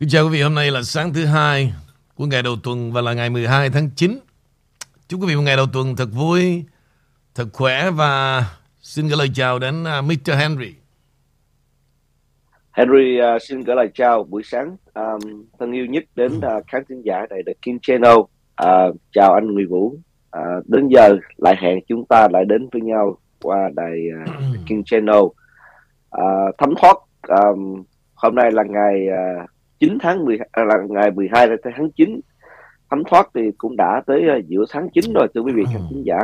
Kính 0.00 0.08
chào 0.08 0.24
quý 0.24 0.30
vị, 0.30 0.42
hôm 0.42 0.54
nay 0.54 0.70
là 0.70 0.82
sáng 0.82 1.12
thứ 1.14 1.24
hai 1.24 1.72
của 2.14 2.26
ngày 2.26 2.42
đầu 2.42 2.56
tuần 2.64 2.92
và 2.92 3.00
là 3.00 3.14
ngày 3.14 3.30
12 3.30 3.70
tháng 3.70 3.90
9. 3.96 4.18
Chúc 5.08 5.20
quý 5.20 5.26
vị 5.26 5.36
một 5.36 5.42
ngày 5.42 5.56
đầu 5.56 5.66
tuần 5.72 5.96
thật 5.96 6.08
vui, 6.12 6.64
thật 7.34 7.44
khỏe 7.52 7.90
và 7.90 8.42
xin 8.80 9.08
gửi 9.08 9.16
lời 9.18 9.28
chào 9.34 9.58
đến 9.58 9.84
à, 9.84 9.98
uh, 9.98 10.04
Mr. 10.04 10.32
Henry. 10.38 10.74
Henry 12.72 13.20
uh, 13.20 13.42
xin 13.42 13.60
gửi 13.60 13.76
lời 13.76 13.88
chào 13.94 14.24
buổi 14.24 14.42
sáng 14.42 14.76
um, 14.94 15.44
thân 15.58 15.72
yêu 15.72 15.86
nhất 15.86 16.04
đến 16.14 16.32
uh, 16.36 16.66
khán 16.66 16.82
thính 16.88 17.02
giả 17.04 17.26
tại 17.30 17.42
The 17.46 17.52
King 17.62 17.78
Channel. 17.82 18.16
Uh, 18.16 18.96
chào 19.12 19.34
anh 19.34 19.46
Nguyễn 19.46 19.68
Vũ. 19.68 19.86
Uh, 19.86 20.68
đến 20.68 20.88
giờ 20.88 21.16
lại 21.36 21.56
hẹn 21.58 21.78
chúng 21.88 22.06
ta 22.06 22.28
lại 22.32 22.44
đến 22.44 22.68
với 22.72 22.82
nhau 22.82 23.18
qua 23.42 23.70
đài 23.74 23.98
uh, 24.22 24.28
The 24.28 24.60
King 24.66 24.84
Channel. 24.84 25.22
Uh, 26.16 26.54
thấm 26.58 26.74
thoát 26.80 26.96
um, 27.28 27.82
hôm 28.14 28.34
nay 28.34 28.52
là 28.52 28.62
ngày 28.62 29.06
uh, 29.08 29.50
9 29.80 29.98
tháng 30.00 30.24
10 30.24 30.38
à, 30.52 30.64
là 30.64 30.74
ngày 30.88 31.10
12 31.10 31.48
tháng 31.76 31.90
9 31.90 32.20
thấm 32.90 33.02
thoát 33.10 33.28
thì 33.34 33.40
cũng 33.58 33.76
đã 33.76 34.02
tới 34.06 34.22
uh, 34.38 34.46
giữa 34.46 34.64
tháng 34.72 34.88
9 34.90 35.12
rồi 35.12 35.28
thưa 35.34 35.40
quý 35.40 35.52
vị 35.52 35.64
khán 35.72 35.82
thính 35.90 36.02
giả. 36.04 36.18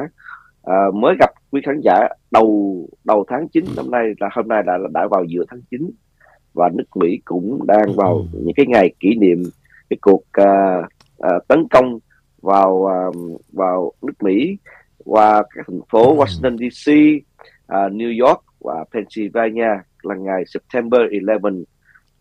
À, 0.63 0.75
mới 0.95 1.15
gặp 1.21 1.31
quý 1.51 1.61
khán 1.65 1.81
giả 1.85 2.09
đầu 2.31 2.77
đầu 3.05 3.25
tháng 3.29 3.49
9 3.49 3.65
năm 3.77 3.91
nay 3.91 4.05
là 4.21 4.29
hôm 4.33 4.49
nay 4.49 4.63
đã 4.67 4.79
đã 4.93 5.07
vào 5.11 5.25
giữa 5.25 5.45
tháng 5.51 5.61
9 5.71 5.91
và 6.55 6.71
nước 6.75 6.97
Mỹ 6.97 7.21
cũng 7.25 7.67
đang 7.67 7.97
vào 7.97 8.27
những 8.33 8.55
cái 8.57 8.67
ngày 8.67 8.95
kỷ 9.01 9.15
niệm 9.15 9.43
cái 9.91 9.97
cuộc 10.01 10.23
uh, 10.41 10.85
uh, 11.17 11.49
tấn 11.49 11.69
công 11.71 11.99
vào 12.43 12.71
uh, 12.73 13.41
vào 13.53 13.93
nước 14.03 14.23
Mỹ 14.23 14.57
qua 15.05 15.43
các 15.55 15.67
thành 15.69 15.81
phố 15.91 16.17
Washington 16.17 16.57
DC, 16.57 16.93
uh, 16.93 17.93
New 17.93 18.27
York 18.27 18.45
và 18.61 18.85
Pennsylvania 18.93 19.69
là 20.03 20.15
ngày 20.15 20.43
September 20.47 21.01
11 21.23 21.51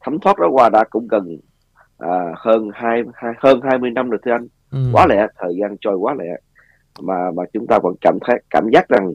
thấm 0.03 0.19
thoát 0.19 0.39
đó 0.39 0.49
qua 0.51 0.69
đã 0.69 0.83
cũng 0.89 1.07
gần 1.07 1.37
à, 1.97 2.33
hơn 2.37 2.69
hai, 2.73 3.01
hai 3.13 3.33
hơn 3.37 3.61
20 3.61 3.91
năm 3.91 4.09
rồi 4.09 4.19
thưa 4.25 4.31
anh. 4.31 4.47
Ừ. 4.71 4.89
quá 4.93 5.07
lẹ 5.09 5.27
thời 5.39 5.53
gian 5.61 5.75
trôi 5.81 5.95
quá 5.95 6.15
lẹ. 6.19 6.39
Mà 7.01 7.31
mà 7.35 7.43
chúng 7.53 7.67
ta 7.67 7.79
vẫn 7.83 7.95
cảm 8.01 8.17
thấy 8.27 8.41
cảm 8.49 8.69
giác 8.73 8.89
rằng 8.89 9.13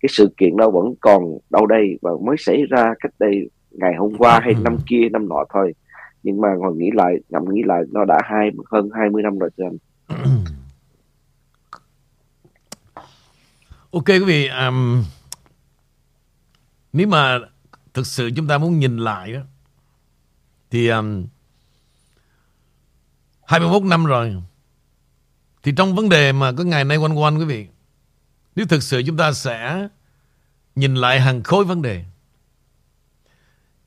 cái 0.00 0.08
sự 0.08 0.34
kiện 0.36 0.56
đó 0.56 0.70
vẫn 0.70 0.94
còn 1.00 1.22
đâu 1.50 1.66
đây 1.66 1.98
và 2.02 2.10
mới 2.24 2.36
xảy 2.38 2.62
ra 2.70 2.94
cách 3.00 3.12
đây 3.18 3.50
ngày 3.70 3.94
hôm 3.94 4.12
qua 4.18 4.40
hay 4.42 4.54
năm 4.60 4.76
kia 4.86 5.08
năm 5.12 5.28
nọ 5.28 5.44
thôi. 5.54 5.74
Nhưng 6.22 6.40
mà 6.40 6.54
ngồi 6.54 6.76
nghĩ 6.76 6.90
lại 6.94 7.14
ngẫm 7.28 7.44
nghĩ 7.54 7.62
lại 7.66 7.82
nó 7.92 8.04
đã 8.04 8.18
hai 8.24 8.50
hơn 8.70 8.88
20 8.94 9.22
năm 9.22 9.38
rồi 9.38 9.50
thưa 9.58 9.64
anh. 9.64 9.76
Ok 13.92 14.06
quý 14.06 14.24
vị 14.26 14.48
um, 14.66 15.04
nếu 16.92 17.06
mà 17.06 17.38
thực 17.94 18.06
sự 18.06 18.30
chúng 18.36 18.46
ta 18.46 18.58
muốn 18.58 18.78
nhìn 18.78 18.96
lại 18.96 19.32
đó 19.32 19.40
thì 20.70 20.88
um, 20.88 21.26
21 23.46 23.82
năm 23.82 24.04
rồi. 24.04 24.42
Thì 25.62 25.72
trong 25.76 25.94
vấn 25.94 26.08
đề 26.08 26.32
mà 26.32 26.52
có 26.52 26.64
ngày 26.64 26.84
nay 26.84 26.96
quanh 26.96 27.18
quanh 27.18 27.38
quý 27.38 27.44
vị 27.44 27.66
Nếu 28.56 28.66
thực 28.66 28.82
sự 28.82 29.02
chúng 29.06 29.16
ta 29.16 29.32
sẽ 29.32 29.88
Nhìn 30.74 30.94
lại 30.94 31.20
hàng 31.20 31.42
khối 31.42 31.64
vấn 31.64 31.82
đề. 31.82 32.04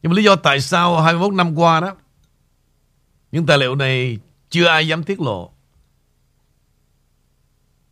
Nhưng 0.02 0.12
mà 0.12 0.16
lý 0.16 0.24
do 0.24 0.36
tại 0.36 0.62
sao 0.62 1.02
21 1.02 1.34
năm 1.34 1.56
qua 1.56 1.80
đó 1.80 1.96
Những 3.32 3.46
tài 3.46 3.58
liệu 3.58 3.76
này 3.76 4.20
Chưa 4.50 4.68
ai 4.68 4.88
dám 4.88 5.04
tiết 5.04 5.22
lộ. 5.22 5.54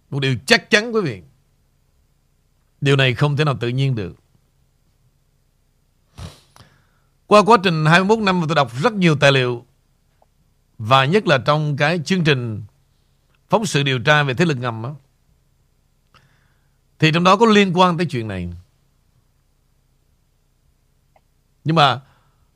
Một 0.10 0.20
điều 0.20 0.36
chắc 0.46 0.70
chắn 0.70 0.96
quý 0.96 1.02
vị 1.02 1.22
Điều 2.82 2.96
này 2.96 3.14
không 3.14 3.38
thể 3.38 3.44
nào 3.44 3.58
tự 3.60 3.68
nhiên 3.68 3.96
được. 3.96 4.21
Qua 7.32 7.44
quá 7.44 7.58
trình 7.64 7.86
21 7.86 8.20
năm 8.20 8.44
tôi 8.48 8.56
đọc 8.56 8.72
rất 8.82 8.94
nhiều 8.94 9.16
tài 9.16 9.32
liệu 9.32 9.66
và 10.78 11.06
nhất 11.06 11.28
là 11.28 11.38
trong 11.46 11.78
cái 11.78 12.00
chương 12.06 12.24
trình 12.24 12.64
phóng 13.50 13.66
sự 13.66 13.84
điều 13.84 14.00
tra 14.00 14.24
về 14.24 14.34
thế 14.34 14.46
lực 14.46 14.58
ngầm 14.58 14.82
đó, 14.84 14.96
thì 17.00 17.12
trong 17.12 17.24
đó 17.24 17.36
có 17.36 17.46
liên 17.46 17.78
quan 17.78 17.98
tới 17.98 18.06
chuyện 18.06 18.28
này. 18.28 18.50
Nhưng 21.64 21.76
mà 21.76 22.02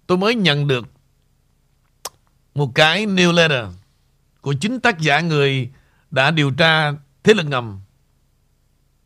tôi 0.08 0.18
mới 0.18 0.36
nhận 0.36 0.68
được 0.68 0.88
một 2.56 2.72
cái 2.76 3.06
newsletter 3.06 3.72
của 4.42 4.54
chính 4.54 4.80
tác 4.80 5.00
giả 5.00 5.20
người 5.20 5.72
đã 6.12 6.32
điều 6.32 6.52
tra 6.52 6.92
thế 7.24 7.34
lực 7.34 7.46
ngầm. 7.46 7.80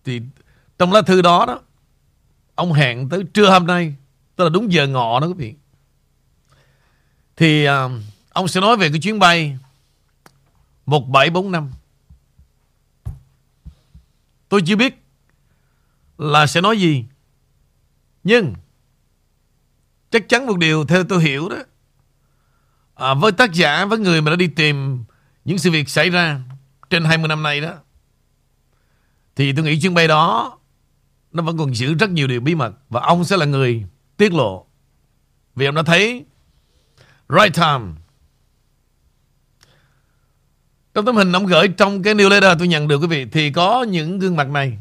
Thì 0.03 0.21
trong 0.77 0.93
lá 0.93 1.01
thư 1.01 1.21
đó 1.21 1.45
đó, 1.45 1.59
ông 2.55 2.73
hẹn 2.73 3.09
tới 3.09 3.23
trưa 3.33 3.49
hôm 3.49 3.67
nay, 3.67 3.95
tức 4.39 4.45
là 4.45 4.49
đúng 4.49 4.71
giờ 4.71 4.87
ngọ 4.87 5.19
đó 5.19 5.27
quý 5.27 5.33
vị. 5.37 5.55
Thì 7.35 7.67
uh, 7.69 7.91
ông 8.29 8.47
sẽ 8.47 8.61
nói 8.61 8.77
về 8.77 8.89
cái 8.89 8.99
chuyến 8.99 9.19
bay 9.19 9.57
1745. 10.85 11.71
Tôi 14.49 14.61
chưa 14.65 14.75
biết 14.75 15.03
là 16.17 16.47
sẽ 16.47 16.61
nói 16.61 16.79
gì. 16.79 17.05
Nhưng 18.23 18.53
chắc 20.11 20.29
chắn 20.29 20.45
một 20.45 20.57
điều 20.57 20.85
theo 20.85 21.03
tôi 21.03 21.23
hiểu 21.23 21.49
đó. 21.49 21.57
À, 22.95 23.13
với 23.13 23.31
tác 23.31 23.53
giả, 23.53 23.85
với 23.85 23.99
người 23.99 24.21
mà 24.21 24.31
đã 24.31 24.35
đi 24.35 24.47
tìm 24.47 25.03
những 25.45 25.57
sự 25.57 25.71
việc 25.71 25.89
xảy 25.89 26.09
ra 26.09 26.41
trên 26.89 27.03
20 27.03 27.27
năm 27.27 27.43
nay 27.43 27.61
đó. 27.61 27.73
Thì 29.35 29.53
tôi 29.53 29.65
nghĩ 29.65 29.81
chuyến 29.81 29.93
bay 29.93 30.07
đó 30.07 30.57
nó 31.31 31.43
vẫn 31.43 31.57
còn 31.57 31.75
giữ 31.75 31.93
rất 31.93 32.09
nhiều 32.09 32.27
điều 32.27 32.41
bí 32.41 32.55
mật. 32.55 32.73
Và 32.89 33.01
ông 33.01 33.23
sẽ 33.23 33.37
là 33.37 33.45
người 33.45 33.85
tiết 34.19 34.33
lộ. 34.33 34.65
Vì 35.55 35.65
ông 35.65 35.75
đã 35.75 35.83
thấy 35.83 36.25
right 37.29 37.55
time. 37.55 37.85
Trong 40.93 41.05
tấm 41.05 41.15
hình 41.15 41.31
ông 41.31 41.45
gửi 41.45 41.67
trong 41.67 42.03
cái 42.03 42.15
newsletter 42.15 42.57
tôi 42.59 42.67
nhận 42.67 42.87
được 42.87 42.97
quý 42.97 43.07
vị 43.07 43.25
Thì 43.31 43.51
có 43.51 43.83
những 43.83 44.19
gương 44.19 44.35
mặt 44.35 44.49
này. 44.49 44.77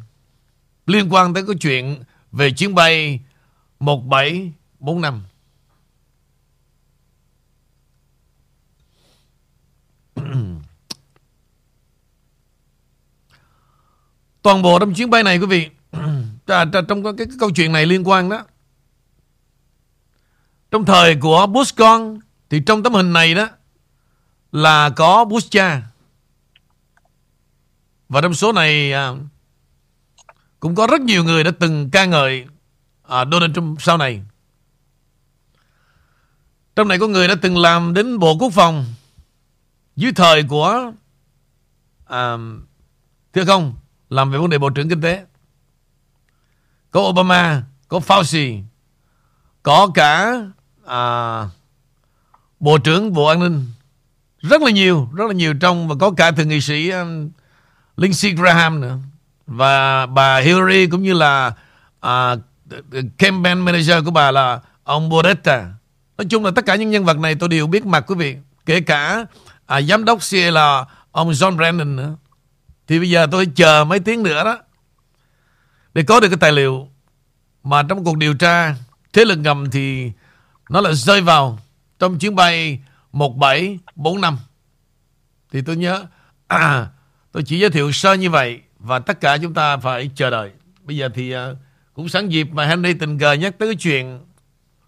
Liên 0.87 1.12
quan 1.12 1.34
tới 1.34 1.47
cái 1.47 1.56
chuyện 1.60 2.03
Về 2.32 2.50
chuyến 2.50 2.75
bay 2.75 3.21
1745 3.78 5.22
Toàn 14.43 14.62
bộ 14.62 14.78
trong 14.78 14.94
chuyến 14.94 15.10
bay 15.10 15.22
này 15.22 15.38
quý 15.38 15.47
vị 15.47 15.69
Trong 16.88 17.04
cái, 17.04 17.12
cái 17.19 17.27
câu 17.41 17.50
chuyện 17.50 17.72
này 17.72 17.87
liên 17.87 18.09
quan 18.09 18.28
đó. 18.28 18.44
Trong 20.70 20.84
thời 20.84 21.16
của 21.16 21.46
Bush 21.46 21.76
con 21.76 22.18
Thì 22.50 22.60
trong 22.66 22.82
tấm 22.82 22.94
hình 22.94 23.12
này 23.12 23.34
đó 23.34 23.48
Là 24.52 24.90
có 24.90 25.24
Bush 25.24 25.50
cha 25.50 25.82
và 28.08 28.20
trong 28.20 28.34
số 28.34 28.52
này 28.52 28.92
à, 28.92 29.12
cũng 30.60 30.74
có 30.74 30.86
rất 30.86 31.00
nhiều 31.00 31.24
người 31.24 31.44
đã 31.44 31.50
từng 31.58 31.90
ca 31.90 32.04
ngợi 32.04 32.46
à, 33.02 33.24
Donald 33.32 33.54
Trump 33.54 33.82
sau 33.82 33.96
này. 33.96 34.22
Trong 36.76 36.88
này 36.88 36.98
có 36.98 37.06
người 37.06 37.28
đã 37.28 37.34
từng 37.42 37.58
làm 37.58 37.94
đến 37.94 38.18
Bộ 38.18 38.36
Quốc 38.40 38.52
phòng 38.52 38.84
dưới 39.96 40.12
thời 40.12 40.42
của 40.42 40.92
à, 42.04 42.36
thưa 43.32 43.44
không 43.44 43.74
làm 44.10 44.30
về 44.30 44.38
vấn 44.38 44.50
đề 44.50 44.58
Bộ 44.58 44.70
trưởng 44.70 44.88
Kinh 44.88 45.00
tế. 45.00 45.26
Có 46.90 47.00
Obama, 47.00 47.62
có 47.88 47.98
Fauci, 47.98 48.62
có 49.62 49.88
cả 49.94 50.40
à, 50.88 51.44
Bộ 52.60 52.78
trưởng 52.78 53.12
Bộ 53.12 53.26
An 53.26 53.41
ninh. 53.41 53.66
Rất 54.41 54.62
là 54.62 54.71
nhiều, 54.71 55.09
rất 55.15 55.25
là 55.26 55.32
nhiều 55.32 55.54
trong 55.60 55.88
và 55.88 55.94
có 56.00 56.10
cả 56.10 56.31
thượng 56.31 56.49
nghị 56.49 56.60
sĩ 56.60 56.91
um, 56.91 57.31
Lindsey 57.97 58.32
Graham 58.32 58.81
nữa 58.81 58.98
và 59.47 60.06
bà 60.06 60.38
Hillary 60.38 60.87
cũng 60.87 61.03
như 61.03 61.12
là 61.12 61.53
uh, 62.06 62.38
campaign 63.19 63.59
manager 63.59 64.04
của 64.04 64.10
bà 64.10 64.31
là 64.31 64.60
ông 64.84 65.09
Boretta. 65.09 65.66
Nói 66.19 66.27
chung 66.31 66.44
là 66.44 66.50
tất 66.50 66.66
cả 66.66 66.77
những 66.77 66.91
nhân 66.91 67.04
vật 67.04 67.19
này 67.19 67.34
tôi 67.34 67.48
đều 67.48 67.66
biết 67.66 67.86
mặt 67.86 68.04
quý 68.07 68.15
vị. 68.15 68.36
Kể 68.66 68.80
cả 68.80 69.24
à, 69.66 69.83
giám 69.83 70.04
đốc 70.04 70.18
CIA 70.30 70.51
là 70.51 70.84
ông 71.12 71.30
John 71.30 71.57
Brennan 71.57 71.97
nữa. 71.97 72.16
Thì 72.86 72.98
bây 72.98 73.10
giờ 73.10 73.27
tôi 73.30 73.47
chờ 73.47 73.84
mấy 73.84 74.01
tiếng 74.01 74.22
nữa 74.22 74.45
đó 74.45 74.59
để 75.95 76.03
có 76.03 76.21
được 76.21 76.28
cái 76.28 76.39
tài 76.41 76.53
liệu 76.53 76.89
mà 77.65 77.83
trong 77.83 78.04
cuộc 78.04 78.16
điều 78.16 78.34
tra 78.34 78.74
thế 79.12 79.24
lực 79.24 79.39
ngầm 79.39 79.71
thì 79.71 80.12
nó 80.68 80.80
là 80.80 80.92
rơi 80.92 81.20
vào 81.20 81.59
trong 81.98 82.18
chuyến 82.18 82.34
bay 82.34 82.80
1745. 83.12 84.38
Thì 85.53 85.62
tôi 85.62 85.76
nhớ 85.76 86.06
à, 86.47 86.88
Tôi 87.32 87.42
chỉ 87.47 87.59
giới 87.59 87.70
thiệu 87.70 87.92
sơ 87.92 88.15
như 88.15 88.30
vậy 88.30 88.60
và 88.78 88.98
tất 88.98 89.20
cả 89.20 89.38
chúng 89.42 89.54
ta 89.54 89.76
phải 89.76 90.10
chờ 90.15 90.30
đợi. 90.30 90.50
Bây 90.82 90.97
giờ 90.97 91.09
thì 91.15 91.36
uh, 91.36 91.41
cũng 91.94 92.09
sẵn 92.09 92.28
dịp 92.28 92.48
mà 92.53 92.66
Henry 92.66 92.94
tình 92.94 93.18
cờ 93.18 93.32
nhắc 93.32 93.59
tới 93.59 93.68
cái 93.68 93.76
chuyện 93.76 94.20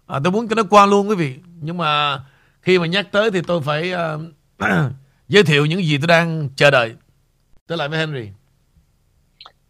à, 0.07 0.19
tôi 0.23 0.31
muốn 0.31 0.47
cho 0.47 0.55
nó 0.55 0.63
qua 0.69 0.85
luôn 0.85 1.09
quý 1.09 1.15
vị. 1.15 1.35
Nhưng 1.61 1.77
mà 1.77 2.19
khi 2.61 2.79
mà 2.79 2.85
nhắc 2.85 3.07
tới 3.11 3.31
thì 3.31 3.41
tôi 3.47 3.61
phải 3.61 3.93
uh, 3.93 4.21
giới 5.27 5.43
thiệu 5.43 5.65
những 5.65 5.83
gì 5.83 5.97
tôi 5.97 6.07
đang 6.07 6.49
chờ 6.55 6.71
đợi. 6.71 6.95
Trở 7.67 7.75
lại 7.75 7.89
với 7.89 7.99
Henry. 7.99 8.29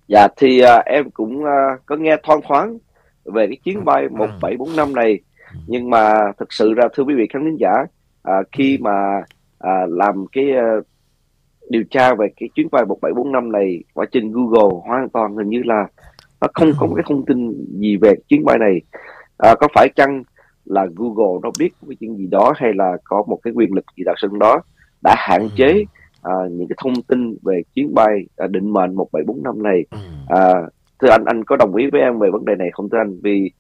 Dạ 0.08 0.28
thì 0.38 0.64
uh, 0.64 0.86
em 0.86 1.12
cũng 1.12 1.44
uh, 1.44 1.86
có 1.86 1.96
nghe 1.96 2.18
thoang 2.24 2.42
thoáng 2.48 2.78
về 3.26 3.48
cái 3.48 3.58
chuyến 3.64 3.86
bay 3.86 4.10
1745 4.10 4.96
này 4.96 5.20
nhưng 5.72 5.90
mà 5.90 6.32
thực 6.40 6.54
sự 6.54 6.74
ra 6.74 6.84
thưa 6.94 7.04
quý 7.04 7.16
vị 7.16 7.28
khán 7.34 7.46
thính 7.46 7.58
giả 7.60 7.86
à, 8.24 8.34
khi 8.52 8.78
mà 8.82 9.24
à, 9.60 9.86
làm 9.90 10.26
cái 10.32 10.46
uh, 10.52 10.86
điều 11.70 11.84
tra 11.90 12.14
về 12.14 12.28
cái 12.38 12.50
chuyến 12.56 12.68
bay 12.72 12.86
1745 12.86 13.52
này 13.52 13.84
ở 13.94 14.06
trên 14.12 14.32
Google 14.32 14.80
hoàn 14.88 15.10
toàn 15.10 15.36
hình 15.36 15.50
như 15.50 15.62
là 15.66 15.88
nó 16.42 16.48
không 16.54 16.72
có 16.80 16.88
cái 16.96 17.04
thông 17.10 17.26
tin 17.26 17.66
gì 17.80 17.98
về 17.98 18.14
chuyến 18.28 18.46
bay 18.46 18.58
này. 18.60 18.82
À, 19.38 19.56
có 19.60 19.68
phải 19.76 19.90
chăng 19.96 20.24
là 20.66 20.88
Google 20.96 21.40
nó 21.44 21.52
biết 21.60 21.70
cái 21.88 21.96
chuyện 22.00 22.18
gì 22.18 22.28
đó 22.28 22.54
hay 22.56 22.72
là 22.76 22.98
có 23.04 23.24
một 23.28 23.40
cái 23.44 23.54
quyền 23.54 23.74
lực 23.74 23.86
gì 23.98 24.04
đặc 24.04 24.16
sân 24.22 24.40
đó 24.40 24.62
đã 25.02 25.16
hạn 25.18 25.50
chế 25.56 25.86
à, 26.22 26.34
những 26.52 26.68
cái 26.68 26.76
thông 26.84 26.94
tin 27.08 27.36
về 27.44 27.62
chuyến 27.76 27.94
bay 27.94 28.26
à, 28.38 28.48
định 28.48 28.74
mệnh 28.74 28.96
1745 28.96 29.64
này? 29.64 29.86
À, 30.28 30.54
thưa 31.02 31.10
anh 31.10 31.26
anh 31.26 31.44
có 31.44 31.56
đồng 31.56 31.76
ý 31.76 31.90
với 31.92 32.02
em 32.02 32.20
về 32.20 32.30
vấn 32.32 32.46
đề 32.46 32.56
này 32.56 32.70
không 32.74 32.90
thưa 32.90 32.98
anh? 32.98 33.20
Vì 33.24 33.52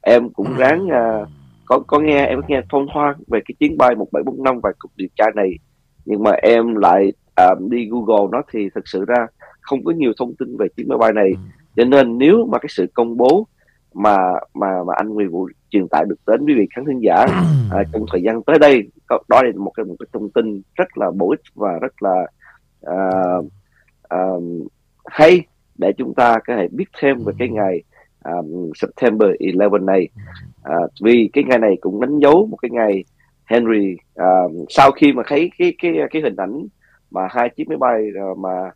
em 0.00 0.30
cũng 0.30 0.56
ráng 0.56 0.88
à, 0.88 1.26
có 1.66 1.78
có 1.86 1.98
nghe 1.98 2.26
em 2.26 2.40
nghe 2.48 2.60
thông 2.70 2.86
thoáng 2.94 3.16
về 3.26 3.40
cái 3.44 3.54
chuyến 3.60 3.78
bay 3.78 3.94
1745 3.94 4.60
và 4.60 4.72
cuộc 4.78 4.90
điều 4.96 5.08
tra 5.16 5.24
này 5.34 5.58
nhưng 6.04 6.22
mà 6.22 6.30
em 6.30 6.74
lại 6.74 7.12
à, 7.34 7.54
đi 7.70 7.88
Google 7.90 8.28
nó 8.32 8.42
thì 8.52 8.68
thực 8.74 8.88
sự 8.88 9.04
ra 9.04 9.26
không 9.60 9.84
có 9.84 9.92
nhiều 9.92 10.12
thông 10.18 10.34
tin 10.34 10.56
về 10.56 10.66
chuyến 10.76 10.88
máy 10.88 10.98
bay 10.98 11.12
này. 11.12 11.32
Cho 11.76 11.84
nên 11.84 12.18
nếu 12.18 12.46
mà 12.52 12.58
cái 12.58 12.68
sự 12.68 12.86
công 12.94 13.16
bố 13.16 13.46
mà 13.94 14.16
mà 14.54 14.84
mà 14.86 14.94
anh 14.96 15.08
Nguyễn 15.08 15.30
Vũ 15.30 15.48
truyền 15.70 15.88
tải 15.88 16.04
được 16.08 16.16
đến 16.26 16.46
quý 16.46 16.54
vị 16.54 16.66
khán 16.74 16.84
thính 16.84 17.00
giả 17.02 17.14
à, 17.70 17.82
trong 17.92 18.04
thời 18.12 18.22
gian 18.22 18.42
tới 18.42 18.58
đây 18.58 18.82
đó 19.08 19.42
là 19.42 19.52
một 19.56 19.72
cái 19.76 19.84
một 19.84 19.94
cái 19.98 20.06
thông 20.12 20.30
tin 20.30 20.62
rất 20.74 20.98
là 20.98 21.10
bổ 21.10 21.30
ích 21.30 21.40
và 21.54 21.78
rất 21.80 22.02
là 22.02 22.26
uh, 22.90 23.46
uh, 24.14 24.42
hay 25.04 25.46
để 25.78 25.92
chúng 25.98 26.14
ta 26.14 26.38
có 26.46 26.56
thể 26.56 26.68
biết 26.70 26.84
thêm 27.00 27.24
về 27.24 27.32
cái 27.38 27.48
ngày 27.48 27.82
um, 28.26 28.70
September 28.74 29.30
11 29.40 29.82
này. 29.82 30.08
Uh, 30.68 30.90
vì 31.04 31.30
cái 31.32 31.44
ngày 31.44 31.58
này 31.58 31.76
cũng 31.80 32.00
đánh 32.00 32.18
dấu 32.18 32.46
một 32.46 32.56
cái 32.56 32.70
ngày 32.70 33.04
Henry 33.44 33.96
uh, 34.20 34.66
sau 34.68 34.90
khi 34.90 35.12
mà 35.12 35.22
thấy 35.26 35.50
cái 35.58 35.74
cái 35.78 35.92
cái 36.10 36.22
hình 36.22 36.36
ảnh 36.36 36.66
mà 37.10 37.28
hai 37.30 37.48
chiếc 37.56 37.68
máy 37.68 37.78
bay 37.78 38.02
uh, 38.32 38.38
mà 38.38 38.70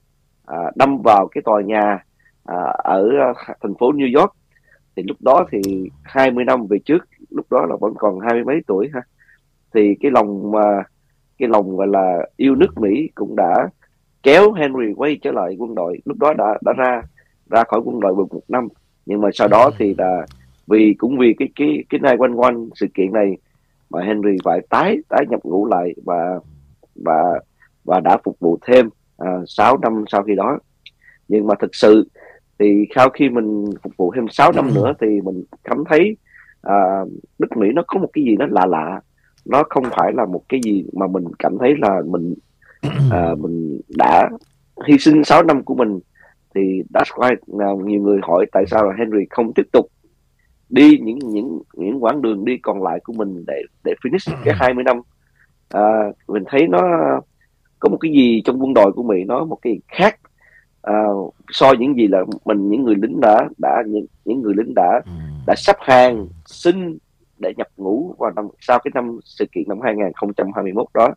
uh, 0.53 0.77
đâm 0.77 1.03
vào 1.03 1.29
cái 1.29 1.43
tòa 1.43 1.63
nhà 1.63 2.05
uh, 2.53 2.75
ở 2.85 3.11
uh, 3.31 3.37
thành 3.63 3.75
phố 3.79 3.93
New 3.93 4.21
York 4.21 4.33
thì 4.97 5.03
lúc 5.03 5.17
đó 5.21 5.47
thì 5.51 5.91
20 6.03 6.45
năm 6.45 6.67
về 6.67 6.79
trước 6.85 7.09
lúc 7.31 7.47
đó 7.51 7.67
là 7.67 7.77
vẫn 7.81 7.95
còn 7.99 8.21
hai 8.21 8.35
mươi 8.35 8.45
mấy 8.45 8.61
tuổi 8.67 8.89
ha. 8.95 9.01
Thì 9.75 9.95
cái 10.01 10.11
lòng 10.11 10.51
mà 10.53 10.83
cái 11.39 11.49
lòng 11.49 11.77
gọi 11.77 11.87
là 11.87 12.27
yêu 12.37 12.55
nước 12.55 12.79
Mỹ 12.79 13.11
cũng 13.15 13.37
đã 13.37 13.69
kéo 14.23 14.53
Henry 14.53 14.93
quay 14.97 15.19
trở 15.23 15.33
lại 15.33 15.57
quân 15.59 15.75
đội 15.75 15.99
lúc 16.05 16.19
đó 16.19 16.35
đã 16.35 16.59
đã 16.63 16.73
ra 16.73 17.03
ra 17.51 17.65
khỏi 17.65 17.81
quân 17.85 18.01
đội 18.01 18.15
được 18.19 18.35
một 18.35 18.43
năm 18.49 18.69
nhưng 19.11 19.21
mà 19.21 19.29
sau 19.35 19.49
đó 19.49 19.71
thì 19.79 19.95
là 19.99 20.27
vì 20.67 20.95
cũng 20.99 21.19
vì 21.19 21.35
cái 21.39 21.49
cái 21.57 21.85
cái 21.91 22.01
này 22.01 22.17
quanh 22.17 22.35
quanh 22.35 22.69
sự 22.75 22.87
kiện 22.95 23.13
này 23.13 23.37
mà 23.91 24.03
Henry 24.03 24.37
phải 24.45 24.61
tái 24.71 24.97
tái 25.09 25.25
nhập 25.29 25.41
ngũ 25.45 25.67
lại 25.67 25.95
và 26.05 26.39
và 26.95 27.41
và 27.85 28.01
đã 28.01 28.19
phục 28.25 28.37
vụ 28.41 28.59
thêm 28.67 28.87
uh, 28.87 28.93
à, 29.17 29.39
6 29.47 29.79
năm 29.79 30.05
sau 30.09 30.23
khi 30.23 30.35
đó. 30.35 30.59
Nhưng 31.29 31.47
mà 31.47 31.55
thực 31.61 31.75
sự 31.75 32.09
thì 32.59 32.87
sau 32.95 33.11
khi 33.11 33.29
mình 33.29 33.65
phục 33.83 33.93
vụ 33.97 34.13
thêm 34.15 34.27
6 34.31 34.53
năm 34.53 34.75
nữa 34.75 34.93
thì 35.01 35.21
mình 35.21 35.45
cảm 35.65 35.85
thấy 35.89 36.17
uh, 36.67 37.09
nước 37.39 37.57
Mỹ 37.57 37.69
nó 37.75 37.83
có 37.87 38.01
một 38.01 38.09
cái 38.13 38.25
gì 38.25 38.37
nó 38.37 38.47
lạ 38.51 38.67
lạ. 38.67 39.01
Nó 39.45 39.63
không 39.71 39.85
phải 39.97 40.13
là 40.13 40.25
một 40.25 40.43
cái 40.49 40.61
gì 40.65 40.85
mà 40.93 41.07
mình 41.07 41.25
cảm 41.39 41.59
thấy 41.59 41.75
là 41.79 42.03
mình 42.07 42.35
uh, 42.87 43.39
mình 43.39 43.81
đã 43.89 44.31
hy 44.87 44.99
sinh 44.99 45.25
6 45.25 45.43
năm 45.43 45.63
của 45.63 45.75
mình 45.75 46.01
thì 46.55 46.83
that's 46.95 47.15
why 47.15 47.37
uh, 47.75 47.87
nhiều 47.87 48.03
người 48.03 48.19
hỏi 48.23 48.47
tại 48.53 48.65
sao 48.67 48.85
là 48.85 48.95
Henry 48.99 49.25
không 49.31 49.53
tiếp 49.55 49.67
tục 49.73 49.87
đi 50.71 50.99
những 50.99 51.19
những 51.19 51.63
những 51.75 52.05
quãng 52.05 52.23
đường 52.23 52.45
đi 52.45 52.59
còn 52.59 52.83
lại 52.83 53.01
của 53.05 53.13
mình 53.13 53.45
để 53.47 53.63
để 53.85 53.95
finish 54.05 54.37
cái 54.45 54.55
20 54.57 54.85
năm. 54.85 55.01
À, 55.69 56.13
mình 56.29 56.43
thấy 56.47 56.67
nó 56.69 56.81
có 57.79 57.89
một 57.89 57.97
cái 58.01 58.13
gì 58.13 58.43
trong 58.45 58.63
quân 58.63 58.75
đội 58.75 58.93
của 58.93 59.03
Mỹ 59.03 59.25
nó 59.25 59.45
một 59.45 59.59
cái 59.63 59.81
khác. 59.89 60.21
À, 60.83 61.05
so 61.51 61.73
những 61.79 61.97
gì 61.97 62.09
là 62.09 62.25
mình 62.45 62.69
những 62.69 62.85
người 62.85 62.95
lính 62.95 63.21
đã 63.21 63.49
đã 63.59 63.83
những 63.87 64.07
những 64.25 64.43
người 64.43 64.55
lính 64.57 64.75
đã 64.75 65.01
ừ. 65.05 65.11
đã 65.47 65.55
sắp 65.57 65.77
hàng 65.81 66.27
xin 66.47 66.99
để 67.39 67.53
nhập 67.57 67.69
ngũ 67.77 68.15
vào 68.19 68.31
năm 68.37 68.49
sau 68.61 68.79
cái 68.79 68.91
năm 68.95 69.19
sự 69.25 69.45
kiện 69.53 69.65
năm 69.69 69.81
2021 69.81 70.87
đó. 70.95 71.09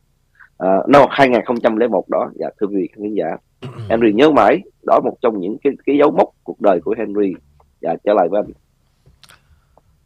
À, 0.58 0.78
năm 0.88 1.02
2001 1.10 2.10
đó. 2.10 2.32
Dạ 2.36 2.48
thưa 2.60 2.68
quý 2.68 2.76
vị 2.76 2.90
khán 2.96 3.14
giả. 3.14 3.26
ừ. 3.32 3.38
Henry 3.90 4.14
nhớ 4.14 4.30
mãi 4.30 4.62
đó 4.88 5.00
một 5.04 5.18
trong 5.22 5.40
những 5.40 5.58
cái 5.64 5.74
cái 5.86 5.98
dấu 6.00 6.12
mốc 6.12 6.30
cuộc 6.44 6.62
đời 6.62 6.80
của 6.86 6.96
Henry 6.98 7.34
dạ 7.82 7.94
trở 8.06 8.14
lại 8.14 8.28
với 8.32 8.42
anh 8.42 8.52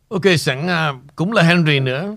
Ok 0.10 0.38
sẵn 0.38 0.66
uh, 0.66 1.16
cũng 1.16 1.32
là 1.32 1.44
Henry 1.44 1.80
nữa 1.80 2.16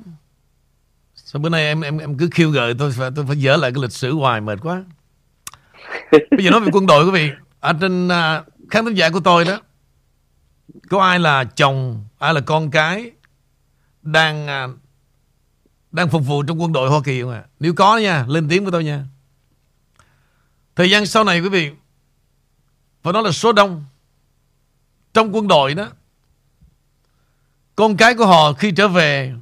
Sao 1.32 1.40
bữa 1.40 1.48
nay 1.48 1.64
em 1.64 1.80
em 1.80 1.98
em 1.98 2.16
cứ 2.18 2.28
khiêu 2.32 2.50
gợi 2.50 2.74
tôi 2.78 2.92
phải 2.92 3.10
tôi 3.16 3.24
phải 3.26 3.36
dở 3.36 3.56
lại 3.56 3.72
cái 3.74 3.82
lịch 3.82 3.92
sử 3.92 4.14
hoài 4.14 4.40
mệt 4.40 4.58
quá. 4.62 4.84
Bây 6.30 6.44
giờ 6.44 6.50
nói 6.50 6.60
về 6.60 6.68
quân 6.72 6.86
đội 6.86 7.04
quý 7.04 7.10
vị, 7.10 7.30
ở 7.60 7.72
trên 7.80 8.06
uh, 8.06 8.12
khán 8.70 8.84
thính 8.84 8.94
giả 8.94 9.10
của 9.10 9.20
tôi 9.20 9.44
đó 9.44 9.60
có 10.88 11.02
ai 11.02 11.18
là 11.18 11.44
chồng, 11.44 12.04
ai 12.18 12.34
là 12.34 12.40
con 12.40 12.70
cái 12.70 13.10
đang 14.02 14.46
uh, 14.70 14.76
đang 15.92 16.08
phục 16.08 16.26
vụ 16.26 16.42
trong 16.42 16.62
quân 16.62 16.72
đội 16.72 16.90
Hoa 16.90 17.00
Kỳ 17.04 17.22
không 17.22 17.30
ạ? 17.30 17.42
À? 17.44 17.48
Nếu 17.60 17.74
có 17.74 17.98
nha, 17.98 18.24
lên 18.28 18.48
tiếng 18.48 18.64
với 18.64 18.72
tôi 18.72 18.84
nha. 18.84 19.04
Thời 20.80 20.90
gian 20.90 21.06
sau 21.06 21.24
này 21.24 21.40
quý 21.40 21.48
vị 21.48 21.70
phải 23.02 23.12
nói 23.12 23.22
là 23.22 23.30
số 23.30 23.52
đông 23.52 23.84
trong 25.14 25.34
quân 25.34 25.48
đội 25.48 25.74
đó, 25.74 25.88
con 27.76 27.96
cái 27.96 28.14
của 28.14 28.26
họ 28.26 28.52
khi 28.52 28.72
trở 28.72 28.88
về, 28.88 29.34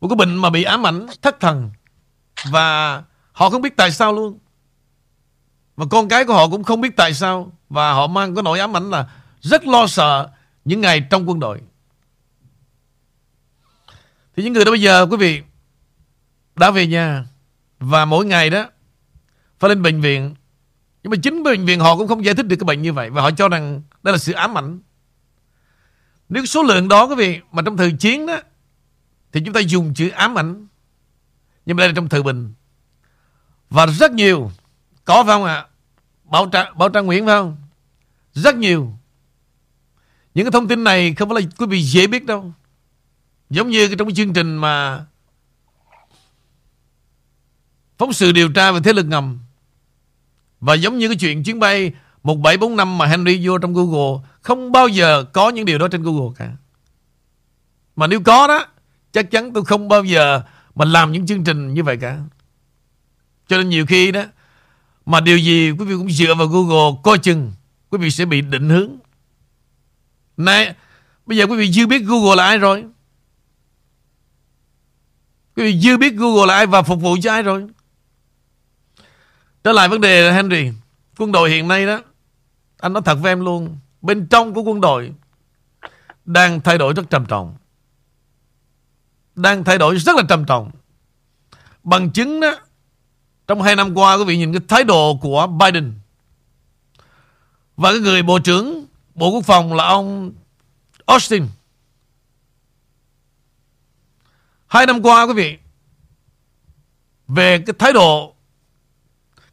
một 0.00 0.08
cái 0.08 0.16
bệnh 0.16 0.36
mà 0.36 0.50
bị 0.50 0.62
ám 0.62 0.86
ảnh 0.86 1.06
thất 1.22 1.40
thần, 1.40 1.70
và 2.50 2.96
họ 3.32 3.50
không 3.50 3.62
biết 3.62 3.76
tại 3.76 3.90
sao 3.90 4.12
luôn. 4.12 4.38
Và 5.76 5.86
con 5.90 6.08
cái 6.08 6.24
của 6.24 6.34
họ 6.34 6.48
cũng 6.48 6.64
không 6.64 6.80
biết 6.80 6.96
tại 6.96 7.14
sao, 7.14 7.52
và 7.68 7.92
họ 7.92 8.06
mang 8.06 8.34
cái 8.34 8.42
nỗi 8.42 8.60
ám 8.60 8.76
ảnh 8.76 8.90
là 8.90 9.10
rất 9.40 9.66
lo 9.66 9.86
sợ 9.86 10.30
những 10.64 10.80
ngày 10.80 11.00
trong 11.10 11.28
quân 11.28 11.40
đội. 11.40 11.60
Thì 14.36 14.42
những 14.42 14.52
người 14.52 14.64
đó 14.64 14.70
bây 14.70 14.80
giờ, 14.80 15.06
quý 15.10 15.16
vị, 15.16 15.42
đã 16.56 16.70
về 16.70 16.86
nhà, 16.86 17.24
và 17.78 18.04
mỗi 18.04 18.26
ngày 18.26 18.50
đó 18.50 18.66
phải 19.60 19.68
lên 19.68 19.82
bệnh 19.82 20.00
viện. 20.00 20.34
Nhưng 21.02 21.10
mà 21.10 21.16
chính 21.22 21.42
bệnh 21.42 21.64
viện 21.64 21.80
họ 21.80 21.96
cũng 21.96 22.08
không 22.08 22.24
giải 22.24 22.34
thích 22.34 22.46
được 22.46 22.56
cái 22.56 22.64
bệnh 22.64 22.82
như 22.82 22.92
vậy. 22.92 23.10
Và 23.10 23.22
họ 23.22 23.30
cho 23.30 23.48
rằng 23.48 23.82
đây 24.02 24.12
là 24.12 24.18
sự 24.18 24.32
ám 24.32 24.58
ảnh. 24.58 24.80
Nếu 26.28 26.46
số 26.46 26.62
lượng 26.62 26.88
đó, 26.88 27.06
quý 27.06 27.14
vị, 27.14 27.40
mà 27.52 27.62
trong 27.62 27.76
thời 27.76 27.92
chiến 27.92 28.26
đó, 28.26 28.36
thì 29.32 29.40
chúng 29.44 29.54
ta 29.54 29.60
dùng 29.60 29.94
chữ 29.94 30.08
ám 30.08 30.38
ảnh. 30.38 30.66
Nhưng 31.66 31.76
mà 31.76 31.80
đây 31.80 31.88
là 31.88 31.94
trong 31.96 32.08
thời 32.08 32.22
bình. 32.22 32.54
Và 33.70 33.86
rất 33.86 34.12
nhiều, 34.12 34.50
có 35.04 35.24
phải 35.24 35.34
không 35.34 35.44
ạ? 35.44 35.66
Bảo 36.24 36.46
trang 36.52 36.78
bảo 36.78 36.88
trang 36.88 37.06
nguyễn 37.06 37.26
phải 37.26 37.34
không? 37.34 37.56
Rất 38.32 38.56
nhiều. 38.56 38.92
Những 40.34 40.44
cái 40.44 40.52
thông 40.52 40.68
tin 40.68 40.84
này 40.84 41.14
không 41.14 41.28
phải 41.28 41.42
là 41.42 41.48
quý 41.58 41.66
vị 41.66 41.82
dễ 41.82 42.06
biết 42.06 42.24
đâu. 42.24 42.52
Giống 43.50 43.68
như 43.68 43.94
trong 43.94 44.08
cái 44.08 44.14
chương 44.14 44.32
trình 44.32 44.56
mà 44.56 45.06
phóng 47.98 48.12
sự 48.12 48.32
điều 48.32 48.52
tra 48.52 48.72
về 48.72 48.80
thế 48.84 48.92
lực 48.92 49.06
ngầm 49.06 49.38
và 50.60 50.74
giống 50.74 50.98
như 50.98 51.08
cái 51.08 51.16
chuyện 51.16 51.42
chuyến 51.42 51.60
bay 51.60 51.92
1745 52.22 52.98
mà 52.98 53.06
Henry 53.06 53.46
vô 53.46 53.58
trong 53.58 53.74
Google 53.74 54.28
không 54.40 54.72
bao 54.72 54.88
giờ 54.88 55.24
có 55.32 55.48
những 55.48 55.64
điều 55.64 55.78
đó 55.78 55.88
trên 55.88 56.02
Google 56.02 56.34
cả 56.36 56.50
mà 57.96 58.06
nếu 58.06 58.20
có 58.20 58.46
đó 58.46 58.66
Chắc 59.12 59.30
chắn 59.30 59.52
tôi 59.52 59.64
không 59.64 59.88
bao 59.88 60.04
giờ 60.04 60.42
mà 60.74 60.84
làm 60.84 61.12
những 61.12 61.26
chương 61.26 61.44
trình 61.44 61.74
như 61.74 61.82
vậy 61.82 61.96
cả. 61.96 62.18
Cho 63.46 63.56
nên 63.56 63.68
nhiều 63.68 63.86
khi 63.86 64.12
đó 64.12 64.22
mà 65.06 65.20
điều 65.20 65.38
gì 65.38 65.70
quý 65.70 65.84
vị 65.84 65.94
cũng 65.94 66.10
dựa 66.10 66.34
vào 66.34 66.46
Google 66.46 67.00
coi 67.02 67.18
chừng 67.18 67.52
quý 67.90 67.98
vị 67.98 68.10
sẽ 68.10 68.24
bị 68.24 68.40
định 68.40 68.68
hướng. 68.68 68.90
Này, 70.36 70.74
bây 71.26 71.38
giờ 71.38 71.46
quý 71.46 71.56
vị 71.56 71.70
chưa 71.74 71.86
biết 71.86 72.02
Google 72.04 72.36
là 72.36 72.44
ai 72.44 72.58
rồi. 72.58 72.84
Quý 75.56 75.62
vị 75.62 75.80
chưa 75.82 75.96
biết 75.96 76.14
Google 76.14 76.46
là 76.46 76.54
ai 76.54 76.66
và 76.66 76.82
phục 76.82 77.00
vụ 77.00 77.16
cho 77.22 77.32
ai 77.32 77.42
rồi. 77.42 77.66
Trở 79.64 79.72
lại 79.72 79.88
vấn 79.88 80.00
đề 80.00 80.32
Henry, 80.32 80.70
quân 81.18 81.32
đội 81.32 81.50
hiện 81.50 81.68
nay 81.68 81.86
đó, 81.86 82.02
anh 82.78 82.92
nói 82.92 83.02
thật 83.04 83.14
với 83.14 83.32
em 83.32 83.44
luôn, 83.44 83.78
bên 84.02 84.26
trong 84.26 84.54
của 84.54 84.62
quân 84.62 84.80
đội 84.80 85.12
đang 86.24 86.60
thay 86.60 86.78
đổi 86.78 86.92
rất 86.92 87.10
trầm 87.10 87.26
trọng 87.26 87.56
đang 89.34 89.64
thay 89.64 89.78
đổi 89.78 89.96
rất 89.96 90.16
là 90.16 90.22
trầm 90.28 90.44
trọng. 90.44 90.70
Bằng 91.82 92.10
chứng 92.10 92.40
đó, 92.40 92.56
trong 93.46 93.62
hai 93.62 93.76
năm 93.76 93.94
qua 93.94 94.14
quý 94.14 94.24
vị 94.24 94.36
nhìn 94.36 94.52
cái 94.52 94.60
thái 94.68 94.84
độ 94.84 95.18
của 95.20 95.46
Biden 95.46 95.94
và 97.76 97.90
cái 97.90 98.00
người 98.00 98.22
Bộ 98.22 98.38
trưởng 98.38 98.86
Bộ 99.14 99.30
Quốc 99.30 99.44
phòng 99.44 99.74
là 99.74 99.84
ông 99.84 100.32
Austin. 101.06 101.46
Hai 104.66 104.86
năm 104.86 105.02
qua 105.02 105.26
quý 105.26 105.32
vị 105.32 105.58
về 107.28 107.62
cái 107.66 107.74
thái 107.78 107.92
độ 107.92 108.34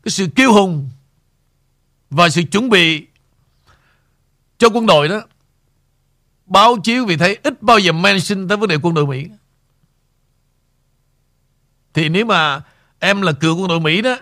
cái 0.07 0.11
sự 0.11 0.27
kiêu 0.35 0.53
hùng 0.53 0.89
và 2.09 2.29
sự 2.29 2.41
chuẩn 2.51 2.69
bị 2.69 3.07
cho 4.57 4.69
quân 4.69 4.85
đội 4.85 5.07
đó, 5.07 5.21
báo 6.45 6.77
chí 6.83 6.99
vì 6.99 7.17
thấy 7.17 7.37
ít 7.43 7.61
bao 7.61 7.79
giờ 7.79 7.91
mention 7.91 8.47
tới 8.47 8.57
vấn 8.57 8.69
đề 8.69 8.75
quân 8.75 8.93
đội 8.93 9.07
Mỹ 9.07 9.27
Thì 11.93 12.09
nếu 12.09 12.25
mà 12.25 12.61
em 12.99 13.21
là 13.21 13.31
cựu 13.31 13.57
quân 13.57 13.67
đội 13.67 13.79
Mỹ 13.79 14.01
đó, 14.01 14.17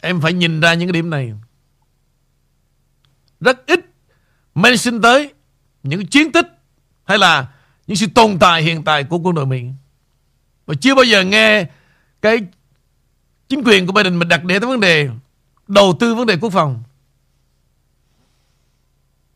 Em 0.00 0.20
phải 0.20 0.32
nhìn 0.32 0.60
ra 0.60 0.74
những 0.74 0.88
cái 0.88 0.92
điểm 0.92 1.10
này 1.10 1.32
Rất 3.40 3.66
ít 3.66 3.80
mention 4.54 5.02
tới 5.02 5.34
những 5.82 6.06
chiến 6.06 6.32
tích 6.32 6.46
hay 7.04 7.18
là 7.18 7.46
những 7.86 7.96
sự 7.96 8.06
tồn 8.14 8.38
tại 8.38 8.62
hiện 8.62 8.84
tại 8.84 9.04
của 9.04 9.18
quân 9.18 9.34
đội 9.34 9.46
Mỹ. 9.46 9.64
Và 10.66 10.74
chưa 10.80 10.94
bao 10.94 11.04
giờ 11.04 11.24
nghe 11.24 11.66
cái 12.22 12.38
chính 13.52 13.64
quyền 13.64 13.86
của 13.86 13.92
Biden 13.92 14.18
mình 14.18 14.28
đặt 14.28 14.44
để 14.44 14.58
tới 14.58 14.68
vấn 14.68 14.80
đề 14.80 15.08
đầu 15.68 15.96
tư 16.00 16.14
vấn 16.14 16.26
đề 16.26 16.36
quốc 16.40 16.50
phòng. 16.50 16.82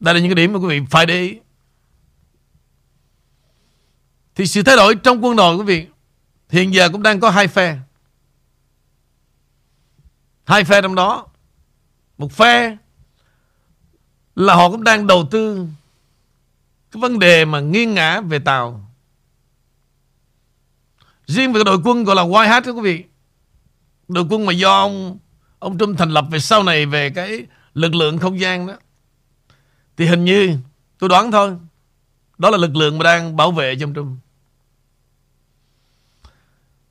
Đây 0.00 0.14
là 0.14 0.20
những 0.20 0.28
cái 0.28 0.34
điểm 0.34 0.52
mà 0.52 0.58
quý 0.58 0.66
vị 0.68 0.86
phải 0.90 1.06
để 1.06 1.20
ý. 1.20 1.38
Thì 4.34 4.46
sự 4.46 4.62
thay 4.62 4.76
đổi 4.76 4.94
trong 4.94 5.24
quân 5.24 5.36
đội, 5.36 5.56
quý 5.56 5.64
vị, 5.64 5.86
hiện 6.48 6.74
giờ 6.74 6.88
cũng 6.88 7.02
đang 7.02 7.20
có 7.20 7.30
hai 7.30 7.48
phe. 7.48 7.78
Hai 10.44 10.64
phe 10.64 10.82
trong 10.82 10.94
đó. 10.94 11.26
Một 12.18 12.32
phe 12.32 12.76
là 14.34 14.54
họ 14.54 14.70
cũng 14.70 14.84
đang 14.84 15.06
đầu 15.06 15.28
tư 15.30 15.66
cái 16.90 17.00
vấn 17.00 17.18
đề 17.18 17.44
mà 17.44 17.60
nghiêng 17.60 17.94
ngã 17.94 18.20
về 18.20 18.38
Tàu. 18.38 18.90
Riêng 21.26 21.52
về 21.52 21.64
đội 21.64 21.78
quân 21.84 22.04
gọi 22.04 22.16
là 22.16 22.22
White 22.22 22.48
Hat 22.48 22.66
đó, 22.66 22.72
quý 22.72 22.80
vị. 22.80 23.04
Đội 24.08 24.24
quân 24.30 24.46
mà 24.46 24.52
do 24.52 24.80
ông 24.80 25.18
ông 25.58 25.78
Trump 25.78 25.98
thành 25.98 26.10
lập 26.10 26.24
về 26.30 26.38
sau 26.38 26.62
này 26.62 26.86
về 26.86 27.10
cái 27.10 27.46
lực 27.74 27.94
lượng 27.94 28.18
không 28.18 28.40
gian 28.40 28.66
đó. 28.66 28.76
Thì 29.96 30.06
hình 30.06 30.24
như, 30.24 30.56
tôi 30.98 31.08
đoán 31.08 31.30
thôi. 31.30 31.56
Đó 32.38 32.50
là 32.50 32.58
lực 32.58 32.76
lượng 32.76 32.98
mà 32.98 33.02
đang 33.02 33.36
bảo 33.36 33.52
vệ 33.52 33.76
cho 33.80 33.86
ông 33.86 33.94
Trump. 33.94 34.18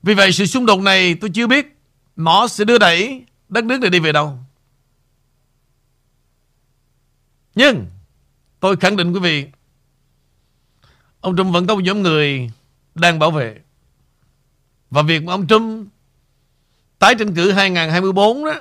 Vì 0.02 0.14
vậy, 0.14 0.32
sự 0.32 0.46
xung 0.46 0.66
đột 0.66 0.80
này 0.80 1.14
tôi 1.14 1.30
chưa 1.34 1.46
biết 1.46 1.76
nó 2.16 2.48
sẽ 2.48 2.64
đưa 2.64 2.78
đẩy 2.78 3.24
đất 3.48 3.64
nước 3.64 3.80
này 3.80 3.90
đi 3.90 3.98
về 3.98 4.12
đâu. 4.12 4.38
Nhưng, 7.54 7.86
tôi 8.60 8.76
khẳng 8.76 8.96
định 8.96 9.12
quý 9.12 9.20
vị, 9.20 9.46
Ông 11.26 11.36
Trump 11.36 11.52
vẫn 11.52 11.66
có 11.66 11.74
một 11.74 11.80
nhóm 11.80 12.02
người 12.02 12.50
đang 12.94 13.18
bảo 13.18 13.30
vệ. 13.30 13.60
Và 14.90 15.02
việc 15.02 15.22
mà 15.22 15.32
ông 15.32 15.46
Trump 15.46 15.88
tái 16.98 17.14
tranh 17.14 17.34
cử 17.34 17.52
2024 17.52 18.44
đó 18.44 18.54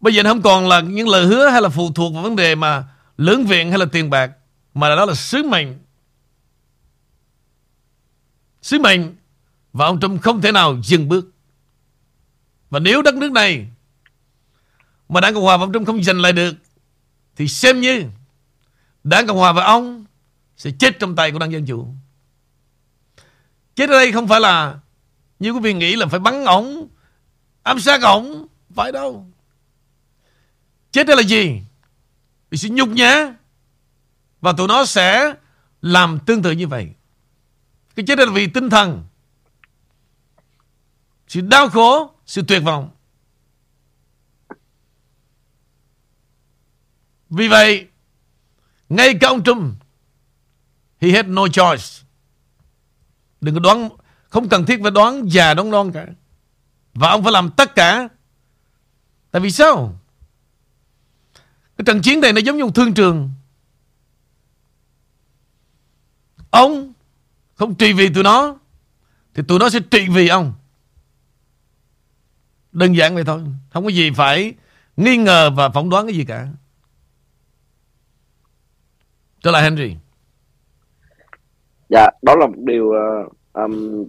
Bây 0.00 0.14
giờ 0.14 0.22
nó 0.22 0.30
không 0.30 0.42
còn 0.42 0.68
là 0.68 0.80
những 0.80 1.08
lời 1.08 1.26
hứa 1.26 1.48
hay 1.48 1.62
là 1.62 1.68
phụ 1.68 1.92
thuộc 1.92 2.14
vào 2.14 2.22
vấn 2.22 2.36
đề 2.36 2.54
mà 2.54 2.84
lưỡng 3.16 3.44
viện 3.46 3.68
hay 3.70 3.78
là 3.78 3.86
tiền 3.92 4.10
bạc, 4.10 4.30
mà 4.74 4.88
đó 4.88 5.04
là 5.04 5.14
sứ 5.14 5.42
mệnh. 5.42 5.78
Sứ 8.62 8.78
mệnh 8.78 9.16
và 9.72 9.86
ông 9.86 10.00
Trump 10.00 10.22
không 10.22 10.40
thể 10.40 10.52
nào 10.52 10.80
dừng 10.84 11.08
bước. 11.08 11.30
Và 12.70 12.78
nếu 12.78 13.02
đất 13.02 13.14
nước 13.14 13.32
này 13.32 13.66
mà 15.08 15.20
Đảng 15.20 15.34
Cộng 15.34 15.42
Hòa 15.42 15.56
và 15.56 15.64
ông 15.64 15.72
Trump 15.72 15.86
không 15.86 16.02
giành 16.02 16.20
lại 16.20 16.32
được, 16.32 16.54
thì 17.36 17.48
xem 17.48 17.80
như 17.80 18.04
Đảng 19.04 19.26
Cộng 19.26 19.38
Hòa 19.38 19.52
và 19.52 19.64
ông 19.64 20.04
sẽ 20.56 20.70
chết 20.78 20.98
trong 20.98 21.16
tay 21.16 21.30
của 21.30 21.38
Đảng 21.38 21.52
Dân 21.52 21.66
Chủ. 21.66 21.88
Chết 23.74 23.90
ở 23.90 23.92
đây 23.92 24.12
không 24.12 24.28
phải 24.28 24.40
là 24.40 24.78
như 25.38 25.50
quý 25.50 25.60
vị 25.60 25.72
nghĩ 25.74 25.96
là 25.96 26.06
phải 26.06 26.20
bắn 26.20 26.44
ổng, 26.44 26.88
ám 27.62 27.80
sát 27.80 28.02
ổng. 28.02 28.46
Phải 28.74 28.92
đâu. 28.92 29.26
Chết 30.92 31.06
đây 31.06 31.16
là 31.16 31.22
gì? 31.22 31.62
Bị 32.50 32.58
sự 32.58 32.68
nhục 32.72 32.88
nhã. 32.88 33.34
Và 34.40 34.52
tụi 34.52 34.68
nó 34.68 34.84
sẽ 34.84 35.34
làm 35.82 36.18
tương 36.26 36.42
tự 36.42 36.50
như 36.50 36.68
vậy. 36.68 36.88
Cái 37.94 38.06
chết 38.06 38.18
đây 38.18 38.26
là 38.26 38.32
vì 38.32 38.46
tinh 38.46 38.70
thần. 38.70 39.04
Sự 41.28 41.40
đau 41.40 41.68
khổ, 41.68 42.10
sự 42.26 42.42
tuyệt 42.48 42.62
vọng. 42.62 42.90
Vì 47.30 47.48
vậy, 47.48 47.86
ngay 48.88 49.14
cả 49.20 49.28
ông 49.28 49.44
Trump 49.44 49.74
He 51.00 51.10
had 51.10 51.26
no 51.26 51.48
choice. 51.48 51.84
Đừng 53.40 53.54
có 53.54 53.60
đoán, 53.60 53.88
không 54.28 54.48
cần 54.48 54.66
thiết 54.66 54.80
phải 54.82 54.90
đoán 54.90 55.28
già 55.28 55.54
đoán 55.54 55.70
non 55.70 55.92
cả. 55.92 56.06
Và 56.94 57.10
ông 57.10 57.22
phải 57.22 57.32
làm 57.32 57.50
tất 57.50 57.74
cả. 57.74 58.08
Tại 59.30 59.42
vì 59.42 59.50
sao? 59.50 59.94
Cái 61.76 61.84
trận 61.86 62.02
chiến 62.02 62.20
này 62.20 62.32
nó 62.32 62.40
giống 62.40 62.56
như 62.56 62.64
một 62.64 62.74
thương 62.74 62.94
trường. 62.94 63.30
Ông 66.50 66.92
không 67.54 67.74
trị 67.74 67.92
vì 67.92 68.08
tụi 68.14 68.24
nó 68.24 68.58
thì 69.34 69.42
tụi 69.48 69.58
nó 69.58 69.70
sẽ 69.70 69.80
trị 69.90 70.08
vì 70.08 70.28
ông. 70.28 70.52
Đơn 72.72 72.96
giản 72.96 73.14
vậy 73.14 73.24
thôi. 73.24 73.42
Không 73.70 73.84
có 73.84 73.90
gì 73.90 74.10
phải 74.10 74.54
nghi 74.96 75.16
ngờ 75.16 75.50
và 75.50 75.68
phỏng 75.68 75.90
đoán 75.90 76.06
cái 76.06 76.16
gì 76.16 76.24
cả. 76.24 76.48
Trở 79.42 79.50
lại 79.50 79.62
Henry 79.62 79.96
dạ 81.88 82.06
đó 82.22 82.36
là 82.36 82.46
một 82.46 82.56
điều 82.56 82.84
uh, 82.84 83.32
um, 83.52 84.04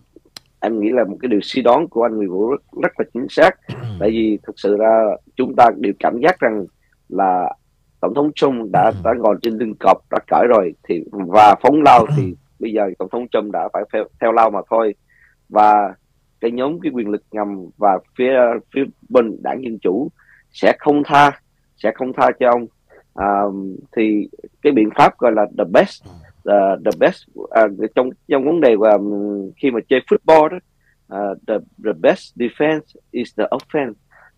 em 0.60 0.80
nghĩ 0.80 0.90
là 0.90 1.04
một 1.04 1.18
cái 1.22 1.30
điều 1.30 1.40
suy 1.44 1.62
đoán 1.62 1.88
của 1.88 2.04
anh 2.04 2.18
Nguyễn 2.18 2.30
Vũ 2.30 2.50
rất, 2.50 2.62
rất 2.82 2.92
là 2.98 3.06
chính 3.14 3.26
xác. 3.30 3.52
Tại 4.00 4.10
vì 4.10 4.40
thực 4.44 4.60
sự 4.60 4.78
ra 4.78 5.04
chúng 5.36 5.56
ta 5.56 5.70
đều 5.78 5.94
cảm 6.00 6.20
giác 6.20 6.40
rằng 6.40 6.66
là 7.10 7.54
tổng 8.02 8.14
thống 8.14 8.32
Trump 8.36 8.72
đã 8.72 8.92
đã 9.04 9.14
ngồi 9.18 9.36
trên 9.42 9.58
lưng 9.58 9.74
cọp 9.80 9.98
đã 10.12 10.20
cởi 10.28 10.48
rồi 10.50 10.74
thì 10.84 11.04
và 11.12 11.56
phóng 11.62 11.82
lao 11.82 12.06
thì 12.18 12.36
bây 12.60 12.72
giờ 12.74 12.84
tổng 13.00 13.10
thống 13.12 13.28
Trump 13.32 13.52
đã 13.52 13.70
phải 13.74 13.84
theo, 13.94 14.04
theo 14.22 14.32
lao 14.32 14.50
mà 14.50 14.60
thôi. 14.70 14.96
Và 15.50 15.94
cái 16.40 16.52
nhóm 16.52 16.80
cái 16.80 16.92
quyền 16.92 17.10
lực 17.10 17.24
ngầm 17.32 17.66
và 17.78 18.00
phía 18.18 18.34
phía 18.74 18.84
bên 19.10 19.38
đảng 19.44 19.64
dân 19.64 19.78
chủ 19.82 20.10
sẽ 20.52 20.74
không 20.80 21.04
tha 21.06 21.32
sẽ 21.78 21.92
không 21.96 22.14
tha 22.14 22.32
cho 22.40 22.50
ông. 22.50 22.68
À, 23.16 23.42
thì 23.96 24.30
cái 24.62 24.74
biện 24.74 24.90
pháp 24.98 25.18
gọi 25.18 25.32
là 25.32 25.46
the 25.58 25.64
best 25.72 26.04
uh, 26.50 26.84
the 26.86 26.92
best 27.00 27.24
uh, 27.40 27.92
trong 27.96 28.10
trong 28.28 28.46
vấn 28.46 28.62
đề 28.62 28.76
và 28.76 28.92
um, 28.92 29.52
khi 29.58 29.72
mà 29.72 29.80
chơi 29.90 30.00
football 30.00 30.50
đó 30.50 30.58
uh, 31.16 31.38
the 31.48 31.58
the 31.86 31.94
best 32.02 32.36
defense 32.36 32.86
is 33.12 33.34
the 33.38 33.44
offense. 33.44 33.94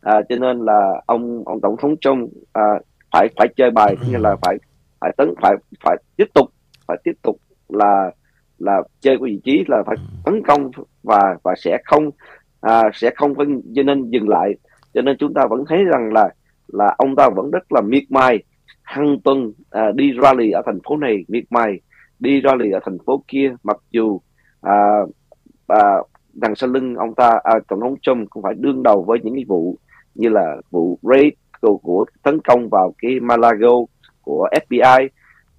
Uh, 0.09 0.25
cho 0.29 0.35
nên 0.35 0.65
là 0.65 1.01
ông 1.05 1.43
ông 1.45 1.61
tổng 1.61 1.75
thống 1.79 1.95
Trump 2.01 2.23
uh, 2.29 2.85
phải 3.11 3.27
phải 3.37 3.47
chơi 3.55 3.71
bài 3.71 3.95
như 4.11 4.17
là 4.17 4.35
phải 4.41 4.57
phải 5.01 5.11
tấn 5.17 5.33
phải 5.41 5.55
phải 5.83 5.97
tiếp 6.17 6.27
tục 6.33 6.49
phải 6.87 6.97
tiếp 7.03 7.13
tục 7.21 7.37
là 7.69 8.11
là 8.59 8.81
chơi 8.99 9.17
cái 9.17 9.23
vị 9.23 9.39
trí 9.43 9.63
là 9.67 9.83
phải 9.85 9.95
tấn 10.25 10.43
công 10.47 10.71
và 11.03 11.37
và 11.43 11.53
sẽ 11.57 11.77
không 11.85 12.11
à, 12.61 12.83
sẽ 12.93 13.11
không 13.15 13.35
có 13.35 13.45
cho 13.75 13.83
nên 13.83 14.09
dừng 14.09 14.29
lại. 14.29 14.53
Cho 14.93 15.01
nên 15.01 15.17
chúng 15.19 15.33
ta 15.33 15.45
vẫn 15.49 15.63
thấy 15.69 15.83
rằng 15.83 16.13
là 16.13 16.29
là 16.67 16.95
ông 16.97 17.15
ta 17.15 17.29
vẫn 17.35 17.51
rất 17.51 17.71
là 17.71 17.81
miệt 17.81 18.03
mài. 18.09 18.43
Hàng 18.83 19.17
tuần 19.23 19.53
à, 19.69 19.91
đi 19.95 20.13
rally 20.21 20.51
ở 20.51 20.61
thành 20.65 20.79
phố 20.83 20.97
này 20.97 21.25
miệt 21.27 21.43
mài 21.49 21.79
đi 22.21 22.41
ra 22.41 22.55
lì 22.55 22.71
ở 22.71 22.79
thành 22.85 22.97
phố 23.05 23.23
kia 23.27 23.55
mặc 23.63 23.77
dù 23.91 24.21
à, 24.61 24.75
à, 25.67 25.97
đằng 26.33 26.55
sau 26.55 26.69
lưng 26.69 26.95
ông 26.95 27.15
ta 27.15 27.39
à, 27.43 27.53
tổng 27.67 27.79
thống 27.81 27.95
Trump 28.01 28.29
cũng 28.29 28.43
phải 28.43 28.53
đương 28.57 28.83
đầu 28.83 29.03
với 29.03 29.19
những 29.23 29.35
cái 29.35 29.45
vụ 29.47 29.77
như 30.15 30.29
là 30.29 30.57
vụ 30.71 30.99
raid 31.01 31.33
của, 31.61 31.77
của 31.77 32.05
tấn 32.23 32.41
công 32.41 32.69
vào 32.69 32.93
cái 32.97 33.19
Malago 33.19 33.85
của 34.21 34.47
FBI 34.67 35.07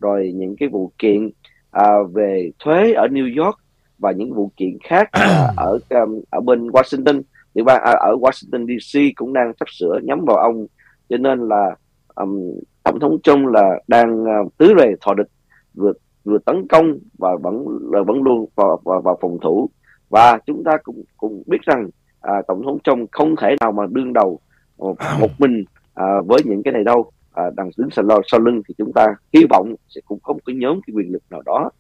rồi 0.01 0.33
những 0.35 0.57
cái 0.57 0.69
vụ 0.69 0.93
kiện 0.99 1.31
à, 1.71 1.87
về 2.13 2.51
thuế 2.59 2.93
ở 2.93 3.07
New 3.07 3.45
York 3.45 3.59
và 3.99 4.13
những 4.13 4.35
vụ 4.35 4.51
kiện 4.57 4.79
khác 4.85 5.09
à, 5.13 5.49
ở 5.57 5.79
um, 5.91 6.21
ở 6.31 6.41
bên 6.41 6.67
Washington. 6.67 7.23
Địa 7.55 7.63
bàn 7.63 7.83
à, 7.85 7.93
ở 7.93 8.17
Washington 8.17 8.67
DC 8.67 9.01
cũng 9.17 9.33
đang 9.33 9.53
sắp 9.61 9.67
sửa 9.79 9.99
nhắm 10.03 10.25
vào 10.25 10.37
ông. 10.37 10.67
Cho 11.09 11.17
nên 11.17 11.49
là 11.49 11.77
um, 12.15 12.53
tổng 12.83 13.01
thống 13.01 13.19
Trump 13.23 13.47
là 13.47 13.81
đang 13.89 14.23
uh, 14.23 14.59
tứ 14.59 14.75
rề 14.79 14.95
thọ 15.01 15.15
địch 15.15 15.29
vượt 15.75 15.97
vừa 16.25 16.39
tấn 16.39 16.69
công 16.69 16.99
và 17.19 17.37
vẫn 17.43 17.67
là 17.93 18.03
vẫn 18.03 18.23
luôn 18.23 18.49
vào, 18.55 18.81
vào, 18.85 19.01
vào 19.01 19.19
phòng 19.21 19.39
thủ. 19.43 19.71
Và 20.09 20.39
chúng 20.47 20.65
ta 20.65 20.77
cũng 20.83 21.03
cũng 21.17 21.43
biết 21.47 21.63
rằng 21.63 21.89
à, 22.21 22.43
tổng 22.49 22.63
thống 22.63 22.79
Trump 22.85 23.09
không 23.13 23.37
thể 23.37 23.57
nào 23.61 23.73
mà 23.73 23.87
đương 23.91 24.13
đầu 24.13 24.41
một, 24.79 25.31
mình 25.39 25.65
à, 25.95 26.07
với 26.27 26.39
những 26.45 26.63
cái 26.63 26.73
này 26.73 26.85
đâu. 26.85 27.11
À, 27.33 27.45
đằng 27.57 27.71
đứng 27.77 27.91
sau, 27.91 28.05
sau 28.27 28.41
lưng 28.41 28.63
thì 28.69 28.75
chúng 28.79 28.93
ta 28.93 29.07
hy 29.33 29.45
vọng 29.51 29.75
sẽ 29.89 30.01
cũng 30.07 30.19
có 30.23 30.33
một 30.33 30.41
cái 30.47 30.57
nhóm 30.57 30.81
cái 30.87 30.95
quyền 30.95 31.13
lực 31.13 31.23
nào 31.31 31.43
đó. 31.47 31.71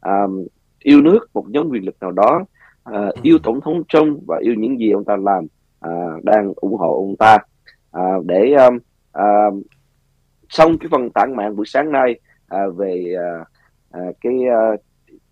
À, 0.00 0.26
yêu 0.82 1.00
nước 1.00 1.18
một 1.34 1.44
nhóm 1.48 1.68
quyền 1.68 1.84
lực 1.84 1.96
nào 2.00 2.12
đó. 2.12 2.44
À, 2.84 3.08
yêu 3.22 3.38
tổng 3.42 3.60
thống 3.60 3.82
Trump 3.88 4.20
và 4.26 4.38
yêu 4.40 4.54
những 4.54 4.78
gì 4.78 4.90
ông 4.90 5.04
ta 5.04 5.16
làm 5.16 5.46
à, 5.80 5.90
đang 6.22 6.52
ủng 6.56 6.76
hộ 6.76 6.96
ông 6.96 7.16
ta. 7.16 7.38
À, 7.90 8.02
để 8.24 8.52
um, 8.52 8.78
à, 9.12 9.24
xong 10.48 10.78
cái 10.78 10.88
phần 10.90 11.10
tản 11.10 11.36
mạng 11.36 11.56
buổi 11.56 11.66
sáng 11.66 11.92
nay 11.92 12.20
à, 12.48 12.58
về 12.76 13.14
à, 13.18 13.44
à, 13.92 14.00
cái 14.20 14.32
à, 14.50 14.62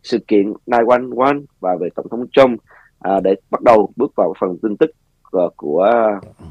sự 0.02 0.18
kiện 0.28 0.52
911 0.66 1.36
và 1.60 1.76
về 1.80 1.88
tổng 1.94 2.06
thống 2.10 2.26
Trump 2.32 2.60
à, 2.98 3.20
để 3.20 3.34
bắt 3.50 3.62
đầu 3.62 3.92
bước 3.96 4.12
vào 4.16 4.34
phần 4.40 4.58
tin 4.62 4.76
tức 4.76 4.90
của, 5.30 5.50
của 5.56 5.90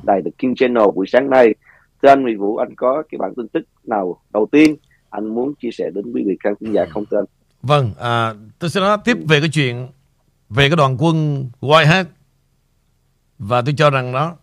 đài 0.04 0.22
The 0.26 0.32
King 0.38 0.56
Channel 0.56 0.84
buổi 0.96 1.08
sáng 1.08 1.30
nay. 1.30 1.56
Thưa 2.02 2.10
anh 2.10 2.22
Nguyễn 2.22 2.40
Vũ, 2.40 2.58
anh 2.58 2.76
có 2.76 3.04
cái 3.12 3.20
bản 3.20 3.34
tin 3.38 3.48
tức 3.48 3.64
nào 3.84 4.22
đầu 4.34 4.48
tiên 4.52 4.76
anh 5.10 5.36
muốn 5.36 5.54
chia 5.56 5.72
sẻ 5.72 5.90
đến 5.94 6.12
quý 6.14 6.24
vị 6.28 6.38
khán 6.44 6.54
giả 6.60 6.86
không 6.90 7.06
thưa 7.12 7.18
anh? 7.18 7.26
Vâng, 7.62 7.92
à, 8.00 8.34
tôi 8.60 8.70
sẽ 8.70 8.80
nói 8.80 8.98
tiếp 9.06 9.18
về 9.28 9.40
cái 9.40 9.50
chuyện 9.54 9.88
về 10.50 10.70
cái 10.70 10.76
đoàn 10.76 10.98
quân 11.00 11.50
White 11.62 11.88
Hat 11.88 12.08
Và 13.40 13.62
tôi 13.62 13.74
cho 13.78 13.90
rằng 13.90 14.14
đó 14.14 14.36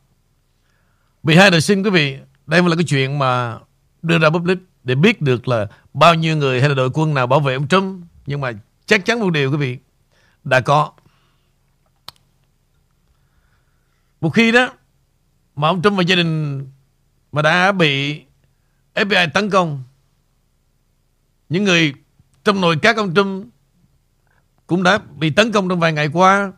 hai 1.26 1.50
đời 1.50 1.60
xin 1.60 1.82
quý 1.82 1.90
vị 1.90 2.18
Đây 2.46 2.62
là 2.62 2.76
cái 2.76 2.84
chuyện 2.88 3.18
mà 3.18 3.58
đưa 4.02 4.18
ra 4.18 4.30
public 4.30 4.58
để 4.86 4.94
biết 4.94 5.22
được 5.22 5.48
là 5.48 5.66
bao 5.94 6.14
nhiêu 6.14 6.36
người 6.36 6.60
hay 6.60 6.68
là 6.68 6.74
đội 6.74 6.90
quân 6.94 7.14
nào 7.14 7.26
bảo 7.26 7.40
vệ 7.40 7.54
ông 7.54 7.68
Trump. 7.68 8.04
Nhưng 8.26 8.40
mà 8.40 8.52
chắc 8.86 9.04
chắn 9.04 9.20
một 9.20 9.30
điều 9.30 9.50
quý 9.50 9.56
vị, 9.56 9.78
Đã 10.44 10.60
có. 10.60 10.92
Một 14.20 14.30
khi 14.30 14.52
đó 14.52 14.72
Mà 15.56 15.68
ông 15.68 15.82
Trump 15.82 15.96
và 15.96 16.02
gia 16.02 16.16
đình 16.16 16.60
Mà 17.32 17.42
đã 17.42 17.72
bị 17.72 18.22
FBI 18.94 19.30
tấn 19.34 19.50
công, 19.50 19.82
Những 21.48 21.64
người 21.64 21.94
trong 22.44 22.60
nội 22.60 22.76
các 22.82 22.96
ông 22.96 23.14
Trump 23.14 23.46
Cũng 24.66 24.82
đã 24.82 24.98
bị 24.98 25.30
tấn 25.30 25.52
công 25.52 25.68
trong 25.68 25.80
vài 25.80 25.92
ngày 25.92 26.08
qua, 26.12 26.52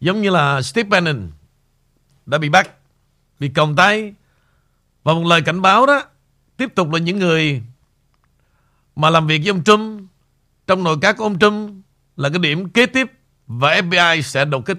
Giống 0.00 0.22
như 0.22 0.30
là 0.30 0.62
Steve 0.62 0.88
Bannon 0.88 1.30
Đã 2.26 2.38
bị 2.38 2.48
bắt, 2.48 2.70
Bị 3.40 3.48
còng 3.48 3.76
tay. 3.76 4.14
Và 5.02 5.14
một 5.14 5.24
lời 5.26 5.42
cảnh 5.42 5.62
báo 5.62 5.86
đó 5.86 6.02
Tiếp 6.56 6.74
tục 6.74 6.90
là 6.90 6.98
những 6.98 7.18
người 7.18 7.62
Mà 8.96 9.10
làm 9.10 9.26
việc 9.26 9.38
với 9.38 9.50
ông 9.50 9.64
Trump 9.64 10.02
Trong 10.66 10.84
nội 10.84 10.96
các 11.00 11.16
của 11.16 11.24
ông 11.24 11.38
Trump 11.38 11.84
Là 12.16 12.28
cái 12.28 12.38
điểm 12.38 12.68
kế 12.68 12.86
tiếp 12.86 13.12
Và 13.46 13.80
FBI 13.80 14.22
sẽ 14.22 14.44
đột 14.44 14.66
kích 14.66 14.78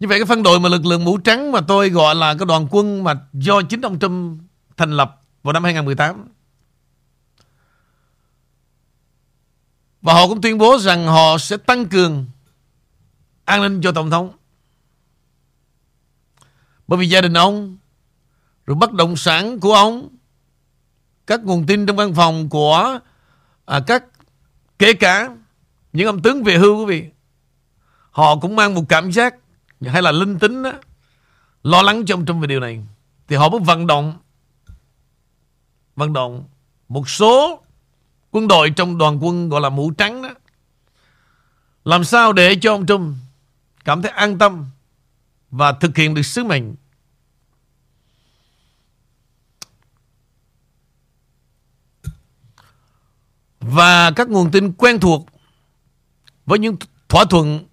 như 0.00 0.08
vậy 0.08 0.18
cái 0.18 0.26
phân 0.26 0.42
đội 0.42 0.60
mà 0.60 0.68
lực 0.68 0.86
lượng 0.86 1.04
mũ 1.04 1.18
trắng 1.18 1.52
mà 1.52 1.60
tôi 1.60 1.90
gọi 1.90 2.14
là 2.14 2.34
cái 2.34 2.46
đoàn 2.46 2.66
quân 2.70 3.04
mà 3.04 3.14
do 3.32 3.62
chính 3.62 3.80
ông 3.80 3.98
Trump 3.98 4.42
thành 4.76 4.90
lập 4.90 5.20
vào 5.42 5.52
năm 5.52 5.64
2018. 5.64 6.28
Và 10.02 10.14
họ 10.14 10.28
cũng 10.28 10.40
tuyên 10.40 10.58
bố 10.58 10.78
rằng 10.78 11.06
họ 11.06 11.38
sẽ 11.38 11.56
tăng 11.56 11.86
cường 11.86 12.26
an 13.44 13.62
ninh 13.62 13.80
cho 13.80 13.92
Tổng 13.92 14.10
thống. 14.10 14.32
Bởi 16.88 16.98
vì 16.98 17.08
gia 17.08 17.20
đình 17.20 17.32
ông, 17.32 17.76
rồi 18.70 18.76
bất 18.76 18.92
động 18.92 19.16
sản 19.16 19.60
của 19.60 19.74
ông, 19.74 20.08
các 21.26 21.44
nguồn 21.44 21.66
tin 21.66 21.86
trong 21.86 21.96
văn 21.96 22.14
phòng 22.14 22.48
của 22.48 22.98
à, 23.64 23.80
các, 23.86 24.04
kể 24.78 24.92
cả 24.92 25.28
những 25.92 26.06
ông 26.06 26.22
tướng 26.22 26.44
về 26.44 26.56
hưu 26.56 26.78
quý 26.78 26.84
vị, 26.84 27.10
họ 28.10 28.36
cũng 28.36 28.56
mang 28.56 28.74
một 28.74 28.82
cảm 28.88 29.12
giác 29.12 29.34
hay 29.86 30.02
là 30.02 30.12
linh 30.12 30.38
tính 30.38 30.62
đó, 30.62 30.72
lo 31.62 31.82
lắng 31.82 32.04
trong 32.04 32.24
trong 32.24 32.40
về 32.40 32.46
điều 32.46 32.60
này. 32.60 32.84
Thì 33.28 33.36
họ 33.36 33.48
mới 33.48 33.60
vận 33.60 33.86
động 33.86 34.18
vận 35.96 36.12
động 36.12 36.44
một 36.88 37.08
số 37.08 37.62
quân 38.30 38.48
đội 38.48 38.70
trong 38.70 38.98
đoàn 38.98 39.24
quân 39.24 39.48
gọi 39.48 39.60
là 39.60 39.68
mũ 39.68 39.90
trắng 39.90 40.22
đó 40.22 40.30
làm 41.84 42.04
sao 42.04 42.32
để 42.32 42.56
cho 42.60 42.74
ông 42.74 42.86
Trump 42.86 43.14
cảm 43.84 44.02
thấy 44.02 44.10
an 44.10 44.38
tâm 44.38 44.66
và 45.50 45.72
thực 45.72 45.96
hiện 45.96 46.14
được 46.14 46.22
sứ 46.22 46.44
mệnh 46.44 46.74
và 53.60 54.10
các 54.10 54.28
nguồn 54.28 54.50
tin 54.50 54.72
quen 54.72 55.00
thuộc 55.00 55.26
với 56.46 56.58
những 56.58 56.76
thỏa 57.08 57.24
thuận 57.24 57.66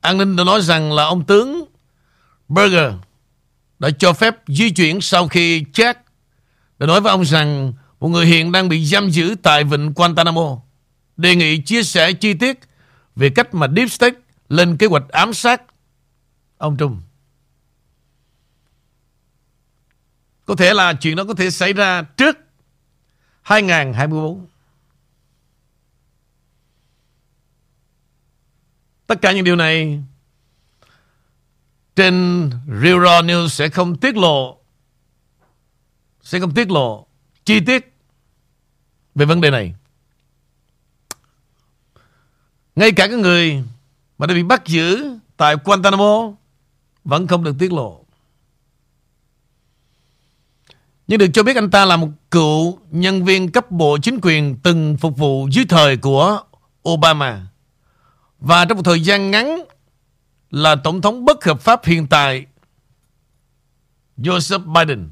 An 0.00 0.18
ninh 0.18 0.36
đã 0.36 0.44
nói 0.44 0.62
rằng 0.62 0.92
là 0.92 1.04
ông 1.04 1.24
tướng 1.24 1.64
Berger 2.48 2.92
đã 3.78 3.90
cho 3.98 4.12
phép 4.12 4.36
di 4.46 4.70
chuyển 4.70 5.00
sau 5.00 5.28
khi 5.28 5.62
Jack 5.62 5.94
đã 6.78 6.86
nói 6.86 7.00
với 7.00 7.10
ông 7.10 7.24
rằng 7.24 7.72
một 8.00 8.08
người 8.08 8.26
hiện 8.26 8.52
đang 8.52 8.68
bị 8.68 8.84
giam 8.84 9.10
giữ 9.10 9.34
tại 9.42 9.64
vịnh 9.64 9.92
Guantanamo 9.96 10.58
đề 11.16 11.36
nghị 11.36 11.58
chia 11.58 11.82
sẻ 11.82 12.12
chi 12.12 12.34
tiết 12.34 12.60
về 13.16 13.30
cách 13.30 13.54
mà 13.54 13.66
Deep 13.76 13.90
State 13.90 14.16
lên 14.48 14.76
kế 14.76 14.86
hoạch 14.86 15.08
ám 15.08 15.34
sát 15.34 15.62
ông 16.58 16.76
Trung. 16.76 17.00
Có 20.44 20.54
thể 20.54 20.74
là 20.74 20.92
chuyện 20.92 21.16
đó 21.16 21.24
có 21.24 21.34
thể 21.34 21.50
xảy 21.50 21.72
ra 21.72 22.02
trước 22.02 22.36
2024. 23.42 24.46
Tất 29.12 29.22
cả 29.22 29.32
những 29.32 29.44
điều 29.44 29.56
này 29.56 30.02
trên 31.96 32.50
Real 32.66 32.96
Raw 32.96 33.26
News 33.26 33.48
sẽ 33.48 33.68
không 33.68 33.96
tiết 33.96 34.16
lộ, 34.16 34.58
sẽ 36.22 36.40
không 36.40 36.54
tiết 36.54 36.70
lộ 36.70 37.06
chi 37.44 37.60
tiết 37.60 37.94
về 39.14 39.26
vấn 39.26 39.40
đề 39.40 39.50
này. 39.50 39.74
Ngay 42.76 42.92
cả 42.92 43.06
các 43.06 43.18
người 43.18 43.64
mà 44.18 44.26
đã 44.26 44.34
bị 44.34 44.42
bắt 44.42 44.66
giữ 44.66 45.18
tại 45.36 45.56
Guantanamo 45.64 46.32
vẫn 47.04 47.26
không 47.26 47.44
được 47.44 47.56
tiết 47.58 47.72
lộ. 47.72 48.04
Nhưng 51.06 51.18
được 51.18 51.28
cho 51.34 51.42
biết 51.42 51.56
anh 51.56 51.70
ta 51.70 51.84
là 51.84 51.96
một 51.96 52.08
cựu 52.30 52.78
nhân 52.90 53.24
viên 53.24 53.50
cấp 53.50 53.70
bộ 53.70 53.98
chính 54.02 54.18
quyền 54.22 54.56
từng 54.62 54.96
phục 54.96 55.16
vụ 55.16 55.48
dưới 55.52 55.64
thời 55.68 55.96
của 55.96 56.40
Obama. 56.88 57.51
Và 58.44 58.64
trong 58.64 58.76
một 58.76 58.82
thời 58.84 59.00
gian 59.00 59.30
ngắn 59.30 59.62
là 60.50 60.76
tổng 60.76 61.00
thống 61.00 61.24
bất 61.24 61.44
hợp 61.44 61.60
pháp 61.60 61.84
hiện 61.84 62.06
tại, 62.06 62.46
Joseph 64.18 64.72
Biden. 64.72 65.10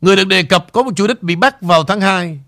Người 0.00 0.16
được 0.16 0.24
đề 0.24 0.42
cập 0.42 0.72
có 0.72 0.82
một 0.82 0.90
chủ 0.96 1.06
đích 1.06 1.22
bị 1.22 1.36
bắt 1.36 1.62
vào 1.62 1.84
tháng 1.84 2.00
2 2.00 2.40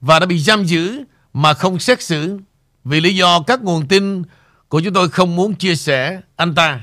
và 0.00 0.18
đã 0.18 0.26
bị 0.26 0.38
giam 0.38 0.64
giữ 0.64 1.04
mà 1.32 1.54
không 1.54 1.78
xét 1.78 2.02
xử 2.02 2.38
vì 2.84 3.00
lý 3.00 3.16
do 3.16 3.42
các 3.46 3.62
nguồn 3.62 3.88
tin 3.88 4.22
của 4.68 4.80
chúng 4.80 4.94
tôi 4.94 5.08
không 5.08 5.36
muốn 5.36 5.54
chia 5.54 5.74
sẻ 5.74 6.20
anh 6.36 6.54
ta. 6.54 6.80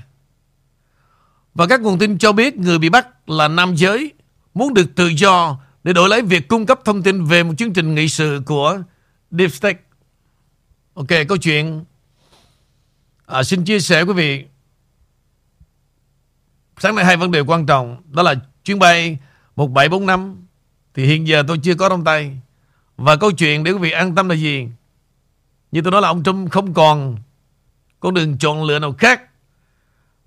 Và 1.53 1.67
các 1.67 1.81
nguồn 1.81 1.99
tin 1.99 2.17
cho 2.17 2.31
biết 2.31 2.57
người 2.57 2.79
bị 2.79 2.89
bắt 2.89 3.29
là 3.29 3.47
nam 3.47 3.75
giới, 3.75 4.11
muốn 4.53 4.73
được 4.73 4.95
tự 4.95 5.07
do 5.07 5.59
để 5.83 5.93
đổi 5.93 6.09
lấy 6.09 6.21
việc 6.21 6.47
cung 6.47 6.65
cấp 6.65 6.79
thông 6.85 7.03
tin 7.03 7.25
về 7.25 7.43
một 7.43 7.53
chương 7.57 7.73
trình 7.73 7.95
nghị 7.95 8.09
sự 8.09 8.41
của 8.45 8.79
Deep 9.31 9.51
State. 9.51 9.79
Ok, 10.93 11.07
câu 11.27 11.37
chuyện. 11.37 11.85
À, 13.25 13.43
xin 13.43 13.65
chia 13.65 13.79
sẻ 13.79 14.01
quý 14.01 14.13
vị. 14.13 14.45
Sáng 16.77 16.95
nay 16.95 17.05
hai 17.05 17.17
vấn 17.17 17.31
đề 17.31 17.39
quan 17.39 17.65
trọng 17.65 18.01
đó 18.11 18.23
là 18.23 18.35
chuyến 18.63 18.79
bay 18.79 19.17
1745 19.55 20.45
thì 20.93 21.05
hiện 21.05 21.27
giờ 21.27 21.43
tôi 21.47 21.59
chưa 21.63 21.75
có 21.75 21.89
trong 21.89 22.03
tay. 22.03 22.37
Và 22.97 23.15
câu 23.15 23.31
chuyện 23.31 23.63
để 23.63 23.71
quý 23.71 23.77
vị 23.77 23.91
an 23.91 24.15
tâm 24.15 24.29
là 24.29 24.35
gì? 24.35 24.67
Như 25.71 25.81
tôi 25.81 25.91
nói 25.91 26.01
là 26.01 26.07
ông 26.07 26.23
Trump 26.23 26.51
không 26.51 26.73
còn 26.73 27.17
con 27.99 28.13
đường 28.13 28.37
chọn 28.37 28.63
lựa 28.63 28.79
nào 28.79 28.93
khác 28.93 29.21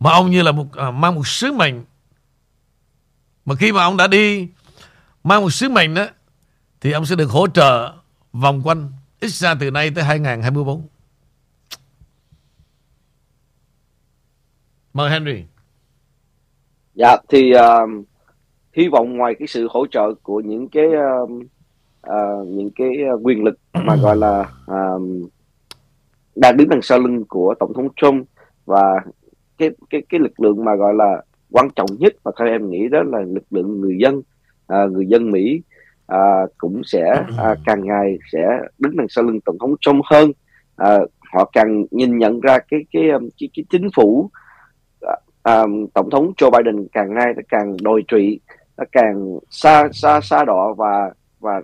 mà 0.00 0.12
ông 0.12 0.31
như 0.31 0.42
là 0.42 0.52
một 0.52 0.72
à, 0.72 0.90
mang 0.90 1.14
một 1.14 1.26
sứ 1.26 1.52
mệnh. 1.52 1.85
Mà 3.44 3.55
khi 3.55 3.72
mà 3.72 3.83
ông 3.83 3.96
đã 3.96 4.07
đi 4.07 4.48
mang 5.24 5.42
một 5.42 5.50
sứ 5.50 5.68
mệnh 5.68 5.94
đó 5.94 6.07
thì 6.81 6.92
ông 6.92 7.07
sẽ 7.07 7.16
được 7.16 7.31
hỗ 7.31 7.46
trợ 7.46 7.92
vòng 8.33 8.62
quanh 8.62 8.92
ít 9.20 9.31
ra 9.31 9.55
từ 9.61 9.70
nay 9.70 9.90
tới 9.94 10.05
2024. 10.05 10.83
Mời 14.92 15.11
Henry. 15.11 15.44
Dạ 16.94 17.16
thì 17.29 17.52
uh, 17.55 18.07
hy 18.72 18.88
vọng 18.88 19.16
ngoài 19.16 19.35
cái 19.38 19.48
sự 19.48 19.68
hỗ 19.70 19.87
trợ 19.87 20.14
của 20.22 20.40
những 20.40 20.68
cái 20.68 20.87
uh, 20.87 21.31
uh, 22.07 22.46
những 22.46 22.70
cái 22.74 22.88
quyền 23.22 23.44
lực 23.44 23.59
mà 23.72 23.96
gọi 24.02 24.16
là 24.16 24.40
uh, 24.64 25.02
đang 26.37 26.57
đứng 26.57 26.68
đằng 26.68 26.83
sau 26.83 26.98
lưng 26.98 27.24
của 27.29 27.55
tổng 27.61 27.72
thống 27.74 27.88
Trump 27.96 28.29
và 28.64 29.00
cái 29.59 29.70
cái 29.90 30.02
cái 30.09 30.20
lực 30.20 30.40
lượng 30.40 30.64
mà 30.64 30.74
gọi 30.74 30.94
là 30.94 31.22
quan 31.50 31.68
trọng 31.76 31.88
nhất 31.98 32.14
mà 32.24 32.31
theo 32.38 32.48
em 32.48 32.70
nghĩ 32.70 32.88
đó 32.88 33.02
là 33.02 33.18
lực 33.20 33.44
lượng 33.50 33.81
người 33.81 33.96
dân 34.00 34.18
uh, 34.18 34.92
người 34.92 35.07
dân 35.07 35.31
Mỹ 35.31 35.62
à, 36.07 36.47
cũng 36.59 36.83
sẽ 36.85 37.25
à, 37.38 37.55
càng 37.64 37.85
ngày 37.85 38.19
sẽ 38.33 38.59
đứng 38.79 38.97
đằng 38.97 39.09
sau 39.09 39.25
lưng 39.25 39.40
tổng 39.40 39.59
thống 39.59 39.75
Trump 39.81 40.05
hơn. 40.11 40.33
À, 40.77 40.99
họ 41.33 41.51
càng 41.53 41.85
nhìn 41.90 42.19
nhận 42.19 42.40
ra 42.40 42.59
cái 42.59 42.81
cái 42.92 43.11
um, 43.11 43.29
cái, 43.40 43.49
cái 43.55 43.64
chính 43.71 43.88
phủ 43.97 44.31
à, 45.01 45.16
à, 45.42 45.62
tổng 45.95 46.11
thống 46.11 46.33
Joe 46.37 46.51
Biden 46.51 46.87
càng 46.92 47.14
ngày 47.14 47.35
càng 47.49 47.77
đồi 47.83 48.05
trụy 48.09 48.40
nó 48.77 48.85
càng 48.92 49.38
xa 49.51 49.88
xa 49.92 50.21
xa 50.21 50.45
đỏ 50.45 50.75
và 50.77 51.11
và 51.40 51.62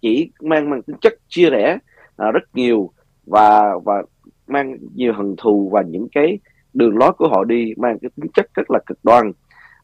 chỉ 0.00 0.30
mang 0.40 0.70
mang 0.70 0.82
tính 0.82 0.96
chất 1.00 1.14
chia 1.28 1.50
rẽ 1.50 1.78
à, 2.16 2.30
rất 2.30 2.42
nhiều 2.54 2.90
và 3.26 3.74
và 3.84 4.02
mang 4.46 4.76
nhiều 4.94 5.12
hận 5.12 5.34
thù 5.38 5.70
và 5.72 5.82
những 5.82 6.08
cái 6.12 6.38
đường 6.74 6.98
lối 6.98 7.12
của 7.12 7.28
họ 7.28 7.44
đi 7.44 7.74
mang 7.76 7.98
cái 7.98 8.10
tính 8.16 8.30
chất 8.34 8.46
rất 8.54 8.70
là 8.70 8.78
cực 8.86 8.98
đoan. 9.02 9.32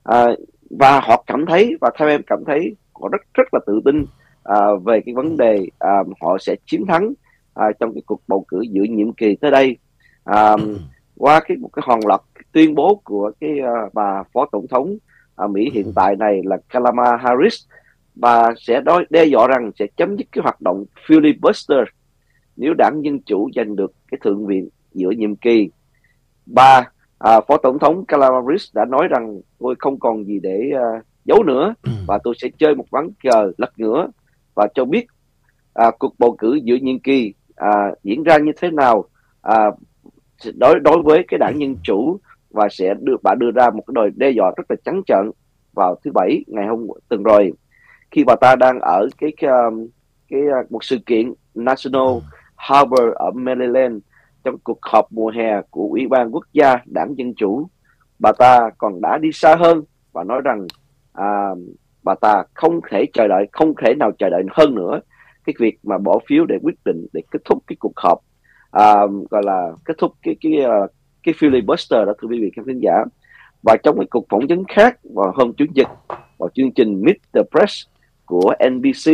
À, 0.04 0.26
và 0.70 1.00
họ 1.00 1.24
cảm 1.26 1.46
thấy 1.46 1.76
và 1.80 1.90
theo 1.98 2.08
em 2.08 2.22
cảm 2.26 2.44
thấy 2.46 2.76
họ 3.04 3.08
rất 3.12 3.22
rất 3.34 3.54
là 3.54 3.60
tự 3.66 3.80
tin 3.84 4.04
à, 4.44 4.56
về 4.84 5.00
cái 5.06 5.14
vấn 5.14 5.36
đề 5.36 5.66
à, 5.78 6.02
họ 6.20 6.38
sẽ 6.40 6.56
chiến 6.66 6.86
thắng 6.86 7.12
à, 7.54 7.66
trong 7.80 7.94
cái 7.94 8.02
cuộc 8.06 8.20
bầu 8.28 8.44
cử 8.48 8.60
giữa 8.60 8.82
nhiệm 8.82 9.12
kỳ 9.12 9.36
tới 9.36 9.50
đây. 9.50 9.76
À, 10.24 10.56
qua 11.16 11.40
cái 11.48 11.56
một 11.56 11.68
cái 11.72 11.82
hòn 11.86 12.00
loạt 12.06 12.20
tuyên 12.52 12.74
bố 12.74 13.00
của 13.04 13.32
cái 13.40 13.60
à, 13.60 13.72
bà 13.92 14.22
phó 14.32 14.46
tổng 14.52 14.66
thống 14.70 14.96
à, 15.36 15.46
Mỹ 15.46 15.70
hiện 15.74 15.92
tại 15.94 16.16
này 16.16 16.40
là 16.44 16.56
Kamala 16.68 17.16
Harris 17.16 17.54
và 18.14 18.54
sẽ 18.56 18.80
đôi 18.80 19.06
đe 19.10 19.24
dọa 19.24 19.46
rằng 19.46 19.70
sẽ 19.78 19.86
chấm 19.96 20.16
dứt 20.16 20.26
cái 20.32 20.42
hoạt 20.42 20.60
động 20.60 20.84
filibuster 21.06 21.84
nếu 22.56 22.74
đảng 22.78 23.00
Dân 23.04 23.20
Chủ 23.20 23.50
giành 23.56 23.76
được 23.76 23.92
cái 24.10 24.18
thượng 24.24 24.46
viện 24.46 24.68
giữa 24.92 25.10
nhiệm 25.10 25.36
kỳ. 25.36 25.70
Ba, 26.46 26.90
à, 27.18 27.40
Phó 27.48 27.56
Tổng 27.56 27.78
thống 27.78 28.04
Kamala 28.04 28.40
Harris 28.40 28.74
đã 28.74 28.84
nói 28.84 29.08
rằng 29.08 29.40
tôi 29.58 29.74
không 29.78 29.98
còn 29.98 30.24
gì 30.24 30.40
để 30.42 30.70
à, 30.74 31.02
giấu 31.24 31.42
nữa 31.42 31.74
Ừ. 31.82 31.90
và 32.06 32.18
tôi 32.24 32.34
sẽ 32.38 32.48
chơi 32.58 32.74
một 32.74 32.84
ván 32.90 33.08
cờ 33.22 33.52
lật 33.58 33.72
ngửa 33.76 34.08
và 34.54 34.68
cho 34.74 34.84
biết 34.84 35.06
à, 35.74 35.90
cuộc 35.98 36.14
bầu 36.18 36.36
cử 36.38 36.54
giữa 36.54 36.76
nhiệm 36.76 36.98
kỳ 36.98 37.34
à, 37.56 37.90
diễn 38.02 38.22
ra 38.22 38.38
như 38.38 38.52
thế 38.60 38.70
nào 38.70 39.04
à, 39.42 39.70
đối 40.54 40.80
đối 40.80 41.02
với 41.02 41.24
cái 41.28 41.38
đảng 41.38 41.60
Dân 41.60 41.76
Chủ 41.82 42.20
và 42.50 42.68
sẽ 42.70 42.94
được 43.00 43.22
bà 43.22 43.34
đưa 43.34 43.50
ra 43.50 43.70
một 43.70 43.82
cái 43.86 43.92
lời 43.96 44.10
đe 44.16 44.30
dọa 44.30 44.52
rất 44.56 44.70
là 44.70 44.76
trắng 44.84 45.02
trợn 45.06 45.30
vào 45.72 45.96
thứ 46.04 46.10
bảy 46.14 46.44
ngày 46.46 46.66
hôm 46.66 46.86
tuần 47.08 47.22
rồi 47.22 47.52
khi 48.10 48.24
bà 48.24 48.34
ta 48.40 48.56
đang 48.56 48.80
ở 48.80 49.08
cái 49.18 49.32
cái, 49.36 49.50
um, 49.50 49.86
cái 50.28 50.40
uh, 50.60 50.72
một 50.72 50.84
sự 50.84 50.98
kiện 51.06 51.32
National 51.54 52.18
Harbor 52.56 53.12
ở 53.14 53.30
Maryland 53.30 53.98
trong 54.44 54.58
cuộc 54.64 54.78
họp 54.82 55.12
mùa 55.12 55.30
hè 55.30 55.62
của 55.70 55.88
Ủy 55.90 56.06
ban 56.08 56.34
Quốc 56.34 56.44
gia 56.52 56.78
Đảng 56.86 57.18
Dân 57.18 57.34
Chủ 57.34 57.68
bà 58.18 58.32
ta 58.38 58.70
còn 58.78 59.00
đã 59.00 59.18
đi 59.18 59.32
xa 59.32 59.56
hơn 59.56 59.82
và 60.12 60.24
nói 60.24 60.40
rằng 60.44 60.66
à, 61.14 61.48
bà 62.02 62.14
ta 62.14 62.42
không 62.54 62.80
thể 62.90 63.04
chờ 63.12 63.28
đợi 63.28 63.46
không 63.52 63.74
thể 63.84 63.94
nào 63.94 64.12
chờ 64.18 64.30
đợi 64.30 64.42
hơn 64.50 64.74
nữa 64.74 65.00
cái 65.44 65.54
việc 65.58 65.78
mà 65.82 65.98
bỏ 65.98 66.18
phiếu 66.28 66.44
để 66.46 66.58
quyết 66.62 66.74
định 66.84 67.06
để 67.12 67.22
kết 67.30 67.38
thúc 67.44 67.62
cái 67.66 67.76
cuộc 67.80 67.92
họp. 67.96 68.18
À, 68.70 68.94
gọi 69.30 69.42
là 69.44 69.72
kết 69.84 69.94
thúc 69.98 70.12
cái 70.22 70.36
cái 70.40 70.52
uh, 70.84 70.90
cái 71.22 71.34
filibuster 71.38 72.04
đó 72.04 72.12
thưa 72.22 72.28
quý 72.28 72.40
vị 72.40 72.50
khán 72.56 72.64
thính 72.64 72.80
giả. 72.82 73.04
Và 73.62 73.76
trong 73.82 73.96
cái 73.98 74.06
cuộc 74.10 74.26
phỏng 74.28 74.46
vấn 74.48 74.64
khác 74.68 74.98
vào 75.14 75.32
hôm 75.36 75.52
chủ 75.52 75.64
nhật 75.74 75.88
vào 76.38 76.48
chương 76.54 76.72
trình 76.72 77.02
Meet 77.02 77.16
the 77.32 77.40
Press 77.50 77.86
của 78.24 78.54
NBC 78.70 79.12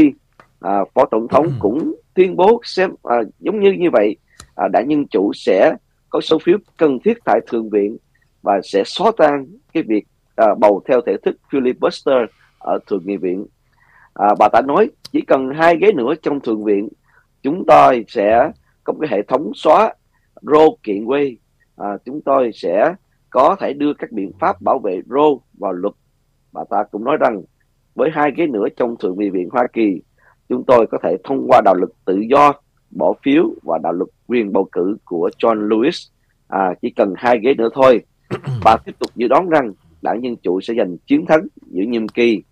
à, 0.61 0.85
phó 0.95 1.05
tổng 1.05 1.29
thống 1.29 1.47
cũng 1.59 1.95
tuyên 2.15 2.37
bố 2.37 2.61
xem 2.65 2.91
à, 3.03 3.17
giống 3.39 3.61
như 3.61 3.73
như 3.73 3.91
vậy 3.93 4.17
à, 4.55 4.69
đảng 4.69 4.91
dân 4.91 5.07
chủ 5.07 5.33
sẽ 5.35 5.75
có 6.11 6.21
số 6.21 6.39
phiếu 6.45 6.59
cần 6.77 6.99
thiết 7.05 7.19
tại 7.25 7.41
thượng 7.47 7.71
viện 7.71 7.97
và 8.43 8.61
sẽ 8.65 8.83
xóa 8.87 9.13
tan 9.17 9.47
cái 9.73 9.83
việc 9.83 10.07
à, 10.37 10.55
bầu 10.59 10.83
theo 10.89 11.01
thể 11.07 11.17
thức 11.23 11.37
filibuster 11.51 12.27
ở 12.59 12.79
thượng 12.87 13.03
nghị 13.07 13.17
viện. 13.17 13.47
À, 14.15 14.29
bà 14.39 14.49
ta 14.49 14.61
nói 14.61 14.91
chỉ 15.13 15.21
cần 15.21 15.51
hai 15.55 15.77
ghế 15.77 15.93
nữa 15.93 16.15
trong 16.23 16.41
thượng 16.41 16.65
viện 16.65 16.89
chúng 17.43 17.65
tôi 17.67 18.05
sẽ 18.09 18.53
có 18.85 18.93
một 18.93 18.99
cái 19.01 19.11
hệ 19.11 19.23
thống 19.23 19.53
xóa 19.55 19.95
Roe 20.43 20.67
kiện 20.83 21.05
Wade. 21.05 21.35
À, 21.77 21.89
chúng 22.05 22.21
tôi 22.21 22.51
sẽ 22.55 22.95
có 23.31 23.57
thể 23.61 23.73
đưa 23.73 23.95
các 23.95 24.13
biện 24.13 24.33
pháp 24.41 24.63
bảo 24.63 24.79
vệ 24.79 25.01
Roe 25.07 25.29
vào 25.59 25.73
luật. 25.73 25.95
Bà 26.53 26.63
ta 26.71 26.85
cũng 26.91 27.05
nói 27.05 27.17
rằng 27.21 27.43
với 27.95 28.11
hai 28.13 28.31
ghế 28.37 28.47
nữa 28.47 28.67
trong 28.77 28.97
thượng 28.97 29.19
nghị 29.19 29.31
viện 29.31 29.49
Hoa 29.53 29.67
Kỳ 29.73 30.03
chúng 30.49 30.65
tôi 30.67 30.87
có 30.91 30.99
thể 31.03 31.17
thông 31.25 31.47
qua 31.49 31.61
đạo 31.65 31.75
luật 31.75 31.91
tự 32.05 32.21
do 32.31 32.53
bỏ 32.91 33.13
phiếu 33.23 33.45
và 33.63 33.79
đạo 33.83 33.93
luật 33.93 34.09
quyền 34.27 34.53
bầu 34.53 34.69
cử 34.73 34.97
của 35.05 35.31
John 35.39 35.69
Lewis. 35.69 36.11
À, 36.49 36.75
chỉ 36.83 36.91
cần 36.91 37.15
hai 37.17 37.39
ghế 37.43 37.55
nữa 37.55 37.69
thôi. 37.75 38.03
Bà 38.65 38.77
tiếp 38.85 38.93
tục 38.99 39.11
dự 39.15 39.29
đoán 39.29 39.49
rằng 39.49 39.73
đảng 40.03 40.25
Dân 40.25 40.37
Chủ 40.37 40.61
sẽ 40.61 40.75
giành 40.79 40.97
chiến 41.07 41.27
thắng 41.27 41.47
giữa 41.67 41.83
nhiệm 41.83 42.09
kỳ. 42.09 42.43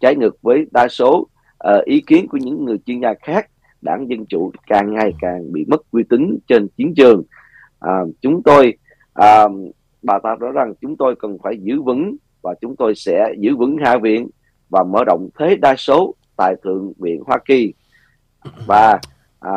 Trái 0.00 0.16
ngược 0.16 0.42
với 0.42 0.66
đa 0.70 0.88
số 0.88 1.28
uh, 1.68 1.84
ý 1.84 2.00
kiến 2.06 2.26
của 2.28 2.38
những 2.38 2.64
người 2.64 2.78
chuyên 2.86 3.00
gia 3.00 3.14
khác 3.14 3.50
đảng 3.84 4.08
Dân 4.08 4.26
Chủ 4.26 4.52
càng 4.66 4.94
ngày 4.94 5.12
càng 5.20 5.52
bị 5.52 5.64
mất 5.68 5.90
uy 5.90 6.02
tín 6.08 6.38
trên 6.46 6.68
chiến 6.68 6.94
trường. 6.96 7.22
À, 7.80 7.92
chúng 8.20 8.42
tôi 8.42 8.74
à, 9.14 9.44
bà 10.02 10.18
ta 10.22 10.36
nói 10.40 10.52
rằng 10.52 10.74
chúng 10.80 10.96
tôi 10.96 11.16
cần 11.18 11.38
phải 11.42 11.56
giữ 11.60 11.82
vững 11.82 12.16
và 12.42 12.54
chúng 12.60 12.76
tôi 12.76 12.94
sẽ 12.94 13.34
giữ 13.38 13.56
vững 13.56 13.76
hạ 13.84 13.96
viện 14.02 14.28
và 14.70 14.84
mở 14.84 15.04
rộng 15.06 15.28
thế 15.38 15.56
đa 15.56 15.76
số 15.76 16.14
tại 16.36 16.54
thượng 16.64 16.92
viện 16.98 17.22
Hoa 17.26 17.38
Kỳ. 17.44 17.74
Và 18.66 18.98
à, 19.40 19.52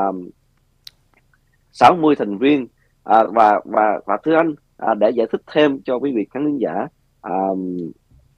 60 1.72 2.16
thành 2.16 2.38
viên 2.38 2.68
à, 3.04 3.24
và 3.24 3.62
và 3.66 4.00
và 4.06 4.18
thưa 4.24 4.36
anh 4.36 4.56
à, 4.78 4.94
để 4.94 5.10
giải 5.10 5.28
thích 5.32 5.42
thêm 5.54 5.82
cho 5.86 5.96
quý 5.96 6.12
vị 6.16 6.28
khán 6.34 6.58
giả 6.58 6.88
à, 7.28 7.38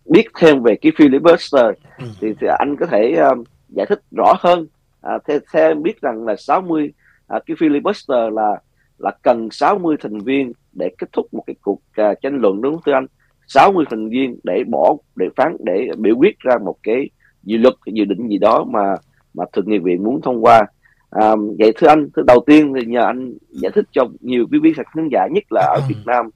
biết 0.05 0.25
thêm 0.39 0.63
về 0.63 0.75
cái 0.81 0.91
filibuster 0.91 1.73
thì, 2.21 2.33
thì 2.41 2.47
anh 2.59 2.75
có 2.79 2.85
thể 2.85 3.15
um, 3.15 3.43
giải 3.69 3.85
thích 3.89 4.01
rõ 4.17 4.33
hơn. 4.39 4.67
À, 5.01 5.17
theo, 5.27 5.39
theo 5.53 5.67
em 5.67 5.83
biết 5.83 6.01
rằng 6.01 6.25
là 6.25 6.35
60 6.35 6.93
à, 7.27 7.39
cái 7.45 7.55
filibuster 7.59 8.29
là 8.29 8.59
là 8.97 9.11
cần 9.21 9.49
60 9.51 9.97
thành 10.01 10.19
viên 10.19 10.51
để 10.73 10.89
kết 10.97 11.07
thúc 11.13 11.33
một 11.33 11.43
cái 11.47 11.55
cuộc 11.61 11.81
à, 11.93 12.13
tranh 12.21 12.37
luận 12.41 12.61
đúng 12.61 12.73
không 12.73 12.81
thưa 12.85 12.93
anh? 12.93 13.05
60 13.47 13.85
thành 13.89 14.09
viên 14.09 14.39
để 14.43 14.63
bỏ 14.67 14.95
để 15.15 15.25
phán 15.35 15.57
để 15.59 15.87
biểu 15.97 16.15
quyết 16.15 16.39
ra 16.39 16.57
một 16.65 16.75
cái 16.83 17.09
dự 17.43 17.57
luật 17.57 17.73
dự 17.85 18.05
định 18.05 18.27
gì 18.27 18.37
đó 18.37 18.63
mà 18.63 18.95
mà 19.33 19.45
thượng 19.53 19.69
nghị 19.69 19.77
viện 19.77 20.03
muốn 20.03 20.21
thông 20.21 20.45
qua. 20.45 20.65
À, 21.09 21.35
vậy 21.59 21.73
thưa 21.75 21.87
anh 21.87 22.09
thưa 22.15 22.23
đầu 22.27 22.43
tiên 22.45 22.73
thì 22.75 22.85
nhờ 22.85 23.01
anh 23.05 23.33
giải 23.49 23.71
thích 23.75 23.85
cho 23.91 24.05
nhiều 24.19 24.45
quý 24.51 24.59
vị 24.63 24.73
khán 24.75 25.09
giả 25.11 25.27
nhất 25.31 25.43
là 25.49 25.61
ở 25.61 25.81
Việt 25.89 26.01
Nam 26.05 26.29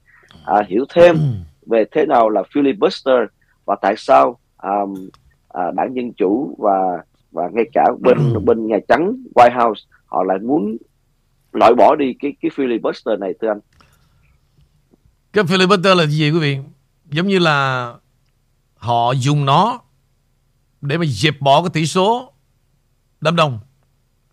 à, 0.44 0.62
hiểu 0.68 0.84
thêm 0.94 1.16
về 1.66 1.84
thế 1.92 2.06
nào 2.06 2.28
là 2.28 2.42
filibuster 2.52 3.26
và 3.64 3.76
tại 3.82 3.94
sao 3.96 4.38
um, 4.62 5.08
à, 5.48 5.62
đảng 5.74 5.96
dân 5.96 6.12
chủ 6.12 6.56
và 6.58 7.02
và 7.32 7.48
ngay 7.52 7.64
cả 7.72 7.84
bên 8.00 8.44
bên 8.44 8.66
nhà 8.66 8.76
trắng 8.88 9.16
White 9.34 9.64
House 9.64 9.82
họ 10.06 10.22
lại 10.22 10.38
muốn 10.38 10.76
loại 11.52 11.74
bỏ 11.74 11.94
đi 11.94 12.14
cái 12.20 12.32
cái 12.40 12.50
filibuster 12.56 13.18
này 13.18 13.34
thưa 13.40 13.48
anh 13.48 13.60
Cái 15.32 15.44
filibuster 15.44 15.94
là 15.94 16.06
gì 16.06 16.30
quý 16.30 16.38
vị? 16.38 16.58
Giống 17.10 17.26
như 17.26 17.38
là 17.38 17.92
họ 18.76 19.12
dùng 19.12 19.44
nó 19.44 19.80
để 20.80 20.98
mà 20.98 21.04
dẹp 21.08 21.40
bỏ 21.40 21.62
cái 21.62 21.70
tỷ 21.72 21.86
số 21.86 22.32
đám 23.20 23.36
đông. 23.36 23.58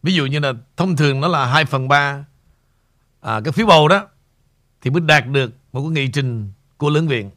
Ví 0.03 0.13
dụ 0.13 0.25
như 0.25 0.39
là 0.39 0.53
thông 0.77 0.95
thường 0.95 1.21
nó 1.21 1.27
là 1.27 1.45
2 1.45 1.65
phần 1.65 1.87
3 1.87 2.25
à, 3.21 3.41
cái 3.43 3.51
phiếu 3.51 3.67
bầu 3.67 3.87
đó 3.87 4.07
thì 4.81 4.91
mới 4.91 5.01
đạt 5.01 5.27
được 5.27 5.51
một 5.71 5.81
cái 5.81 5.89
nghị 5.89 6.11
trình 6.11 6.51
của 6.81 6.89
lưỡng 6.89 7.07
viện. 7.07 7.31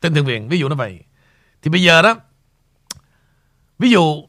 Trên 0.00 0.14
thượng 0.14 0.26
viện, 0.26 0.48
ví 0.48 0.58
dụ 0.58 0.68
nó 0.68 0.74
vậy. 0.74 1.00
Thì 1.62 1.70
bây 1.70 1.82
giờ 1.82 2.02
đó, 2.02 2.16
ví 3.78 3.90
dụ 3.90 4.24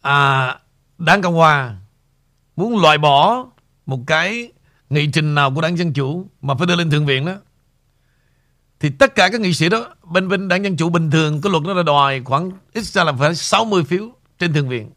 à, 0.00 0.58
đảng 0.98 1.22
Cộng 1.22 1.34
Hòa 1.34 1.76
muốn 2.56 2.82
loại 2.82 2.98
bỏ 2.98 3.46
một 3.86 4.00
cái 4.06 4.52
nghị 4.90 5.06
trình 5.06 5.34
nào 5.34 5.54
của 5.54 5.60
đảng 5.60 5.78
Dân 5.78 5.92
Chủ 5.92 6.26
mà 6.42 6.54
phải 6.54 6.66
đưa 6.66 6.76
lên 6.76 6.90
thượng 6.90 7.06
viện 7.06 7.26
đó 7.26 7.34
thì 8.80 8.90
tất 8.90 9.14
cả 9.14 9.28
các 9.32 9.40
nghị 9.40 9.54
sĩ 9.54 9.68
đó 9.68 9.94
bên 10.04 10.28
bên 10.28 10.48
đảng 10.48 10.64
Dân 10.64 10.76
Chủ 10.76 10.88
bình 10.88 11.10
thường 11.10 11.40
cái 11.40 11.50
luật 11.50 11.62
nó 11.62 11.74
là 11.74 11.82
đòi 11.82 12.20
khoảng 12.24 12.50
ít 12.72 12.84
ra 12.84 13.04
là 13.04 13.12
phải 13.12 13.34
60 13.34 13.84
phiếu 13.84 14.12
trên 14.38 14.52
thượng 14.52 14.68
viện. 14.68 14.90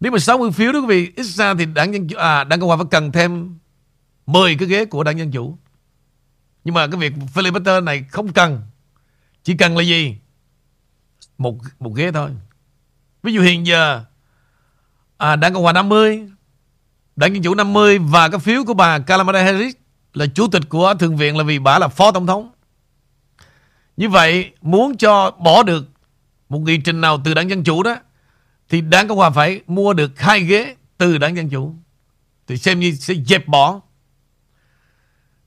Nếu 0.00 0.12
mà 0.12 0.18
60 0.18 0.50
phiếu 0.52 0.72
đó 0.72 0.80
quý 0.80 0.86
vị 0.86 1.12
ít 1.16 1.26
ra 1.26 1.54
thì 1.54 1.66
đảng 1.66 1.94
Dân 1.94 2.08
Chủ 2.08 2.16
à 2.16 2.44
đảng 2.44 2.60
Cộng 2.60 2.68
hòa 2.68 2.76
phải 2.76 2.86
cần 2.90 3.12
thêm 3.12 3.58
10 4.26 4.56
cái 4.56 4.68
ghế 4.68 4.84
của 4.84 5.04
đảng 5.04 5.18
Dân 5.18 5.30
Chủ. 5.30 5.58
Nhưng 6.64 6.74
mà 6.74 6.86
cái 6.86 7.00
việc 7.00 7.12
filibuster 7.34 7.84
này 7.84 8.04
không 8.10 8.32
cần. 8.32 8.62
Chỉ 9.42 9.56
cần 9.56 9.76
là 9.76 9.82
gì? 9.82 10.16
Một 11.38 11.56
một 11.78 11.90
ghế 11.96 12.12
thôi. 12.12 12.30
Ví 13.22 13.32
dụ 13.32 13.42
hiện 13.42 13.66
giờ 13.66 14.04
à, 15.16 15.36
đảng 15.36 15.54
Cộng 15.54 15.62
hòa 15.62 15.72
50 15.72 16.30
Đảng 17.16 17.34
Dân 17.34 17.42
Chủ 17.42 17.54
50 17.54 17.98
và 17.98 18.28
cái 18.28 18.40
phiếu 18.40 18.64
của 18.64 18.74
bà 18.74 18.98
Kamala 18.98 19.42
Harris 19.42 19.74
là 20.14 20.26
chủ 20.26 20.48
tịch 20.48 20.62
của 20.68 20.94
Thượng 20.94 21.16
viện 21.16 21.36
là 21.36 21.44
vì 21.44 21.58
bà 21.58 21.78
là 21.78 21.88
phó 21.88 22.12
tổng 22.12 22.26
thống. 22.26 22.50
Như 23.96 24.08
vậy 24.08 24.50
muốn 24.60 24.96
cho 24.96 25.30
bỏ 25.30 25.62
được 25.62 25.88
một 26.48 26.58
nghị 26.58 26.78
trình 26.78 27.00
nào 27.00 27.20
từ 27.24 27.34
đảng 27.34 27.50
Dân 27.50 27.64
Chủ 27.64 27.82
đó 27.82 27.96
thì 28.68 28.80
đảng 28.80 29.08
Cộng 29.08 29.18
Hòa 29.18 29.30
phải 29.30 29.60
mua 29.66 29.92
được 29.92 30.20
hai 30.20 30.40
ghế 30.40 30.74
từ 30.98 31.18
đảng 31.18 31.36
Dân 31.36 31.50
Chủ. 31.50 31.74
Thì 32.46 32.56
xem 32.56 32.80
như 32.80 32.92
sẽ 32.92 33.14
dẹp 33.14 33.48
bỏ. 33.48 33.80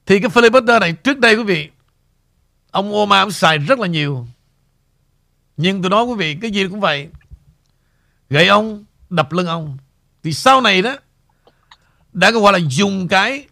Thì 0.05 0.19
cái 0.19 0.29
filibuster 0.29 0.79
này 0.79 0.93
trước 0.93 1.19
đây 1.19 1.35
quý 1.35 1.43
vị 1.43 1.69
ông 2.71 2.93
Obama 2.93 3.19
ông 3.19 3.31
xài 3.31 3.57
rất 3.57 3.79
là 3.79 3.87
nhiều. 3.87 4.27
Nhưng 5.57 5.81
tôi 5.81 5.89
nói 5.89 6.03
quý 6.03 6.15
vị 6.17 6.37
cái 6.41 6.51
gì 6.51 6.67
cũng 6.67 6.79
vậy. 6.79 7.09
Gậy 8.29 8.47
ông, 8.47 8.83
đập 9.09 9.31
lưng 9.31 9.47
ông. 9.47 9.77
Thì 10.23 10.33
sau 10.33 10.61
này 10.61 10.81
đó 10.81 10.95
đã 12.13 12.31
gọi 12.31 12.53
là 12.53 12.59
dùng 12.69 13.07
cái 13.07 13.47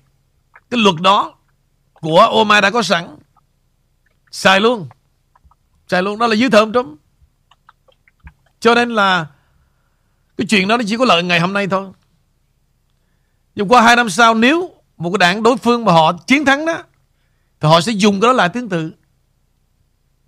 cái 0.69 0.79
luật 0.79 0.95
đó 1.01 1.37
của 1.93 2.29
Obama 2.31 2.61
đã 2.61 2.69
có 2.69 2.81
sẵn 2.81 3.17
xài 4.31 4.61
luôn 4.61 4.87
xài 5.87 6.03
luôn 6.03 6.19
đó 6.19 6.27
là 6.27 6.35
dưới 6.35 6.49
thơm 6.49 6.71
trống 6.71 6.97
cho 8.59 8.75
nên 8.75 8.89
là 8.95 9.27
cái 10.37 10.47
chuyện 10.49 10.67
đó 10.67 10.77
nó 10.77 10.83
chỉ 10.87 10.97
có 10.97 11.05
lợi 11.05 11.23
ngày 11.23 11.39
hôm 11.39 11.53
nay 11.53 11.67
thôi 11.67 11.91
nhưng 13.55 13.67
qua 13.67 13.81
hai 13.81 13.95
năm 13.95 14.09
sau 14.09 14.33
nếu 14.33 14.80
một 15.01 15.09
cái 15.09 15.17
đảng 15.17 15.43
đối 15.43 15.57
phương 15.57 15.85
mà 15.85 15.91
họ 15.91 16.13
chiến 16.27 16.45
thắng 16.45 16.65
đó, 16.65 16.83
thì 17.59 17.69
họ 17.69 17.81
sẽ 17.81 17.91
dùng 17.91 18.21
cái 18.21 18.27
đó 18.27 18.33
là 18.33 18.47
tương 18.47 18.69
tự. 18.69 18.93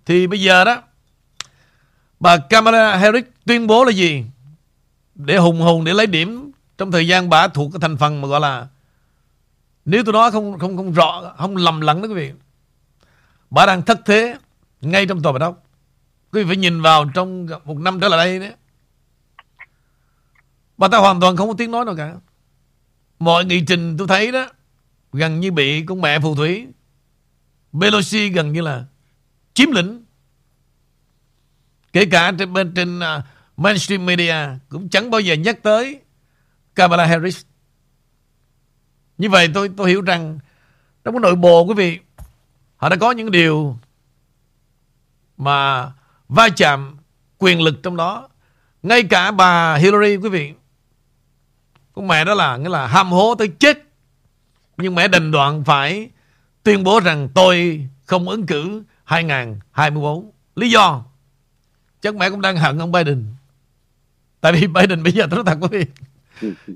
Thì 0.06 0.26
bây 0.26 0.40
giờ 0.40 0.64
đó, 0.64 0.82
bà 2.20 2.36
Kamala 2.36 2.96
Harris 2.96 3.24
tuyên 3.46 3.66
bố 3.66 3.84
là 3.84 3.90
gì? 3.90 4.24
Để 5.14 5.36
hùng 5.36 5.60
hùng 5.60 5.84
để 5.84 5.94
lấy 5.94 6.06
điểm 6.06 6.50
trong 6.78 6.90
thời 6.90 7.08
gian 7.08 7.28
bà 7.28 7.48
thuộc 7.48 7.72
cái 7.72 7.80
thành 7.80 7.96
phần 7.96 8.20
mà 8.20 8.28
gọi 8.28 8.40
là, 8.40 8.66
nếu 9.84 10.02
tôi 10.04 10.12
nói 10.12 10.30
không 10.30 10.58
không 10.58 10.76
không 10.76 10.92
rõ, 10.92 11.34
không 11.38 11.56
lầm 11.56 11.80
lẫn 11.80 12.02
đó 12.02 12.08
quý 12.08 12.14
vị, 12.14 12.32
bà 13.50 13.66
đang 13.66 13.82
thất 13.82 14.00
thế 14.06 14.36
ngay 14.80 15.06
trong 15.06 15.22
tòa 15.22 15.32
bạch 15.32 15.42
ốc. 15.42 15.62
Quý 16.32 16.42
vị 16.42 16.48
phải 16.48 16.56
nhìn 16.56 16.82
vào 16.82 17.10
trong 17.14 17.46
một 17.64 17.78
năm 17.78 18.00
trở 18.00 18.08
lại 18.08 18.26
đây 18.26 18.38
đấy 18.38 18.54
bà 20.76 20.88
ta 20.88 20.98
hoàn 20.98 21.20
toàn 21.20 21.36
không 21.36 21.48
có 21.48 21.54
tiếng 21.58 21.70
nói 21.70 21.84
nào 21.84 21.96
cả. 21.96 22.14
Mọi 23.18 23.44
nghị 23.44 23.60
trình 23.66 23.96
tôi 23.96 24.08
thấy 24.08 24.32
đó 24.32 24.48
gần 25.14 25.40
như 25.40 25.52
bị 25.52 25.84
con 25.86 26.00
mẹ 26.00 26.20
phù 26.20 26.34
thủy 26.34 26.66
Pelosi 27.80 28.28
gần 28.28 28.52
như 28.52 28.60
là 28.60 28.84
chiếm 29.54 29.70
lĩnh. 29.70 30.04
Kể 31.92 32.06
cả 32.06 32.32
trên 32.38 32.52
bên 32.52 32.74
trên 32.74 32.98
uh, 32.98 33.04
mainstream 33.56 34.06
media 34.06 34.34
cũng 34.68 34.88
chẳng 34.88 35.10
bao 35.10 35.20
giờ 35.20 35.34
nhắc 35.34 35.62
tới 35.62 36.00
Kamala 36.74 37.06
Harris. 37.06 37.44
Như 39.18 39.30
vậy 39.30 39.48
tôi 39.54 39.70
tôi 39.76 39.88
hiểu 39.88 40.02
rằng 40.02 40.38
trong 41.04 41.14
cái 41.14 41.20
nội 41.20 41.34
bộ 41.34 41.64
quý 41.64 41.74
vị 41.74 41.98
họ 42.76 42.88
đã 42.88 42.96
có 42.96 43.12
những 43.12 43.30
điều 43.30 43.78
mà 45.36 45.90
va 46.28 46.48
chạm 46.56 46.96
quyền 47.38 47.62
lực 47.62 47.82
trong 47.82 47.96
đó. 47.96 48.28
Ngay 48.82 49.02
cả 49.02 49.30
bà 49.30 49.74
Hillary 49.74 50.16
quý 50.16 50.28
vị 50.28 50.52
con 51.92 52.08
mẹ 52.08 52.24
đó 52.24 52.34
là 52.34 52.56
nghĩa 52.56 52.68
là 52.68 52.86
ham 52.86 53.12
hố 53.12 53.34
tới 53.34 53.48
chết. 53.48 53.83
Nhưng 54.76 54.94
mẹ 54.94 55.08
đành 55.08 55.30
đoạn 55.30 55.64
phải 55.64 56.10
tuyên 56.62 56.84
bố 56.84 57.00
rằng 57.00 57.28
tôi 57.34 57.86
không 58.04 58.28
ứng 58.28 58.46
cử 58.46 58.82
2024. 59.04 60.30
Lý 60.54 60.70
do 60.70 61.04
chắc 62.00 62.14
mẹ 62.14 62.30
cũng 62.30 62.40
đang 62.40 62.56
hận 62.56 62.78
ông 62.78 62.92
Biden. 62.92 63.26
Tại 64.40 64.52
vì 64.52 64.66
Biden 64.66 65.02
bây 65.02 65.12
giờ 65.12 65.26
tôi 65.30 65.44
nói 65.44 65.44
thật 65.46 65.58
quý 65.60 65.78
vị. 65.78 65.86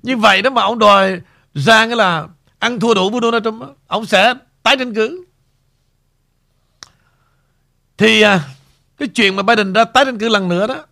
Như 0.02 0.16
vậy 0.16 0.42
đó 0.42 0.50
mà 0.50 0.62
ông 0.62 0.78
đòi 0.78 1.20
ra 1.54 1.86
cái 1.86 1.96
là 1.96 2.28
ăn 2.58 2.80
thua 2.80 2.94
đủ 2.94 3.10
với 3.10 3.20
Donald 3.22 3.44
Trump, 3.44 3.62
ông 3.86 4.06
sẽ 4.06 4.34
tái 4.62 4.76
tranh 4.76 4.94
cử. 4.94 5.24
Thì 7.98 8.22
à, 8.22 8.40
cái 8.98 9.08
chuyện 9.08 9.36
mà 9.36 9.42
Biden 9.42 9.72
ra 9.72 9.84
tái 9.84 10.04
tranh 10.04 10.18
cử 10.18 10.28
lần 10.28 10.48
nữa 10.48 10.66
đó, 10.66 10.84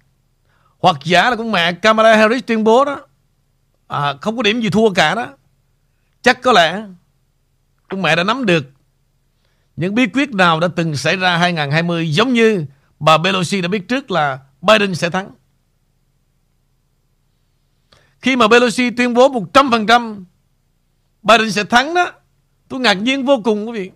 hoặc 0.79 0.97
giả 1.05 1.31
là 1.31 1.37
con 1.37 1.53
mẹ 1.53 1.73
Kamala 1.73 2.17
Harris 2.17 2.43
tuyên 2.47 2.65
bố 2.65 2.85
đó, 2.85 3.01
à, 3.87 4.15
không 4.21 4.37
có 4.37 4.43
điểm 4.43 4.61
gì 4.61 4.71
thua 4.71 4.91
cả 4.91 5.15
đó, 5.15 5.27
chắc 6.27 6.43
có 6.43 6.53
lẽ 6.53 6.83
con 7.89 8.03
mẹ 8.03 8.17
đã 8.17 8.25
nắm 8.25 8.47
được 8.47 8.65
những 9.77 9.95
bí 9.95 10.07
quyết 10.07 10.35
nào 10.35 10.61
đã 10.61 10.69
từng 10.77 10.97
xảy 10.97 11.17
ra 11.17 11.37
2020 11.37 12.13
giống 12.13 12.33
như 12.33 12.67
bà 13.01 13.19
Pelosi 13.19 13.61
đã 13.61 13.69
biết 13.69 13.89
trước 13.89 14.11
là 14.11 14.39
Biden 14.63 14.95
sẽ 14.95 15.11
thắng. 15.11 15.31
Khi 18.21 18.37
mà 18.37 18.49
Pelosi 18.49 18.91
tuyên 18.91 19.15
bố 19.15 19.29
100% 19.53 20.25
Biden 21.23 21.53
sẽ 21.53 21.65
thắng 21.65 21.95
đó, 21.95 22.13
tôi 22.69 22.81
ngạc 22.81 22.95
nhiên 22.95 23.25
vô 23.25 23.41
cùng 23.45 23.69
quý 23.69 23.79
vị. 23.79 23.91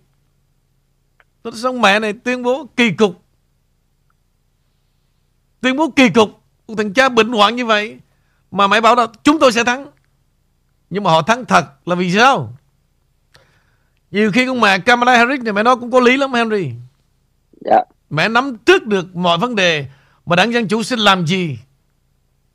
Tôi 1.41 1.53
xong 1.53 1.81
mẹ 1.81 1.99
này 1.99 2.13
tuyên 2.13 2.43
bố 2.43 2.65
kỳ 2.75 2.91
cục. 2.91 3.25
Tuyên 5.61 5.77
bố 5.77 5.89
kỳ 5.95 6.09
cục. 6.09 6.29
Một 6.67 6.75
thằng 6.77 6.93
cha 6.93 7.09
bệnh 7.09 7.31
hoạn 7.31 7.55
như 7.55 7.65
vậy. 7.65 7.99
Mà 8.51 8.67
mẹ 8.67 8.81
bảo 8.81 8.95
là 8.95 9.07
chúng 9.23 9.39
tôi 9.39 9.51
sẽ 9.51 9.63
thắng. 9.63 9.87
Nhưng 10.91 11.03
mà 11.03 11.11
họ 11.11 11.21
thắng 11.21 11.45
thật 11.45 11.65
là 11.87 11.95
vì 11.95 12.11
sao? 12.11 12.53
Nhiều 14.11 14.31
khi 14.31 14.45
con 14.45 14.59
mẹ 14.59 14.79
Kamala 14.79 15.17
Harris 15.17 15.41
này 15.41 15.53
mẹ 15.53 15.63
nói 15.63 15.75
cũng 15.75 15.91
có 15.91 15.99
lý 15.99 16.17
lắm 16.17 16.33
Henry. 16.33 16.71
Dạ. 17.65 17.83
Mẹ 18.09 18.29
nắm 18.29 18.57
trước 18.57 18.87
được 18.87 19.15
mọi 19.15 19.37
vấn 19.37 19.55
đề 19.55 19.85
mà 20.25 20.35
đảng 20.35 20.53
Dân 20.53 20.67
Chủ 20.67 20.83
sẽ 20.83 20.95
làm 20.95 21.27
gì 21.27 21.59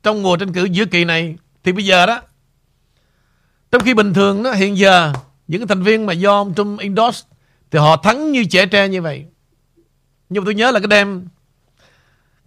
trong 0.03 0.23
mùa 0.23 0.37
tranh 0.37 0.53
cử 0.53 0.65
giữa 0.65 0.85
kỳ 0.85 1.05
này. 1.05 1.35
Thì 1.63 1.71
bây 1.71 1.85
giờ 1.85 2.05
đó, 2.05 2.21
trong 3.71 3.83
khi 3.83 3.93
bình 3.93 4.13
thường 4.13 4.43
đó, 4.43 4.51
hiện 4.51 4.77
giờ 4.77 5.13
những 5.47 5.67
thành 5.67 5.83
viên 5.83 6.05
mà 6.05 6.13
do 6.13 6.31
ông 6.31 6.53
Trump 6.55 6.79
endorse 6.79 7.27
thì 7.71 7.79
họ 7.79 7.97
thắng 7.97 8.31
như 8.31 8.45
trẻ 8.45 8.65
tre 8.65 8.87
như 8.87 9.01
vậy. 9.01 9.25
Nhưng 10.29 10.43
mà 10.43 10.45
tôi 10.45 10.55
nhớ 10.55 10.71
là 10.71 10.79
cái 10.79 10.87
đêm 10.87 11.27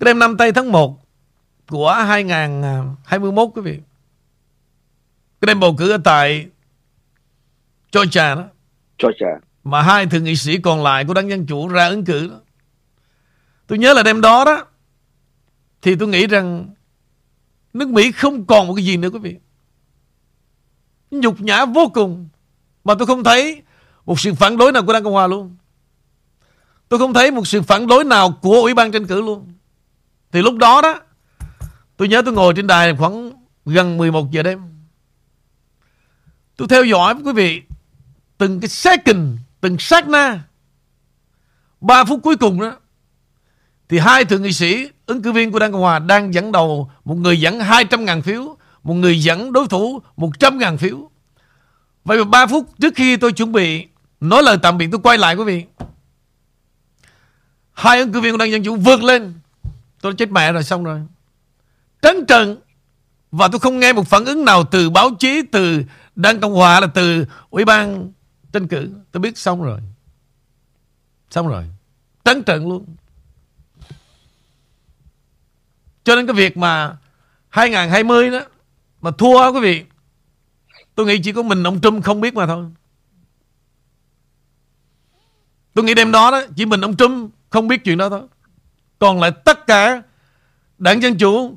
cái 0.00 0.04
đêm 0.04 0.18
năm 0.18 0.36
tây 0.36 0.52
tháng 0.52 0.72
1 0.72 1.00
của 1.68 1.92
2021 1.92 3.48
quý 3.54 3.62
vị. 3.62 3.78
Cái 5.40 5.46
đêm 5.46 5.60
bầu 5.60 5.74
cử 5.78 5.90
ở 5.90 5.98
tại 6.04 6.46
Georgia 7.92 8.34
đó. 8.34 8.44
Georgia. 8.98 9.40
Mà 9.64 9.82
hai 9.82 10.06
thượng 10.06 10.24
nghị 10.24 10.36
sĩ 10.36 10.58
còn 10.58 10.82
lại 10.82 11.04
của 11.04 11.14
đảng 11.14 11.30
Dân 11.30 11.46
Chủ 11.46 11.68
ra 11.68 11.88
ứng 11.88 12.04
cử 12.04 12.28
đó. 12.28 12.36
Tôi 13.66 13.78
nhớ 13.78 13.92
là 13.92 14.02
đêm 14.02 14.20
đó 14.20 14.44
đó 14.44 14.66
Thì 15.82 15.96
tôi 15.96 16.08
nghĩ 16.08 16.26
rằng 16.26 16.68
Nước 17.72 17.88
Mỹ 17.88 18.12
không 18.12 18.46
còn 18.46 18.66
một 18.66 18.74
cái 18.74 18.84
gì 18.84 18.96
nữa 18.96 19.08
quý 19.12 19.18
vị. 19.18 19.36
Nhục 21.10 21.40
nhã 21.40 21.64
vô 21.64 21.90
cùng 21.94 22.28
Mà 22.84 22.94
tôi 22.94 23.06
không 23.06 23.24
thấy 23.24 23.62
Một 24.06 24.20
sự 24.20 24.34
phản 24.34 24.56
đối 24.56 24.72
nào 24.72 24.82
của 24.82 24.92
Đảng 24.92 25.04
Cộng 25.04 25.12
Hòa 25.12 25.26
luôn. 25.26 25.56
Tôi 26.88 26.98
không 26.98 27.14
thấy 27.14 27.30
một 27.30 27.46
sự 27.46 27.62
phản 27.62 27.86
đối 27.86 28.04
nào 28.04 28.38
Của 28.42 28.54
Ủy 28.62 28.74
ban 28.74 28.92
tranh 28.92 29.06
cử 29.06 29.20
luôn. 29.20 29.52
Thì 30.32 30.42
lúc 30.42 30.56
đó 30.56 30.80
đó 30.82 31.00
Tôi 31.96 32.08
nhớ 32.08 32.22
tôi 32.22 32.34
ngồi 32.34 32.52
trên 32.56 32.66
đài 32.66 32.96
khoảng 32.96 33.32
gần 33.64 33.96
11 33.96 34.30
giờ 34.30 34.42
đêm 34.42 34.60
Tôi 36.60 36.68
theo 36.68 36.84
dõi 36.84 37.14
quý 37.24 37.32
vị 37.32 37.62
từng 38.38 38.60
cái 38.60 38.68
second, 38.68 39.38
từng 39.60 39.78
sát 39.78 40.08
na. 40.08 40.42
3 41.80 42.04
phút 42.04 42.20
cuối 42.22 42.36
cùng 42.36 42.60
đó 42.60 42.72
thì 43.88 43.98
hai 43.98 44.24
thượng 44.24 44.42
nghị 44.42 44.52
sĩ 44.52 44.88
ứng 45.06 45.22
cử 45.22 45.32
viên 45.32 45.52
của 45.52 45.58
Đảng 45.58 45.72
Cộng 45.72 45.80
Hòa 45.80 45.98
đang 45.98 46.34
dẫn 46.34 46.52
đầu 46.52 46.90
một 47.04 47.14
người 47.14 47.40
dẫn 47.40 47.58
200.000 47.58 48.22
phiếu, 48.22 48.56
một 48.82 48.94
người 48.94 49.22
dẫn 49.22 49.52
đối 49.52 49.68
thủ 49.68 50.02
100.000 50.16 50.76
phiếu. 50.76 51.10
Vậy 52.04 52.18
mà 52.18 52.24
3 52.24 52.46
phút 52.46 52.78
trước 52.80 52.94
khi 52.96 53.16
tôi 53.16 53.32
chuẩn 53.32 53.52
bị 53.52 53.86
nói 54.20 54.42
lời 54.42 54.56
tạm 54.62 54.78
biệt 54.78 54.88
tôi 54.92 55.00
quay 55.02 55.18
lại 55.18 55.34
quý 55.34 55.44
vị. 55.44 55.64
Hai 57.72 57.98
ứng 57.98 58.12
cử 58.12 58.20
viên 58.20 58.32
của 58.32 58.38
Đảng 58.38 58.50
Dân 58.50 58.64
Chủ 58.64 58.76
vượt 58.76 59.02
lên. 59.02 59.34
Tôi 60.00 60.14
chết 60.14 60.30
mẹ 60.30 60.52
rồi 60.52 60.64
xong 60.64 60.84
rồi. 60.84 61.00
Trấn 62.02 62.26
trận 62.26 62.56
và 63.30 63.48
tôi 63.48 63.60
không 63.60 63.78
nghe 63.78 63.92
một 63.92 64.08
phản 64.08 64.24
ứng 64.24 64.44
nào 64.44 64.64
từ 64.64 64.90
báo 64.90 65.10
chí, 65.18 65.42
từ 65.52 65.82
Đảng 66.20 66.40
Cộng 66.40 66.54
Hòa 66.54 66.80
là 66.80 66.86
từ 66.86 67.26
Ủy 67.50 67.64
ban 67.64 68.12
tranh 68.52 68.68
cử. 68.68 68.90
Tôi 69.12 69.20
biết 69.20 69.38
xong 69.38 69.62
rồi. 69.62 69.80
Xong 71.30 71.48
rồi. 71.48 71.64
Trấn 72.24 72.42
trận 72.42 72.68
luôn. 72.68 72.96
Cho 76.04 76.16
nên 76.16 76.26
cái 76.26 76.34
việc 76.34 76.56
mà 76.56 76.96
2020 77.48 78.30
đó, 78.30 78.40
mà 79.00 79.10
thua 79.10 79.52
quý 79.52 79.60
vị, 79.60 79.84
tôi 80.94 81.06
nghĩ 81.06 81.20
chỉ 81.22 81.32
có 81.32 81.42
mình 81.42 81.66
ông 81.66 81.80
Trump 81.80 82.04
không 82.04 82.20
biết 82.20 82.34
mà 82.34 82.46
thôi. 82.46 82.66
Tôi 85.74 85.84
nghĩ 85.84 85.94
đêm 85.94 86.12
đó 86.12 86.30
đó, 86.30 86.42
chỉ 86.56 86.66
mình 86.66 86.80
ông 86.80 86.96
Trump 86.96 87.34
không 87.50 87.68
biết 87.68 87.84
chuyện 87.84 87.98
đó 87.98 88.08
thôi. 88.08 88.22
Còn 88.98 89.20
lại 89.20 89.30
tất 89.44 89.66
cả 89.66 90.02
đảng 90.78 91.02
Dân 91.02 91.18
Chủ, 91.18 91.54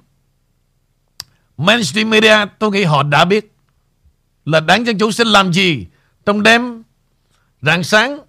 mainstream 1.58 2.10
media, 2.10 2.36
tôi 2.60 2.72
nghĩ 2.72 2.84
họ 2.84 3.04
đã 3.04 3.26
biết 3.26 3.53
là 4.46 4.60
đảng 4.60 4.86
Dân 4.86 4.98
Chủ 4.98 5.12
sẽ 5.12 5.24
làm 5.24 5.54
gì 5.54 5.88
trong 6.26 6.44
đêm 6.44 6.84
rạng 7.62 7.84
sáng 7.84 8.20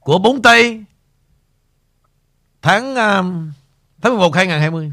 của 0.00 0.18
bốn 0.18 0.42
Tây 0.42 0.84
tháng 2.62 2.94
um, 2.94 3.52
tháng 4.02 4.12
11 4.12 4.34
2020. 4.34 4.92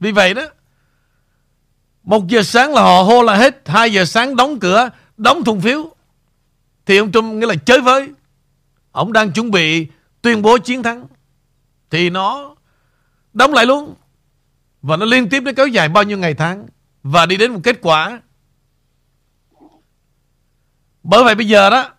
Vì 0.00 0.12
vậy 0.12 0.34
đó, 0.34 0.42
một 2.02 2.28
giờ 2.28 2.42
sáng 2.42 2.74
là 2.74 2.82
họ 2.82 3.02
hô 3.02 3.22
là 3.22 3.36
hết, 3.36 3.62
hai 3.68 3.92
giờ 3.92 4.04
sáng 4.04 4.36
đóng 4.36 4.60
cửa, 4.60 4.90
đóng 5.16 5.44
thùng 5.44 5.60
phiếu. 5.60 5.94
Thì 6.86 6.96
ông 6.96 7.12
Trump 7.12 7.34
nghĩa 7.34 7.46
là 7.46 7.54
chơi 7.54 7.80
với. 7.80 8.10
Ông 8.92 9.12
đang 9.12 9.32
chuẩn 9.32 9.50
bị 9.50 9.86
tuyên 10.22 10.42
bố 10.42 10.58
chiến 10.58 10.82
thắng. 10.82 11.06
Thì 11.90 12.10
nó 12.10 12.54
đóng 13.32 13.54
lại 13.54 13.66
luôn. 13.66 13.94
Và 14.82 14.96
nó 14.96 15.06
liên 15.06 15.28
tiếp 15.28 15.42
nó 15.42 15.52
kéo 15.56 15.66
dài 15.66 15.88
bao 15.88 16.04
nhiêu 16.04 16.18
ngày 16.18 16.34
tháng. 16.34 16.66
Và 17.02 17.26
đi 17.26 17.36
đến 17.36 17.52
một 17.52 17.60
kết 17.64 17.78
quả 17.82 18.20
bởi 21.02 21.24
vậy 21.24 21.34
bây 21.34 21.48
giờ 21.48 21.70
đó, 21.70 21.94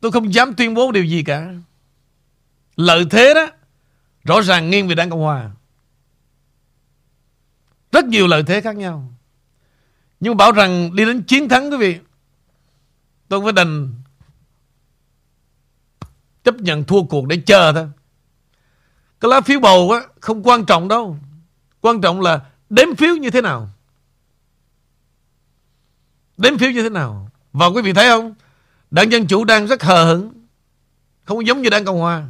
Tôi 0.00 0.12
không 0.12 0.34
dám 0.34 0.54
tuyên 0.54 0.74
bố 0.74 0.92
điều 0.92 1.04
gì 1.04 1.22
cả. 1.22 1.52
Lợi 2.76 3.06
thế 3.10 3.34
đó, 3.34 3.46
Rõ 4.24 4.40
ràng 4.40 4.70
nghiêng 4.70 4.88
về 4.88 4.94
Đảng 4.94 5.10
Cộng 5.10 5.20
Hòa. 5.20 5.50
Rất 7.92 8.04
nhiều 8.04 8.26
lợi 8.26 8.42
thế 8.46 8.60
khác 8.60 8.76
nhau. 8.76 9.12
Nhưng 10.20 10.32
mà 10.32 10.36
bảo 10.36 10.52
rằng 10.52 10.96
đi 10.96 11.04
đến 11.04 11.22
chiến 11.22 11.48
thắng, 11.48 11.70
quý 11.70 11.76
vị, 11.76 11.98
Tôi 13.28 13.40
phải 13.44 13.52
đành 13.52 13.94
Chấp 16.44 16.54
nhận 16.54 16.84
thua 16.84 17.02
cuộc 17.02 17.26
để 17.26 17.42
chờ 17.46 17.72
thôi. 17.72 17.88
Cái 19.20 19.28
lá 19.28 19.40
phiếu 19.40 19.60
bầu 19.60 19.90
á, 19.90 20.00
Không 20.20 20.42
quan 20.42 20.66
trọng 20.66 20.88
đâu. 20.88 21.18
Quan 21.80 22.00
trọng 22.00 22.20
là 22.20 22.40
đếm 22.70 22.96
phiếu 22.96 23.16
như 23.16 23.30
thế 23.30 23.40
nào. 23.40 23.68
Đếm 26.36 26.58
phiếu 26.58 26.70
như 26.70 26.82
thế 26.82 26.90
nào 26.90 27.25
và 27.56 27.66
quý 27.66 27.82
vị 27.82 27.92
thấy 27.92 28.08
không? 28.08 28.34
Đảng 28.90 29.12
Dân 29.12 29.26
Chủ 29.26 29.44
đang 29.44 29.66
rất 29.66 29.82
hờ 29.82 30.04
hững. 30.04 30.32
Không 31.24 31.46
giống 31.46 31.62
như 31.62 31.70
Đảng 31.70 31.84
Cộng 31.84 31.98
Hòa. 31.98 32.24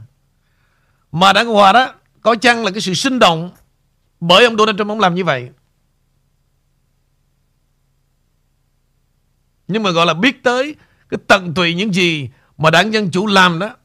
Mà 1.13 1.33
Đảng 1.33 1.47
Cộng 1.47 1.55
Hòa 1.55 1.73
đó 1.73 1.95
có 2.23 2.35
chăng 2.35 2.65
là 2.65 2.71
cái 2.71 2.81
sự 2.81 2.95
sinh 2.95 3.19
động 3.19 3.51
bởi 4.21 4.45
ông 4.45 4.57
Donald 4.57 4.79
Trump 4.79 4.89
ông 4.91 5.01
làm 5.01 5.15
như 5.15 5.25
vậy. 5.25 5.51
Nhưng 9.69 9.83
mà 9.83 9.91
gọi 9.91 10.07
là 10.07 10.15
biết 10.15 10.43
tới 10.43 10.75
cái 11.09 11.19
tận 11.27 11.55
tụy 11.55 11.75
những 11.75 11.95
gì 11.95 12.31
mà 12.59 12.71
đảng 12.71 12.93
Dân 12.93 13.11
Chủ 13.11 13.27
làm 13.27 13.59
đó. 13.59 13.77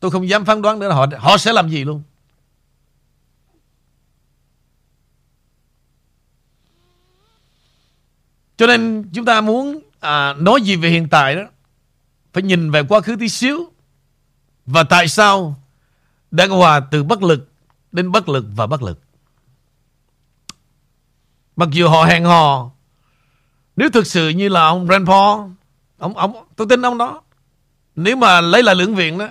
Tôi 0.00 0.10
không 0.10 0.28
dám 0.28 0.44
phán 0.44 0.62
đoán 0.62 0.78
nữa 0.78 0.88
là 0.88 0.94
họ, 0.94 1.06
họ 1.18 1.36
sẽ 1.36 1.52
làm 1.52 1.70
gì 1.70 1.84
luôn. 1.84 2.02
Cho 8.56 8.66
nên 8.66 9.10
chúng 9.12 9.24
ta 9.24 9.40
muốn 9.40 9.85
à, 10.06 10.32
nói 10.32 10.62
gì 10.62 10.76
về 10.76 10.88
hiện 10.88 11.08
tại 11.08 11.34
đó 11.34 11.42
phải 12.32 12.42
nhìn 12.42 12.70
về 12.70 12.82
quá 12.82 13.00
khứ 13.00 13.16
tí 13.16 13.28
xíu. 13.28 13.72
Và 14.66 14.82
tại 14.82 15.08
sao 15.08 15.56
đang 16.30 16.50
hòa 16.50 16.80
từ 16.80 17.02
bất 17.04 17.22
lực 17.22 17.48
đến 17.92 18.12
bất 18.12 18.28
lực 18.28 18.44
và 18.54 18.66
bất 18.66 18.82
lực. 18.82 19.00
Mặc 21.56 21.68
dù 21.72 21.88
họ 21.88 22.04
hẹn 22.04 22.24
hò 22.24 22.70
nếu 23.76 23.90
thực 23.90 24.06
sự 24.06 24.28
như 24.28 24.48
là 24.48 24.66
ông 24.66 24.86
Rand 24.86 25.08
Paul 25.08 25.50
ông, 25.98 26.16
ông, 26.16 26.46
tôi 26.56 26.66
tin 26.70 26.86
ông 26.86 26.98
đó 26.98 27.22
nếu 27.96 28.16
mà 28.16 28.40
lấy 28.40 28.62
lại 28.62 28.74
lưỡng 28.74 28.94
viện 28.94 29.18
đó 29.18 29.28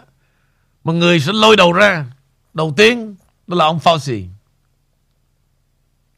mà 0.84 0.94
người 0.94 1.20
sẽ 1.20 1.34
lôi 1.34 1.56
đầu 1.56 1.74
ra 1.74 2.06
đầu 2.54 2.74
tiên 2.78 3.16
đó 3.48 3.58
là 3.58 3.66
ông 3.66 3.80
Fauci. 3.84 4.28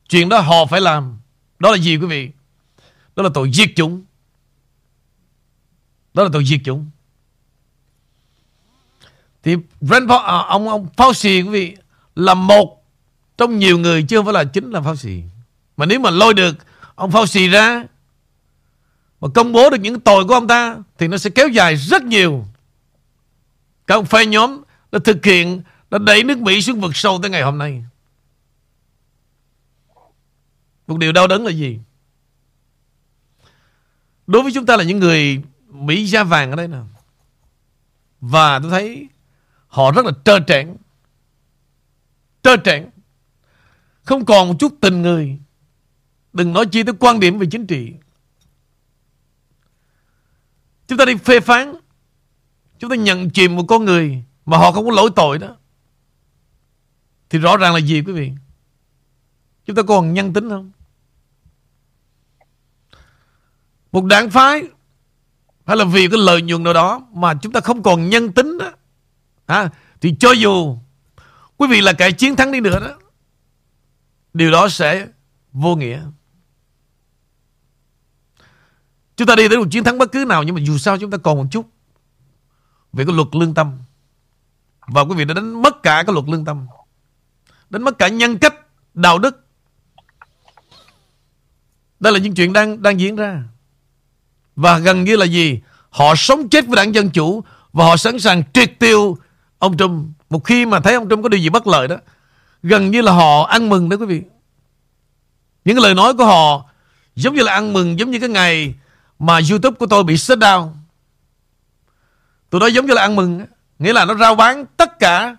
Chuyện 0.09 0.29
đó 0.29 0.39
họ 0.39 0.65
phải 0.65 0.81
làm. 0.81 1.19
Đó 1.59 1.71
là 1.71 1.77
gì 1.77 1.97
quý 1.97 2.05
vị? 2.05 2.29
Đó 3.15 3.23
là 3.23 3.29
tội 3.33 3.49
giết 3.51 3.75
chúng 3.75 4.03
đó 6.17 6.23
là 6.23 6.29
tội 6.33 6.45
diệt 6.45 6.59
chủng 6.65 6.85
thì 9.43 9.55
Rand 9.81 10.09
Paul, 10.09 10.25
à, 10.25 10.37
ông 10.47 10.69
ông 10.69 10.87
Fauci 10.97 11.43
quý 11.43 11.49
vị 11.49 11.77
là 12.15 12.33
một 12.33 12.83
trong 13.37 13.59
nhiều 13.59 13.77
người 13.77 14.03
chứ 14.03 14.17
không 14.17 14.25
phải 14.25 14.33
là 14.33 14.43
chính 14.43 14.71
là 14.71 14.79
Fauci. 14.79 15.21
Mà 15.77 15.85
nếu 15.85 15.99
mà 15.99 16.09
lôi 16.09 16.33
được 16.33 16.55
ông 16.95 17.11
Fauci 17.11 17.51
ra 17.51 17.83
mà 19.21 19.27
công 19.33 19.53
bố 19.53 19.69
được 19.69 19.77
những 19.81 19.99
tội 19.99 20.25
của 20.25 20.33
ông 20.33 20.47
ta 20.47 20.77
thì 20.97 21.07
nó 21.07 21.17
sẽ 21.17 21.29
kéo 21.29 21.47
dài 21.47 21.75
rất 21.75 22.03
nhiều. 22.03 22.45
Các 23.87 23.95
ông 23.95 24.05
phe 24.05 24.25
nhóm 24.25 24.61
đã 24.91 24.99
thực 25.03 25.25
hiện 25.25 25.61
đã 25.91 25.97
đẩy 25.97 26.23
nước 26.23 26.37
Mỹ 26.37 26.61
xuống 26.61 26.81
vực 26.81 26.95
sâu 26.95 27.19
tới 27.21 27.31
ngày 27.31 27.41
hôm 27.41 27.57
nay. 27.57 27.83
Một 30.87 30.97
điều 30.97 31.11
đau 31.11 31.27
đớn 31.27 31.45
là 31.45 31.51
gì? 31.51 31.79
Đối 34.27 34.43
với 34.43 34.51
chúng 34.51 34.65
ta 34.65 34.77
là 34.77 34.83
những 34.83 34.99
người 34.99 35.41
Mỹ 35.85 36.05
da 36.05 36.23
vàng 36.23 36.49
ở 36.51 36.55
đây 36.55 36.67
nè. 36.67 36.77
Và 38.21 38.59
tôi 38.59 38.71
thấy 38.71 39.07
họ 39.67 39.91
rất 39.91 40.05
là 40.05 40.11
trơ 40.25 40.39
trẽn. 40.47 40.75
Trơ 42.43 42.57
trẽn. 42.65 42.89
Không 44.03 44.25
còn 44.25 44.47
một 44.47 44.55
chút 44.59 44.73
tình 44.81 45.01
người. 45.01 45.39
Đừng 46.33 46.53
nói 46.53 46.65
chi 46.71 46.83
tới 46.83 46.93
quan 46.99 47.19
điểm 47.19 47.39
về 47.39 47.47
chính 47.51 47.67
trị. 47.67 47.93
Chúng 50.87 50.97
ta 50.97 51.05
đi 51.05 51.15
phê 51.15 51.39
phán. 51.39 51.75
Chúng 52.79 52.89
ta 52.89 52.95
nhận 52.95 53.29
chìm 53.29 53.55
một 53.55 53.63
con 53.67 53.85
người 53.85 54.23
mà 54.45 54.57
họ 54.57 54.71
không 54.71 54.85
có 54.85 54.91
lỗi 54.91 55.09
tội 55.15 55.37
đó. 55.37 55.55
Thì 57.29 57.39
rõ 57.39 57.57
ràng 57.57 57.73
là 57.73 57.79
gì 57.79 58.01
quý 58.01 58.13
vị? 58.13 58.31
Chúng 59.65 59.75
ta 59.75 59.81
còn 59.87 60.13
nhân 60.13 60.33
tính 60.33 60.49
không? 60.49 60.71
Một 63.91 64.05
đảng 64.05 64.29
phái 64.29 64.63
hay 65.67 65.77
là 65.77 65.85
vì 65.85 66.07
cái 66.07 66.19
lợi 66.19 66.41
nhuận 66.41 66.63
nào 66.63 66.73
đó 66.73 67.07
mà 67.13 67.33
chúng 67.41 67.51
ta 67.51 67.59
không 67.59 67.83
còn 67.83 68.09
nhân 68.09 68.31
tính 68.31 68.57
đó. 68.57 68.71
À, 69.45 69.69
thì 70.01 70.15
cho 70.19 70.31
dù 70.31 70.77
quý 71.57 71.67
vị 71.67 71.81
là 71.81 71.93
kẻ 71.93 72.11
chiến 72.11 72.35
thắng 72.35 72.51
đi 72.51 72.59
nữa 72.59 72.79
đó 72.79 72.95
điều 74.33 74.51
đó 74.51 74.69
sẽ 74.69 75.07
vô 75.53 75.75
nghĩa. 75.75 76.01
Chúng 79.15 79.27
ta 79.27 79.35
đi 79.35 79.47
tới 79.47 79.57
một 79.57 79.67
chiến 79.71 79.83
thắng 79.83 79.97
bất 79.97 80.11
cứ 80.11 80.25
nào 80.25 80.43
nhưng 80.43 80.55
mà 80.55 80.61
dù 80.61 80.77
sao 80.77 80.97
chúng 80.97 81.11
ta 81.11 81.17
còn 81.17 81.37
một 81.37 81.45
chút 81.51 81.69
về 82.93 83.05
cái 83.05 83.15
luật 83.15 83.27
lương 83.31 83.53
tâm. 83.53 83.77
Và 84.87 85.01
quý 85.01 85.15
vị 85.15 85.25
đã 85.25 85.33
đánh 85.33 85.61
mất 85.61 85.83
cả 85.83 86.03
cái 86.03 86.13
luật 86.13 86.25
lương 86.27 86.45
tâm 86.45 86.67
đánh 87.69 87.83
mất 87.83 87.97
cả 87.97 88.07
nhân 88.07 88.37
cách 88.37 88.55
đạo 88.93 89.19
đức. 89.19 89.45
Đây 91.99 92.13
là 92.13 92.19
những 92.19 92.35
chuyện 92.35 92.53
đang 92.53 92.81
đang 92.81 92.99
diễn 92.99 93.15
ra 93.15 93.43
và 94.57 94.77
gần 94.77 95.03
như 95.03 95.15
là 95.15 95.25
gì? 95.25 95.59
Họ 95.89 96.15
sống 96.15 96.49
chết 96.49 96.67
với 96.67 96.75
đảng 96.75 96.95
Dân 96.95 97.09
Chủ 97.09 97.43
và 97.73 97.85
họ 97.85 97.97
sẵn 97.97 98.19
sàng 98.19 98.43
triệt 98.53 98.79
tiêu 98.79 99.17
ông 99.59 99.77
Trump. 99.77 100.07
Một 100.29 100.45
khi 100.45 100.65
mà 100.65 100.79
thấy 100.79 100.93
ông 100.93 101.09
Trump 101.09 101.23
có 101.23 101.29
điều 101.29 101.39
gì 101.39 101.49
bất 101.49 101.67
lợi 101.67 101.87
đó, 101.87 101.95
gần 102.63 102.91
như 102.91 103.01
là 103.01 103.11
họ 103.11 103.43
ăn 103.43 103.69
mừng 103.69 103.89
đó 103.89 103.97
quý 103.97 104.05
vị. 104.05 104.21
Những 105.65 105.75
cái 105.75 105.83
lời 105.83 105.95
nói 105.95 106.13
của 106.13 106.25
họ 106.25 106.65
giống 107.15 107.35
như 107.35 107.43
là 107.43 107.53
ăn 107.53 107.73
mừng, 107.73 107.99
giống 107.99 108.11
như 108.11 108.19
cái 108.19 108.29
ngày 108.29 108.75
mà 109.19 109.39
YouTube 109.49 109.75
của 109.79 109.85
tôi 109.85 110.03
bị 110.03 110.17
shut 110.17 110.39
down. 110.39 110.69
Tôi 112.49 112.61
nói 112.61 112.73
giống 112.73 112.85
như 112.85 112.93
là 112.93 113.01
ăn 113.01 113.15
mừng. 113.15 113.45
Nghĩa 113.79 113.93
là 113.93 114.05
nó 114.05 114.15
rao 114.15 114.35
bán 114.35 114.65
tất 114.77 114.99
cả 114.99 115.35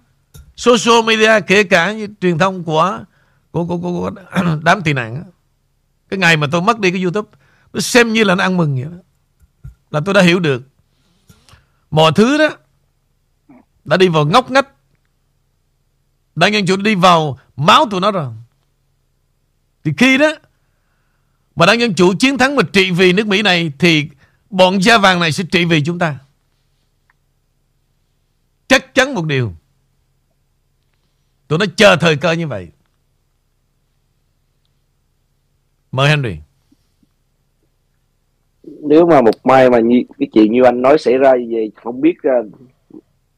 social 0.56 1.04
media, 1.06 1.40
kể 1.46 1.62
cả 1.62 1.92
như 1.92 2.08
truyền 2.20 2.38
thông 2.38 2.64
của, 2.64 3.00
của, 3.50 3.64
của, 3.64 3.78
của, 3.78 3.92
của 3.92 4.10
đám 4.62 4.82
tị 4.82 4.92
nạn. 4.92 5.24
Cái 6.08 6.18
ngày 6.18 6.36
mà 6.36 6.46
tôi 6.50 6.60
mất 6.60 6.78
đi 6.78 6.90
cái 6.90 7.02
YouTube, 7.02 7.28
nó 7.72 7.80
xem 7.80 8.12
như 8.12 8.24
là 8.24 8.34
nó 8.34 8.44
ăn 8.44 8.56
mừng 8.56 8.74
vậy 8.74 8.84
đó 8.84 9.02
là 9.90 10.00
tôi 10.04 10.14
đã 10.14 10.22
hiểu 10.22 10.40
được. 10.40 10.62
Mọi 11.90 12.12
thứ 12.14 12.38
đó 12.38 12.48
đã 13.84 13.96
đi 13.96 14.08
vào 14.08 14.26
ngóc 14.26 14.50
ngách. 14.50 14.68
Đã 16.34 16.48
nhân 16.48 16.66
chủ 16.66 16.76
đi 16.76 16.94
vào 16.94 17.38
máu 17.56 17.86
tụi 17.90 18.00
nó 18.00 18.10
rồi. 18.10 18.32
Thì 19.84 19.92
khi 19.98 20.18
đó 20.18 20.30
mà 21.56 21.66
đã 21.66 21.74
nhân 21.74 21.94
chủ 21.94 22.14
chiến 22.18 22.38
thắng 22.38 22.56
và 22.56 22.62
trị 22.72 22.90
vì 22.90 23.12
nước 23.12 23.26
Mỹ 23.26 23.42
này, 23.42 23.72
thì 23.78 24.08
bọn 24.50 24.82
da 24.82 24.98
vàng 24.98 25.20
này 25.20 25.32
sẽ 25.32 25.44
trị 25.52 25.64
vì 25.64 25.82
chúng 25.84 25.98
ta. 25.98 26.18
Chắc 28.68 28.94
chắn 28.94 29.14
một 29.14 29.24
điều. 29.24 29.54
Tụi 31.48 31.58
nó 31.58 31.66
chờ 31.76 31.96
thời 31.96 32.16
cơ 32.16 32.32
như 32.32 32.46
vậy. 32.46 32.68
Mời 35.92 36.08
Henry 36.08 36.36
nếu 38.82 39.06
mà 39.06 39.20
một 39.20 39.34
mai 39.44 39.70
mà 39.70 39.80
như, 39.80 40.02
cái 40.18 40.28
chuyện 40.32 40.52
như 40.52 40.62
anh 40.62 40.82
nói 40.82 40.98
xảy 40.98 41.18
ra 41.18 41.32
về 41.50 41.70
không 41.82 42.00
biết 42.00 42.14
uh, 42.28 42.46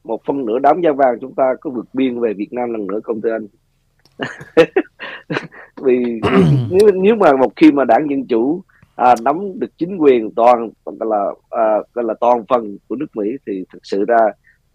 một 0.03 0.21
phân 0.25 0.45
nửa 0.45 0.59
đám 0.59 0.81
da 0.81 0.91
vàng 0.91 1.19
chúng 1.21 1.35
ta 1.35 1.53
có 1.61 1.69
vượt 1.69 1.85
biên 1.93 2.19
về 2.19 2.33
Việt 2.33 2.53
Nam 2.53 2.71
lần 2.71 2.87
nữa 2.87 2.99
không 3.03 3.21
thưa 3.21 3.31
anh? 3.31 3.47
Vì, 5.81 6.21
nếu 6.69 6.91
nếu 6.93 7.15
mà 7.15 7.35
một 7.35 7.53
khi 7.55 7.71
mà 7.71 7.85
đảng 7.85 8.09
dân 8.09 8.27
chủ 8.27 8.61
à, 8.95 9.15
nắm 9.21 9.59
được 9.59 9.77
chính 9.77 9.97
quyền 9.97 10.31
toàn 10.35 10.69
là 10.85 11.25
à, 11.49 11.75
gọi 11.93 12.05
là 12.05 12.13
toàn 12.19 12.43
phần 12.49 12.77
của 12.87 12.95
nước 12.95 13.15
Mỹ 13.15 13.29
thì 13.47 13.63
thực 13.73 13.79
sự 13.83 14.05
ra 14.05 14.27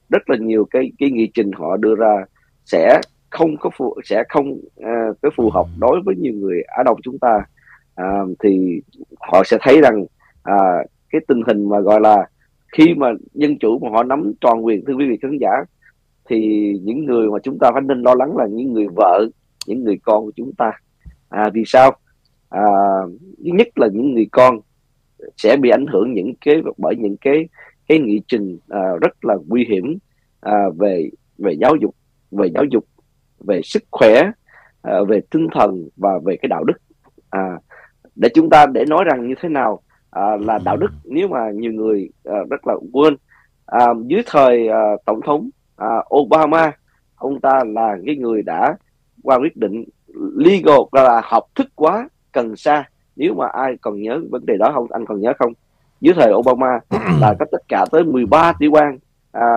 rất 0.08 0.30
là 0.30 0.36
nhiều 0.40 0.64
cái 0.70 0.92
cái 0.98 1.10
nghị 1.10 1.30
trình 1.34 1.52
họ 1.52 1.76
đưa 1.76 1.94
ra 1.94 2.24
sẽ 2.64 3.00
không 3.30 3.56
có 3.56 3.70
phù 3.76 3.94
sẽ 4.04 4.24
không 4.28 4.60
à, 4.76 5.06
cái 5.22 5.30
phù 5.36 5.50
hợp 5.50 5.66
đối 5.78 6.00
với 6.04 6.16
nhiều 6.16 6.32
người 6.32 6.62
Á 6.62 6.82
Đông 6.82 7.00
chúng 7.02 7.18
ta. 7.18 7.44
À, 7.94 8.20
thì 8.42 8.80
họ 9.20 9.42
sẽ 9.44 9.58
thấy 9.60 9.80
rằng 9.80 10.04
à, 10.46 10.84
cái 11.10 11.20
tình 11.28 11.40
hình 11.46 11.68
mà 11.68 11.80
gọi 11.80 12.00
là 12.00 12.28
khi 12.76 12.94
mà 12.94 13.08
dân 13.34 13.58
chủ 13.58 13.78
mà 13.78 13.90
họ 13.90 14.02
nắm 14.02 14.32
toàn 14.40 14.64
quyền 14.64 14.84
thưa 14.84 14.94
quý 14.94 15.08
vị 15.08 15.18
khán 15.22 15.38
giả 15.40 15.50
thì 16.28 16.72
những 16.82 17.04
người 17.04 17.30
mà 17.30 17.38
chúng 17.42 17.58
ta 17.58 17.70
phải 17.72 17.82
nên 17.82 18.02
lo 18.02 18.14
lắng 18.14 18.36
là 18.36 18.46
những 18.46 18.72
người 18.72 18.86
vợ 18.96 19.26
những 19.66 19.84
người 19.84 19.98
con 20.02 20.24
của 20.24 20.32
chúng 20.36 20.52
ta. 20.52 20.72
À, 21.28 21.50
vì 21.54 21.62
sao? 21.66 21.96
À, 22.48 22.62
nhất 23.38 23.68
là 23.78 23.88
những 23.92 24.14
người 24.14 24.28
con 24.32 24.60
sẽ 25.36 25.56
bị 25.56 25.70
ảnh 25.70 25.86
hưởng 25.86 26.12
những 26.12 26.34
cái 26.40 26.62
bởi 26.78 26.96
những 26.96 27.16
cái 27.20 27.48
cái 27.88 27.98
nghị 27.98 28.20
trình 28.28 28.58
à, 28.68 28.80
rất 29.00 29.24
là 29.24 29.34
nguy 29.46 29.66
hiểm 29.68 29.98
à, 30.40 30.52
về 30.78 31.10
về 31.38 31.52
giáo 31.52 31.76
dục 31.76 31.94
về 32.30 32.48
giáo 32.54 32.64
dục 32.64 32.84
về 33.40 33.60
sức 33.64 33.82
khỏe 33.90 34.30
à, 34.82 34.92
về 35.08 35.20
tinh 35.30 35.48
thần 35.54 35.88
và 35.96 36.10
về 36.24 36.36
cái 36.42 36.48
đạo 36.48 36.64
đức. 36.64 36.76
À, 37.30 37.58
để 38.16 38.28
chúng 38.34 38.50
ta 38.50 38.66
để 38.66 38.84
nói 38.88 39.04
rằng 39.04 39.28
như 39.28 39.34
thế 39.42 39.48
nào? 39.48 39.82
À, 40.16 40.36
là 40.40 40.58
đạo 40.64 40.76
đức. 40.76 40.90
Nếu 41.04 41.28
mà 41.28 41.50
nhiều 41.54 41.72
người 41.72 42.08
à, 42.24 42.36
rất 42.50 42.66
là 42.66 42.74
quên 42.92 43.16
à, 43.66 43.86
dưới 44.06 44.22
thời 44.26 44.68
à, 44.68 44.82
tổng 45.06 45.20
thống 45.26 45.50
à, 45.76 45.88
Obama 46.16 46.72
ông 47.16 47.40
ta 47.40 47.60
là 47.66 47.96
cái 48.06 48.16
người 48.16 48.42
đã 48.42 48.76
qua 49.22 49.38
quyết 49.38 49.56
định 49.56 49.84
legal 50.36 50.78
là 50.92 51.20
học 51.24 51.44
thức 51.54 51.66
quá 51.74 52.08
cần 52.32 52.56
sa. 52.56 52.84
Nếu 53.16 53.34
mà 53.34 53.46
ai 53.46 53.76
còn 53.80 54.02
nhớ 54.02 54.20
vấn 54.30 54.46
đề 54.46 54.56
đó 54.56 54.70
không 54.74 54.92
anh 54.92 55.06
còn 55.06 55.20
nhớ 55.20 55.32
không? 55.38 55.52
Dưới 56.00 56.14
thời 56.14 56.32
Obama 56.32 56.80
là 57.20 57.34
có 57.38 57.46
tất 57.52 57.62
cả 57.68 57.84
tới 57.92 58.04
13 58.04 58.52
tiểu 58.58 58.70
bang 58.70 58.98
à, 59.32 59.50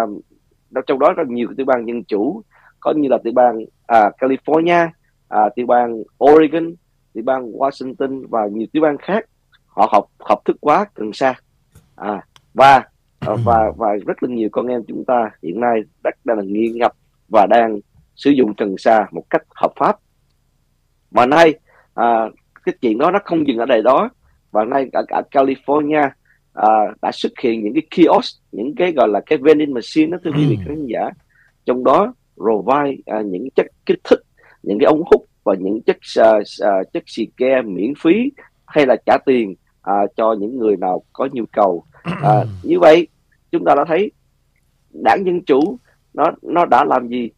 trong 0.88 1.00
đó 1.00 1.14
rất 1.18 1.28
nhiều 1.28 1.48
tiểu 1.58 1.66
bang 1.66 1.88
dân 1.88 2.04
chủ. 2.04 2.42
Có 2.80 2.94
như 2.98 3.10
là 3.10 3.18
tiểu 3.24 3.34
bang 3.36 3.66
à, 3.88 4.10
California 4.18 4.90
à, 5.28 5.50
tiểu 5.56 5.66
bang 5.66 6.04
Oregon 6.24 6.74
tiểu 7.14 7.24
bang 7.26 7.52
Washington 7.52 8.24
và 8.30 8.48
nhiều 8.48 8.68
tiểu 8.74 8.84
bang 8.84 8.98
khác 8.98 9.26
họ 9.80 9.90
học 9.92 10.06
học 10.20 10.40
thức 10.46 10.58
quá 10.60 10.86
cần 10.94 11.14
sa. 11.14 11.34
À, 11.96 12.22
và 12.54 12.84
à, 13.20 13.34
và 13.44 13.72
và 13.78 13.88
rất 14.06 14.24
là 14.24 14.30
nhiều 14.30 14.50
con 14.52 14.68
em 14.68 14.82
chúng 14.88 15.06
ta 15.06 15.30
hiện 15.44 15.60
nay 15.60 15.82
rất 16.04 16.16
đang 16.24 16.38
là 16.38 16.44
nghiện 16.44 16.78
ngập 16.78 16.92
và 17.30 17.46
đang 17.46 17.80
sử 18.16 18.32
dụng 18.32 18.54
cần 18.56 18.76
sa 18.78 19.08
một 19.12 19.24
cách 19.30 19.44
hợp 19.56 19.72
pháp. 19.76 19.98
Mà 21.12 21.26
nay 21.26 21.54
à, 21.94 22.30
cái 22.66 22.76
chuyện 22.82 22.98
đó 22.98 23.12
nó 23.12 23.20
không 23.26 23.48
dừng 23.48 23.58
ở 23.58 23.66
đây 23.66 23.82
đó. 23.82 24.10
Và 24.52 24.66
nay 24.66 24.90
ở 24.94 25.04
cả 25.08 25.22
California 25.32 26.10
à, 26.54 26.70
đã 27.02 27.12
xuất 27.14 27.32
hiện 27.44 27.64
những 27.64 27.74
cái 27.74 27.84
kiosk 27.92 28.42
những 28.52 28.76
cái 28.76 28.92
gọi 28.92 29.08
là 29.08 29.22
cái 29.26 29.38
vending 29.42 29.74
machine 29.74 30.12
đó 30.12 30.18
thưa 30.24 30.32
quý 30.32 30.46
vị 30.50 30.58
khán 30.68 30.86
giả. 30.86 31.10
Trong 31.66 31.84
đó 31.84 32.14
provide 32.36 32.98
à, 33.06 33.22
những 33.22 33.50
chất 33.56 33.66
kích 33.86 34.00
thích 34.04 34.20
những 34.64 34.80
cái 34.80 34.86
ống 34.86 35.04
hút 35.12 35.26
và 35.44 35.56
những 35.60 35.82
chất 35.82 35.98
uh, 36.20 36.42
uh, 36.42 36.94
chất 36.94 37.04
xì 37.06 37.28
ke 37.38 37.62
miễn 37.62 37.94
phí 38.04 38.32
hay 38.66 38.86
là 38.86 38.96
trả 39.06 39.18
tiền 39.26 39.56
à, 39.90 40.08
cho 40.16 40.36
những 40.40 40.58
người 40.58 40.78
nào 40.78 41.04
có 41.14 41.28
nhu 41.32 41.44
cầu. 41.54 41.84
À, 42.24 42.44
như 42.64 42.80
vậy 42.80 43.08
chúng 43.52 43.66
ta 43.66 43.76
đã 43.76 43.86
thấy 43.88 44.12
đảng 45.04 45.26
dân 45.26 45.42
chủ 45.46 45.78
nó 46.14 46.26
nó 46.42 46.66
đã 46.66 46.84
làm 46.84 47.08
gì 47.08 47.30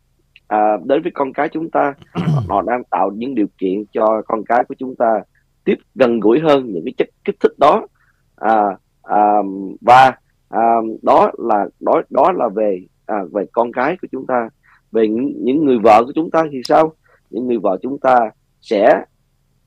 à, 0.48 0.78
đến 0.86 1.02
với 1.02 1.12
con 1.16 1.34
cái 1.34 1.50
chúng 1.50 1.70
ta? 1.72 1.94
Nó 2.48 2.62
đang 2.62 2.84
tạo 2.84 3.12
những 3.16 3.36
điều 3.36 3.48
kiện 3.58 3.84
cho 3.94 4.22
con 4.26 4.44
cái 4.44 4.64
của 4.70 4.76
chúng 4.78 4.96
ta 4.96 5.22
tiếp 5.64 5.76
gần 5.96 6.20
gũi 6.20 6.40
hơn 6.40 6.74
những 6.74 6.86
cái 6.86 6.94
chất 6.98 7.08
kích 7.26 7.36
thích 7.40 7.54
đó. 7.58 7.88
À, 8.36 8.64
à, 9.04 9.36
và 9.82 10.12
à, 10.50 10.62
đó 11.02 11.32
là 11.38 11.66
đó 11.80 12.02
đó 12.10 12.32
là 12.32 12.50
về 12.56 12.86
à, 13.06 13.16
về 13.32 13.46
con 13.52 13.72
cái 13.72 13.98
của 14.02 14.08
chúng 14.12 14.28
ta. 14.28 14.50
Về 14.92 15.08
những, 15.08 15.34
những 15.38 15.66
người 15.66 15.78
vợ 15.84 16.04
của 16.06 16.12
chúng 16.16 16.32
ta 16.32 16.44
thì 16.52 16.62
sao? 16.64 16.94
Những 17.30 17.48
người 17.48 17.58
vợ 17.58 17.78
chúng 17.82 18.00
ta 18.00 18.32
sẽ 18.62 19.04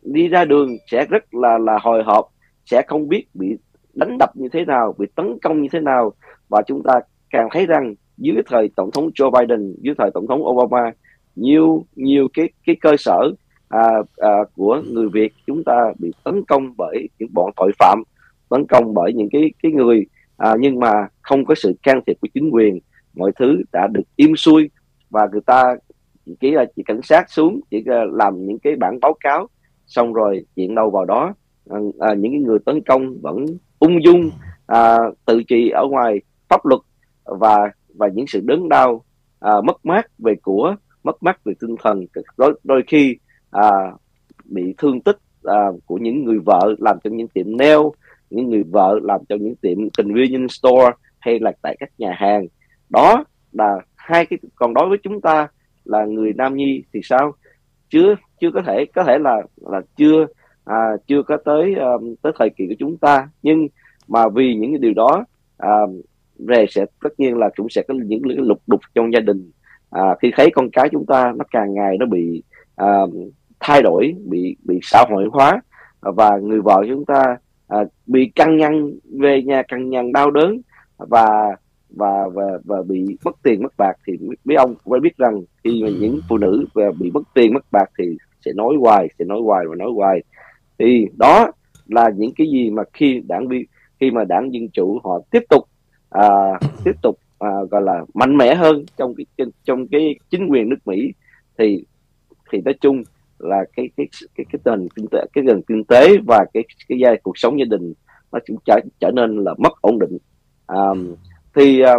đi 0.02 0.28
ra 0.28 0.44
đường 0.44 0.76
sẽ 0.90 1.06
rất 1.06 1.34
là 1.34 1.58
là 1.58 1.78
hồi 1.82 2.02
hộp 2.02 2.33
sẽ 2.66 2.82
không 2.86 3.08
biết 3.08 3.26
bị 3.34 3.56
đánh 3.94 4.16
đập 4.18 4.36
như 4.36 4.48
thế 4.52 4.64
nào 4.64 4.94
bị 4.98 5.06
tấn 5.14 5.38
công 5.42 5.62
như 5.62 5.68
thế 5.72 5.80
nào. 5.80 6.12
Và 6.48 6.62
chúng 6.66 6.82
ta 6.82 7.00
càng 7.30 7.48
thấy 7.52 7.66
rằng 7.66 7.94
dưới 8.16 8.36
thời 8.46 8.70
tổng 8.76 8.90
thống 8.90 9.10
Joe 9.14 9.30
Biden 9.30 9.74
dưới 9.80 9.94
thời 9.98 10.10
tổng 10.14 10.26
thống 10.26 10.46
Obama 10.46 10.92
nhiều 11.36 11.86
nhiều 11.96 12.28
cái 12.34 12.48
cái 12.66 12.76
cơ 12.80 12.96
sở 12.98 13.32
à, 13.68 13.88
à, 14.16 14.30
của 14.54 14.82
người 14.90 15.08
Việt 15.08 15.32
chúng 15.46 15.64
ta 15.64 15.92
bị 15.98 16.12
tấn 16.24 16.44
công 16.48 16.74
bởi 16.76 17.08
những 17.18 17.28
bọn 17.34 17.50
tội 17.56 17.72
phạm 17.78 18.02
tấn 18.50 18.66
công 18.66 18.94
bởi 18.94 19.12
những 19.12 19.28
cái 19.32 19.52
cái 19.62 19.72
người 19.72 20.06
à, 20.36 20.54
nhưng 20.60 20.80
mà 20.80 21.08
không 21.22 21.44
có 21.44 21.54
sự 21.54 21.74
can 21.82 22.00
thiệp 22.06 22.16
của 22.20 22.28
chính 22.34 22.50
quyền. 22.50 22.78
Mọi 23.14 23.32
thứ 23.38 23.62
đã 23.72 23.86
được 23.92 24.02
im 24.16 24.36
xuôi 24.36 24.70
và 25.10 25.28
người 25.32 25.40
ta 25.40 25.76
chỉ 26.40 26.50
là 26.50 26.64
chỉ 26.76 26.82
cảnh 26.82 27.00
sát 27.02 27.30
xuống 27.30 27.60
chỉ 27.70 27.84
làm 28.12 28.46
những 28.46 28.58
cái 28.58 28.76
bản 28.76 29.00
báo 29.00 29.14
cáo 29.20 29.46
xong 29.86 30.12
rồi 30.12 30.44
chuyện 30.56 30.74
đâu 30.74 30.90
vào 30.90 31.04
đó 31.04 31.34
à, 31.70 31.78
à, 31.98 32.14
những 32.14 32.32
cái 32.32 32.40
người 32.40 32.58
tấn 32.66 32.80
công 32.86 33.20
vẫn 33.20 33.46
ung 33.78 34.04
dung 34.04 34.30
à, 34.66 34.98
tự 35.26 35.42
trị 35.42 35.68
ở 35.68 35.86
ngoài 35.90 36.20
pháp 36.48 36.66
luật 36.66 36.80
và 37.24 37.70
và 37.94 38.08
những 38.08 38.26
sự 38.26 38.40
đớn 38.44 38.68
đau 38.68 39.04
à, 39.40 39.52
mất 39.64 39.86
mát 39.86 40.06
về 40.18 40.34
của 40.42 40.76
mất 41.02 41.22
mát 41.22 41.44
về 41.44 41.52
tinh 41.60 41.76
thần. 41.82 42.06
Đôi, 42.36 42.60
đôi 42.64 42.82
khi 42.86 43.16
à, 43.50 43.70
bị 44.44 44.74
thương 44.78 45.00
tích 45.00 45.18
à, 45.42 45.66
của 45.86 45.96
những 45.96 46.24
người 46.24 46.38
vợ 46.38 46.74
làm 46.78 46.98
cho 47.04 47.10
những 47.10 47.28
tiệm 47.28 47.56
nail 47.56 47.80
những 48.30 48.50
người 48.50 48.62
vợ 48.62 48.98
làm 49.02 49.20
cho 49.28 49.36
những 49.40 49.56
tiệm 49.56 49.78
convenience 49.98 50.48
store 50.48 50.90
hay 51.18 51.38
là 51.38 51.52
tại 51.62 51.76
các 51.80 51.90
nhà 51.98 52.14
hàng. 52.16 52.46
Đó 52.90 53.24
là 53.52 53.76
hai 53.96 54.26
cái 54.26 54.38
còn 54.54 54.74
đối 54.74 54.88
với 54.88 54.98
chúng 55.02 55.20
ta 55.20 55.48
là 55.84 56.04
người 56.04 56.32
nam 56.32 56.56
nhi 56.56 56.84
thì 56.94 57.00
sao? 57.02 57.32
Chưa 57.88 58.14
chưa 58.40 58.50
có 58.54 58.62
thể 58.66 58.84
có 58.94 59.04
thể 59.04 59.18
là 59.18 59.42
là 59.56 59.80
chưa 59.96 60.26
à, 60.64 60.96
chưa 61.06 61.22
có 61.22 61.36
tới 61.44 61.74
um, 61.74 62.14
tới 62.22 62.32
thời 62.38 62.50
kỳ 62.50 62.66
của 62.66 62.74
chúng 62.78 62.96
ta 62.96 63.28
nhưng 63.42 63.68
mà 64.08 64.28
vì 64.28 64.54
những 64.54 64.70
cái 64.70 64.78
điều 64.78 64.94
đó 64.94 65.24
um, 65.58 65.68
à, 65.68 65.78
về 66.38 66.66
sẽ 66.70 66.86
tất 67.02 67.20
nhiên 67.20 67.36
là 67.36 67.50
cũng 67.56 67.68
sẽ 67.68 67.82
có 67.88 67.94
những 67.94 68.22
cái 68.22 68.36
lục 68.36 68.58
đục 68.66 68.80
trong 68.94 69.12
gia 69.12 69.20
đình. 69.20 69.50
À, 69.90 70.02
khi 70.22 70.30
thấy 70.36 70.50
con 70.54 70.70
cái 70.70 70.88
chúng 70.92 71.06
ta 71.06 71.32
nó 71.36 71.44
càng 71.50 71.74
ngày 71.74 71.96
nó 71.98 72.06
bị 72.06 72.42
à, 72.76 72.86
thay 73.60 73.82
đổi 73.82 74.14
bị 74.24 74.56
bị 74.64 74.80
xã 74.82 75.04
hội 75.10 75.28
hóa 75.32 75.60
và 76.00 76.36
người 76.36 76.60
vợ 76.60 76.84
chúng 76.88 77.04
ta 77.04 77.36
à, 77.68 77.78
bị 78.06 78.32
căng 78.34 78.56
nhăn 78.56 78.94
về 79.20 79.42
nhà 79.42 79.62
căng 79.62 79.90
nhăn 79.90 80.12
đau 80.12 80.30
đớn 80.30 80.60
và 80.98 81.56
và 81.90 82.28
và 82.34 82.44
và 82.64 82.82
bị 82.82 83.04
mất 83.24 83.36
tiền 83.42 83.62
mất 83.62 83.72
bạc 83.78 83.92
thì 84.06 84.12
mấy 84.44 84.56
ông 84.56 84.74
phải 84.90 85.00
biết 85.00 85.16
rằng 85.16 85.42
khi 85.64 85.82
mà 85.82 85.88
những 86.00 86.20
phụ 86.28 86.38
nữ 86.38 86.66
bị 86.74 87.10
mất 87.10 87.22
tiền 87.34 87.54
mất 87.54 87.64
bạc 87.72 87.90
thì 87.98 88.16
sẽ 88.44 88.52
nói 88.52 88.74
hoài 88.80 89.08
sẽ 89.18 89.24
nói 89.24 89.38
hoài 89.44 89.66
và 89.68 89.74
nói 89.74 89.90
hoài 89.94 90.22
thì 90.78 91.06
đó 91.18 91.50
là 91.86 92.10
những 92.16 92.32
cái 92.36 92.46
gì 92.46 92.70
mà 92.70 92.82
khi 92.92 93.22
đảng 93.26 93.48
khi 94.00 94.10
mà 94.10 94.24
đảng 94.24 94.52
dân 94.52 94.68
chủ 94.68 94.98
họ 95.04 95.20
tiếp 95.30 95.42
tục 95.48 95.68
à, 96.10 96.28
tiếp 96.84 96.92
tục 97.02 97.18
à, 97.38 97.50
gọi 97.70 97.82
là 97.82 98.04
mạnh 98.14 98.36
mẽ 98.36 98.54
hơn 98.54 98.84
trong 98.96 99.14
cái 99.14 99.46
trong 99.64 99.88
cái 99.88 100.14
chính 100.30 100.48
quyền 100.48 100.68
nước 100.68 100.86
Mỹ 100.86 101.12
thì 101.58 101.84
thì 102.52 102.60
nói 102.64 102.74
chung 102.80 103.02
là 103.38 103.64
cái 103.76 103.90
cái 103.96 104.06
cái 104.34 104.46
cái 104.52 104.60
tình 104.64 104.88
kinh 104.94 105.06
tế 105.10 105.18
cái 105.32 105.44
gần 105.44 105.62
kinh 105.62 105.84
tế 105.84 106.16
và 106.26 106.44
cái 106.54 106.64
cái 106.88 106.98
giai 106.98 107.20
cuộc 107.22 107.38
sống 107.38 107.58
gia 107.58 107.64
đình 107.64 107.92
nó 108.32 108.38
cũng 108.46 108.56
trở 108.64 108.80
trở 109.00 109.10
nên 109.10 109.44
là 109.44 109.54
mất 109.58 109.72
ổn 109.80 109.98
định. 109.98 110.18
À, 110.66 110.78
thì 111.54 111.80
à, 111.80 111.94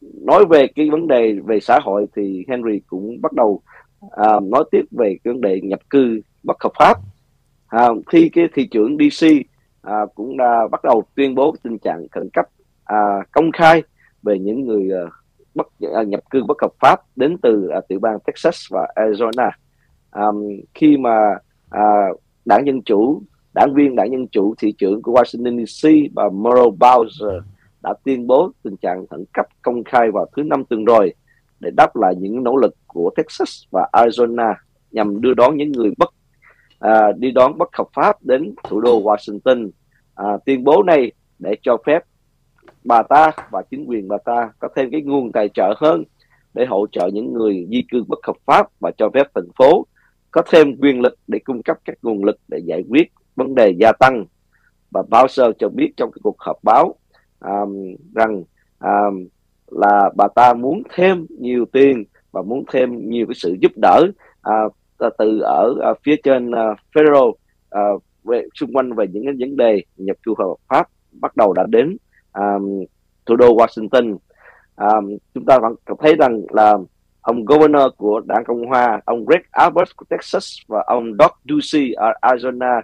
nói 0.00 0.44
về 0.50 0.66
cái 0.66 0.90
vấn 0.90 1.08
đề 1.08 1.32
về 1.44 1.60
xã 1.60 1.78
hội 1.82 2.06
thì 2.16 2.44
Henry 2.48 2.80
cũng 2.86 3.20
bắt 3.22 3.32
đầu 3.32 3.60
à, 4.10 4.40
nói 4.42 4.64
tiếp 4.70 4.82
về 4.90 5.16
cái 5.24 5.32
vấn 5.32 5.40
đề 5.40 5.60
nhập 5.60 5.80
cư 5.90 6.20
bất 6.42 6.56
hợp 6.60 6.72
pháp 6.78 6.98
à, 7.68 7.88
khi 8.06 8.28
cái 8.28 8.48
thị 8.54 8.66
trưởng 8.66 8.96
DC 8.96 9.26
à, 9.82 10.00
cũng 10.14 10.36
đã 10.36 10.68
bắt 10.70 10.84
đầu 10.84 11.02
tuyên 11.14 11.34
bố 11.34 11.54
tình 11.62 11.78
trạng 11.78 12.06
khẩn 12.10 12.28
cấp 12.32 12.46
à, 12.84 12.96
công 13.32 13.52
khai 13.52 13.82
về 14.22 14.38
những 14.38 14.64
người 14.64 14.90
à, 14.92 15.02
bất 15.54 15.66
à, 15.94 16.02
nhập 16.02 16.20
cư 16.30 16.44
bất 16.44 16.56
hợp 16.62 16.72
pháp 16.80 17.00
đến 17.16 17.36
từ 17.42 17.68
à, 17.68 17.80
tiểu 17.88 17.98
bang 18.00 18.18
Texas 18.26 18.66
và 18.70 18.88
Arizona. 18.96 19.50
À, 20.10 20.26
khi 20.74 20.96
mà 20.96 21.38
à, 21.70 21.82
đảng 22.44 22.66
dân 22.66 22.82
chủ 22.82 23.22
đảng 23.54 23.74
viên 23.74 23.96
đảng 23.96 24.10
dân 24.10 24.28
chủ 24.28 24.54
thị 24.58 24.72
trưởng 24.72 25.02
của 25.02 25.12
Washington 25.12 25.66
DC 25.66 25.88
và 26.14 26.28
Murrow 26.28 26.76
Bowser 26.76 27.40
đã 27.82 27.94
tuyên 28.04 28.26
bố 28.26 28.50
tình 28.62 28.76
trạng 28.76 29.06
khẩn 29.06 29.24
cấp 29.32 29.46
công 29.62 29.84
khai 29.84 30.10
vào 30.10 30.26
thứ 30.36 30.42
năm 30.42 30.64
tuần 30.64 30.84
rồi 30.84 31.14
để 31.60 31.70
đáp 31.76 31.96
lại 31.96 32.14
những 32.18 32.42
nỗ 32.42 32.56
lực 32.56 32.74
của 32.86 33.10
Texas 33.16 33.62
và 33.70 33.88
Arizona 33.92 34.54
nhằm 34.90 35.20
đưa 35.20 35.34
đón 35.34 35.56
những 35.56 35.72
người 35.72 35.90
bất 35.98 36.14
à, 36.78 37.12
đi 37.16 37.30
đón 37.30 37.58
bất 37.58 37.68
hợp 37.76 37.88
pháp 37.94 38.24
đến 38.24 38.54
thủ 38.64 38.80
đô 38.80 39.02
Washington. 39.02 39.70
À, 40.14 40.24
tuyên 40.46 40.64
bố 40.64 40.82
này 40.82 41.12
để 41.38 41.56
cho 41.62 41.76
phép 41.86 42.04
bà 42.84 43.02
ta 43.02 43.32
và 43.50 43.62
chính 43.70 43.84
quyền 43.84 44.08
bà 44.08 44.16
ta 44.24 44.52
có 44.58 44.68
thêm 44.76 44.90
cái 44.90 45.02
nguồn 45.02 45.32
tài 45.32 45.48
trợ 45.48 45.74
hơn 45.76 46.04
để 46.54 46.66
hỗ 46.66 46.86
trợ 46.92 47.06
những 47.12 47.32
người 47.32 47.66
di 47.70 47.84
cư 47.90 48.04
bất 48.08 48.18
hợp 48.26 48.36
pháp 48.46 48.66
và 48.80 48.90
cho 48.98 49.10
phép 49.14 49.26
thành 49.34 49.48
phố 49.58 49.86
có 50.30 50.42
thêm 50.50 50.76
quyền 50.80 51.00
lực 51.00 51.14
để 51.26 51.38
cung 51.44 51.62
cấp 51.62 51.76
các 51.84 51.98
nguồn 52.02 52.24
lực 52.24 52.36
để 52.48 52.58
giải 52.64 52.82
quyết 52.88 53.12
vấn 53.36 53.54
đề 53.54 53.74
gia 53.80 53.92
tăng. 53.92 54.24
Bà 54.90 55.02
Bowser 55.10 55.52
cho 55.58 55.68
biết 55.68 55.92
trong 55.96 56.10
cái 56.12 56.20
cuộc 56.22 56.36
họp 56.38 56.56
báo 56.62 56.94
um, 57.40 57.94
rằng 58.14 58.42
um, 58.80 59.26
là 59.66 60.10
bà 60.16 60.28
ta 60.34 60.54
muốn 60.54 60.82
thêm 60.94 61.26
nhiều 61.38 61.64
tiền 61.72 62.04
và 62.32 62.42
muốn 62.42 62.64
thêm 62.72 63.10
nhiều 63.10 63.26
cái 63.26 63.34
sự 63.34 63.56
giúp 63.60 63.72
đỡ 63.82 64.06
uh, 64.48 64.72
từ 65.18 65.40
ở 65.40 65.94
phía 66.04 66.16
trên 66.22 66.50
à, 66.50 66.74
federal 66.94 67.32
à, 67.70 67.80
về 68.24 68.42
xung 68.54 68.72
quanh 68.72 68.92
về 68.92 69.06
những 69.12 69.24
cái 69.24 69.34
vấn 69.38 69.56
đề 69.56 69.82
nhập 69.96 70.16
cư 70.22 70.34
hợp 70.38 70.54
pháp 70.68 70.88
bắt 71.12 71.36
đầu 71.36 71.52
đã 71.52 71.66
đến 71.68 71.96
um, 72.32 72.84
thủ 73.26 73.36
đô 73.36 73.56
Washington. 73.56 74.16
Um, 74.76 75.16
chúng 75.34 75.44
ta 75.44 75.58
vẫn 75.58 75.74
thấy 75.98 76.16
rằng 76.16 76.40
là 76.50 76.74
ông 77.20 77.44
governor 77.44 77.82
của 77.96 78.20
đảng 78.20 78.44
cộng 78.44 78.66
hòa 78.66 79.00
ông 79.04 79.24
Greg 79.24 79.42
Abbott 79.50 79.96
của 79.96 80.04
Texas 80.10 80.56
và 80.68 80.84
ông 80.86 81.04
Doug 81.18 81.30
Ducey 81.44 81.92
ở 81.92 82.12
Arizona 82.22 82.82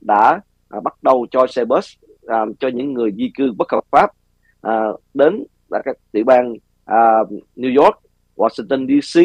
đã 0.00 0.40
uh, 0.76 0.82
bắt 0.82 0.94
đầu 1.02 1.26
cho 1.30 1.46
xe 1.46 1.64
bus 1.64 1.94
um, 2.22 2.54
cho 2.60 2.68
những 2.68 2.92
người 2.92 3.12
di 3.12 3.30
cư 3.38 3.52
bất 3.58 3.72
hợp 3.72 3.84
pháp 3.90 4.10
uh, 4.66 5.00
đến 5.14 5.44
các 5.84 5.96
tiểu 6.12 6.24
bang 6.26 6.52
uh, 6.52 7.28
New 7.56 7.82
York, 7.82 7.98
Washington 8.36 9.00
DC 9.00 9.22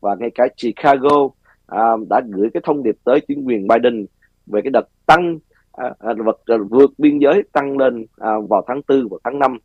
và 0.00 0.16
ngay 0.20 0.30
cả 0.34 0.44
Chicago 0.56 1.28
uh, 1.74 2.08
đã 2.08 2.20
gửi 2.28 2.48
cái 2.54 2.60
thông 2.64 2.82
điệp 2.82 2.96
tới 3.04 3.20
chính 3.28 3.44
quyền 3.44 3.66
Biden 3.68 4.06
về 4.46 4.60
cái 4.64 4.70
đợt 4.70 4.88
tăng 5.06 5.38
uh, 5.84 6.18
vật 6.24 6.40
uh, 6.54 6.70
vượt 6.70 6.90
biên 6.98 7.18
giới 7.18 7.42
tăng 7.52 7.78
lên 7.78 8.02
uh, 8.02 8.48
vào 8.48 8.64
tháng 8.66 8.80
4 8.88 9.08
và 9.10 9.16
tháng 9.24 9.38
5 9.38 9.58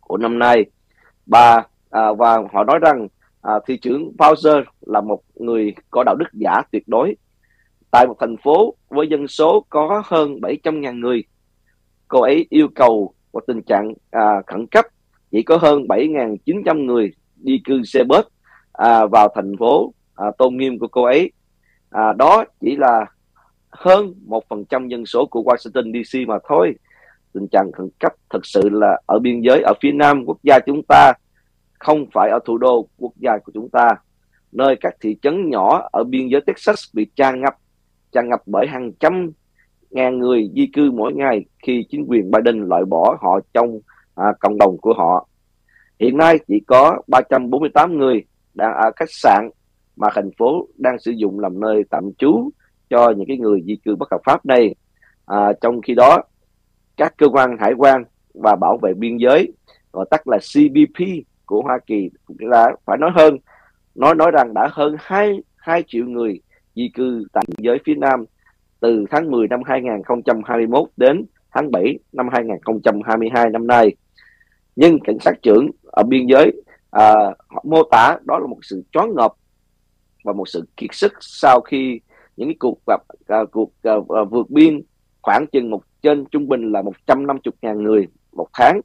của 0.00 0.16
năm 0.16 0.38
nay. 0.38 0.64
Bà 1.26 1.58
uh, 1.58 2.18
và 2.18 2.42
họ 2.52 2.64
nói 2.64 2.78
rằng 2.78 3.08
uh, 3.48 3.62
thị 3.66 3.78
trưởng 3.78 4.12
Bowser 4.18 4.62
là 4.80 5.00
một 5.00 5.20
người 5.34 5.74
có 5.90 6.02
đạo 6.06 6.14
đức 6.14 6.28
giả 6.32 6.62
tuyệt 6.72 6.82
đối. 6.86 7.16
Tại 7.90 8.06
một 8.06 8.16
thành 8.20 8.36
phố 8.36 8.74
với 8.88 9.08
dân 9.08 9.28
số 9.28 9.64
có 9.68 10.02
hơn 10.06 10.34
700.000 10.40 10.98
người, 10.98 11.24
cô 12.08 12.20
ấy 12.20 12.46
yêu 12.50 12.68
cầu 12.74 13.14
một 13.32 13.46
tình 13.46 13.62
trạng 13.62 13.94
à, 14.10 14.42
khẩn 14.46 14.66
cấp 14.66 14.84
chỉ 15.30 15.42
có 15.42 15.56
hơn 15.56 15.82
7.900 15.82 16.84
người 16.84 17.12
đi 17.36 17.60
cư 17.64 17.82
xe 17.82 18.04
bus 18.04 18.24
à, 18.72 19.06
vào 19.06 19.28
thành 19.34 19.56
phố 19.58 19.92
à, 20.16 20.26
tôn 20.38 20.56
nghiêm 20.56 20.78
của 20.78 20.88
cô 20.88 21.02
ấy. 21.02 21.32
À, 21.90 22.12
đó 22.12 22.44
chỉ 22.60 22.76
là 22.76 23.06
hơn 23.70 24.14
một 24.26 24.44
phần 24.48 24.64
trăm 24.64 24.88
dân 24.88 25.06
số 25.06 25.26
của 25.26 25.42
Washington 25.42 26.02
DC 26.02 26.28
mà 26.28 26.38
thôi. 26.48 26.74
Tình 27.32 27.46
trạng 27.52 27.72
khẩn 27.72 27.88
cấp 28.00 28.12
thực 28.30 28.46
sự 28.46 28.68
là 28.72 29.00
ở 29.06 29.18
biên 29.18 29.40
giới 29.40 29.62
ở 29.62 29.72
phía 29.82 29.92
nam 29.92 30.24
quốc 30.26 30.38
gia 30.42 30.58
chúng 30.66 30.82
ta, 30.88 31.12
không 31.78 32.06
phải 32.12 32.30
ở 32.30 32.38
thủ 32.44 32.58
đô 32.58 32.88
quốc 32.98 33.12
gia 33.16 33.38
của 33.44 33.52
chúng 33.54 33.68
ta, 33.68 33.88
nơi 34.52 34.76
các 34.80 34.94
thị 35.00 35.16
trấn 35.22 35.50
nhỏ 35.50 35.88
ở 35.92 36.04
biên 36.04 36.28
giới 36.28 36.40
Texas 36.40 36.84
bị 36.94 37.06
tràn 37.16 37.40
ngập, 37.40 37.54
tràn 38.12 38.28
ngập 38.28 38.40
bởi 38.46 38.66
hàng 38.66 38.92
trăm 39.00 39.30
ngàn 39.90 40.18
người 40.18 40.50
di 40.54 40.66
cư 40.72 40.90
mỗi 40.90 41.12
ngày 41.12 41.44
khi 41.62 41.86
chính 41.90 42.04
quyền 42.08 42.30
Biden 42.30 42.68
loại 42.68 42.84
bỏ 42.84 43.18
họ 43.20 43.40
trong 43.54 43.80
à, 44.14 44.24
cộng 44.40 44.58
đồng 44.58 44.78
của 44.78 44.94
họ. 44.96 45.28
Hiện 46.00 46.16
nay 46.16 46.38
chỉ 46.48 46.60
có 46.66 46.98
348 47.08 47.98
người 47.98 48.24
đang 48.54 48.74
ở 48.74 48.90
khách 48.96 49.10
sạn 49.10 49.50
mà 49.96 50.08
thành 50.14 50.30
phố 50.38 50.68
đang 50.76 50.98
sử 50.98 51.10
dụng 51.10 51.40
làm 51.40 51.60
nơi 51.60 51.84
tạm 51.90 52.10
trú 52.18 52.50
cho 52.90 53.10
những 53.10 53.28
cái 53.28 53.36
người 53.36 53.62
di 53.66 53.76
cư 53.76 53.96
bất 53.96 54.10
hợp 54.10 54.20
pháp 54.24 54.46
này. 54.46 54.74
À, 55.26 55.52
trong 55.60 55.80
khi 55.80 55.94
đó 55.94 56.22
các 56.96 57.14
cơ 57.18 57.28
quan 57.28 57.56
hải 57.60 57.72
quan 57.72 58.04
và 58.34 58.56
bảo 58.60 58.78
vệ 58.82 58.94
biên 58.94 59.16
giới 59.16 59.52
gọi 59.92 60.06
tắt 60.10 60.28
là 60.28 60.38
CBP 60.38 61.04
của 61.46 61.62
Hoa 61.62 61.78
Kỳ 61.86 62.10
cũng 62.24 62.36
là 62.40 62.72
phải 62.84 62.98
nói 62.98 63.10
hơn 63.14 63.36
nói 63.94 64.14
nói 64.14 64.30
rằng 64.30 64.54
đã 64.54 64.68
hơn 64.72 64.96
2 64.98 65.42
2 65.56 65.82
triệu 65.86 66.04
người 66.04 66.40
di 66.74 66.90
cư 66.94 67.24
tại 67.32 67.44
biên 67.48 67.56
giới 67.64 67.78
phía 67.86 67.94
Nam 67.94 68.24
từ 68.80 69.04
tháng 69.10 69.30
10 69.30 69.48
năm 69.48 69.60
2021 69.64 70.88
đến 70.96 71.24
tháng 71.54 71.70
7 71.70 71.98
năm 72.12 72.28
2022 72.32 73.50
năm 73.50 73.66
nay. 73.66 73.96
Nhưng 74.76 74.98
cảnh 75.00 75.18
sát 75.20 75.42
trưởng 75.42 75.70
ở 75.82 76.02
biên 76.02 76.26
giới 76.26 76.62
à, 76.90 77.12
họ 77.48 77.64
mô 77.64 77.82
tả 77.90 78.18
đó 78.24 78.38
là 78.38 78.46
một 78.46 78.58
sự 78.62 78.82
choáng 78.92 79.14
ngợp 79.14 79.32
và 80.26 80.32
một 80.32 80.48
sự 80.48 80.64
kiệt 80.76 80.90
sức 80.92 81.12
sau 81.20 81.60
khi 81.60 82.00
những 82.36 82.48
cái 82.48 82.56
cuộc 82.58 82.78
gặp 82.86 83.02
à, 83.26 83.38
cuộc 83.52 83.70
à, 83.82 83.92
à 84.08 84.24
vượt 84.30 84.50
biên 84.50 84.80
khoảng 85.22 85.46
chừng 85.52 85.70
một 85.70 85.82
trên 86.02 86.24
trung 86.26 86.48
bình 86.48 86.72
là 86.72 86.82
150.000 87.06 87.82
người 87.82 88.06
một 88.32 88.48
tháng. 88.52 88.80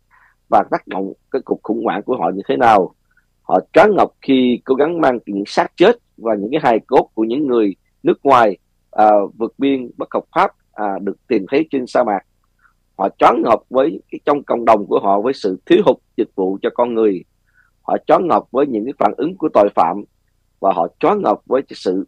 Và 0.49 0.63
tác 0.71 0.87
động 0.87 1.13
cái 1.31 1.41
cuộc 1.45 1.59
khủng 1.63 1.83
hoảng 1.83 2.03
của 2.03 2.17
họ 2.17 2.31
như 2.35 2.41
thế 2.47 2.57
nào? 2.57 2.95
Họ 3.41 3.59
choáng 3.73 3.95
ngọc 3.95 4.11
khi 4.21 4.61
cố 4.65 4.75
gắng 4.75 5.01
mang 5.01 5.19
những 5.25 5.43
xác 5.45 5.67
chết 5.77 5.95
và 6.17 6.35
những 6.35 6.51
cái 6.51 6.59
hài 6.63 6.79
cốt 6.87 7.09
của 7.13 7.23
những 7.23 7.47
người 7.47 7.75
nước 8.03 8.19
ngoài 8.23 8.57
à, 8.91 9.09
vượt 9.37 9.53
biên 9.57 9.91
bất 9.97 10.13
hợp 10.13 10.23
pháp 10.35 10.51
à, 10.73 10.85
được 11.01 11.27
tìm 11.27 11.45
thấy 11.51 11.67
trên 11.71 11.87
sa 11.87 12.03
mạc. 12.03 12.19
Họ 12.97 13.09
choáng 13.17 13.41
ngợp 13.45 13.59
với 13.69 14.01
cái 14.11 14.19
trong 14.25 14.43
cộng 14.43 14.65
đồng 14.65 14.85
của 14.87 14.99
họ 14.99 15.21
với 15.21 15.33
sự 15.33 15.59
thiếu 15.65 15.81
hụt 15.85 15.97
dịch 16.17 16.29
vụ 16.35 16.57
cho 16.61 16.69
con 16.73 16.93
người. 16.93 17.23
Họ 17.81 17.97
choáng 18.07 18.27
ngợp 18.27 18.43
với 18.51 18.67
những 18.67 18.85
cái 18.85 18.93
phản 18.99 19.13
ứng 19.17 19.37
của 19.37 19.49
tội 19.53 19.69
phạm 19.75 20.03
và 20.61 20.73
họ 20.73 20.87
choáng 20.99 21.21
ngợp 21.21 21.37
với 21.45 21.61
sự 21.69 22.07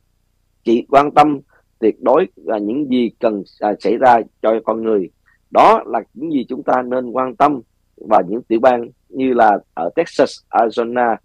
chỉ 0.64 0.86
quan 0.90 1.12
tâm 1.12 1.40
tuyệt 1.80 1.96
đối 2.02 2.28
là 2.36 2.58
những 2.58 2.90
gì 2.90 3.12
cần 3.20 3.44
à, 3.60 3.74
xảy 3.80 3.98
ra 3.98 4.18
cho 4.42 4.60
con 4.66 4.84
người. 4.84 5.10
Đó 5.52 5.84
là 5.86 6.02
những 6.14 6.32
gì 6.32 6.46
chúng 6.50 6.64
ta 6.64 6.82
nên 6.82 7.12
quan 7.12 7.36
tâm 7.36 7.62
và 7.98 8.22
những 8.28 8.42
tiểu 8.42 8.60
bang 8.60 8.90
như 9.10 9.34
là 9.34 9.60
ở 9.74 9.90
Texas, 9.96 10.40
Arizona 10.50 11.16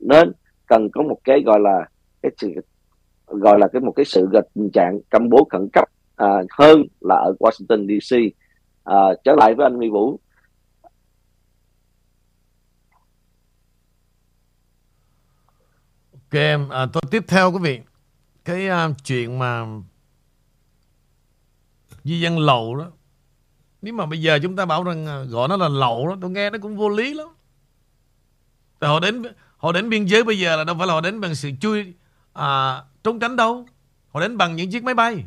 nên 0.00 0.32
cần 0.66 0.88
có 0.90 1.02
một 1.02 1.18
cái 1.24 1.42
gọi 1.46 1.60
là 1.60 1.88
cái 2.22 2.32
sự 2.36 2.48
gọi 3.26 3.58
là 3.58 3.68
cái 3.68 3.80
một 3.80 3.92
cái 3.92 4.04
sự 4.04 4.28
gật 4.32 4.44
tình 4.54 4.70
trạng 4.70 5.00
công 5.10 5.28
bố 5.28 5.46
khẩn 5.50 5.68
cấp 5.72 5.88
à, 6.16 6.26
hơn 6.58 6.82
là 7.00 7.14
ở 7.14 7.34
Washington 7.40 8.00
DC 8.00 8.16
à, 8.84 8.96
trở 9.24 9.34
lại 9.34 9.54
với 9.54 9.66
anh 9.66 9.74
Huy 9.74 9.88
Vũ 9.90 10.20
Ok, 16.34 16.70
à, 16.70 16.86
tôi 16.92 17.02
tiếp 17.10 17.24
theo 17.28 17.52
quý 17.52 17.58
vị. 17.62 17.80
Cái 18.44 18.68
uh, 18.68 19.04
chuyện 19.04 19.38
mà 19.38 19.66
di 22.04 22.20
dân 22.20 22.38
lậu 22.38 22.76
đó. 22.76 22.90
Nếu 23.82 23.94
mà 23.94 24.06
bây 24.06 24.22
giờ 24.22 24.38
chúng 24.42 24.56
ta 24.56 24.64
bảo 24.64 24.84
rằng 24.84 25.06
à, 25.06 25.22
gọi 25.22 25.48
nó 25.48 25.56
là 25.56 25.68
lậu 25.68 26.08
đó 26.08 26.16
tôi 26.20 26.30
nghe 26.30 26.50
nó 26.50 26.58
cũng 26.62 26.76
vô 26.76 26.88
lý 26.88 27.14
lắm. 27.14 27.28
Tại 28.78 28.90
họ 28.90 29.00
đến 29.00 29.22
họ 29.56 29.72
đến 29.72 29.90
biên 29.90 30.04
giới 30.04 30.24
bây 30.24 30.38
giờ 30.38 30.56
là 30.56 30.64
đâu 30.64 30.76
phải 30.78 30.86
là 30.86 30.92
họ 30.92 31.00
đến 31.00 31.20
bằng 31.20 31.34
sự 31.34 31.50
chui 31.60 31.94
à, 32.32 32.82
trốn 33.04 33.20
tránh 33.20 33.36
đâu. 33.36 33.66
Họ 34.10 34.20
đến 34.20 34.36
bằng 34.36 34.56
những 34.56 34.70
chiếc 34.70 34.84
máy 34.84 34.94
bay. 34.94 35.24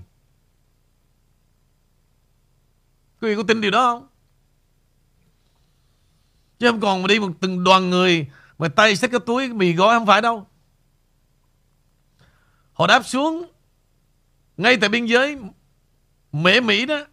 Quý 3.22 3.30
vị 3.30 3.36
có 3.36 3.44
tin 3.48 3.62
điều 3.62 3.72
đó 3.72 3.94
không? 3.94 4.08
Chứ 6.60 6.72
không 6.72 6.80
còn 6.80 7.02
mà 7.02 7.08
đi 7.08 7.20
một 7.20 7.32
từng 7.40 7.64
đoàn 7.64 7.90
người 7.90 8.28
mà 8.58 8.68
tay 8.68 8.96
xách 8.96 9.12
cái 9.12 9.20
túi 9.26 9.54
mì 9.54 9.74
gói 9.74 10.00
không 10.00 10.06
phải 10.06 10.22
đâu 10.22 10.48
họ 12.78 12.88
đáp 12.88 13.06
xuống 13.06 13.46
ngay 14.58 14.78
tại 14.78 14.90
biên 14.90 15.06
giới 15.06 15.38
Mễ 16.32 16.60
Mỹ 16.62 16.86
đó 16.86 17.06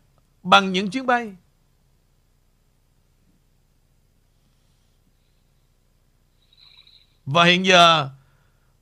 bằng 0.43 0.73
những 0.73 0.91
chuyến 0.91 1.07
bay. 1.07 1.37
Và 7.27 7.45
hiện 7.45 7.67
giờ 7.67 8.11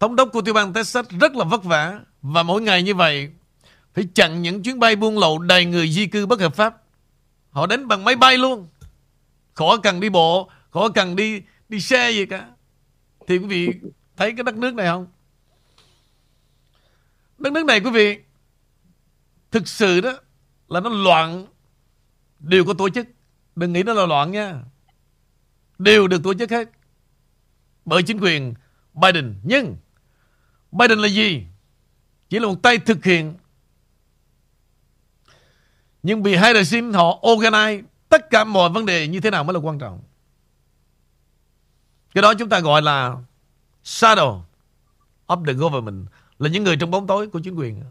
thống 0.00 0.16
đốc 0.16 0.28
của 0.32 0.42
tiểu 0.42 0.54
bang 0.54 0.72
Texas 0.72 1.06
rất 1.20 1.34
là 1.34 1.44
vất 1.44 1.64
vả 1.64 2.00
và 2.22 2.42
mỗi 2.42 2.62
ngày 2.62 2.82
như 2.82 2.94
vậy 2.94 3.30
phải 3.94 4.08
chặn 4.14 4.42
những 4.42 4.62
chuyến 4.62 4.78
bay 4.78 4.96
buôn 4.96 5.18
lậu 5.18 5.38
đầy 5.38 5.64
người 5.64 5.88
di 5.88 6.06
cư 6.06 6.26
bất 6.26 6.40
hợp 6.40 6.54
pháp. 6.54 6.82
Họ 7.50 7.66
đến 7.66 7.88
bằng 7.88 8.04
máy 8.04 8.16
bay 8.16 8.38
luôn. 8.38 8.68
Khỏi 9.54 9.78
cần 9.82 10.00
đi 10.00 10.08
bộ, 10.08 10.50
khỏi 10.70 10.90
cần 10.94 11.16
đi 11.16 11.42
đi 11.68 11.80
xe 11.80 12.10
gì 12.10 12.26
cả. 12.26 12.48
Thì 13.26 13.38
quý 13.38 13.46
vị 13.46 13.70
thấy 14.16 14.32
cái 14.32 14.44
đất 14.44 14.56
nước 14.56 14.74
này 14.74 14.86
không? 14.86 15.06
Đất 17.42 17.52
nước 17.52 17.64
này, 17.64 17.80
quý 17.80 17.90
vị, 17.90 18.18
thực 19.50 19.68
sự 19.68 20.00
đó 20.00 20.12
là 20.68 20.80
nó 20.80 20.90
loạn 20.90 21.46
đều 22.38 22.64
có 22.64 22.74
tổ 22.74 22.90
chức. 22.90 23.06
Đừng 23.56 23.72
nghĩ 23.72 23.82
nó 23.82 23.92
là 23.92 24.06
loạn 24.06 24.30
nha. 24.30 24.62
Đều 25.78 26.08
được 26.08 26.22
tổ 26.24 26.34
chức 26.34 26.50
hết. 26.50 26.68
Bởi 27.84 28.02
chính 28.02 28.20
quyền 28.20 28.54
Biden. 28.94 29.40
Nhưng 29.42 29.76
Biden 30.72 30.98
là 30.98 31.08
gì? 31.08 31.46
Chỉ 32.28 32.38
là 32.38 32.46
một 32.46 32.62
tay 32.62 32.78
thực 32.78 33.04
hiện. 33.04 33.34
Nhưng 36.02 36.22
vì 36.22 36.34
hai 36.34 36.54
regime 36.54 36.96
họ 36.96 37.20
organize 37.22 37.82
tất 38.08 38.30
cả 38.30 38.44
mọi 38.44 38.70
vấn 38.70 38.86
đề 38.86 39.08
như 39.08 39.20
thế 39.20 39.30
nào 39.30 39.44
mới 39.44 39.54
là 39.54 39.60
quan 39.60 39.78
trọng. 39.78 40.02
Cái 42.14 42.22
đó 42.22 42.34
chúng 42.34 42.48
ta 42.48 42.60
gọi 42.60 42.82
là 42.82 43.16
shadow 43.84 44.40
of 45.26 45.44
the 45.46 45.52
government 45.52 46.06
là 46.42 46.48
những 46.48 46.64
người 46.64 46.76
trong 46.76 46.90
bóng 46.90 47.06
tối 47.06 47.28
của 47.28 47.40
chính 47.40 47.54
quyền 47.54 47.82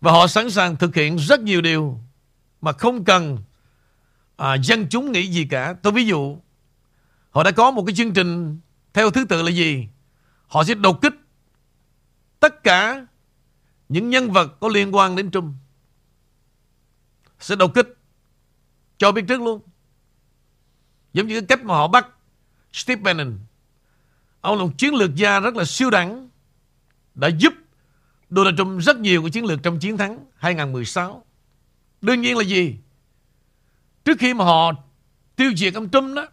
và 0.00 0.12
họ 0.12 0.26
sẵn 0.26 0.50
sàng 0.50 0.76
thực 0.76 0.94
hiện 0.94 1.16
rất 1.16 1.40
nhiều 1.40 1.60
điều 1.60 2.00
mà 2.60 2.72
không 2.72 3.04
cần 3.04 3.38
à, 4.36 4.56
dân 4.62 4.86
chúng 4.90 5.12
nghĩ 5.12 5.26
gì 5.26 5.46
cả. 5.50 5.74
Tôi 5.82 5.92
ví 5.92 6.06
dụ, 6.06 6.38
họ 7.30 7.42
đã 7.42 7.50
có 7.50 7.70
một 7.70 7.84
cái 7.86 7.94
chương 7.94 8.12
trình 8.12 8.60
theo 8.92 9.10
thứ 9.10 9.24
tự 9.24 9.42
là 9.42 9.50
gì? 9.50 9.88
Họ 10.46 10.64
sẽ 10.64 10.74
đột 10.74 11.02
kích 11.02 11.14
tất 12.40 12.62
cả 12.64 13.06
những 13.88 14.10
nhân 14.10 14.30
vật 14.30 14.60
có 14.60 14.68
liên 14.68 14.94
quan 14.94 15.16
đến 15.16 15.30
Trung. 15.30 15.54
Sẽ 17.40 17.56
đột 17.56 17.74
kích 17.74 17.88
cho 18.98 19.12
biết 19.12 19.24
trước 19.28 19.40
luôn. 19.40 19.60
Giống 21.12 21.26
như 21.26 21.40
cái 21.40 21.46
cách 21.46 21.64
mà 21.64 21.74
họ 21.74 21.88
bắt 21.88 22.08
Steve 22.72 23.02
Bannon. 23.02 23.38
Ông 24.40 24.58
là 24.58 24.64
một 24.64 24.70
chiến 24.78 24.94
lược 24.94 25.14
gia 25.14 25.40
rất 25.40 25.56
là 25.56 25.64
siêu 25.64 25.90
đẳng 25.90 26.28
đã 27.14 27.28
giúp 27.28 27.54
Donald 28.30 28.58
Trump 28.58 28.82
rất 28.82 28.98
nhiều 28.98 29.22
cái 29.22 29.30
chiến 29.30 29.44
lược 29.44 29.62
trong 29.62 29.78
chiến 29.78 29.96
thắng 29.96 30.24
2016. 30.36 31.24
Đương 32.00 32.20
nhiên 32.20 32.36
là 32.36 32.44
gì? 32.44 32.76
Trước 34.04 34.18
khi 34.18 34.34
mà 34.34 34.44
họ 34.44 34.72
tiêu 35.36 35.52
diệt 35.56 35.74
ông 35.74 35.90
Trump 35.90 36.16
đó, 36.16 36.26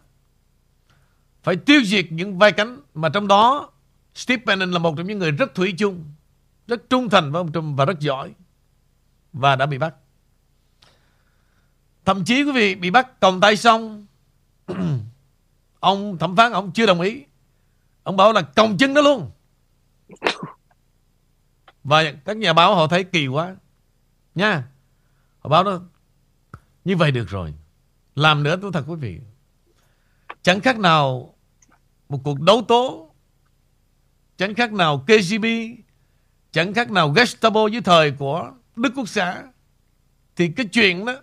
phải 1.42 1.56
tiêu 1.56 1.80
diệt 1.84 2.06
những 2.10 2.38
vai 2.38 2.52
cánh 2.52 2.80
mà 2.94 3.08
trong 3.08 3.28
đó 3.28 3.70
Steve 4.14 4.42
Bannon 4.46 4.70
là 4.70 4.78
một 4.78 4.94
trong 4.96 5.06
những 5.06 5.18
người 5.18 5.30
rất 5.30 5.54
thủy 5.54 5.74
chung, 5.78 6.04
rất 6.66 6.90
trung 6.90 7.08
thành 7.08 7.32
với 7.32 7.40
ông 7.40 7.52
Trump 7.52 7.78
và 7.78 7.84
rất 7.84 8.00
giỏi 8.00 8.32
và 9.32 9.56
đã 9.56 9.66
bị 9.66 9.78
bắt. 9.78 9.94
Thậm 12.04 12.24
chí 12.24 12.42
quý 12.42 12.52
vị 12.52 12.74
bị 12.74 12.90
bắt 12.90 13.20
còng 13.20 13.40
tay 13.40 13.56
xong 13.56 14.06
ông 15.80 16.18
thẩm 16.18 16.36
phán 16.36 16.52
ông 16.52 16.72
chưa 16.72 16.86
đồng 16.86 17.00
ý. 17.00 17.24
Ông 18.08 18.16
bảo 18.16 18.32
là 18.32 18.42
còng 18.42 18.76
chân 18.78 18.94
đó 18.94 19.00
luôn. 19.00 19.30
Và 21.84 22.12
các 22.24 22.36
nhà 22.36 22.52
báo 22.52 22.74
họ 22.74 22.86
thấy 22.86 23.04
kỳ 23.04 23.26
quá. 23.26 23.56
Nha. 24.34 24.64
Họ 25.38 25.50
báo 25.50 25.64
đó. 25.64 25.80
Như 26.84 26.96
vậy 26.96 27.10
được 27.10 27.28
rồi. 27.28 27.54
Làm 28.14 28.42
nữa 28.42 28.56
tôi 28.62 28.70
thật 28.72 28.84
quý 28.86 28.94
vị. 28.94 29.20
Chẳng 30.42 30.60
khác 30.60 30.78
nào 30.78 31.34
một 32.08 32.20
cuộc 32.24 32.40
đấu 32.40 32.62
tố. 32.68 33.14
Chẳng 34.36 34.54
khác 34.54 34.72
nào 34.72 35.04
KGB. 35.06 35.44
Chẳng 36.50 36.74
khác 36.74 36.90
nào 36.90 37.10
Gestapo 37.10 37.66
dưới 37.66 37.80
thời 37.80 38.10
của 38.10 38.52
Đức 38.76 38.92
Quốc 38.96 39.08
xã. 39.08 39.42
Thì 40.36 40.48
cái 40.56 40.66
chuyện 40.66 41.04
đó, 41.04 41.14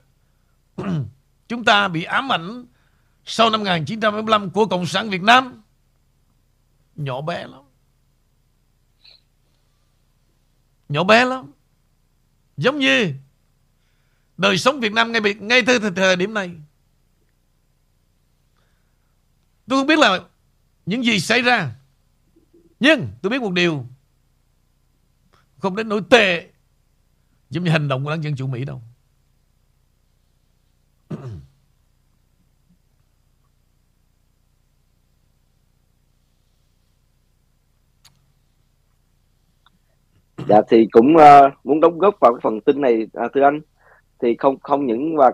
chúng 1.48 1.64
ta 1.64 1.88
bị 1.88 2.04
ám 2.04 2.32
ảnh 2.32 2.66
sau 3.26 3.50
năm 3.50 3.60
1975 3.60 4.50
của 4.50 4.66
Cộng 4.66 4.86
sản 4.86 5.10
Việt 5.10 5.22
Nam 5.22 5.62
nhỏ 6.96 7.22
bé 7.22 7.48
lắm. 7.48 7.62
Nhỏ 10.90 11.04
bé 11.04 11.26
lắm. 11.26 11.52
Giống 12.58 12.80
như 12.80 13.14
Đời 14.38 14.58
sống 14.58 14.80
Việt 14.80 14.94
Nam 14.94 15.12
ngay, 15.12 15.22
ngay 15.40 15.62
từ 15.68 15.80
thời 15.96 16.16
điểm 16.16 16.34
này. 16.34 16.52
Tôi 19.68 19.80
không 19.80 19.88
biết 19.88 20.00
là 20.00 20.20
Những 20.86 21.06
gì 21.06 21.20
xảy 21.20 21.42
ra 21.42 21.76
Nhưng 22.80 23.08
tôi 23.22 23.30
biết 23.30 23.42
một 23.42 23.54
điều. 23.54 23.86
Không 25.58 25.76
đến 25.76 25.90
nỗi 25.90 26.02
tệ 26.10 26.50
Giống 27.50 27.64
như 27.64 27.72
hành 27.72 27.88
động 27.88 28.04
của 28.04 28.10
đảng 28.10 28.24
Dân 28.24 28.36
Chủ 28.36 28.48
Mỹ 28.48 28.66
đâu. 28.66 28.82
Dạ 40.50 40.62
thì 40.70 40.88
cũng 40.92 41.16
uh, 41.16 41.54
muốn 41.64 41.80
đóng 41.80 42.00
góp 42.00 42.20
vào 42.20 42.34
cái 42.34 42.40
phần 42.44 42.62
tin 42.62 42.82
này 42.82 43.08
uh, 43.26 43.32
thưa 43.34 43.42
anh. 43.42 43.62
Thì 44.22 44.36
không 44.40 44.60
không 44.60 44.86
những 44.86 45.18
và 45.18 45.32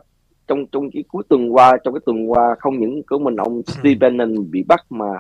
trong 0.48 0.66
trong 0.72 0.92
cái 0.92 1.04
cuối 1.08 1.24
tuần 1.30 1.56
qua 1.56 1.78
trong 1.84 1.94
cái 1.94 2.02
tuần 2.06 2.32
qua 2.32 2.56
không 2.60 2.80
những 2.80 3.02
của 3.10 3.20
mình 3.20 3.36
ông 3.36 3.62
Steve 3.68 3.96
Bannon 4.00 4.52
bị 4.52 4.64
bắt 4.68 4.80
mà 4.90 5.20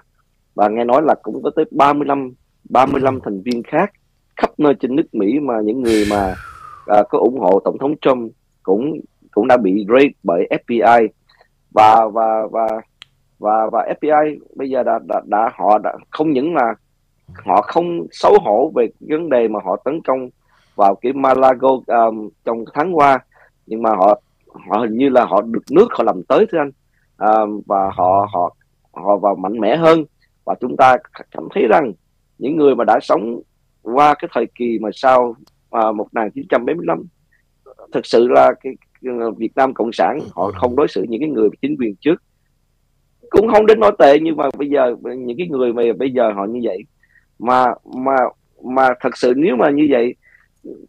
và 0.56 0.68
nghe 0.70 0.84
nói 0.84 1.02
là 1.06 1.16
cũng 1.24 1.44
có 1.44 1.52
tới 1.56 1.66
35 1.72 2.34
35 2.70 3.20
thành 3.24 3.42
viên 3.42 3.64
khác 3.64 3.92
khắp 4.36 4.50
nơi 4.58 4.74
trên 4.80 4.96
nước 4.96 5.14
Mỹ 5.14 5.39
mà 5.39 5.54
những 5.64 5.82
người 5.82 6.06
mà 6.10 6.36
uh, 7.00 7.08
có 7.10 7.20
ủng 7.20 7.39
hộ 7.39 7.60
tổng 7.60 7.78
thống 7.78 7.96
Trump 8.02 8.32
cũng 8.64 9.00
cũng 9.32 9.48
đã 9.48 9.58
bị 9.58 9.86
raid 9.89 10.12
bởi 10.24 10.48
FBI 10.50 11.08
và 11.72 12.08
và 12.14 12.48
và 12.52 12.68
và 13.39 13.70
và 13.72 13.94
FBI 14.00 14.38
bây 14.56 14.70
giờ 14.70 14.84
đã 14.84 15.00
đã, 15.08 15.22
đã 15.26 15.50
họ 15.56 15.78
đã 15.78 15.94
không 16.10 16.32
những 16.32 16.56
là 16.56 16.76
họ 17.45 17.61
không 17.61 18.07
xấu 18.11 18.38
hổ 18.41 18.71
về 18.75 18.88
vấn 18.99 19.29
đề 19.29 19.47
mà 19.47 19.59
họ 19.63 19.75
tấn 19.86 20.01
công 20.01 20.29
vào 20.75 20.95
cái 20.95 21.13
Malago 21.13 21.69
um, 21.88 22.29
trong 22.45 22.65
tháng 22.73 22.97
qua 22.97 23.19
nhưng 23.65 23.82
mà 23.82 23.89
họ 23.89 24.21
họ 24.69 24.77
hình 24.77 24.97
như 24.97 25.09
là 25.09 25.25
họ 25.25 25.41
được 25.41 25.63
nước 25.71 25.88
họ 25.91 26.03
làm 26.03 26.23
tới 26.23 26.45
thưa 26.51 26.57
anh. 26.57 26.71
Um, 27.17 27.61
và 27.65 27.89
họ 27.93 28.27
họ 28.34 28.55
họ 28.91 29.17
vào 29.17 29.36
mạnh 29.36 29.59
mẽ 29.59 29.75
hơn. 29.75 30.03
Và 30.45 30.55
chúng 30.61 30.77
ta 30.77 30.97
cảm 31.32 31.47
thấy 31.55 31.67
rằng 31.67 31.93
những 32.38 32.57
người 32.57 32.75
mà 32.75 32.84
đã 32.84 32.99
sống 33.01 33.41
qua 33.82 34.13
cái 34.19 34.29
thời 34.34 34.45
kỳ 34.55 34.79
mà 34.82 34.89
sau 34.93 35.36
à, 35.71 35.88
uh, 35.88 35.95
1975 35.95 37.03
thực 37.93 38.05
sự 38.05 38.27
là 38.27 38.53
cái, 38.63 38.73
cái 39.01 39.13
Việt 39.38 39.51
Nam 39.55 39.73
cộng 39.73 39.91
sản 39.93 40.19
họ 40.32 40.51
không 40.55 40.75
đối 40.75 40.88
xử 40.88 41.05
những 41.09 41.21
cái 41.21 41.29
người 41.29 41.49
chính 41.61 41.75
quyền 41.79 41.95
trước. 41.95 42.23
Cũng 43.29 43.47
không 43.51 43.65
đến 43.65 43.79
nói 43.79 43.91
tệ 43.99 44.19
nhưng 44.19 44.38
mà 44.38 44.49
bây 44.57 44.69
giờ 44.69 44.95
những 45.17 45.38
cái 45.38 45.47
người 45.47 45.73
mà 45.73 45.84
bây 45.97 46.11
giờ 46.11 46.32
họ 46.36 46.45
như 46.45 46.59
vậy 46.63 46.84
mà 47.42 47.66
mà 47.96 48.16
mà 48.64 48.89
thật 49.00 49.18
sự 49.18 49.34
nếu 49.38 49.56
mà 49.56 49.70
như 49.70 49.88
vậy 49.89 50.16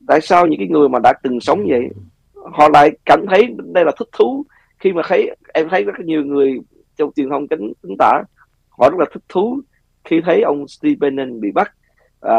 tại 0.07 0.21
sao 0.21 0.47
những 0.47 0.59
cái 0.59 0.69
người 0.69 0.89
mà 0.89 0.99
đã 0.99 1.13
từng 1.23 1.41
sống 1.41 1.67
vậy 1.69 1.89
họ 2.35 2.69
lại 2.69 2.91
cảm 3.05 3.27
thấy 3.31 3.55
đây 3.75 3.85
là 3.85 3.93
thích 3.99 4.09
thú 4.13 4.45
khi 4.79 4.93
mà 4.93 5.03
thấy 5.09 5.37
em 5.55 5.69
thấy 5.69 5.85
rất 5.85 6.01
nhiều 6.05 6.25
người 6.25 6.61
trong 6.97 7.11
truyền 7.17 7.31
thông 7.31 7.49
kính 7.49 7.73
tính 7.83 7.97
tả 7.99 8.23
họ 8.69 8.91
rất 8.91 8.99
là 8.99 9.07
thích 9.13 9.23
thú 9.29 9.61
khi 10.05 10.21
thấy 10.25 10.43
ông 10.43 10.69
Steve 10.69 10.97
Bannon 11.01 11.41
bị 11.41 11.51
bắt. 11.51 11.73
À, 12.21 12.37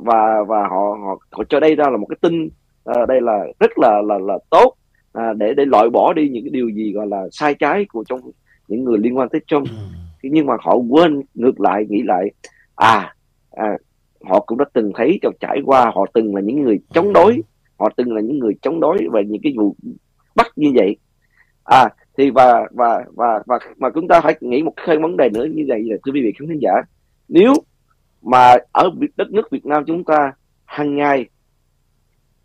và 0.00 0.44
và 0.48 0.60
họ 0.68 0.98
họ 1.04 1.18
họ 1.30 1.44
cho 1.48 1.60
đây 1.60 1.74
ra 1.74 1.90
là 1.90 1.96
một 1.96 2.06
cái 2.06 2.16
tin 2.20 2.48
à, 2.84 3.06
đây 3.08 3.20
là 3.20 3.44
rất 3.60 3.78
là 3.78 4.02
là 4.04 4.18
là 4.18 4.38
tốt 4.50 4.74
à, 5.12 5.32
để 5.32 5.54
để 5.56 5.64
loại 5.64 5.90
bỏ 5.90 6.12
đi 6.12 6.28
những 6.28 6.44
cái 6.44 6.50
điều 6.50 6.68
gì 6.68 6.92
gọi 6.92 7.06
là 7.06 7.22
sai 7.32 7.54
trái 7.54 7.86
của 7.92 8.04
trong 8.08 8.20
những 8.68 8.84
người 8.84 8.98
liên 8.98 9.18
quan 9.18 9.28
tới 9.28 9.40
Trump. 9.46 9.66
Ừ. 9.68 9.76
nhưng 10.22 10.46
mà 10.46 10.54
họ 10.60 10.76
quên 10.90 11.22
ngược 11.34 11.60
lại 11.60 11.86
nghĩ 11.88 12.02
lại 12.02 12.30
à, 12.76 13.14
à 13.56 13.78
họ 14.24 14.40
cũng 14.40 14.58
đã 14.58 14.64
từng 14.72 14.92
thấy 14.94 15.18
cho 15.22 15.30
trải 15.40 15.58
qua 15.64 15.90
họ 15.94 16.06
từng 16.14 16.34
là 16.34 16.40
những 16.40 16.62
người 16.62 16.78
chống 16.94 17.12
đối 17.12 17.42
họ 17.78 17.88
từng 17.96 18.14
là 18.14 18.20
những 18.20 18.38
người 18.38 18.54
chống 18.62 18.80
đối 18.80 18.98
về 19.12 19.22
những 19.26 19.42
cái 19.42 19.54
vụ 19.56 19.76
bắt 20.34 20.46
như 20.56 20.72
vậy 20.74 20.96
à 21.64 21.88
thì 22.18 22.30
và 22.30 22.68
và 22.70 23.04
và 23.14 23.42
và 23.46 23.58
mà 23.76 23.90
chúng 23.94 24.08
ta 24.08 24.20
phải 24.20 24.36
nghĩ 24.40 24.62
một 24.62 24.72
cái 24.86 24.98
vấn 24.98 25.16
đề 25.16 25.28
nữa 25.34 25.46
như 25.54 25.64
vậy 25.68 25.82
là 25.82 25.96
thưa 26.04 26.12
quý 26.12 26.22
vị 26.22 26.32
khán 26.38 26.58
giả 26.60 26.72
nếu 27.28 27.54
mà 28.22 28.56
ở 28.72 28.90
đất 29.16 29.30
nước 29.30 29.50
Việt 29.50 29.66
Nam 29.66 29.84
chúng 29.86 30.04
ta 30.04 30.32
hàng 30.64 30.96
ngày 30.96 31.26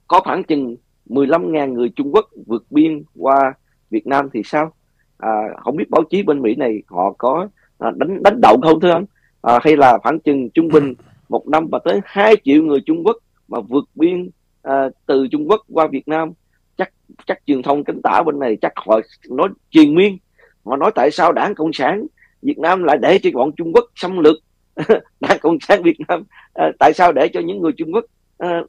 có 0.07 0.19
khoảng 0.19 0.43
chừng 0.43 0.75
15.000 1.09 1.73
người 1.73 1.89
Trung 1.95 2.11
Quốc 2.13 2.25
vượt 2.45 2.65
biên 2.69 3.03
qua 3.15 3.53
Việt 3.89 4.07
Nam 4.07 4.29
thì 4.33 4.41
sao? 4.45 4.71
À, 5.17 5.29
không 5.57 5.75
biết 5.75 5.89
báo 5.89 6.03
chí 6.09 6.23
bên 6.23 6.41
Mỹ 6.41 6.55
này 6.55 6.83
họ 6.87 7.15
có 7.17 7.47
à, 7.77 7.91
đánh 7.95 8.23
đánh 8.23 8.41
động 8.41 8.61
không 8.61 8.79
thưa 8.79 8.91
anh? 8.91 9.05
À, 9.41 9.59
hay 9.63 9.77
là 9.77 9.97
khoảng 10.03 10.19
chừng 10.19 10.49
trung 10.49 10.67
bình 10.67 10.93
một 11.29 11.47
năm 11.47 11.67
và 11.71 11.79
tới 11.85 11.99
2 12.05 12.35
triệu 12.43 12.63
người 12.63 12.79
Trung 12.85 13.03
Quốc 13.05 13.17
mà 13.47 13.59
vượt 13.59 13.85
biên 13.95 14.29
à, 14.61 14.89
từ 15.05 15.27
Trung 15.27 15.49
Quốc 15.49 15.61
qua 15.73 15.87
Việt 15.87 16.07
Nam 16.07 16.31
chắc 16.77 16.93
chắc 17.25 17.37
truyền 17.45 17.61
thông 17.61 17.83
cánh 17.83 18.01
tả 18.01 18.23
bên 18.25 18.39
này 18.39 18.57
chắc 18.61 18.73
họ 18.75 18.99
nói 19.29 19.49
truyền 19.69 19.95
miên. 19.95 20.17
Họ 20.65 20.75
nói 20.75 20.91
tại 20.95 21.11
sao 21.11 21.31
đảng 21.31 21.55
cộng 21.55 21.73
sản 21.73 22.05
Việt 22.41 22.59
Nam 22.59 22.83
lại 22.83 22.97
để 23.01 23.19
cho 23.23 23.29
bọn 23.33 23.51
Trung 23.57 23.73
Quốc 23.73 23.85
xâm 23.95 24.19
lược? 24.19 24.35
Đảng 25.19 25.39
cộng 25.41 25.57
sản 25.61 25.83
Việt 25.83 25.97
Nam 26.07 26.23
à, 26.53 26.71
tại 26.79 26.93
sao 26.93 27.11
để 27.11 27.27
cho 27.27 27.39
những 27.39 27.61
người 27.61 27.71
Trung 27.77 27.93
Quốc 27.93 28.05
à, 28.37 28.61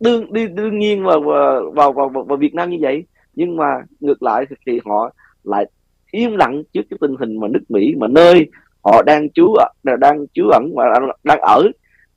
đương 0.00 0.32
đi 0.32 0.46
đương 0.48 0.78
nhiên 0.78 1.04
vào, 1.04 1.20
vào 1.20 1.70
vào 1.74 1.92
vào 1.92 2.08
vào 2.08 2.36
Việt 2.36 2.54
Nam 2.54 2.70
như 2.70 2.78
vậy? 2.80 3.04
Nhưng 3.34 3.56
mà 3.56 3.66
ngược 4.00 4.22
lại 4.22 4.44
thì 4.66 4.80
họ 4.84 5.14
lại 5.44 5.66
im 6.10 6.36
lặng 6.36 6.62
trước 6.72 6.82
cái 6.90 6.98
tình 7.00 7.16
hình 7.16 7.40
mà 7.40 7.48
nước 7.48 7.62
Mỹ 7.68 7.94
mà 7.98 8.08
nơi 8.08 8.48
họ 8.84 9.02
đang 9.02 9.30
trú 9.30 9.54
đang 9.82 10.26
trú 10.34 10.48
ẩn 10.48 10.72
và 10.76 10.84
đang 11.24 11.40
ở 11.40 11.62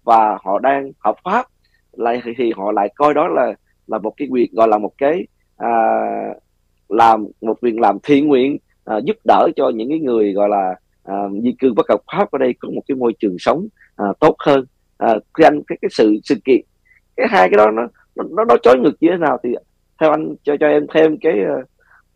và 0.03 0.37
họ 0.43 0.59
đang 0.59 0.91
hợp 0.99 1.15
pháp. 1.23 1.45
Lại 1.91 2.21
thì 2.37 2.51
họ 2.55 2.71
lại 2.71 2.89
coi 2.95 3.13
đó 3.13 3.27
là 3.27 3.53
là 3.87 3.97
một 3.97 4.13
cái 4.17 4.27
việc 4.31 4.51
gọi 4.51 4.67
là 4.67 4.77
một 4.77 4.91
cái 4.97 5.27
à, 5.57 5.69
làm 6.89 7.27
một 7.41 7.61
việc 7.61 7.79
làm 7.79 7.97
thiện 8.03 8.27
nguyện 8.27 8.57
à, 8.85 8.97
giúp 9.05 9.15
đỡ 9.27 9.47
cho 9.55 9.69
những 9.69 9.89
cái 9.89 9.99
người 9.99 10.33
gọi 10.33 10.49
là 10.49 10.75
à, 11.03 11.15
di 11.43 11.55
cư 11.59 11.73
bất 11.73 11.89
hợp 11.89 12.01
pháp 12.15 12.31
ở 12.31 12.37
đây 12.37 12.53
có 12.59 12.69
một 12.69 12.81
cái 12.87 12.95
môi 12.95 13.13
trường 13.19 13.35
sống 13.39 13.67
à, 13.95 14.05
tốt 14.19 14.35
hơn. 14.39 14.65
À, 14.97 15.15
khi 15.33 15.43
anh 15.43 15.61
cái 15.67 15.77
cái 15.81 15.89
sự 15.91 16.19
sự 16.23 16.35
kiện 16.45 16.61
cái 17.17 17.27
hai 17.29 17.49
cái 17.49 17.57
đó 17.57 17.71
nó 17.71 17.87
nó 18.15 18.45
nó 18.45 18.55
chối 18.63 18.77
ngược 18.77 18.95
như 18.99 19.07
thế 19.11 19.17
nào 19.17 19.37
thì 19.43 19.49
theo 19.99 20.11
anh 20.11 20.35
cho 20.43 20.57
cho 20.59 20.67
em 20.67 20.85
thêm 20.93 21.17
cái 21.17 21.33
à, 21.33 21.55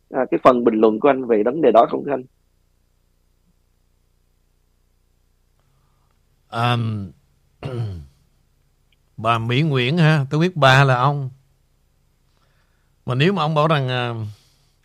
à, 0.09 0.25
cái 0.31 0.39
phần 0.43 0.63
bình 0.63 0.75
luận 0.75 0.99
của 0.99 1.09
anh 1.09 1.25
về 1.25 1.43
vấn 1.43 1.61
đề 1.61 1.71
đó 1.71 1.85
không 1.89 2.03
thưa 2.05 2.11
anh? 2.11 2.23
Um, 6.51 7.11
bà 9.17 9.37
Mỹ 9.37 9.61
Nguyễn 9.61 9.97
ha 9.97 10.25
tôi 10.29 10.39
biết 10.39 10.55
bà 10.55 10.83
là 10.83 10.95
ông. 10.95 11.29
Mà 13.05 13.15
nếu 13.15 13.33
mà 13.33 13.41
ông 13.41 13.55
bảo 13.55 13.67
rằng 13.67 13.89
à, 13.89 14.13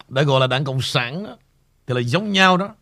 đã 0.08 0.22
gọi 0.22 0.40
là 0.40 0.46
đảng 0.46 0.64
cộng 0.64 0.82
sản 0.82 1.24
đó, 1.24 1.36
thì 1.86 1.94
là 1.94 2.00
giống 2.00 2.32
nhau 2.32 2.56
đó. 2.56 2.74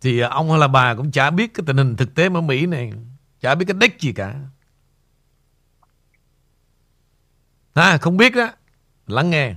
Thì 0.00 0.18
ờ, 0.18 0.28
ông 0.28 0.50
hay 0.50 0.58
là 0.58 0.68
bà 0.68 0.94
cũng 0.94 1.10
chả 1.10 1.30
biết 1.30 1.54
cái 1.54 1.64
tình 1.66 1.76
hình 1.76 1.96
thực 1.96 2.14
tế 2.14 2.28
ở 2.34 2.40
Mỹ 2.40 2.66
này 2.66 2.92
chả 3.40 3.54
biết 3.54 3.64
cái 3.68 3.76
đích 3.80 4.00
gì 4.00 4.12
cả. 4.12 4.34
Ha 7.74 7.98
không 7.98 8.16
biết 8.16 8.34
đó 8.34 8.50
lắng 9.06 9.30
nghe. 9.30 9.54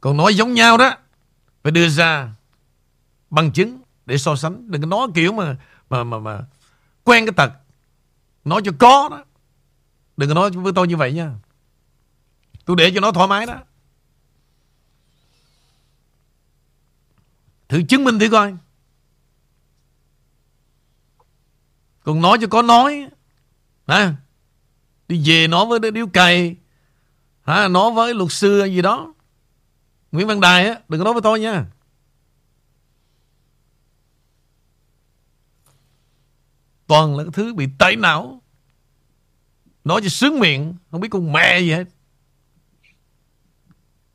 Còn 0.00 0.16
nói 0.16 0.34
giống 0.34 0.54
nhau 0.54 0.76
đó 0.76 0.94
phải 1.62 1.72
đưa 1.72 1.88
ra 1.88 2.32
bằng 3.30 3.52
chứng 3.52 3.82
để 4.06 4.18
so 4.18 4.36
sánh. 4.36 4.70
Đừng 4.70 4.82
có 4.82 4.86
nói 4.86 5.08
kiểu 5.14 5.32
mà 5.32 5.56
mà 5.92 6.04
mà 6.04 6.18
mà, 6.18 6.44
quen 7.04 7.26
cái 7.26 7.32
tật. 7.36 7.52
Nói 8.44 8.62
cho 8.64 8.72
có 8.78 9.08
đó. 9.10 9.24
Đừng 10.16 10.28
có 10.28 10.34
nói 10.34 10.50
với 10.50 10.72
tôi 10.76 10.88
như 10.88 10.96
vậy 10.96 11.12
nha. 11.12 11.34
Tôi 12.64 12.76
để 12.76 12.92
cho 12.94 13.00
nó 13.00 13.12
thoải 13.12 13.28
mái 13.28 13.46
đó. 13.46 13.54
Thử 17.68 17.82
chứng 17.88 18.04
minh 18.04 18.18
thử 18.18 18.30
coi. 18.30 18.54
Còn 22.04 22.20
nói 22.20 22.38
cho 22.40 22.46
có 22.46 22.62
nói. 22.62 23.08
Hả? 23.86 24.14
Đi 25.08 25.22
về 25.26 25.48
nói 25.48 25.66
với 25.66 25.90
điếu 25.90 26.06
cày. 26.06 26.56
Hả? 27.42 27.68
Nói 27.68 27.92
với 27.92 28.14
luật 28.14 28.32
sư 28.32 28.64
gì 28.64 28.82
đó. 28.82 29.14
Nguyễn 30.12 30.26
Văn 30.26 30.40
Đài 30.40 30.68
á, 30.68 30.80
đừng 30.88 31.00
có 31.00 31.04
nói 31.04 31.12
với 31.12 31.22
tôi 31.22 31.40
nha. 31.40 31.66
Toàn 36.92 37.16
là 37.16 37.24
cái 37.24 37.30
thứ 37.32 37.54
bị 37.54 37.68
tẩy 37.78 37.96
não. 37.96 38.42
Nói 39.84 40.00
cho 40.02 40.08
sướng 40.08 40.40
miệng, 40.40 40.74
không 40.90 41.00
biết 41.00 41.08
con 41.10 41.32
mẹ 41.32 41.60
gì 41.60 41.70
hết. 41.70 41.84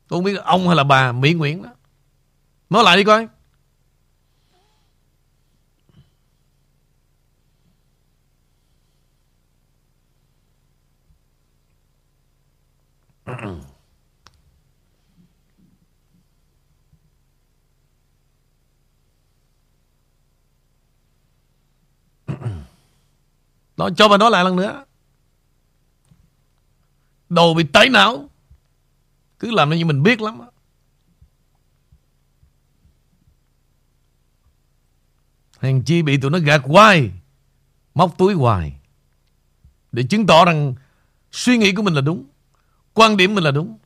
Tôi 0.08 0.16
không 0.16 0.24
biết 0.24 0.36
ông 0.44 0.66
hay 0.66 0.76
là 0.76 0.84
bà 0.84 1.12
Mỹ 1.12 1.34
Nguyễn 1.34 1.62
đó. 1.62 1.70
Nói 2.70 2.84
lại 2.84 2.96
đi 2.96 3.04
coi. 3.04 3.28
Nó 23.78 23.90
cho 23.90 24.08
bà 24.08 24.16
nói 24.16 24.30
lại 24.30 24.44
lần 24.44 24.56
nữa. 24.56 24.84
Đồ 27.28 27.54
bị 27.54 27.64
tẩy 27.64 27.88
não. 27.88 28.30
Cứ 29.38 29.50
làm 29.50 29.70
như 29.70 29.84
mình 29.84 30.02
biết 30.02 30.20
lắm. 30.20 30.40
Hàng 35.58 35.82
chi 35.82 36.02
bị 36.02 36.16
tụi 36.16 36.30
nó 36.30 36.38
gạt 36.38 36.60
hoài. 36.64 37.10
Móc 37.94 38.18
túi 38.18 38.34
hoài. 38.34 38.80
Để 39.92 40.02
chứng 40.02 40.26
tỏ 40.26 40.44
rằng 40.44 40.74
suy 41.32 41.58
nghĩ 41.58 41.72
của 41.74 41.82
mình 41.82 41.94
là 41.94 42.00
đúng. 42.00 42.24
Quan 42.94 43.16
điểm 43.16 43.34
mình 43.34 43.44
là 43.44 43.50
đúng. 43.50 43.78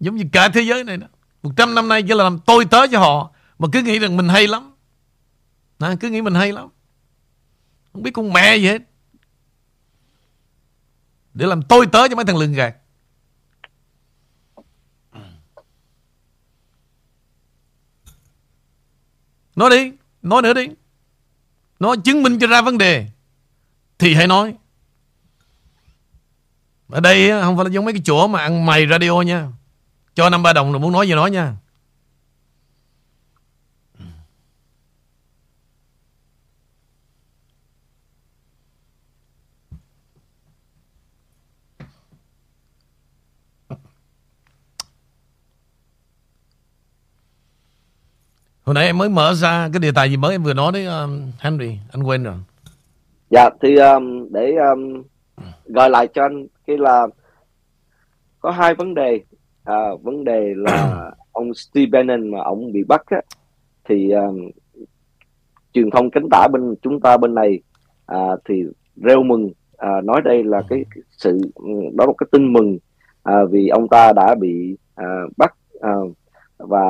Giống 0.00 0.16
như 0.16 0.24
cả 0.32 0.48
thế 0.48 0.60
giới 0.62 0.84
này 0.84 0.96
đó. 0.96 1.06
Một 1.42 1.50
trăm 1.56 1.74
năm 1.74 1.88
nay 1.88 2.02
chỉ 2.02 2.14
là 2.14 2.24
làm 2.24 2.38
tôi 2.38 2.64
tớ 2.64 2.86
cho 2.92 2.98
họ. 2.98 3.30
Mà 3.58 3.68
cứ 3.72 3.82
nghĩ 3.82 3.98
rằng 3.98 4.16
mình 4.16 4.28
hay 4.28 4.46
lắm. 4.46 4.74
À, 5.78 5.94
cứ 6.00 6.10
nghĩ 6.10 6.22
mình 6.22 6.34
hay 6.34 6.52
lắm. 6.52 6.68
Không 7.92 8.02
biết 8.02 8.10
con 8.14 8.32
mẹ 8.32 8.56
gì 8.56 8.66
hết 8.66 8.82
để 11.34 11.46
làm 11.46 11.62
tôi 11.62 11.86
tớ 11.92 12.08
cho 12.08 12.16
mấy 12.16 12.24
thằng 12.24 12.36
lừng 12.36 12.52
gạt. 12.52 12.76
Nói 19.56 19.70
đi, 19.70 19.92
nói 20.22 20.42
nữa 20.42 20.54
đi. 20.54 20.68
Nó 21.78 21.96
chứng 22.04 22.22
minh 22.22 22.38
cho 22.38 22.46
ra 22.46 22.62
vấn 22.62 22.78
đề 22.78 23.06
thì 23.98 24.14
hãy 24.14 24.26
nói. 24.26 24.54
Ở 26.88 27.00
đây 27.00 27.30
không 27.42 27.56
phải 27.56 27.64
là 27.64 27.70
giống 27.70 27.84
mấy 27.84 27.94
cái 27.94 28.02
chỗ 28.04 28.28
mà 28.28 28.40
ăn 28.40 28.66
mày 28.66 28.86
radio 28.90 29.20
nha. 29.20 29.48
Cho 30.14 30.30
năm 30.30 30.42
ba 30.42 30.52
đồng 30.52 30.72
rồi 30.72 30.80
muốn 30.80 30.92
nói 30.92 31.08
gì 31.08 31.14
nói 31.14 31.30
nha. 31.30 31.56
Hồi 48.64 48.74
nãy 48.74 48.86
em 48.86 48.98
mới 48.98 49.08
mở 49.08 49.34
ra 49.34 49.68
cái 49.72 49.80
đề 49.80 49.90
tài 49.94 50.10
gì 50.10 50.16
mới 50.16 50.32
em 50.32 50.42
vừa 50.42 50.54
nói 50.54 50.72
đấy 50.72 50.86
um, 50.86 51.22
Henry, 51.38 51.78
anh 51.92 52.02
quên 52.02 52.22
rồi. 52.22 52.34
Dạ 53.30 53.50
thì 53.62 53.76
um, 53.76 54.32
để 54.32 54.54
um, 54.70 55.02
gọi 55.66 55.90
lại 55.90 56.08
cho 56.14 56.22
anh 56.22 56.46
cái 56.66 56.78
là 56.78 57.06
có 58.40 58.50
hai 58.50 58.74
vấn 58.74 58.94
đề. 58.94 59.20
À, 59.64 59.76
vấn 60.02 60.24
đề 60.24 60.52
là 60.56 61.10
ông 61.32 61.54
Steve 61.54 61.86
Bannon 61.86 62.30
mà 62.30 62.38
ông 62.42 62.72
bị 62.72 62.84
bắt 62.88 63.02
á, 63.06 63.20
thì 63.88 64.10
um, 64.10 64.50
truyền 65.72 65.90
thông 65.90 66.10
cánh 66.10 66.28
tả 66.30 66.48
bên 66.52 66.74
chúng 66.82 67.00
ta 67.00 67.16
bên 67.16 67.34
này 67.34 67.60
à, 68.06 68.18
thì 68.48 68.64
reo 68.96 69.22
mừng 69.22 69.50
à, 69.76 70.00
nói 70.04 70.20
đây 70.24 70.44
là 70.44 70.62
cái, 70.68 70.84
sự 71.10 71.38
đó 71.94 72.04
là 72.04 72.06
một 72.06 72.14
cái 72.18 72.26
tin 72.32 72.52
mừng 72.52 72.78
à, 73.22 73.34
vì 73.50 73.68
ông 73.68 73.88
ta 73.88 74.12
đã 74.12 74.34
bị 74.34 74.76
à, 74.94 75.06
bắt 75.36 75.54
à, 75.80 75.90
và 76.68 76.80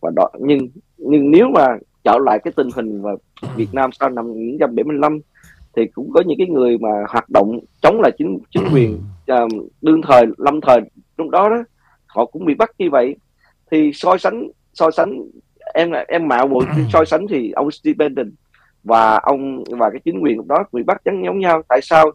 và 0.00 0.10
đó 0.16 0.30
nhưng 0.38 0.68
nhưng 0.96 1.30
nếu 1.30 1.48
mà 1.54 1.66
trở 2.04 2.18
lại 2.18 2.38
cái 2.44 2.52
tình 2.56 2.68
hình 2.74 3.02
mà 3.02 3.10
Việt 3.56 3.68
Nam 3.72 3.90
sau 3.92 4.10
năm 4.10 4.28
1975 4.28 5.20
thì 5.76 5.86
cũng 5.86 6.10
có 6.14 6.22
những 6.26 6.38
cái 6.38 6.46
người 6.46 6.78
mà 6.78 6.88
hoạt 7.08 7.30
động 7.30 7.58
chống 7.82 8.00
lại 8.00 8.12
chính 8.18 8.38
chính 8.50 8.64
quyền 8.72 9.00
uh, 9.32 9.52
đương 9.82 10.02
thời 10.02 10.26
lâm 10.38 10.60
thời 10.60 10.80
lúc 11.16 11.28
đó 11.30 11.48
đó 11.48 11.64
họ 12.06 12.26
cũng 12.26 12.44
bị 12.44 12.54
bắt 12.54 12.70
như 12.78 12.90
vậy. 12.90 13.16
Thì 13.70 13.90
so 13.94 14.16
sánh 14.16 14.48
so 14.72 14.90
sánh 14.90 15.22
em 15.74 15.90
em 16.08 16.28
mạo 16.28 16.46
muội 16.46 16.64
so 16.92 17.04
sánh 17.04 17.26
thì 17.30 17.50
ông 17.50 17.70
Steve 17.70 18.08
Bannon 18.08 18.32
và 18.84 19.16
ông 19.16 19.64
và 19.70 19.90
cái 19.90 20.00
chính 20.04 20.20
quyền 20.22 20.36
lúc 20.36 20.46
đó 20.46 20.64
bị 20.72 20.82
bắt 20.82 21.02
giống 21.04 21.24
giống 21.24 21.38
nhau. 21.38 21.62
Tại 21.68 21.80
sao 21.82 22.10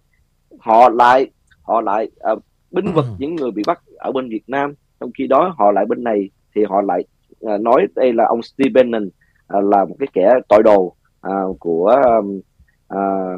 họ 0.60 0.90
lại 0.90 1.32
họ 1.62 1.82
lại 1.82 2.12
uh, 2.34 2.44
binh 2.72 2.94
vực 2.94 3.06
những 3.18 3.36
người 3.36 3.52
bị 3.52 3.64
bắt 3.68 3.82
ở 3.98 4.12
bên 4.12 4.30
Việt 4.30 4.44
Nam 4.48 4.74
trong 5.00 5.12
khi 5.18 5.28
đó 5.28 5.56
họ 5.58 5.72
lại 5.72 5.86
bên 5.86 6.04
này 6.04 6.30
thì 6.56 6.64
họ 6.70 6.82
lại 6.82 7.04
à, 7.42 7.58
nói 7.58 7.88
đây 7.96 8.14
là 8.14 8.26
ông 8.28 8.42
Steve 8.42 8.70
Bannon 8.74 9.10
à, 9.48 9.60
là 9.62 9.86
một 9.86 9.96
cái 10.00 10.08
kẻ 10.14 10.34
tội 10.50 10.64
đồ 10.64 10.96
à, 11.22 11.34
của 11.60 11.96
um, 12.06 12.42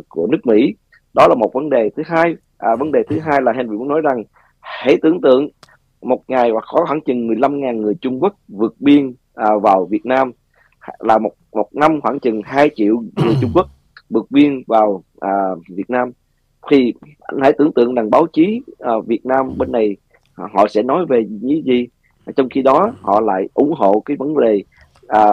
của 0.09 0.27
nước 0.27 0.45
Mỹ. 0.45 0.75
Đó 1.13 1.27
là 1.27 1.35
một 1.35 1.53
vấn 1.53 1.69
đề 1.69 1.89
thứ 1.97 2.03
hai. 2.05 2.35
À, 2.57 2.75
vấn 2.79 2.91
đề 2.91 2.99
thứ 3.09 3.19
hai 3.19 3.41
là 3.41 3.51
Henry 3.51 3.77
muốn 3.77 3.87
nói 3.87 4.01
rằng 4.01 4.23
hãy 4.59 4.97
tưởng 5.01 5.21
tượng 5.21 5.49
một 6.01 6.21
ngày 6.27 6.49
hoặc 6.49 6.63
có 6.67 6.85
khoảng 6.85 7.01
chừng 7.01 7.27
15.000 7.27 7.81
người 7.81 7.95
Trung 8.01 8.23
Quốc 8.23 8.35
vượt 8.47 8.75
biên 8.79 9.13
à, 9.33 9.49
vào 9.61 9.85
Việt 9.85 10.05
Nam 10.05 10.31
là 10.99 11.17
một 11.17 11.31
một 11.51 11.75
năm 11.75 12.01
khoảng 12.01 12.19
chừng 12.19 12.41
2 12.43 12.69
triệu 12.75 13.03
người 13.15 13.35
Trung 13.41 13.51
Quốc 13.53 13.67
vượt 14.09 14.25
biên 14.29 14.63
vào 14.67 15.03
à, 15.19 15.31
Việt 15.69 15.89
Nam. 15.89 16.11
Thì 16.71 16.93
anh 17.19 17.41
hãy 17.41 17.53
tưởng 17.57 17.73
tượng 17.73 17.95
rằng 17.95 18.09
báo 18.09 18.27
chí 18.33 18.61
à, 18.79 18.91
Việt 19.07 19.25
Nam 19.25 19.57
bên 19.57 19.71
này 19.71 19.97
họ 20.33 20.67
sẽ 20.69 20.83
nói 20.83 21.05
về 21.09 21.25
những 21.29 21.63
gì? 21.65 21.87
Trong 22.35 22.49
khi 22.49 22.61
đó 22.61 22.93
họ 23.01 23.21
lại 23.21 23.49
ủng 23.53 23.73
hộ 23.77 23.99
cái 24.05 24.17
vấn 24.17 24.39
đề 24.39 24.63
à, 25.07 25.27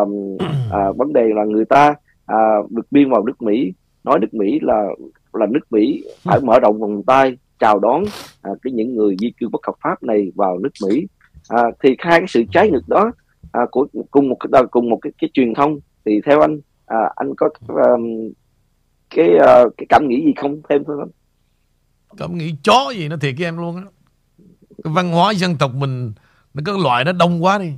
à, 0.71 0.93
vấn 0.97 1.13
đề 1.13 1.29
là 1.35 1.45
người 1.45 1.65
ta 1.65 1.95
à, 2.27 2.37
vượt 2.71 2.87
biên 2.91 3.11
vào 3.11 3.25
nước 3.25 3.43
Mỹ 3.43 3.73
nói 4.05 4.19
nước 4.19 4.35
Mỹ 4.35 4.59
là 4.63 4.85
là 5.33 5.47
nước 5.47 5.61
Mỹ 5.71 6.05
phải 6.23 6.41
mở 6.41 6.61
rộng 6.61 6.81
vòng 6.81 7.03
tay 7.03 7.37
chào 7.59 7.79
đón 7.79 8.05
à, 8.43 8.51
cái 8.63 8.73
những 8.73 8.95
người 8.95 9.17
di 9.21 9.31
cư 9.41 9.49
bất 9.49 9.67
hợp 9.67 9.75
pháp 9.83 10.03
này 10.03 10.33
vào 10.35 10.59
nước 10.59 10.73
Mỹ 10.89 11.07
à, 11.49 11.63
thì 11.83 11.97
hai 11.99 12.19
cái 12.19 12.29
sự 12.29 12.45
trái 12.53 12.71
ngược 12.71 12.89
đó 12.89 13.13
à, 13.53 13.61
của 13.71 13.87
cùng 14.11 14.29
một 14.29 14.37
cái 14.41 14.63
cùng 14.71 14.91
một 14.91 14.99
cái, 15.03 15.13
cái 15.19 15.31
truyền 15.33 15.55
thông 15.55 15.79
thì 16.05 16.21
theo 16.27 16.41
anh 16.41 16.61
à, 16.87 16.99
anh 17.17 17.35
có 17.37 17.49
um, 17.69 18.31
cái 19.11 19.29
uh, 19.35 19.75
cái 19.77 19.87
cảm 19.89 20.09
nghĩ 20.09 20.25
gì 20.25 20.33
không 20.37 20.61
thêm 20.69 20.85
thôi 20.85 20.97
không? 21.01 21.11
Cảm 22.17 22.39
nghĩ 22.39 22.55
chó 22.65 22.91
gì 22.91 23.09
nó 23.09 23.17
thiệt 23.17 23.35
với 23.39 23.47
em 23.47 23.59
luôn 23.59 23.77
á. 23.77 23.83
Cái 24.85 24.93
văn 24.95 25.13
hóa 25.13 25.33
dân 25.33 25.57
tộc 25.59 25.71
mình 25.75 26.13
nó 26.55 26.63
cái 26.67 26.75
loại 26.83 27.05
nó 27.05 27.13
đông 27.13 27.45
quá 27.45 27.59
đi. 27.59 27.73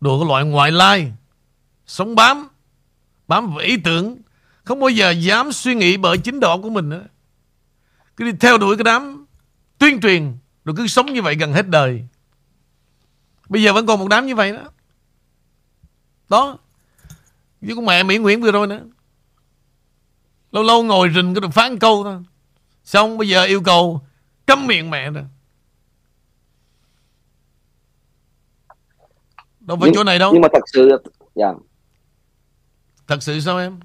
Đồ 0.00 0.20
cái 0.20 0.28
loại 0.28 0.44
ngoại 0.44 0.70
lai. 0.70 1.12
Sống 1.86 2.14
bám. 2.14 2.48
Bám 3.28 3.48
vào 3.48 3.58
ý 3.58 3.76
tưởng. 3.76 4.16
Không 4.64 4.80
bao 4.80 4.90
giờ 4.90 5.10
dám 5.10 5.52
suy 5.52 5.74
nghĩ 5.74 5.96
bởi 5.96 6.18
chính 6.18 6.40
độ 6.40 6.60
của 6.62 6.70
mình 6.70 6.88
nữa. 6.88 7.04
Cứ 8.16 8.24
đi 8.24 8.32
theo 8.40 8.58
đuổi 8.58 8.76
cái 8.76 8.84
đám 8.84 9.26
Tuyên 9.78 10.00
truyền, 10.00 10.36
Rồi 10.64 10.74
cứ 10.76 10.86
sống 10.86 11.06
như 11.06 11.22
vậy 11.22 11.34
gần 11.34 11.52
hết 11.52 11.68
đời. 11.68 12.04
Bây 13.48 13.62
giờ 13.62 13.72
vẫn 13.72 13.86
còn 13.86 13.98
một 13.98 14.08
đám 14.08 14.26
như 14.26 14.34
vậy 14.34 14.52
đó. 14.52 14.62
Đó. 16.28 16.58
Với 17.60 17.76
con 17.76 17.84
mẹ 17.84 18.02
Mỹ 18.02 18.18
Nguyễn 18.18 18.40
vừa 18.40 18.52
rồi 18.52 18.66
nữa. 18.66 18.80
Lâu 20.52 20.62
lâu 20.62 20.82
ngồi 20.82 21.10
rình 21.14 21.34
cái 21.34 21.40
được 21.40 21.50
phán 21.52 21.78
câu 21.78 22.04
thôi. 22.04 22.22
Xong 22.84 23.18
bây 23.18 23.28
giờ 23.28 23.44
yêu 23.44 23.62
cầu 23.62 24.02
Cấm 24.46 24.66
miệng 24.66 24.90
mẹ 24.90 25.10
rồi. 25.10 25.24
Đâu 29.70 29.76
phải 29.80 29.86
nhưng, 29.86 29.94
chỗ 29.94 30.04
này 30.04 30.18
đâu. 30.18 30.30
Nhưng 30.32 30.42
mà 30.42 30.48
thật 30.52 30.62
sự 30.72 30.90
dạ. 31.34 31.52
Thật 33.08 33.22
sự 33.22 33.40
sao 33.40 33.58
em? 33.58 33.80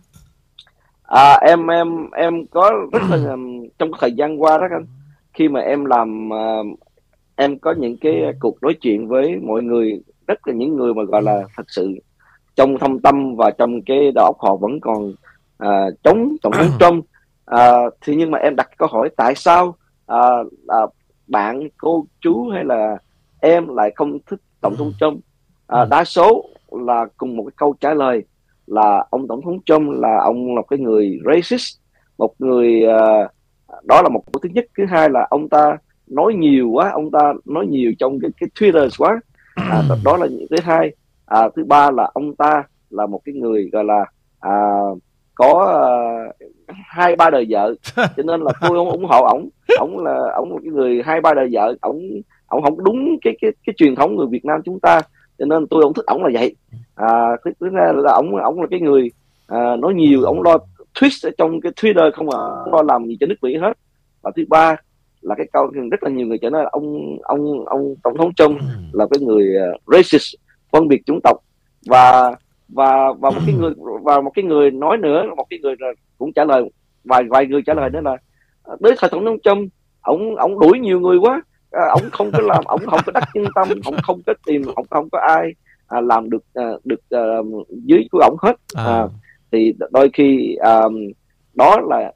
À 1.03 1.39
em 1.47 1.67
em 1.67 2.09
em 2.11 2.45
có 2.47 2.71
rất 2.91 3.01
là 3.09 3.35
trong 3.77 3.91
thời 3.99 4.11
gian 4.11 4.41
qua 4.41 4.57
đó 4.57 4.67
anh 4.71 4.85
khi 5.33 5.47
mà 5.47 5.59
em 5.59 5.85
làm 5.85 6.29
uh, 6.29 6.79
em 7.35 7.59
có 7.59 7.73
những 7.77 7.97
cái 7.97 8.21
cuộc 8.39 8.63
nói 8.63 8.73
chuyện 8.81 9.07
với 9.07 9.35
mọi 9.35 9.63
người 9.63 10.01
rất 10.27 10.47
là 10.47 10.53
những 10.53 10.75
người 10.75 10.93
mà 10.93 11.03
gọi 11.03 11.21
là 11.21 11.43
thật 11.55 11.65
sự 11.67 11.93
trong 12.55 12.79
thâm 12.79 12.99
tâm 12.99 13.35
và 13.35 13.51
trong 13.51 13.81
cái 13.81 14.11
đầu 14.15 14.25
óc 14.25 14.35
họ 14.39 14.55
vẫn 14.55 14.79
còn 14.79 15.13
uh, 15.63 16.03
chống 16.03 16.35
tổng 16.41 16.53
thống 16.53 16.69
Trump 16.79 17.05
uh, 17.51 17.93
thì 18.01 18.15
nhưng 18.15 18.31
mà 18.31 18.37
em 18.39 18.55
đặt 18.55 18.69
câu 18.77 18.87
hỏi 18.91 19.09
tại 19.17 19.35
sao 19.35 19.75
uh, 20.11 20.47
uh, 20.83 20.93
bạn 21.27 21.69
cô 21.77 22.05
chú 22.21 22.49
hay 22.49 22.63
là 22.63 22.97
em 23.39 23.75
lại 23.75 23.91
không 23.95 24.17
thích 24.25 24.39
tổng 24.61 24.75
thống 24.75 24.93
Trump 24.99 25.19
à, 25.67 25.79
ừ. 25.79 25.87
đa 25.89 26.03
số 26.03 26.49
là 26.71 27.05
cùng 27.17 27.37
một 27.37 27.43
cái 27.43 27.53
câu 27.57 27.75
trả 27.79 27.93
lời 27.93 28.23
là 28.67 29.05
ông 29.09 29.27
tổng 29.27 29.41
thống 29.41 29.59
Trump 29.65 29.91
là 30.01 30.17
ông 30.23 30.55
là 30.55 30.61
cái 30.69 30.79
người 30.79 31.19
racist 31.25 31.77
một 32.17 32.33
người 32.39 32.83
uh, 32.85 33.31
đó 33.83 34.01
là 34.01 34.09
một 34.09 34.23
cái 34.33 34.39
thứ 34.43 34.49
nhất. 34.53 34.65
Thứ 34.77 34.85
hai 34.85 35.09
là 35.09 35.27
ông 35.29 35.49
ta 35.49 35.77
nói 36.07 36.33
nhiều 36.33 36.69
quá 36.69 36.89
ông 36.91 37.11
ta 37.11 37.33
nói 37.45 37.67
nhiều 37.67 37.91
trong 37.99 38.19
cái 38.19 38.31
cái 38.39 38.49
Twitter 38.55 38.89
quá. 38.97 39.19
À, 39.55 39.81
ừ. 39.89 39.95
đó 40.03 40.17
là 40.17 40.27
thứ 40.49 40.55
hai. 40.63 40.91
À, 41.25 41.49
thứ 41.55 41.63
ba 41.63 41.91
là 41.91 42.09
ông 42.13 42.35
ta 42.35 42.63
là 42.89 43.05
một 43.05 43.21
cái 43.25 43.35
người 43.35 43.69
gọi 43.71 43.83
là 43.83 44.05
à, 44.39 44.51
có 45.35 45.51
uh, 46.29 46.47
hai 46.85 47.15
ba 47.15 47.29
đời 47.29 47.45
vợ. 47.49 47.75
Cho 47.95 48.23
nên 48.23 48.41
là 48.41 48.51
tôi 48.61 48.69
không 48.69 48.89
ủng 48.89 49.05
hộ 49.05 49.23
ổng. 49.23 49.49
Ổng 49.79 50.03
là 50.03 50.31
ổng 50.35 50.51
là 50.51 50.57
cái 50.63 50.71
người 50.71 51.01
hai 51.05 51.21
ba 51.21 51.33
đời 51.33 51.49
vợ. 51.51 51.75
Ổng 51.81 52.01
ổng 52.47 52.63
không 52.63 52.83
đúng 52.83 53.17
cái 53.21 53.37
cái 53.41 53.51
cái 53.65 53.73
truyền 53.77 53.95
thống 53.95 54.15
người 54.15 54.27
Việt 54.27 54.45
Nam 54.45 54.61
chúng 54.65 54.79
ta 54.79 55.01
cho 55.39 55.45
nên 55.45 55.67
tôi 55.67 55.83
không 55.83 55.93
thích 55.93 56.05
ổng 56.05 56.23
là 56.23 56.29
vậy. 56.33 56.55
À, 56.95 57.07
thứ 57.59 57.69
ra 57.69 57.91
là 57.95 58.13
ổng 58.13 58.35
ổng 58.35 58.61
là 58.61 58.67
cái 58.71 58.79
người 58.79 59.11
à, 59.47 59.75
nói 59.75 59.93
nhiều 59.93 60.23
ổng 60.23 60.41
lo 60.41 60.57
twist 60.93 61.29
ở 61.29 61.31
trong 61.37 61.61
cái 61.61 61.71
Twitter 61.71 62.11
không 62.11 62.29
à 62.29 62.41
lo 62.71 62.81
làm 62.81 63.05
gì 63.05 63.17
cho 63.19 63.27
nước 63.27 63.35
Mỹ 63.41 63.57
hết. 63.57 63.73
Và 64.21 64.31
thứ 64.35 64.43
ba 64.47 64.75
là 65.21 65.35
cái 65.35 65.47
câu 65.53 65.71
rất 65.91 66.03
là 66.03 66.09
nhiều 66.09 66.27
người 66.27 66.37
cho 66.37 66.49
nói 66.49 66.65
ông 66.71 67.17
ông 67.23 67.65
ông 67.65 67.95
tổng 68.03 68.17
thống 68.17 68.33
Trump 68.33 68.59
là 68.93 69.05
cái 69.11 69.19
người 69.23 69.53
uh, 69.75 69.81
racist 69.93 70.35
phân 70.71 70.87
biệt 70.87 71.01
chủng 71.05 71.19
tộc. 71.23 71.37
Và 71.87 72.35
và 72.69 73.13
và 73.19 73.29
một 73.29 73.41
cái 73.45 73.55
người 73.55 73.73
và 74.03 74.21
một 74.21 74.31
cái 74.35 74.45
người 74.45 74.71
nói 74.71 74.97
nữa 74.97 75.23
một 75.37 75.45
cái 75.49 75.59
người 75.59 75.75
cũng 76.17 76.33
trả 76.33 76.45
lời 76.45 76.69
vài 77.03 77.23
vài 77.29 77.45
người 77.45 77.61
trả 77.65 77.73
lời 77.73 77.89
nữa 77.89 78.01
là 78.03 78.17
tới 78.83 78.95
thời 78.97 79.09
tổng 79.09 79.25
thống 79.25 79.37
Trump 79.43 79.71
ông 80.01 80.35
ông 80.35 80.59
đuổi 80.59 80.79
nhiều 80.79 80.99
người 80.99 81.17
quá 81.17 81.41
à, 81.75 81.83
ông 81.89 82.09
không 82.11 82.31
có 82.31 82.39
làm 82.41 82.63
ông 82.65 82.85
không 82.85 82.99
có 83.05 83.11
đắc 83.11 83.23
nhân 83.33 83.45
tâm 83.55 83.67
ông 83.85 83.95
không 84.03 84.21
có 84.25 84.33
tìm 84.45 84.61
ông 84.75 84.85
không 84.89 85.09
có 85.09 85.19
ai 85.19 85.53
à, 85.87 86.01
làm 86.01 86.29
được 86.29 86.43
à, 86.53 86.63
được 86.83 87.09
à, 87.09 87.19
dưới 87.69 88.07
của 88.11 88.19
ông 88.19 88.35
hết 88.41 88.55
à. 88.75 88.83
À, 88.83 89.07
thì 89.51 89.73
đôi 89.91 90.09
khi 90.13 90.55
à, 90.55 90.81
đó 91.53 91.79
là 91.89 92.13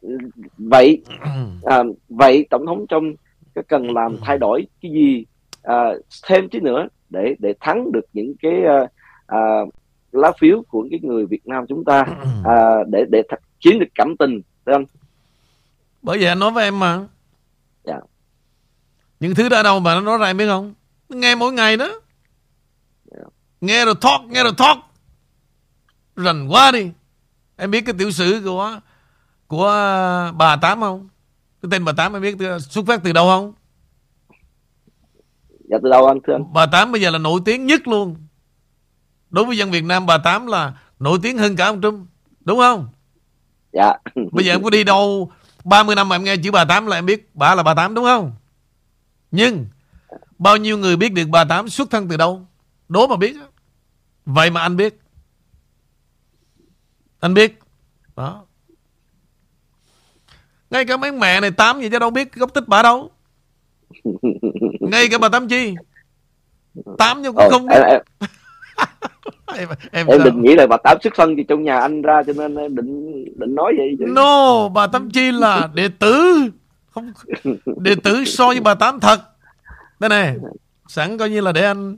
vậy 0.57 1.03
à, 1.65 1.83
vậy 2.09 2.47
tổng 2.49 2.65
thống 2.65 2.85
trong 2.89 3.13
cần 3.67 3.93
làm 3.93 4.17
thay 4.21 4.37
đổi 4.37 4.67
cái 4.81 4.91
gì 4.91 5.25
à, 5.63 5.93
thêm 6.27 6.49
chứ 6.49 6.59
nữa 6.61 6.87
để 7.09 7.35
để 7.39 7.53
thắng 7.59 7.91
được 7.91 8.05
những 8.13 8.33
cái 8.41 8.63
à, 8.65 8.87
à, 9.27 9.39
lá 10.11 10.31
phiếu 10.39 10.63
của 10.69 10.87
cái 10.91 10.99
người 11.03 11.25
Việt 11.25 11.47
Nam 11.47 11.65
chúng 11.69 11.85
ta 11.85 12.05
à, 12.45 12.83
để 12.87 13.05
để 13.09 13.21
th- 13.29 13.37
chiếm 13.59 13.79
được 13.79 13.87
cảm 13.95 14.17
tình 14.17 14.41
phải 14.65 14.75
không? 14.75 14.85
Bởi 16.01 16.17
vậy 16.17 16.27
anh 16.27 16.39
nói 16.39 16.51
với 16.51 16.63
em 16.63 16.79
mà 16.79 17.05
Dạ. 17.83 17.99
Những 19.19 19.35
thứ 19.35 19.49
đó 19.49 19.63
đâu 19.63 19.79
mà 19.79 19.95
nó 19.95 20.01
nói 20.01 20.17
ra 20.17 20.25
em 20.27 20.37
biết 20.37 20.47
không? 20.47 20.73
Nghe 21.09 21.35
mỗi 21.35 21.53
ngày 21.53 21.77
đó. 21.77 21.89
Nghe 23.61 23.85
rồi 23.85 23.95
talk, 24.01 24.21
nghe 24.27 24.43
rồi 24.43 24.53
talk. 24.57 24.77
Rành 26.15 26.47
quá 26.47 26.71
đi. 26.71 26.91
Em 27.55 27.71
biết 27.71 27.81
cái 27.85 27.95
tiểu 27.97 28.11
sử 28.11 28.41
của 28.45 28.79
của 29.47 29.71
bà 30.37 30.55
Tám 30.55 30.81
không? 30.81 31.09
Cái 31.61 31.69
tên 31.71 31.85
bà 31.85 31.91
Tám 31.91 32.13
em 32.13 32.21
biết 32.21 32.37
xuất 32.69 32.85
phát 32.87 33.01
từ 33.03 33.13
đâu 33.13 33.27
không? 33.27 33.53
Dạ 35.69 35.77
từ 35.83 35.89
đâu 35.89 36.07
anh 36.07 36.19
thưa 36.27 36.33
anh? 36.33 36.53
Bà 36.53 36.65
Tám 36.65 36.91
bây 36.91 37.01
giờ 37.01 37.09
là 37.09 37.17
nổi 37.17 37.39
tiếng 37.45 37.65
nhất 37.65 37.87
luôn. 37.87 38.15
Đối 39.29 39.45
với 39.45 39.57
dân 39.57 39.71
Việt 39.71 39.83
Nam 39.83 40.05
bà 40.05 40.17
Tám 40.17 40.47
là 40.47 40.73
nổi 40.99 41.19
tiếng 41.23 41.37
hơn 41.37 41.55
cả 41.55 41.65
ông 41.65 41.81
Trump. 41.81 42.07
Đúng 42.39 42.59
không? 42.59 42.87
Dạ. 43.73 43.93
Bây 44.31 44.45
giờ 44.45 44.53
em 44.53 44.63
có 44.63 44.69
đi 44.69 44.83
đâu 44.83 45.31
30 45.63 45.95
năm 45.95 46.09
mà 46.09 46.15
em 46.15 46.23
nghe 46.23 46.37
chữ 46.37 46.51
bà 46.51 46.65
Tám 46.65 46.85
là 46.85 46.97
em 46.97 47.05
biết 47.05 47.29
bà 47.33 47.55
là 47.55 47.63
bà 47.63 47.73
Tám 47.73 47.93
đúng 47.93 48.05
không? 48.05 48.31
Nhưng 49.31 49.65
bao 50.37 50.57
nhiêu 50.57 50.77
người 50.77 50.95
biết 50.95 51.13
được 51.13 51.25
bà 51.31 51.43
Tám 51.43 51.69
xuất 51.69 51.89
thân 51.91 52.07
từ 52.09 52.17
đâu? 52.17 52.45
Đố 52.89 53.07
mà 53.07 53.15
biết. 53.15 53.35
Vậy 54.25 54.49
mà 54.49 54.61
anh 54.61 54.77
biết. 54.77 54.99
Anh 57.19 57.33
biết. 57.33 57.59
Đó. 58.15 58.45
Ngay 60.69 60.85
cả 60.85 60.97
mấy 60.97 61.11
mẹ 61.11 61.39
này 61.41 61.51
Tám 61.51 61.81
gì 61.81 61.89
chứ 61.89 61.99
đâu 61.99 62.09
biết 62.09 62.33
gốc 62.35 62.53
tích 62.53 62.67
bà 62.67 62.81
đâu. 62.83 63.11
Ngay 64.79 65.07
cả 65.11 65.17
bà 65.17 65.29
Tám 65.29 65.47
Chi. 65.47 65.73
Tám 66.97 67.21
nhưng 67.21 67.33
cũng 67.33 67.43
Ồ, 67.43 67.49
không 67.49 67.67
biết. 67.67 67.75
em, 67.87 68.01
em, 69.55 69.69
Em, 69.91 70.07
em, 70.07 70.23
định 70.23 70.41
nghĩ 70.41 70.55
là 70.55 70.67
bà 70.67 70.77
tám 70.83 70.97
xuất 71.03 71.13
thân 71.15 71.35
thì 71.37 71.43
trong 71.43 71.63
nhà 71.63 71.79
anh 71.79 72.01
ra 72.01 72.23
cho 72.27 72.33
nên 72.37 72.55
em 72.55 72.75
định 72.75 73.23
định 73.39 73.55
nói 73.55 73.73
vậy 73.77 73.95
chứ. 73.99 74.05
No, 74.07 74.69
bà 74.69 74.87
Tám 74.87 75.11
Chi 75.11 75.31
là 75.31 75.69
đệ 75.73 75.89
tử. 75.99 76.39
Không 76.99 77.57
đệ 77.83 77.95
tử 78.03 78.25
so 78.25 78.47
với 78.47 78.59
bà 78.59 78.73
Tám 78.73 78.99
thật. 78.99 79.21
Đây 79.99 80.09
này, 80.09 80.35
sẵn 80.87 81.17
coi 81.17 81.29
như 81.29 81.41
là 81.41 81.51
để 81.51 81.65
anh 81.65 81.97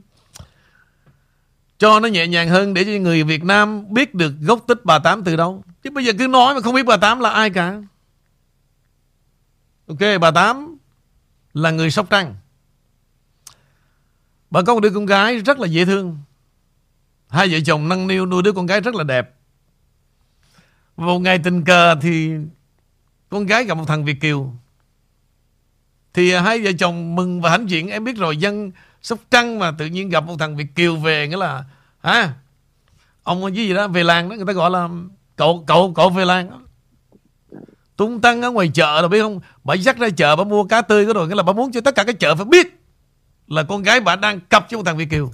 cho 1.78 2.00
nó 2.00 2.08
nhẹ 2.08 2.26
nhàng 2.26 2.48
hơn 2.48 2.74
để 2.74 2.84
cho 2.84 2.90
người 2.90 3.22
Việt 3.24 3.44
Nam 3.44 3.94
biết 3.94 4.14
được 4.14 4.32
gốc 4.40 4.64
tích 4.66 4.84
bà 4.84 4.98
Tám 4.98 5.24
từ 5.24 5.36
đâu. 5.36 5.64
Chứ 5.82 5.90
bây 5.90 6.04
giờ 6.04 6.12
cứ 6.18 6.26
nói 6.26 6.54
mà 6.54 6.60
không 6.60 6.74
biết 6.74 6.86
bà 6.86 6.96
Tám 6.96 7.20
là 7.20 7.30
ai 7.30 7.50
cả. 7.50 7.82
Ok, 9.86 10.20
bà 10.20 10.30
Tám 10.30 10.76
là 11.54 11.70
người 11.70 11.90
Sóc 11.90 12.06
Trăng. 12.10 12.34
Bà 14.50 14.62
có 14.62 14.74
một 14.74 14.80
đứa 14.80 14.90
con 14.90 15.06
gái 15.06 15.38
rất 15.38 15.58
là 15.58 15.66
dễ 15.66 15.84
thương. 15.84 16.18
Hai 17.28 17.48
vợ 17.48 17.58
chồng 17.66 17.88
nâng 17.88 18.06
niu 18.06 18.26
nuôi 18.26 18.42
đứa 18.42 18.52
con 18.52 18.66
gái 18.66 18.80
rất 18.80 18.94
là 18.94 19.04
đẹp. 19.04 19.34
Một 20.96 21.18
ngày 21.18 21.38
tình 21.44 21.64
cờ 21.64 21.94
thì 22.00 22.32
con 23.28 23.46
gái 23.46 23.64
gặp 23.64 23.74
một 23.74 23.84
thằng 23.88 24.04
Việt 24.04 24.20
Kiều. 24.20 24.52
Thì 26.14 26.30
à, 26.30 26.40
hai 26.40 26.60
vợ 26.60 26.70
chồng 26.78 27.14
mừng 27.14 27.40
và 27.40 27.50
hãnh 27.50 27.70
diện. 27.70 27.88
Em 27.88 28.04
biết 28.04 28.16
rồi 28.16 28.36
dân 28.36 28.72
Sóc 29.02 29.18
Trăng 29.30 29.58
mà 29.58 29.72
tự 29.78 29.86
nhiên 29.86 30.08
gặp 30.08 30.24
một 30.24 30.36
thằng 30.38 30.56
Việt 30.56 30.74
Kiều 30.74 30.96
về 30.96 31.28
nghĩa 31.28 31.36
là 31.36 31.64
hả? 32.02 32.34
Ông 33.22 33.42
cái 33.42 33.52
gì 33.52 33.74
đó 33.74 33.88
về 33.88 34.04
làng 34.04 34.28
đó 34.28 34.36
người 34.36 34.46
ta 34.46 34.52
gọi 34.52 34.70
là 34.70 34.88
cậu 35.36 35.64
cậu 35.66 35.92
cậu 35.96 36.10
về 36.10 36.24
làng 36.24 36.50
đó. 36.50 36.58
Tung 37.96 38.20
tăng 38.20 38.42
ở 38.42 38.50
ngoài 38.50 38.70
chợ 38.74 39.00
rồi 39.00 39.08
biết 39.08 39.22
không? 39.22 39.40
Bà 39.64 39.74
dắt 39.74 39.98
ra 39.98 40.08
chợ 40.16 40.36
bà 40.36 40.44
mua 40.44 40.64
cá 40.64 40.82
tươi 40.82 41.04
cái 41.04 41.14
rồi 41.14 41.28
nghĩa 41.28 41.34
là 41.34 41.42
bà 41.42 41.52
muốn 41.52 41.72
cho 41.72 41.80
tất 41.80 41.94
cả 41.94 42.04
cái 42.04 42.14
chợ 42.14 42.34
phải 42.34 42.44
biết 42.44 42.80
là 43.46 43.62
con 43.62 43.82
gái 43.82 44.00
bà 44.00 44.16
đang 44.16 44.40
cặp 44.40 44.70
với 44.70 44.76
một 44.76 44.82
thằng 44.86 44.96
Việt 44.96 45.10
Kiều. 45.10 45.30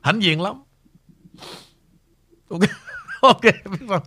Hãnh 0.00 0.22
diện 0.22 0.40
lắm. 0.40 0.62
Ok, 2.50 2.60
ok 3.20 3.42
biết 3.42 3.86
rồi. 3.88 4.00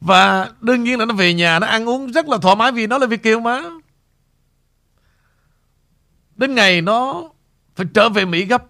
Và 0.00 0.50
đương 0.60 0.84
nhiên 0.84 0.98
là 0.98 1.04
nó 1.04 1.14
về 1.14 1.34
nhà 1.34 1.58
nó 1.58 1.66
ăn 1.66 1.88
uống 1.88 2.12
rất 2.12 2.28
là 2.28 2.38
thoải 2.38 2.56
mái 2.56 2.72
vì 2.72 2.86
nó 2.86 2.98
là 2.98 3.06
Việt 3.06 3.22
Kiều 3.22 3.40
mà. 3.40 3.62
Đến 6.38 6.54
ngày 6.54 6.80
nó 6.80 7.30
phải 7.76 7.86
trở 7.94 8.08
về 8.08 8.24
Mỹ 8.24 8.44
gấp. 8.44 8.64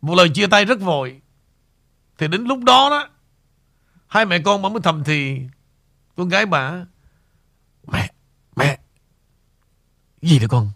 Một 0.00 0.14
lời 0.14 0.28
chia 0.34 0.46
tay 0.46 0.64
rất 0.64 0.80
vội. 0.80 1.20
Thì 2.18 2.28
đến 2.28 2.44
lúc 2.44 2.58
đó 2.64 2.90
đó, 2.90 3.08
hai 4.06 4.26
mẹ 4.26 4.38
con 4.44 4.62
bà 4.62 4.68
mới 4.68 4.80
thầm 4.82 5.04
thì 5.04 5.40
con 6.16 6.28
gái 6.28 6.46
bà 6.46 6.84
Mẹ, 7.92 8.10
mẹ, 8.56 8.78
gì 10.22 10.38
đó 10.38 10.46
con? 10.50 10.70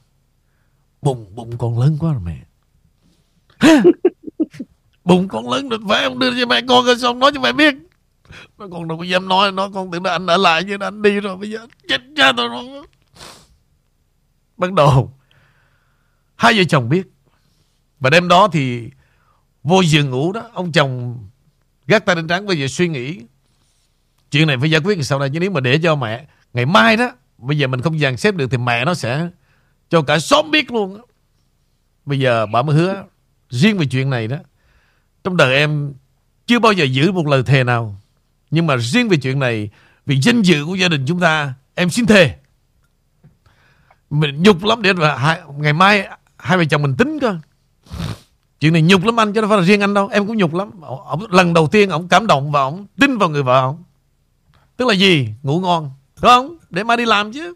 Bụng, 1.02 1.34
bụng 1.34 1.58
con 1.58 1.78
lớn 1.78 1.96
quá 2.00 2.12
rồi 2.12 2.22
mẹ. 2.24 2.38
Hả? 3.58 3.82
bụng 5.04 5.28
con 5.28 5.50
lớn 5.50 5.68
rồi 5.68 5.80
phải 5.88 6.04
không 6.04 6.18
đưa 6.18 6.40
cho 6.40 6.46
mẹ 6.46 6.60
con 6.68 6.84
rồi 6.84 6.98
xong 6.98 7.18
nói 7.18 7.30
cho 7.34 7.40
mẹ 7.40 7.52
biết 7.52 7.74
mà 8.58 8.66
con 8.72 8.88
đâu 8.88 8.98
có 8.98 9.04
dám 9.04 9.28
nói 9.28 9.52
nó 9.52 9.68
con 9.68 9.90
tưởng 9.90 10.04
là 10.04 10.12
anh 10.12 10.26
ở 10.26 10.36
lại 10.36 10.64
chứ 10.64 10.76
anh 10.80 11.02
đi 11.02 11.20
rồi 11.20 11.36
bây 11.36 11.50
giờ 11.50 11.66
chết 11.88 12.00
cha 12.16 12.32
tôi 12.36 12.48
rồi 12.48 12.64
bắt 14.56 14.72
đầu 14.72 15.12
hai 16.36 16.54
vợ 16.56 16.64
chồng 16.68 16.88
biết 16.88 17.06
và 18.00 18.10
đêm 18.10 18.28
đó 18.28 18.48
thì 18.52 18.90
vô 19.62 19.80
giường 19.80 20.10
ngủ 20.10 20.32
đó 20.32 20.50
ông 20.52 20.72
chồng 20.72 21.18
gác 21.86 22.06
tay 22.06 22.16
lên 22.16 22.28
trắng 22.28 22.46
bây 22.46 22.58
giờ 22.58 22.66
suy 22.68 22.88
nghĩ 22.88 23.20
chuyện 24.30 24.46
này 24.46 24.56
phải 24.60 24.70
giải 24.70 24.80
quyết 24.84 25.04
sau 25.04 25.18
này 25.18 25.30
chứ 25.32 25.40
nếu 25.40 25.50
mà 25.50 25.60
để 25.60 25.78
cho 25.82 25.96
mẹ 25.96 26.26
ngày 26.54 26.66
mai 26.66 26.96
đó 26.96 27.10
bây 27.38 27.58
giờ 27.58 27.66
mình 27.66 27.80
không 27.80 27.98
dàn 27.98 28.16
xếp 28.16 28.34
được 28.34 28.50
thì 28.50 28.58
mẹ 28.58 28.84
nó 28.84 28.94
sẽ 28.94 29.28
cho 29.90 30.02
cả 30.02 30.18
xóm 30.18 30.50
biết 30.50 30.70
luôn 30.70 30.98
đó. 30.98 31.04
bây 32.04 32.18
giờ 32.18 32.46
bà 32.46 32.62
mới 32.62 32.76
hứa 32.76 33.04
riêng 33.50 33.78
về 33.78 33.86
chuyện 33.86 34.10
này 34.10 34.28
đó 34.28 34.36
trong 35.24 35.36
đời 35.36 35.54
em 35.54 35.94
chưa 36.46 36.58
bao 36.58 36.72
giờ 36.72 36.84
giữ 36.84 37.12
một 37.12 37.26
lời 37.26 37.42
thề 37.42 37.64
nào. 37.64 37.96
Nhưng 38.50 38.66
mà 38.66 38.76
riêng 38.76 39.08
về 39.08 39.16
chuyện 39.16 39.38
này, 39.38 39.70
vì 40.06 40.20
danh 40.20 40.42
dự 40.42 40.64
của 40.64 40.74
gia 40.74 40.88
đình 40.88 41.04
chúng 41.06 41.20
ta, 41.20 41.54
em 41.74 41.90
xin 41.90 42.06
thề. 42.06 42.36
Mình 44.10 44.42
nhục 44.42 44.64
lắm 44.64 44.82
để 44.82 44.92
mà 44.92 45.14
hai, 45.14 45.40
ngày 45.56 45.72
mai 45.72 46.08
hai 46.38 46.58
vợ 46.58 46.64
chồng 46.64 46.82
mình 46.82 46.96
tính 46.96 47.18
cơ. 47.20 47.36
Chuyện 48.60 48.72
này 48.72 48.82
nhục 48.82 49.04
lắm 49.04 49.20
anh, 49.20 49.32
chứ 49.32 49.40
đâu 49.40 49.50
phải 49.50 49.58
là 49.58 49.64
riêng 49.64 49.80
anh 49.80 49.94
đâu. 49.94 50.08
Em 50.08 50.26
cũng 50.26 50.36
nhục 50.36 50.54
lắm. 50.54 50.70
Ông, 50.80 51.26
lần 51.30 51.54
đầu 51.54 51.68
tiên 51.68 51.90
ông 51.90 52.08
cảm 52.08 52.26
động 52.26 52.52
và 52.52 52.60
ông 52.60 52.86
tin 53.00 53.18
vào 53.18 53.28
người 53.28 53.42
vợ 53.42 53.60
ông. 53.60 53.84
Tức 54.76 54.88
là 54.88 54.94
gì? 54.94 55.28
Ngủ 55.42 55.60
ngon. 55.60 55.90
Đúng 56.22 56.30
không? 56.30 56.58
Để 56.70 56.84
mai 56.84 56.96
đi 56.96 57.04
làm 57.04 57.32
chứ. 57.32 57.54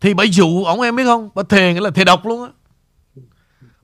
Thì 0.00 0.14
bà 0.14 0.24
dụ 0.24 0.64
ông 0.64 0.80
em 0.80 0.96
biết 0.96 1.04
không? 1.04 1.30
Bà 1.34 1.42
thề 1.48 1.74
nghĩa 1.74 1.80
là 1.80 1.90
thề 1.90 2.04
độc 2.04 2.26
luôn 2.26 2.44
á. 2.44 2.50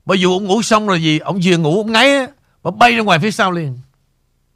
Bởi 0.05 0.19
dù 0.19 0.33
ông 0.33 0.45
ngủ 0.45 0.61
xong 0.61 0.87
rồi 0.87 1.01
gì 1.01 1.19
Ông 1.19 1.39
vừa 1.43 1.57
ngủ 1.57 1.77
ông 1.77 1.91
ngáy 1.91 2.15
á 2.15 2.27
Bà 2.63 2.71
bay 2.71 2.91
ra 2.95 3.03
ngoài 3.03 3.19
phía 3.19 3.31
sau 3.31 3.51
liền 3.51 3.79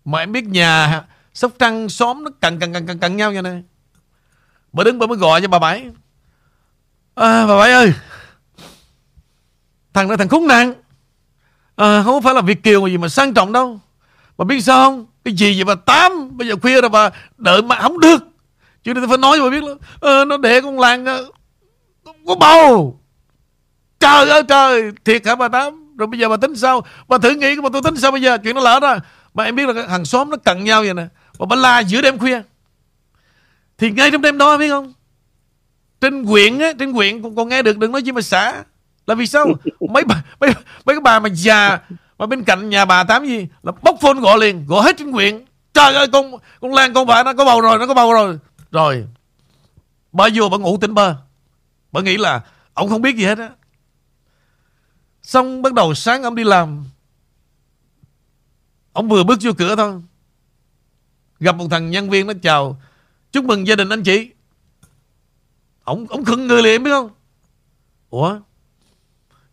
Mà 0.05 0.20
em 0.20 0.32
biết 0.32 0.45
nhà 0.45 1.03
Sóc 1.34 1.51
Trăng 1.60 1.89
xóm 1.89 2.24
nó 2.24 2.32
cằn 2.41 2.60
cằn 2.60 2.74
cằn 2.74 2.88
cằn 2.88 2.99
cận 2.99 3.18
nhau 3.18 3.32
như 3.32 3.41
này 3.41 3.64
Bà 4.74 4.84
đứng 4.84 4.99
bà 4.99 5.08
mới 5.08 5.18
gọi 5.18 5.41
cho 5.41 5.47
bà 5.47 5.60
Bảy 5.60 5.89
à, 7.18 7.45
Bà 7.47 7.57
Bảy 7.57 7.72
ơi. 7.72 7.93
Thằng 9.93 10.09
đó 10.09 10.18
thằng 10.18 10.30
khốn 10.30 10.47
nạn. 10.47 10.74
À, 11.76 12.03
Không 12.03 12.22
phải 12.22 12.34
là 12.34 12.41
Việt 12.41 12.63
Kiều 12.63 12.82
mà 12.82 12.89
gì 12.89 12.97
mà 12.97 13.09
sang 13.09 13.34
trọng 13.34 13.51
đâu. 13.51 13.80
Bà 14.38 14.45
biết 14.45 14.61
sao 14.61 14.86
không? 14.86 15.05
Cái 15.26 15.34
gì 15.34 15.55
vậy 15.55 15.63
bà 15.65 15.76
Tám? 15.76 16.38
Bây 16.38 16.47
giờ 16.47 16.55
khuya 16.61 16.82
rồi 16.82 16.89
bà 16.89 17.09
đợi 17.38 17.61
mà 17.61 17.80
không 17.82 17.99
được. 17.99 18.28
Chứ 18.84 18.93
tôi 18.93 19.07
phải 19.07 19.18
nói 19.18 19.38
cho 19.38 19.43
bà 19.43 19.49
biết 19.49 19.63
là 19.63 19.74
à, 20.01 20.26
Nó 20.26 20.38
để 20.38 20.61
con 20.61 20.80
làng 20.80 21.05
ờ, 21.05 21.26
Có 22.28 22.36
bầu. 22.36 22.99
Trời 23.99 24.30
ơi 24.30 24.43
trời. 24.47 24.91
Thiệt 25.05 25.26
hả 25.26 25.36
bà 25.36 25.47
Tám? 25.47 25.97
Rồi 25.97 26.07
bây 26.07 26.20
giờ 26.20 26.30
bà 26.30 26.38
tính 26.38 26.55
sao? 26.55 26.86
Bà 27.07 27.18
thử 27.18 27.30
nghĩ 27.30 27.55
mà 27.55 27.70
tôi 27.74 27.82
tính 27.82 27.97
sao 27.97 28.11
bây 28.11 28.22
giờ? 28.22 28.38
Chuyện 28.38 28.55
nó 28.55 28.61
lỡ 28.61 28.80
ra. 28.80 28.99
Mà 29.34 29.43
em 29.43 29.55
biết 29.55 29.70
là 29.70 29.88
hàng 29.88 30.05
xóm 30.05 30.30
nó 30.30 30.38
cận 30.38 30.63
nhau 30.63 30.82
vậy 30.82 30.93
nè. 30.93 31.07
Mà 31.39 31.45
bà 31.45 31.55
la 31.55 31.80
giữa 31.80 32.01
đêm 32.01 32.18
khuya. 32.20 32.41
Thì 33.78 33.91
ngay 33.91 34.11
trong 34.11 34.22
đêm 34.22 34.38
đó 34.38 34.57
biết 34.57 34.70
không? 34.70 34.93
Trên 36.02 36.24
huyện 36.24 36.60
á 36.60 36.74
Trên 36.80 36.93
huyện 36.93 37.22
còn, 37.22 37.36
còn 37.36 37.50
nghe 37.50 37.62
được 37.62 37.78
đừng 37.78 37.91
nói 37.91 38.02
chi 38.02 38.12
mà 38.12 38.22
xã 38.22 38.64
Là 39.08 39.16
vì 39.16 39.28
sao? 39.28 39.48
Mấy 39.89 40.04
bà 40.04 40.24
mấy, 40.39 40.50
mấy 40.86 40.95
cái 40.95 41.02
bà 41.02 41.20
mà 41.20 41.30
già 41.34 41.80
Mà 42.18 42.26
bên 42.26 42.43
cạnh 42.43 42.70
nhà 42.70 42.86
bà 42.86 43.04
Tám 43.04 43.26
gì 43.26 43.48
Là 43.64 43.72
bóc 43.82 43.95
phone 44.02 44.22
gọi 44.22 44.39
liền 44.39 44.66
Gọi 44.68 44.84
hết 44.84 44.98
trên 44.98 45.12
huyện 45.12 45.45
Trời 45.74 45.93
ơi 45.93 46.08
con 46.12 46.32
con 46.62 46.74
Lan 46.74 46.93
con 46.93 47.08
bà 47.08 47.24
nó 47.24 47.34
có 47.34 47.45
bầu 47.45 47.62
rồi 47.62 47.80
Nó 47.80 47.88
có 47.88 47.93
bầu 47.93 48.14
rồi. 48.14 48.39
Rồi 48.72 49.06
Bà 50.12 50.28
vô 50.34 50.50
bà 50.50 50.58
ngủ 50.58 50.78
tỉnh 50.82 50.93
bơ 50.93 51.16
Bà 51.91 52.02
nghĩ 52.02 52.18
là 52.18 52.41
Ông 52.78 52.89
không 52.89 53.02
biết 53.02 53.16
gì 53.16 53.26
hết 53.26 53.38
á. 53.38 53.50
Xong 55.24 55.62
bắt 55.62 55.74
đầu 55.74 55.93
sáng 55.93 56.24
ông 56.24 56.36
đi 56.36 56.43
làm. 56.43 56.86
Ông 58.93 59.10
vừa 59.10 59.24
bước 59.24 59.39
vô 59.41 59.52
cửa 59.58 59.76
thôi. 59.76 60.02
Gặp 61.39 61.56
một 61.56 61.68
thằng 61.72 61.91
nhân 61.91 62.10
viên 62.10 62.28
nó 62.28 62.34
chào 62.41 62.82
Chúc 63.32 63.45
mừng 63.45 63.68
gia 63.68 63.76
đình 63.76 63.89
anh 63.89 64.04
chị. 64.04 64.32
Ông 65.88 66.06
ông 66.10 66.26
khựng 66.26 66.48
người 66.48 66.64
liền, 66.64 66.84
biết 66.84 66.92
không? 66.92 67.10
Ủa? 68.10 68.40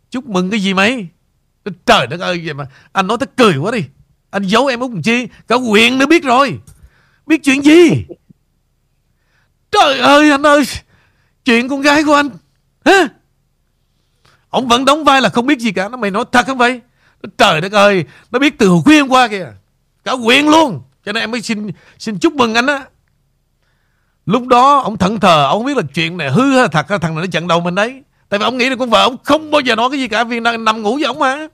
Chúc 0.09 0.25
mừng 0.25 0.49
cái 0.49 0.59
gì 0.59 0.73
mày? 0.73 1.07
Trời 1.85 2.07
đất 2.07 2.19
ơi, 2.19 2.41
vậy 2.45 2.53
mà 2.53 2.65
Anh 2.91 3.07
nói 3.07 3.17
tới 3.17 3.27
cười 3.35 3.57
quá 3.57 3.71
đi. 3.71 3.85
Anh 4.29 4.43
giấu 4.43 4.67
em 4.67 4.79
Út 4.79 4.91
chi? 5.03 5.27
Cả 5.47 5.55
huyện 5.55 5.97
nữa 5.97 6.05
biết 6.05 6.23
rồi. 6.23 6.59
Biết 7.25 7.43
chuyện 7.43 7.61
gì? 7.63 8.05
Trời 9.71 9.99
ơi, 9.99 10.31
anh 10.31 10.45
ơi. 10.45 10.63
Chuyện 11.45 11.69
con 11.69 11.81
gái 11.81 12.03
của 12.03 12.13
anh. 12.13 12.29
Hả? 12.85 13.07
Ông 14.49 14.67
vẫn 14.67 14.85
đóng 14.85 15.03
vai 15.03 15.21
là 15.21 15.29
không 15.29 15.45
biết 15.45 15.59
gì 15.59 15.71
cả. 15.71 15.89
Nó 15.89 15.97
mày 15.97 16.11
nói 16.11 16.25
thật 16.31 16.45
không 16.47 16.57
vậy? 16.57 16.81
Trời 17.37 17.61
đất 17.61 17.71
ơi, 17.71 18.05
Nó 18.31 18.39
biết 18.39 18.57
từ 18.57 18.67
hồi 18.67 18.81
khuya 18.85 18.99
hôm 18.99 19.09
qua 19.09 19.27
kìa. 19.27 19.53
Cả 20.03 20.13
quyện 20.23 20.45
luôn. 20.45 20.81
Cho 21.05 21.11
nên 21.11 21.23
em 21.23 21.31
mới 21.31 21.41
xin 21.41 21.71
xin 21.99 22.19
chúc 22.19 22.33
mừng 22.33 22.53
anh 22.53 22.67
á. 22.67 22.85
Lúc 24.25 24.47
đó 24.47 24.79
ông 24.79 24.97
thẫn 24.97 25.19
thờ 25.19 25.45
Ông 25.45 25.59
không 25.59 25.65
biết 25.65 25.77
là 25.77 25.83
chuyện 25.93 26.17
này 26.17 26.31
hư 26.31 26.59
hay 26.59 26.67
thật 26.67 26.85
Thằng 26.87 27.15
này 27.15 27.25
nó 27.25 27.31
chặn 27.31 27.47
đầu 27.47 27.61
mình 27.61 27.75
đấy. 27.75 28.03
Tại 28.29 28.39
vì 28.39 28.43
ông 28.43 28.57
nghĩ 28.57 28.69
là 28.69 28.75
con 28.75 28.89
vợ 28.89 29.03
ông 29.03 29.17
không 29.23 29.51
bao 29.51 29.61
giờ 29.61 29.75
nói 29.75 29.89
cái 29.91 29.99
gì 29.99 30.07
cả 30.07 30.23
Vì 30.23 30.39
đang 30.39 30.65
nằm 30.65 30.81
ngủ 30.81 30.95
với 30.95 31.03
ông 31.03 31.19
mà. 31.19 31.47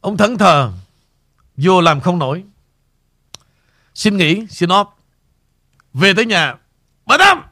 Ông 0.00 0.16
thẫn 0.16 0.38
thờ 0.38 0.70
Vô 1.56 1.80
làm 1.80 2.00
không 2.00 2.18
nổi. 2.18 2.44
Xin 3.94 4.16
nghỉ, 4.16 4.46
xin 4.50 4.68
off. 4.68 4.84
Về 5.94 6.14
tới 6.14 6.26
nhà. 6.26 6.54
Bà 7.06 7.16
Năm 7.16 7.42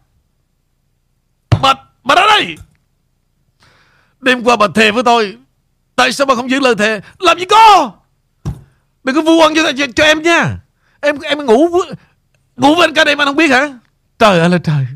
Bà, 1.62 1.74
bà 2.04 2.14
ra 2.14 2.26
đây! 2.26 2.56
Đêm 4.20 4.44
qua 4.44 4.56
bà 4.56 4.66
thề 4.74 4.90
với 4.90 5.02
tôi 5.02 5.38
Tại 5.96 6.12
sao 6.12 6.26
bà 6.26 6.34
không 6.34 6.50
giữ 6.50 6.60
lời 6.60 6.74
thề? 6.78 7.00
Làm 7.18 7.38
gì 7.38 7.44
có? 7.44 7.92
Đừng 9.04 9.16
có 9.16 9.22
vu 9.22 9.40
oan 9.40 9.54
cho, 9.54 9.72
cho, 9.72 9.86
cho 9.96 10.04
em 10.04 10.22
nha. 10.22 10.58
Em 11.00 11.18
em 11.18 11.46
ngủ 11.46 11.68
ngủ 12.58 12.74
với 12.74 12.84
anh 12.84 12.94
cả 12.94 13.04
đêm 13.04 13.20
anh 13.20 13.26
không 13.26 13.36
biết 13.36 13.50
hả? 13.50 13.78
Trời 14.18 14.40
ơi 14.40 14.48
là 14.48 14.58
trời. 14.58 14.86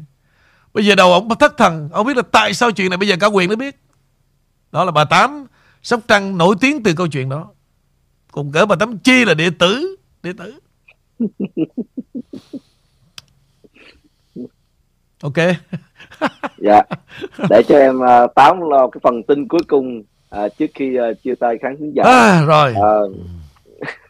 Bây 0.74 0.86
giờ 0.86 0.94
đầu 0.94 1.12
ông 1.12 1.28
thất 1.38 1.56
thần 1.58 1.88
Ông 1.92 2.06
biết 2.06 2.16
là 2.16 2.22
tại 2.32 2.54
sao 2.54 2.70
chuyện 2.70 2.90
này 2.90 2.96
bây 2.96 3.08
giờ 3.08 3.16
cả 3.20 3.26
quyền 3.26 3.50
nó 3.50 3.56
biết. 3.56 3.76
Đó 4.72 4.84
là 4.84 4.90
bà 4.90 5.04
Tám 5.04 5.46
Sóc 5.82 6.00
Trăng 6.08 6.38
nổi 6.38 6.56
tiếng 6.60 6.82
từ 6.82 6.94
câu 6.96 7.06
chuyện 7.06 7.28
đó. 7.28 7.48
Còn 8.32 8.52
cỡ 8.52 8.66
bà 8.66 8.76
Tám 8.76 8.98
Chi 8.98 9.24
là 9.24 9.34
đệ 9.34 9.50
tử 9.58 9.96
Đệ 10.22 10.32
tử. 10.38 10.58
Ok. 15.22 15.34
Dạ. 16.58 16.82
Để 17.50 17.62
cho 17.68 17.78
em 17.78 17.98
uh, 17.98 18.34
Tám 18.34 18.60
lo 18.60 18.88
cái 18.88 19.00
phần 19.02 19.22
tin 19.22 19.48
cuối 19.48 19.60
cùng 19.68 20.02
uh, 20.36 20.52
Trước 20.58 20.66
khi 20.74 20.98
uh, 20.98 21.22
chia 21.22 21.34
tay 21.34 21.58
khán 21.62 21.76
thính 21.78 21.92
giả. 21.94 22.02
À, 22.04 22.42
Rồi. 22.46 22.74
Uh, 22.74 23.16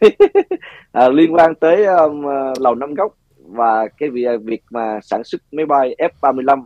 uh, 1.05 1.13
Liên 1.13 1.33
quan 1.33 1.55
tới 1.55 1.85
um, 1.85 2.25
uh, 2.25 2.61
Lầu 2.61 2.75
Năm 2.75 2.93
Góc 2.93 3.15
và 3.53 3.87
cái 3.97 4.09
việc, 4.09 4.41
việc 4.43 4.63
mà 4.69 4.99
sản 5.03 5.23
xuất 5.23 5.41
máy 5.51 5.65
bay 5.65 5.95
F-35 5.97 6.65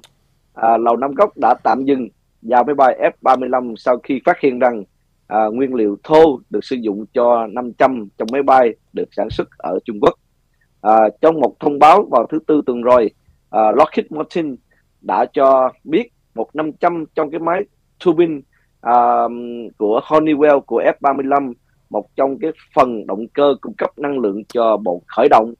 à, 0.54 0.78
Lầu 0.78 0.98
Năm 0.98 1.12
Góc 1.14 1.38
đã 1.38 1.54
tạm 1.64 1.84
dừng 1.86 2.08
giao 2.42 2.64
máy 2.64 2.76
bay 2.76 3.12
F-35 3.22 3.76
sau 3.76 3.98
khi 3.98 4.22
phát 4.26 4.40
hiện 4.40 4.60
rằng 4.60 4.84
à, 5.28 5.46
nguyên 5.46 5.74
liệu 5.74 5.98
thô 6.04 6.40
được 6.50 6.64
sử 6.64 6.76
dụng 6.76 7.06
cho 7.14 7.48
500 7.48 8.08
trong 8.18 8.28
máy 8.32 8.44
bay 8.44 8.76
được 8.94 9.10
sản 9.12 9.30
xuất 9.30 9.48
ở 9.58 9.80
Trung 9.86 10.00
Quốc. 10.02 10.14
À, 10.82 10.96
trong 11.22 11.40
một 11.40 11.56
thông 11.60 11.80
báo 11.80 12.08
vào 12.12 12.28
thứ 12.32 12.40
tư 12.48 12.62
tuần 12.66 12.82
rồi, 12.82 13.12
à, 13.50 13.72
Lockheed 13.72 14.06
Martin 14.10 14.56
đã 15.02 15.26
cho 15.34 15.72
biết 15.84 16.10
một 16.36 16.56
500 16.56 17.06
trong 17.16 17.32
cái 17.32 17.40
máy 17.40 17.64
turbine 18.06 18.40
à, 18.82 18.94
của 19.78 20.02
Honeywell 20.04 20.60
của 20.60 20.82
F-35 21.02 21.54
một 21.90 22.06
trong 22.16 22.40
cái 22.40 22.52
phần 22.76 23.08
động 23.08 23.28
cơ 23.34 23.56
cung 23.62 23.74
cấp 23.78 23.90
năng 23.98 24.20
lượng 24.20 24.44
cho 24.54 24.78
bộ 24.78 25.02
khởi 25.08 25.28
động 25.30 25.54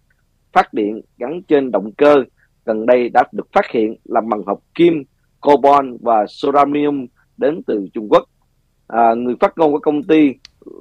phát 0.58 0.74
điện 0.74 1.02
gắn 1.18 1.42
trên 1.48 1.72
động 1.72 1.92
cơ 1.98 2.16
gần 2.66 2.86
đây 2.86 3.10
đã 3.10 3.24
được 3.32 3.48
phát 3.54 3.66
hiện 3.72 3.96
làm 4.04 4.30
bằng 4.30 4.44
hợp 4.48 4.58
kim, 4.76 5.04
cobalt 5.42 5.86
và 6.02 6.26
ceramium 6.42 7.06
đến 7.38 7.62
từ 7.68 7.88
Trung 7.94 8.08
Quốc. 8.10 8.24
À, 8.88 9.14
người 9.14 9.36
phát 9.40 9.58
ngôn 9.58 9.72
của 9.72 9.80
công 9.80 10.04
ty 10.04 10.34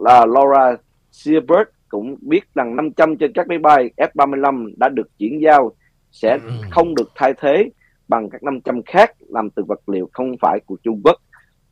là 0.03 0.27
Laura 0.27 0.77
Seabird 1.11 1.69
cũng 1.89 2.17
biết 2.21 2.55
rằng 2.55 2.77
500 2.77 3.17
trên 3.17 3.33
các 3.33 3.49
máy 3.49 3.59
bay 3.59 3.91
F-35 3.97 4.73
đã 4.77 4.89
được 4.89 5.19
chuyển 5.19 5.41
giao 5.43 5.73
sẽ 6.11 6.39
ừ. 6.45 6.51
không 6.71 6.95
được 6.95 7.11
thay 7.15 7.35
thế 7.41 7.71
bằng 8.09 8.31
các 8.31 8.43
500 8.43 8.83
khác 8.83 9.11
làm 9.29 9.51
từ 9.51 9.63
vật 9.69 9.89
liệu 9.89 10.09
không 10.13 10.37
phải 10.41 10.59
của 10.67 10.77
Trung 10.83 11.01
Quốc. 11.05 11.17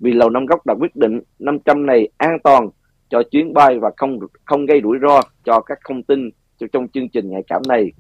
Vì 0.01 0.13
Lầu 0.13 0.31
Năm 0.31 0.47
Góc 0.47 0.67
đã 0.67 0.75
quyết 0.75 0.97
định 0.97 1.21
500 1.39 1.87
này 1.87 2.09
an 2.17 2.39
toàn 2.45 2.69
cho 3.09 3.23
chuyến 3.31 3.55
bay 3.55 3.79
và 3.79 3.91
không 3.97 4.19
không 4.45 4.67
gây 4.67 4.81
rủi 4.83 4.99
ro 5.03 5.21
cho 5.45 5.61
các 5.61 5.79
thông 5.89 6.03
tin 6.03 6.31
trong 6.73 6.89
chương 6.89 7.09
trình 7.09 7.31
nhạy 7.31 7.43
cảm 7.47 7.63
này. 7.69 7.93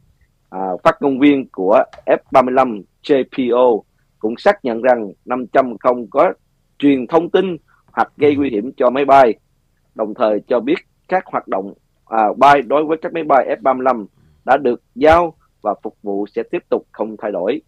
À, 0.50 0.60
phát 0.82 1.02
ngôn 1.02 1.18
viên 1.18 1.48
của 1.52 1.82
F35 2.06 2.82
JPO 3.02 3.82
cũng 4.18 4.36
xác 4.36 4.64
nhận 4.64 4.82
rằng 4.82 5.12
500 5.24 5.78
không 5.78 6.06
có 6.10 6.32
truyền 6.78 7.06
thông 7.06 7.30
tin 7.30 7.56
hoặc 7.92 8.12
gây 8.16 8.36
nguy 8.36 8.50
hiểm 8.50 8.70
cho 8.76 8.90
máy 8.90 9.04
bay, 9.04 9.34
đồng 9.94 10.14
thời 10.14 10.40
cho 10.48 10.60
biết 10.60 10.74
các 11.08 11.24
hoạt 11.26 11.48
động 11.48 11.74
à, 12.06 12.24
bay 12.36 12.62
đối 12.62 12.84
với 12.84 12.98
các 13.02 13.12
máy 13.12 13.22
bay 13.22 13.56
F35 13.62 14.06
đã 14.44 14.56
được 14.56 14.82
giao 14.94 15.34
và 15.62 15.74
phục 15.82 15.96
vụ 16.02 16.26
sẽ 16.26 16.42
tiếp 16.50 16.62
tục 16.68 16.86
không 16.92 17.16
thay 17.18 17.32
đổi. 17.32 17.62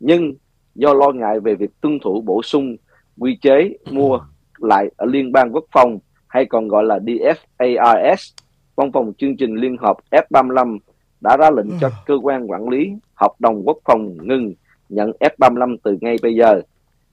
Nhưng 0.00 0.34
do 0.74 0.94
lo 0.94 1.10
ngại 1.10 1.40
về 1.40 1.54
việc 1.54 1.70
tuân 1.80 1.98
thủ 2.02 2.20
bổ 2.20 2.42
sung 2.42 2.76
quy 3.18 3.38
chế 3.42 3.70
mua 3.90 4.20
lại 4.58 4.90
ở 4.96 5.06
Liên 5.06 5.32
bang 5.32 5.52
Quốc 5.52 5.64
phòng 5.72 5.98
hay 6.26 6.44
còn 6.44 6.68
gọi 6.68 6.84
là 6.84 6.98
DFARS, 6.98 8.34
Văn 8.78 8.92
phòng 8.92 9.12
chương 9.18 9.36
trình 9.36 9.54
Liên 9.54 9.76
hợp 9.76 9.96
F35 10.10 10.78
đã 11.20 11.36
ra 11.36 11.50
lệnh 11.50 11.78
cho 11.80 11.90
cơ 12.06 12.14
quan 12.22 12.50
quản 12.50 12.68
lý 12.68 12.92
hợp 13.14 13.32
đồng 13.38 13.62
quốc 13.64 13.78
phòng 13.84 14.16
ngừng 14.22 14.54
nhận 14.88 15.12
F35 15.20 15.76
từ 15.82 15.98
ngay 16.00 16.16
bây 16.22 16.34
giờ. 16.34 16.60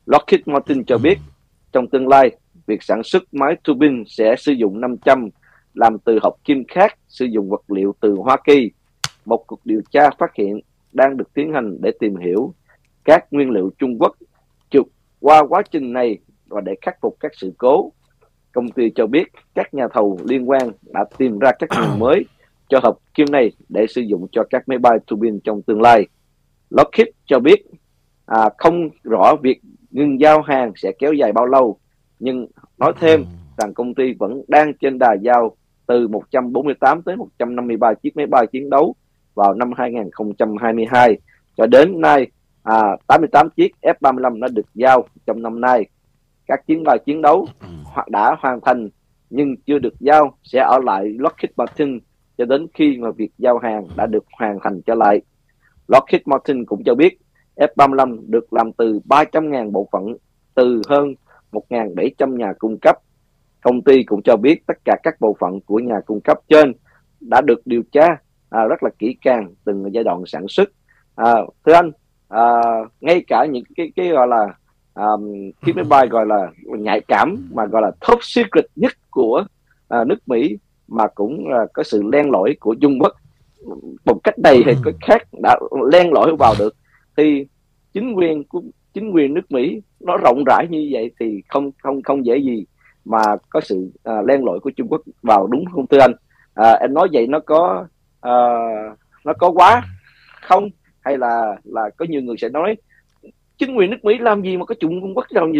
Lockheed 0.05 0.41
Martin 0.45 0.83
cho 0.85 0.97
biết 0.97 1.17
trong 1.71 1.87
tương 1.87 2.07
lai, 2.07 2.31
việc 2.67 2.83
sản 2.83 3.03
xuất 3.03 3.23
máy 3.33 3.55
turbine 3.63 4.03
sẽ 4.07 4.35
sử 4.37 4.51
dụng 4.51 4.81
500 4.81 5.29
làm 5.73 5.97
từ 5.99 6.19
hợp 6.23 6.33
kim 6.43 6.63
khác 6.67 6.97
sử 7.07 7.25
dụng 7.25 7.49
vật 7.49 7.71
liệu 7.71 7.95
từ 7.99 8.15
Hoa 8.15 8.37
Kỳ. 8.43 8.71
Một 9.25 9.43
cuộc 9.47 9.59
điều 9.65 9.81
tra 9.91 10.09
phát 10.19 10.35
hiện 10.35 10.59
đang 10.91 11.17
được 11.17 11.33
tiến 11.33 11.53
hành 11.53 11.77
để 11.81 11.91
tìm 11.99 12.15
hiểu 12.15 12.53
các 13.05 13.33
nguyên 13.33 13.49
liệu 13.49 13.71
Trung 13.77 13.97
Quốc 13.99 14.15
chụp 14.69 14.87
qua 15.19 15.43
quá 15.49 15.61
trình 15.71 15.93
này 15.93 16.17
và 16.47 16.61
để 16.61 16.75
khắc 16.81 17.01
phục 17.01 17.17
các 17.19 17.31
sự 17.35 17.53
cố. 17.57 17.91
Công 18.55 18.69
ty 18.69 18.91
cho 18.95 19.07
biết 19.07 19.27
các 19.55 19.73
nhà 19.73 19.87
thầu 19.93 20.19
liên 20.23 20.49
quan 20.49 20.69
đã 20.93 21.05
tìm 21.17 21.39
ra 21.39 21.51
các 21.59 21.69
nguồn 21.79 21.99
mới 22.05 22.25
cho 22.69 22.79
hợp 22.83 22.95
kim 23.13 23.27
này 23.31 23.51
để 23.69 23.85
sử 23.89 24.01
dụng 24.01 24.27
cho 24.31 24.43
các 24.49 24.69
máy 24.69 24.77
bay 24.77 24.97
turbine 25.07 25.37
trong 25.43 25.61
tương 25.61 25.81
lai. 25.81 26.07
Lockheed 26.69 27.07
cho 27.25 27.39
biết 27.39 27.65
à, 28.25 28.49
không 28.57 28.89
rõ 29.03 29.35
việc 29.43 29.61
ngừng 29.91 30.19
giao 30.19 30.41
hàng 30.41 30.71
sẽ 30.75 30.91
kéo 30.99 31.13
dài 31.13 31.31
bao 31.31 31.45
lâu, 31.45 31.79
nhưng 32.19 32.47
nói 32.77 32.93
thêm 32.99 33.25
rằng 33.57 33.73
công 33.73 33.95
ty 33.95 34.13
vẫn 34.19 34.41
đang 34.47 34.73
trên 34.73 34.99
đà 34.99 35.13
giao 35.21 35.55
từ 35.87 36.07
148 36.07 37.01
tới 37.01 37.15
153 37.15 37.93
chiếc 37.93 38.17
máy 38.17 38.25
bay 38.25 38.47
chiến 38.47 38.69
đấu 38.69 38.95
vào 39.33 39.53
năm 39.53 39.71
2022 39.77 41.17
cho 41.57 41.65
đến 41.65 42.01
nay 42.01 42.27
à, 42.63 42.97
88 43.07 43.49
chiếc 43.49 43.71
F-35 43.81 44.39
đã 44.39 44.47
được 44.47 44.65
giao 44.73 45.07
trong 45.25 45.41
năm 45.41 45.61
nay. 45.61 45.85
Các 46.47 46.67
chiến 46.67 46.83
bay 46.83 46.99
chiến 47.05 47.21
đấu 47.21 47.47
hoặc 47.83 48.09
đã 48.09 48.35
hoàn 48.39 48.59
thành 48.61 48.89
nhưng 49.29 49.55
chưa 49.65 49.79
được 49.79 49.93
giao 49.99 50.37
sẽ 50.43 50.59
ở 50.59 50.79
lại 50.83 51.03
Lockheed 51.19 51.51
Martin 51.57 51.99
cho 52.37 52.45
đến 52.45 52.67
khi 52.73 52.97
mà 52.97 53.11
việc 53.11 53.31
giao 53.37 53.57
hàng 53.57 53.87
đã 53.95 54.05
được 54.05 54.25
hoàn 54.39 54.59
thành 54.63 54.81
trở 54.81 54.95
lại. 54.95 55.21
Lockheed 55.87 56.21
Martin 56.25 56.65
cũng 56.65 56.83
cho 56.83 56.95
biết 56.95 57.17
F-35 57.55 58.19
được 58.27 58.53
làm 58.53 58.71
từ 58.73 58.99
300.000 59.05 59.71
bộ 59.71 59.89
phận 59.91 60.15
từ 60.55 60.81
hơn 60.89 61.13
1.700 61.51 62.35
nhà 62.35 62.53
cung 62.59 62.77
cấp. 62.81 62.95
Công 63.61 63.81
ty 63.81 64.03
cũng 64.03 64.21
cho 64.23 64.37
biết 64.37 64.67
tất 64.67 64.77
cả 64.85 64.95
các 65.03 65.21
bộ 65.21 65.35
phận 65.39 65.61
của 65.61 65.79
nhà 65.79 65.99
cung 66.05 66.21
cấp 66.21 66.39
trên 66.47 66.73
đã 67.19 67.41
được 67.41 67.61
điều 67.65 67.83
tra 67.91 68.07
à, 68.49 68.63
rất 68.65 68.83
là 68.83 68.89
kỹ 68.99 69.15
càng 69.21 69.53
từng 69.65 69.93
giai 69.93 70.03
đoạn 70.03 70.23
sản 70.25 70.45
xuất. 70.47 70.69
À, 71.15 71.35
thưa 71.65 71.73
anh, 71.73 71.91
à, 72.27 72.61
ngay 73.01 73.23
cả 73.27 73.45
những 73.45 73.63
cái 73.75 73.91
cái 73.95 74.09
gọi 74.09 74.27
là 74.27 74.47
um, 74.95 75.51
chiếc 75.65 75.75
máy 75.75 75.85
bay 75.89 76.07
gọi 76.07 76.25
là 76.25 76.51
nhạy 76.65 77.01
cảm 77.07 77.49
mà 77.53 77.65
gọi 77.65 77.81
là 77.81 77.91
top 78.07 78.19
secret 78.21 78.65
nhất 78.75 78.91
của 79.09 79.45
uh, 80.01 80.07
nước 80.07 80.27
Mỹ 80.27 80.57
mà 80.87 81.07
cũng 81.07 81.45
uh, 81.47 81.73
có 81.73 81.83
sự 81.83 82.03
len 82.11 82.31
lỏi 82.31 82.55
của 82.59 82.75
Trung 82.81 82.99
Quốc. 82.99 83.13
Một 84.05 84.19
cách 84.23 84.39
này 84.39 84.61
hay 84.65 84.75
cách 84.83 84.95
khác 85.01 85.27
đã 85.41 85.59
len 85.91 86.13
lỏi 86.13 86.35
vào 86.39 86.53
được. 86.59 86.75
Thì 87.17 87.47
chính 87.93 88.13
quyền 88.13 88.43
của 88.43 88.61
chính 88.93 89.11
quyền 89.11 89.33
nước 89.33 89.51
Mỹ 89.51 89.81
nó 89.99 90.17
rộng 90.17 90.43
rãi 90.45 90.67
như 90.69 90.89
vậy 90.91 91.11
thì 91.19 91.41
không 91.47 91.71
không 91.83 92.01
không 92.03 92.25
dễ 92.25 92.37
gì 92.37 92.65
mà 93.05 93.21
có 93.49 93.61
sự 93.61 93.91
uh, 94.09 94.25
len 94.25 94.45
lỏi 94.45 94.59
của 94.59 94.71
Trung 94.71 94.87
Quốc 94.87 95.01
vào 95.21 95.47
đúng 95.47 95.65
không 95.65 95.87
thưa 95.87 95.99
anh? 95.99 96.13
À, 96.53 96.71
em 96.71 96.93
nói 96.93 97.07
vậy 97.13 97.27
nó 97.27 97.39
có 97.39 97.87
uh, 98.27 98.97
nó 99.25 99.33
có 99.39 99.51
quá 99.51 99.83
không? 100.41 100.69
Hay 101.01 101.17
là 101.17 101.55
là 101.63 101.89
có 101.97 102.05
nhiều 102.09 102.21
người 102.21 102.35
sẽ 102.37 102.49
nói 102.49 102.75
chính 103.57 103.75
quyền 103.75 103.91
nước 103.91 104.05
Mỹ 104.05 104.17
làm 104.17 104.41
gì 104.41 104.57
mà 104.57 104.65
có 104.65 104.75
Trung 104.79 105.17
Quốc 105.17 105.25
làm 105.29 105.53
gì 105.53 105.59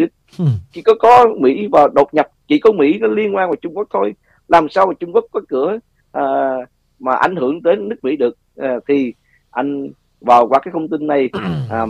chỉ 0.72 0.82
có 0.82 0.96
có 1.00 1.26
Mỹ 1.40 1.68
và 1.72 1.88
đột 1.94 2.14
nhập 2.14 2.28
chỉ 2.48 2.60
có 2.60 2.72
Mỹ 2.72 2.98
nó 3.00 3.08
liên 3.08 3.36
quan 3.36 3.50
vào 3.50 3.56
Trung 3.56 3.78
Quốc 3.78 3.88
thôi. 3.94 4.16
Làm 4.48 4.70
sao 4.70 4.86
mà 4.86 4.94
Trung 5.00 5.14
Quốc 5.14 5.26
có 5.32 5.42
cửa 5.48 5.80
à, 6.12 6.24
mà 7.00 7.16
ảnh 7.16 7.36
hưởng 7.36 7.62
tới 7.62 7.76
nước 7.76 7.96
Mỹ 8.02 8.16
được? 8.16 8.38
À, 8.58 8.76
thì 8.88 9.14
anh 9.52 9.90
vào 10.22 10.48
qua 10.48 10.60
cái 10.60 10.72
thông 10.74 10.90
tin 10.90 11.08
này 11.08 11.30
à, 11.70 11.86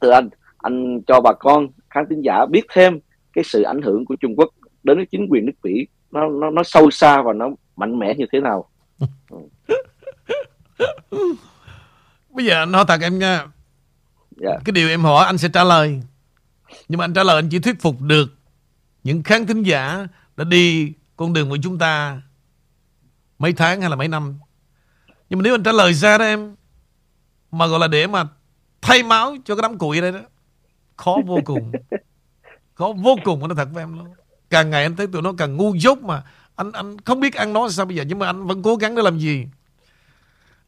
từ 0.00 0.10
anh 0.10 0.28
anh 0.58 1.00
cho 1.06 1.20
bà 1.20 1.32
con 1.32 1.68
khán 1.90 2.04
thính 2.10 2.20
giả 2.20 2.46
biết 2.50 2.66
thêm 2.74 3.00
cái 3.32 3.44
sự 3.44 3.62
ảnh 3.62 3.82
hưởng 3.82 4.04
của 4.04 4.16
Trung 4.16 4.34
Quốc 4.36 4.48
đến 4.82 4.96
với 4.96 5.06
chính 5.06 5.26
quyền 5.30 5.46
nước 5.46 5.52
Mỹ. 5.62 5.86
Nó 6.10 6.28
nó 6.28 6.50
nó 6.50 6.62
sâu 6.62 6.90
xa 6.90 7.22
và 7.22 7.32
nó 7.32 7.50
mạnh 7.76 7.98
mẽ 7.98 8.14
như 8.14 8.26
thế 8.32 8.40
nào? 8.40 8.68
Bây 12.30 12.46
giờ 12.46 12.66
nói 12.66 12.84
thật 12.88 13.00
em 13.02 13.18
nha 13.18 13.46
yeah. 14.40 14.62
cái 14.64 14.72
điều 14.72 14.88
em 14.88 15.02
hỏi 15.02 15.26
anh 15.26 15.38
sẽ 15.38 15.48
trả 15.48 15.64
lời. 15.64 16.02
Nhưng 16.88 16.98
mà 16.98 17.04
anh 17.04 17.14
trả 17.14 17.22
lời 17.22 17.36
anh 17.36 17.48
chỉ 17.48 17.58
thuyết 17.58 17.80
phục 17.80 18.00
được 18.00 18.34
những 19.04 19.22
khán 19.22 19.46
thính 19.46 19.62
giả 19.62 20.06
đã 20.36 20.44
đi 20.44 20.92
con 21.16 21.32
đường 21.32 21.50
của 21.50 21.58
chúng 21.62 21.78
ta 21.78 22.22
mấy 23.38 23.52
tháng 23.52 23.80
hay 23.80 23.90
là 23.90 23.96
mấy 23.96 24.08
năm. 24.08 24.38
Nhưng 25.30 25.38
mà 25.38 25.42
nếu 25.42 25.54
anh 25.54 25.62
trả 25.62 25.72
lời 25.72 25.94
ra 25.94 26.18
đó 26.18 26.24
em 26.24 26.56
mà 27.50 27.66
gọi 27.66 27.80
là 27.80 27.88
để 27.88 28.06
mà 28.06 28.24
thay 28.80 29.02
máu 29.02 29.36
cho 29.44 29.56
cái 29.56 29.62
đám 29.62 29.78
củi 29.78 30.00
đây 30.00 30.12
đó 30.12 30.20
khó 30.96 31.16
vô 31.26 31.38
cùng. 31.44 31.72
Khó 32.74 32.92
vô 33.02 33.16
cùng 33.24 33.48
nó 33.48 33.54
thật 33.54 33.68
với 33.72 33.82
em 33.82 33.98
luôn. 33.98 34.08
Càng 34.50 34.70
ngày 34.70 34.82
anh 34.82 34.96
thấy 34.96 35.06
tụi 35.06 35.22
nó 35.22 35.32
càng 35.38 35.56
ngu 35.56 35.74
dốt 35.74 35.98
mà. 35.98 36.22
Anh 36.56 36.72
anh 36.72 37.00
không 37.00 37.20
biết 37.20 37.34
ăn 37.34 37.52
nó 37.52 37.68
sao 37.68 37.86
bây 37.86 37.96
giờ 37.96 38.04
nhưng 38.08 38.18
mà 38.18 38.26
anh 38.26 38.46
vẫn 38.46 38.62
cố 38.62 38.76
gắng 38.76 38.94
để 38.94 39.02
làm 39.02 39.18
gì. 39.18 39.46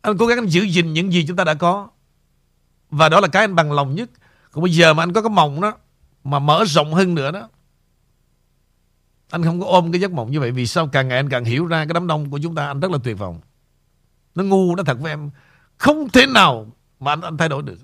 Anh 0.00 0.18
cố 0.18 0.26
gắng 0.26 0.50
giữ 0.50 0.62
gìn 0.62 0.92
những 0.92 1.12
gì 1.12 1.24
chúng 1.28 1.36
ta 1.36 1.44
đã 1.44 1.54
có 1.54 1.88
và 2.94 3.08
đó 3.08 3.20
là 3.20 3.28
cái 3.28 3.44
anh 3.44 3.54
bằng 3.54 3.72
lòng 3.72 3.94
nhất. 3.94 4.10
Còn 4.50 4.62
bây 4.62 4.72
giờ 4.72 4.94
mà 4.94 5.02
anh 5.02 5.12
có 5.12 5.22
cái 5.22 5.30
mộng 5.30 5.60
đó 5.60 5.74
mà 6.24 6.38
mở 6.38 6.64
rộng 6.66 6.94
hơn 6.94 7.14
nữa 7.14 7.30
đó 7.30 7.48
anh 9.30 9.44
không 9.44 9.60
có 9.60 9.66
ôm 9.66 9.92
cái 9.92 10.00
giấc 10.00 10.12
mộng 10.12 10.30
như 10.30 10.40
vậy. 10.40 10.50
Vì 10.50 10.66
sao? 10.66 10.88
Càng 10.88 11.08
ngày 11.08 11.18
anh 11.18 11.28
càng 11.28 11.44
hiểu 11.44 11.66
ra 11.66 11.84
cái 11.84 11.94
đám 11.94 12.06
đông 12.06 12.30
của 12.30 12.38
chúng 12.42 12.54
ta 12.54 12.66
anh 12.66 12.80
rất 12.80 12.90
là 12.90 12.98
tuyệt 13.04 13.18
vọng. 13.18 13.40
Nó 14.34 14.44
ngu 14.44 14.76
nó 14.76 14.82
thật 14.82 14.98
với 15.00 15.12
em. 15.12 15.30
Không 15.76 16.08
thể 16.08 16.26
nào 16.26 16.66
mà 17.00 17.12
anh, 17.12 17.20
anh 17.20 17.36
thay 17.36 17.48
đổi 17.48 17.62
được. 17.62 17.78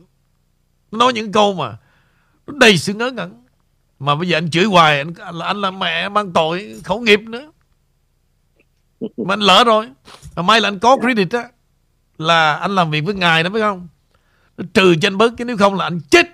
Nó 0.90 0.98
nói 0.98 1.12
những 1.12 1.32
câu 1.32 1.54
mà 1.54 1.76
nó 2.46 2.54
đầy 2.60 2.78
sự 2.78 2.94
ngớ 2.94 3.10
ngẩn. 3.10 3.44
Mà 3.98 4.14
bây 4.14 4.28
giờ 4.28 4.38
anh 4.38 4.50
chửi 4.50 4.64
hoài 4.64 4.98
anh, 4.98 5.14
anh 5.40 5.60
là 5.60 5.70
mẹ 5.70 6.08
mang 6.08 6.32
tội 6.32 6.80
khẩu 6.84 7.00
nghiệp 7.00 7.20
nữa. 7.20 7.52
Mà 9.00 9.34
anh 9.34 9.40
lỡ 9.40 9.64
rồi. 9.64 9.88
Mà 10.36 10.42
may 10.42 10.60
là 10.60 10.68
anh 10.68 10.78
có 10.78 10.96
credit 10.96 11.32
á 11.32 11.48
là 12.18 12.54
anh 12.54 12.74
làm 12.74 12.90
việc 12.90 13.00
với 13.00 13.14
ngài 13.14 13.42
đó 13.42 13.50
phải 13.52 13.60
không? 13.60 13.88
Trừ 14.74 14.94
cho 15.00 15.08
anh 15.08 15.18
bớt 15.18 15.32
cái 15.36 15.44
nếu 15.44 15.56
không 15.56 15.74
là 15.74 15.84
anh 15.84 16.00
chết. 16.10 16.26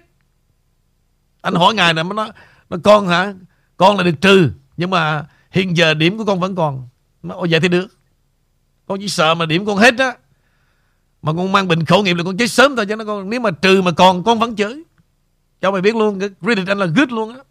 Anh 1.43 1.55
hỏi 1.55 1.75
ngài 1.75 1.95
này 1.95 2.05
nó 2.05 2.13
nói 2.13 2.31
nó 2.71 2.77
con 2.85 3.09
hả? 3.09 3.35
Con 3.77 3.97
là 3.97 4.05
được 4.05 4.21
trừ 4.21 4.51
nhưng 4.77 4.91
mà 4.91 5.25
hiện 5.51 5.77
giờ 5.77 5.95
điểm 5.95 6.19
của 6.19 6.25
con 6.25 6.41
vẫn 6.41 6.55
còn. 6.55 6.89
Nó 7.23 7.35
ôi 7.35 7.49
vậy 7.51 7.61
thì 7.61 7.69
được. 7.69 7.87
Con 8.87 8.99
chỉ 9.01 9.09
sợ 9.09 9.35
mà 9.35 9.47
điểm 9.47 9.67
con 9.67 9.77
hết 9.77 9.99
á. 9.99 10.17
Mà 11.23 11.33
con 11.33 11.53
mang 11.53 11.69
bệnh 11.69 11.85
khẩu 11.85 12.03
nghiệp 12.03 12.15
là 12.15 12.25
con 12.25 12.37
chết 12.37 12.51
sớm 12.51 12.77
thôi 12.77 12.87
chứ 12.87 12.97
nó 12.97 13.05
con 13.05 13.31
nếu 13.31 13.41
mà 13.41 13.51
trừ 13.51 13.83
mà 13.83 13.91
còn 13.91 14.25
con 14.25 14.39
vẫn 14.39 14.57
chửi. 14.57 14.83
Cho 15.61 15.71
mày 15.71 15.81
biết 15.81 15.97
luôn 15.97 16.21
cái 16.21 16.29
credit 16.43 16.69
anh 16.69 16.79
là 16.79 16.87
good 16.87 17.11
luôn 17.11 17.29
á. 17.29 17.35
Yeah. 17.35 17.45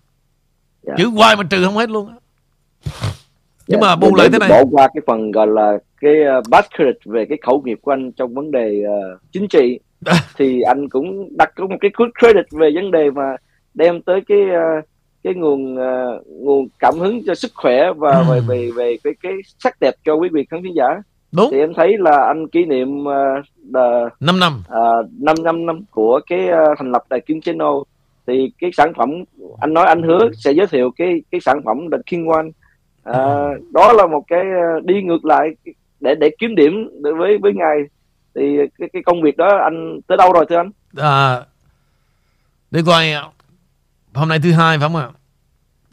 Dạ. 0.84 0.94
chữ 0.98 1.06
hoài 1.06 1.36
mà 1.36 1.44
trừ 1.44 1.66
không 1.66 1.78
hết 1.78 1.90
luôn 1.90 2.10
á. 2.10 2.16
Nhưng 3.68 3.82
yeah. 3.82 3.82
mà 3.82 3.96
bù 3.96 4.16
lại 4.16 4.30
thế 4.32 4.40
này. 4.40 4.50
bỏ 4.50 4.64
qua 4.72 4.88
cái 4.94 5.02
phần 5.08 5.32
gọi 5.32 5.48
là 5.48 5.78
cái 6.02 6.14
uh, 6.40 6.50
bad 6.50 6.66
credit 6.76 6.96
về 7.06 7.26
cái 7.30 7.38
khẩu 7.46 7.62
nghiệp 7.66 7.80
của 7.82 7.92
anh 7.92 8.12
trong 8.12 8.34
vấn 8.34 8.52
đề 8.52 8.84
uh, 8.84 9.22
chính 9.32 9.48
trị 9.48 9.80
thì 10.38 10.62
anh 10.62 10.90
cũng 10.90 11.38
đặt 11.38 11.52
có 11.56 11.68
một 11.68 11.78
cái 11.82 11.92
good 11.94 12.10
credit 12.20 12.46
về 12.52 12.70
vấn 12.76 12.92
đề 12.92 13.10
mà 13.10 13.36
đem 13.74 14.02
tới 14.02 14.22
cái 14.28 14.42
uh, 14.42 14.86
cái 15.24 15.34
nguồn 15.34 15.76
uh, 15.76 16.28
nguồn 16.28 16.68
cảm 16.80 16.94
hứng 17.00 17.22
cho 17.26 17.36
sức 17.36 17.52
khỏe 17.56 17.94
và 17.98 18.12
ừ. 18.12 18.24
về 18.30 18.42
về 18.42 18.72
về 18.76 18.98
cái 19.04 19.14
cái 19.22 19.34
sắc 19.60 19.80
đẹp 19.80 19.94
cho 20.06 20.14
quý 20.14 20.30
vị 20.32 20.46
khán 20.50 20.64
thính 20.64 20.76
giả. 20.76 21.02
Đúng. 21.32 21.50
thì 21.52 21.60
em 21.60 21.74
thấy 21.74 21.98
là 21.98 22.26
anh 22.28 22.48
kỷ 22.48 22.66
niệm 22.66 23.02
uh, 23.02 23.46
the, 23.74 23.82
5 24.20 24.40
năm. 24.40 24.64
uh, 24.68 25.06
5 25.20 25.36
năm 25.44 25.66
năm 25.66 25.86
của 25.92 26.20
cái 26.28 26.48
uh, 26.50 26.78
thành 26.78 26.92
lập 26.92 27.04
đài 27.10 27.20
Kim 27.20 27.42
Channel. 27.42 27.76
Thì 28.28 28.52
cái 28.60 28.72
sản 28.74 28.94
phẩm 28.98 29.24
anh 29.60 29.74
nói 29.74 29.86
anh 29.86 30.04
hứa 30.04 30.30
sẽ 30.34 30.52
giới 30.52 30.68
thiệu 30.68 30.92
cái 30.98 31.22
cái 31.32 31.42
sản 31.42 31.62
phẩm 31.66 31.88
The 31.92 31.98
King 32.06 32.28
One. 32.28 32.48
Uh, 33.10 33.74
đó 33.74 33.94
là 33.94 34.08
một 34.08 34.24
cái 34.28 34.42
uh, 34.78 34.86
đi 34.86 35.02
ngược 35.02 35.26
lại 35.26 35.50
để 36.00 36.16
để 36.16 36.30
kiếm 36.40 36.56
điểm 36.56 36.90
với 37.18 37.38
với 37.38 37.54
ngài 37.54 37.78
thì 38.36 38.58
cái 38.80 38.90
cái 38.94 39.02
công 39.06 39.22
việc 39.22 39.38
đó 39.38 39.60
anh 39.64 40.00
tới 40.08 40.18
đâu 40.18 40.34
rồi 40.34 40.46
thưa 40.50 40.58
anh? 40.58 40.72
À, 40.98 41.42
để 42.72 42.82
coi 42.86 43.14
hôm 44.14 44.30
nay 44.30 44.40
thứ 44.44 44.52
hai 44.52 44.78
phải 44.78 44.86
không 44.90 44.96
ạ? 44.96 45.10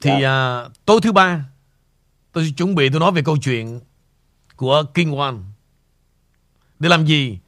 Thì 0.01 0.11
dạ. 0.23 0.63
uh, 0.67 0.73
tối 0.85 1.01
thứ 1.03 1.13
ba 1.13 1.45
tôi 2.33 2.53
chuẩn 2.57 2.75
bị 2.75 2.89
tôi 2.89 3.01
nói 3.01 3.13
về 3.13 3.23
câu 3.25 3.37
chuyện 3.37 3.81
của 4.57 4.85
King 4.95 5.17
One 5.19 5.35
để 6.79 6.89
làm 6.89 7.05
gì? 7.05 7.39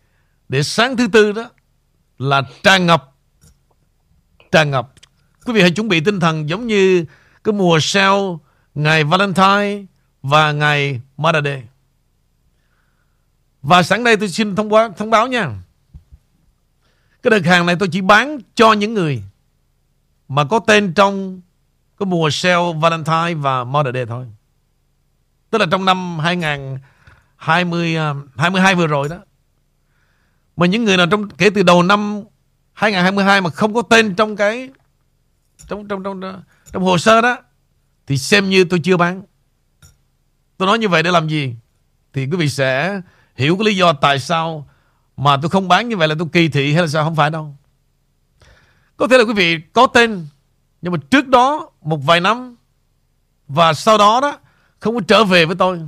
Để 0.48 0.62
sáng 0.62 0.96
thứ 0.96 1.08
tư 1.12 1.32
đó 1.32 1.50
là 2.18 2.42
tràn 2.62 2.86
ngập. 2.86 3.12
Tràn 4.52 4.70
ngập. 4.70 4.92
Quý 5.44 5.52
vị 5.52 5.60
hãy 5.60 5.70
chuẩn 5.70 5.88
bị 5.88 6.00
tinh 6.00 6.20
thần 6.20 6.48
giống 6.48 6.66
như 6.66 7.04
cái 7.44 7.52
mùa 7.52 7.78
sale 7.80 8.22
ngày 8.74 9.04
Valentine 9.04 9.84
và 10.22 10.52
ngày 10.52 11.00
Mother's 11.16 11.44
Day 11.44 11.62
và 13.64 13.82
sẵn 13.82 14.04
đây 14.04 14.16
tôi 14.16 14.28
xin 14.28 14.56
thông 14.56 14.68
báo, 14.68 14.92
thông 14.96 15.10
báo 15.10 15.28
nha. 15.28 15.50
Cái 17.22 17.30
đợt 17.30 17.44
hàng 17.44 17.66
này 17.66 17.76
tôi 17.78 17.88
chỉ 17.92 18.00
bán 18.00 18.38
cho 18.54 18.72
những 18.72 18.94
người 18.94 19.22
mà 20.28 20.44
có 20.44 20.58
tên 20.58 20.94
trong 20.94 21.40
cái 21.98 22.06
mùa 22.06 22.30
sale 22.30 22.72
Valentine 22.80 23.34
và 23.34 23.64
Mother 23.64 23.94
Day 23.94 24.06
thôi. 24.06 24.26
Tức 25.50 25.58
là 25.58 25.66
trong 25.70 25.84
năm 25.84 26.18
2020 26.18 27.96
22 28.36 28.72
à, 28.72 28.76
vừa 28.76 28.86
rồi 28.86 29.08
đó. 29.08 29.16
Mà 30.56 30.66
những 30.66 30.84
người 30.84 30.96
nào 30.96 31.06
trong 31.10 31.28
kể 31.28 31.50
từ 31.50 31.62
đầu 31.62 31.82
năm 31.82 32.22
2022 32.72 33.40
mà 33.40 33.50
không 33.50 33.74
có 33.74 33.82
tên 33.82 34.14
trong 34.14 34.36
cái 34.36 34.70
trong 35.68 35.88
trong 35.88 36.02
trong 36.02 36.20
trong, 36.20 36.42
trong 36.72 36.82
hồ 36.82 36.98
sơ 36.98 37.20
đó 37.20 37.36
thì 38.06 38.18
xem 38.18 38.50
như 38.50 38.64
tôi 38.64 38.80
chưa 38.84 38.96
bán. 38.96 39.22
Tôi 40.56 40.66
nói 40.66 40.78
như 40.78 40.88
vậy 40.88 41.02
để 41.02 41.10
làm 41.10 41.28
gì? 41.28 41.54
Thì 42.12 42.26
quý 42.26 42.36
vị 42.36 42.48
sẽ 42.48 43.00
hiểu 43.34 43.56
cái 43.56 43.64
lý 43.64 43.76
do 43.76 43.92
tại 43.92 44.18
sao 44.18 44.66
mà 45.16 45.36
tôi 45.36 45.50
không 45.50 45.68
bán 45.68 45.88
như 45.88 45.96
vậy 45.96 46.08
là 46.08 46.14
tôi 46.18 46.28
kỳ 46.32 46.48
thị 46.48 46.72
hay 46.72 46.82
là 46.82 46.88
sao 46.88 47.04
không 47.04 47.16
phải 47.16 47.30
đâu. 47.30 47.56
Có 48.96 49.08
thể 49.08 49.18
là 49.18 49.24
quý 49.24 49.32
vị 49.32 49.58
có 49.72 49.86
tên, 49.86 50.26
nhưng 50.82 50.92
mà 50.92 50.98
trước 51.10 51.28
đó 51.28 51.70
một 51.82 51.96
vài 51.96 52.20
năm 52.20 52.56
và 53.48 53.72
sau 53.74 53.98
đó 53.98 54.20
đó, 54.20 54.38
không 54.80 54.94
có 54.94 55.00
trở 55.08 55.24
về 55.24 55.44
với 55.44 55.56
tôi. 55.56 55.80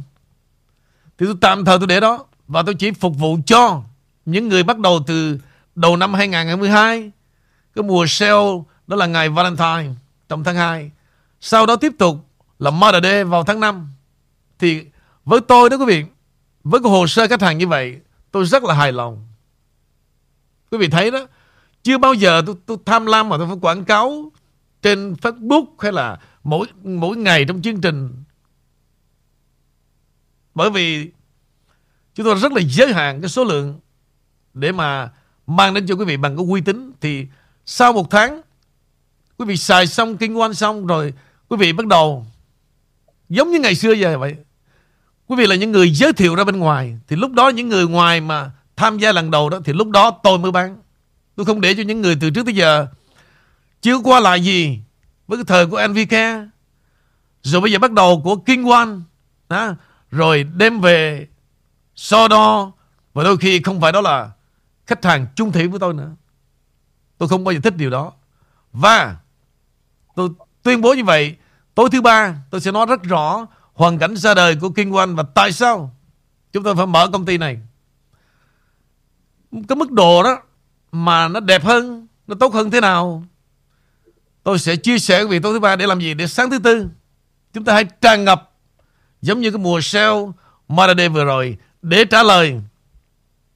Thì 1.18 1.26
tôi 1.26 1.36
tạm 1.40 1.64
thời 1.64 1.78
tôi 1.78 1.86
để 1.86 2.01
đó 2.01 2.24
và 2.49 2.62
tôi 2.62 2.74
chỉ 2.74 2.90
phục 2.90 3.16
vụ 3.18 3.38
cho 3.47 3.82
những 4.26 4.49
người 4.49 4.62
bắt 4.62 4.78
đầu 4.78 5.01
từ 5.07 5.38
đầu 5.74 5.97
năm 5.97 6.14
2022 6.14 7.11
cái 7.74 7.82
mùa 7.82 8.07
sale 8.09 8.62
đó 8.86 8.97
là 8.97 9.07
ngày 9.07 9.28
Valentine, 9.28 9.94
trong 10.28 10.44
tháng 10.44 10.57
2. 10.57 10.90
Sau 11.40 11.66
đó 11.66 11.76
tiếp 11.76 11.92
tục 11.99 12.16
là 12.59 12.70
Mother 12.70 13.03
Day 13.03 13.24
vào 13.24 13.44
tháng 13.44 13.61
5. 13.61 13.88
Thì 14.59 14.84
với 15.24 15.40
tôi 15.40 15.70
đó 15.70 15.76
quý 15.76 15.84
vị 15.84 16.05
với 16.71 16.81
cái 16.83 16.91
hồ 16.91 17.07
sơ 17.07 17.29
khách 17.29 17.43
hàng 17.43 17.59
như 17.59 17.67
vậy 17.67 18.01
Tôi 18.31 18.45
rất 18.45 18.64
là 18.64 18.75
hài 18.75 18.93
lòng. 18.93 19.27
Quý 20.71 20.79
vị 20.79 20.89
thấy 20.89 21.11
đó 21.11 21.27
Chưa 21.83 21.99
bao 21.99 22.14
giờ 22.14 22.43
tôi, 22.47 22.57
tôi 22.67 22.77
tham 22.87 23.07
lam 23.07 23.29
mà 23.29 23.37
tôi 23.39 23.47
phải 23.47 23.57
quảng 23.61 23.85
cáo 23.85 24.33
Trên 24.83 25.12
Facebook 25.12 25.67
Hay 25.79 25.93
là 25.93 26.21
mỗi 26.43 26.67
mỗi 26.84 27.17
ngày 27.17 27.45
trong 27.45 27.63
chương 27.63 27.80
trình. 27.80 28.25
Bởi 30.55 30.71
vì 30.71 31.11
Chúng 32.14 32.26
tôi 32.26 32.34
rất 32.34 32.53
là 32.53 32.61
giới 32.68 32.93
hạn 32.93 33.21
cái 33.21 33.29
số 33.29 33.45
lượng 33.45 33.80
Để 34.55 34.72
mà 34.72 35.11
Mang 35.47 35.75
đến 35.75 35.87
cho 35.87 35.95
quý 35.95 36.05
vị 36.05 36.17
bằng 36.17 36.37
cái 36.37 36.47
uy 36.49 36.61
tín. 36.61 36.93
Thì 37.01 37.26
sau 37.67 37.93
một 37.93 38.11
tháng 38.11 38.41
Quý 39.38 39.45
vị 39.47 39.57
xài 39.57 39.87
xong 39.87 40.17
kinh 40.17 40.34
doanh 40.34 40.55
xong 40.55 40.87
rồi 40.87 41.14
Quý 41.49 41.57
vị 41.57 41.72
bắt 41.72 41.87
đầu 41.87 42.26
Giống 43.29 43.51
như 43.51 43.61
ngày 43.61 43.75
xưa 43.75 43.93
giờ 43.93 44.18
vậy. 44.18 44.37
Quý 45.26 45.36
vị 45.36 45.46
là 45.46 45.54
những 45.54 45.72
người 45.72 45.90
giới 45.90 46.12
thiệu 46.12 46.34
ra 46.34 46.44
bên 46.44 46.58
ngoài 46.58 46.98
Thì 47.08 47.16
lúc 47.16 47.32
đó 47.32 47.48
những 47.48 47.68
người 47.68 47.86
ngoài 47.86 48.20
mà 48.20 48.50
tham 48.76 48.98
gia 48.98 49.12
lần 49.12 49.30
đầu 49.30 49.50
đó 49.50 49.58
Thì 49.64 49.72
lúc 49.72 49.90
đó 49.90 50.11
tôi 50.22 50.38
mới 50.38 50.53
bán. 50.53 50.76
Tôi 51.36 51.46
không 51.46 51.61
để 51.61 51.74
cho 51.74 51.82
những 51.82 52.03
người 52.03 52.16
từ 52.20 52.30
trước 52.30 52.46
tới 52.46 52.54
giờ 52.54 52.86
Chưa 53.80 53.98
qua 53.98 54.20
lại 54.20 54.40
gì 54.40 54.80
Với 55.26 55.38
cái 55.38 55.44
thời 55.44 55.66
của 55.66 55.88
NVK 55.88 56.16
Rồi 57.42 57.61
bây 57.61 57.72
giờ 57.72 57.78
bắt 57.78 57.92
đầu 57.92 58.20
của 58.24 58.36
King 58.36 58.70
One 58.70 58.88
đó, 59.48 59.74
Rồi 60.11 60.44
đem 60.57 60.80
về 60.80 61.26
So 61.96 62.28
đo 62.28 62.72
Và 63.14 63.24
đôi 63.24 63.36
khi 63.36 63.62
không 63.62 63.80
phải 63.80 63.92
đó 63.92 64.00
là 64.00 64.30
Khách 64.86 65.04
hàng 65.04 65.26
trung 65.36 65.53
thủy 65.53 65.68
với 65.68 65.80
tôi 65.80 65.94
nữa. 65.94 66.11
Tôi 67.18 67.28
không 67.28 67.44
bao 67.44 67.53
giờ 67.53 67.61
thích 67.62 67.76
điều 67.76 67.90
đó. 67.90 68.12
Và 68.72 69.16
Tôi 70.14 70.28
tuyên 70.62 70.80
bố 70.80 70.94
như 70.94 71.04
vậy 71.04 71.36
Tối 71.74 71.88
thứ 71.92 72.00
ba 72.00 72.34
tôi 72.50 72.61
sẽ 72.61 72.72
nói 72.72 72.86
rất 72.86 73.03
rõ 73.03 73.46
hoàn 73.76 73.98
cảnh 73.98 74.16
ra 74.16 74.34
đời 74.34 74.57
của 74.57 74.70
Kinh 74.70 74.92
doanh 74.92 75.16
và 75.16 75.22
tại 75.22 75.53
sao 75.53 75.94
chúng 76.53 76.62
tôi 76.62 76.76
phải 76.76 76.86
mở 76.86 77.08
công 77.12 77.26
ty 77.26 77.38
này. 77.38 77.58
Cái 79.53 79.76
mức 79.76 79.92
độ 79.92 80.22
đó 80.22 80.42
mà 80.92 81.28
nó 81.28 81.40
đẹp 81.40 81.64
hơn, 81.64 82.07
nó 82.26 82.34
tốt 82.40 82.54
hơn 82.54 82.70
thế 82.70 82.80
nào. 82.80 83.24
Tôi 84.42 84.58
sẽ 84.58 84.76
chia 84.76 84.98
sẻ 84.98 85.24
với 85.24 85.40
tối 85.40 85.53
thứ 85.53 85.61
ba 85.61 85.76
để 85.76 85.86
làm 85.86 86.00
gì? 86.00 86.14
Để 86.14 86.26
sáng 86.26 86.50
thứ 86.50 86.58
tư 86.58 86.88
chúng 87.53 87.64
ta 87.64 87.74
hãy 87.74 87.84
tràn 87.84 88.24
ngập 88.24 88.53
giống 89.22 89.40
như 89.40 89.50
cái 89.50 89.58
mùa 89.58 89.80
sale 89.80 90.20
Mother 90.68 91.12
vừa 91.12 91.24
rồi 91.24 91.58
để 91.82 92.04
trả 92.04 92.22
lời 92.22 92.61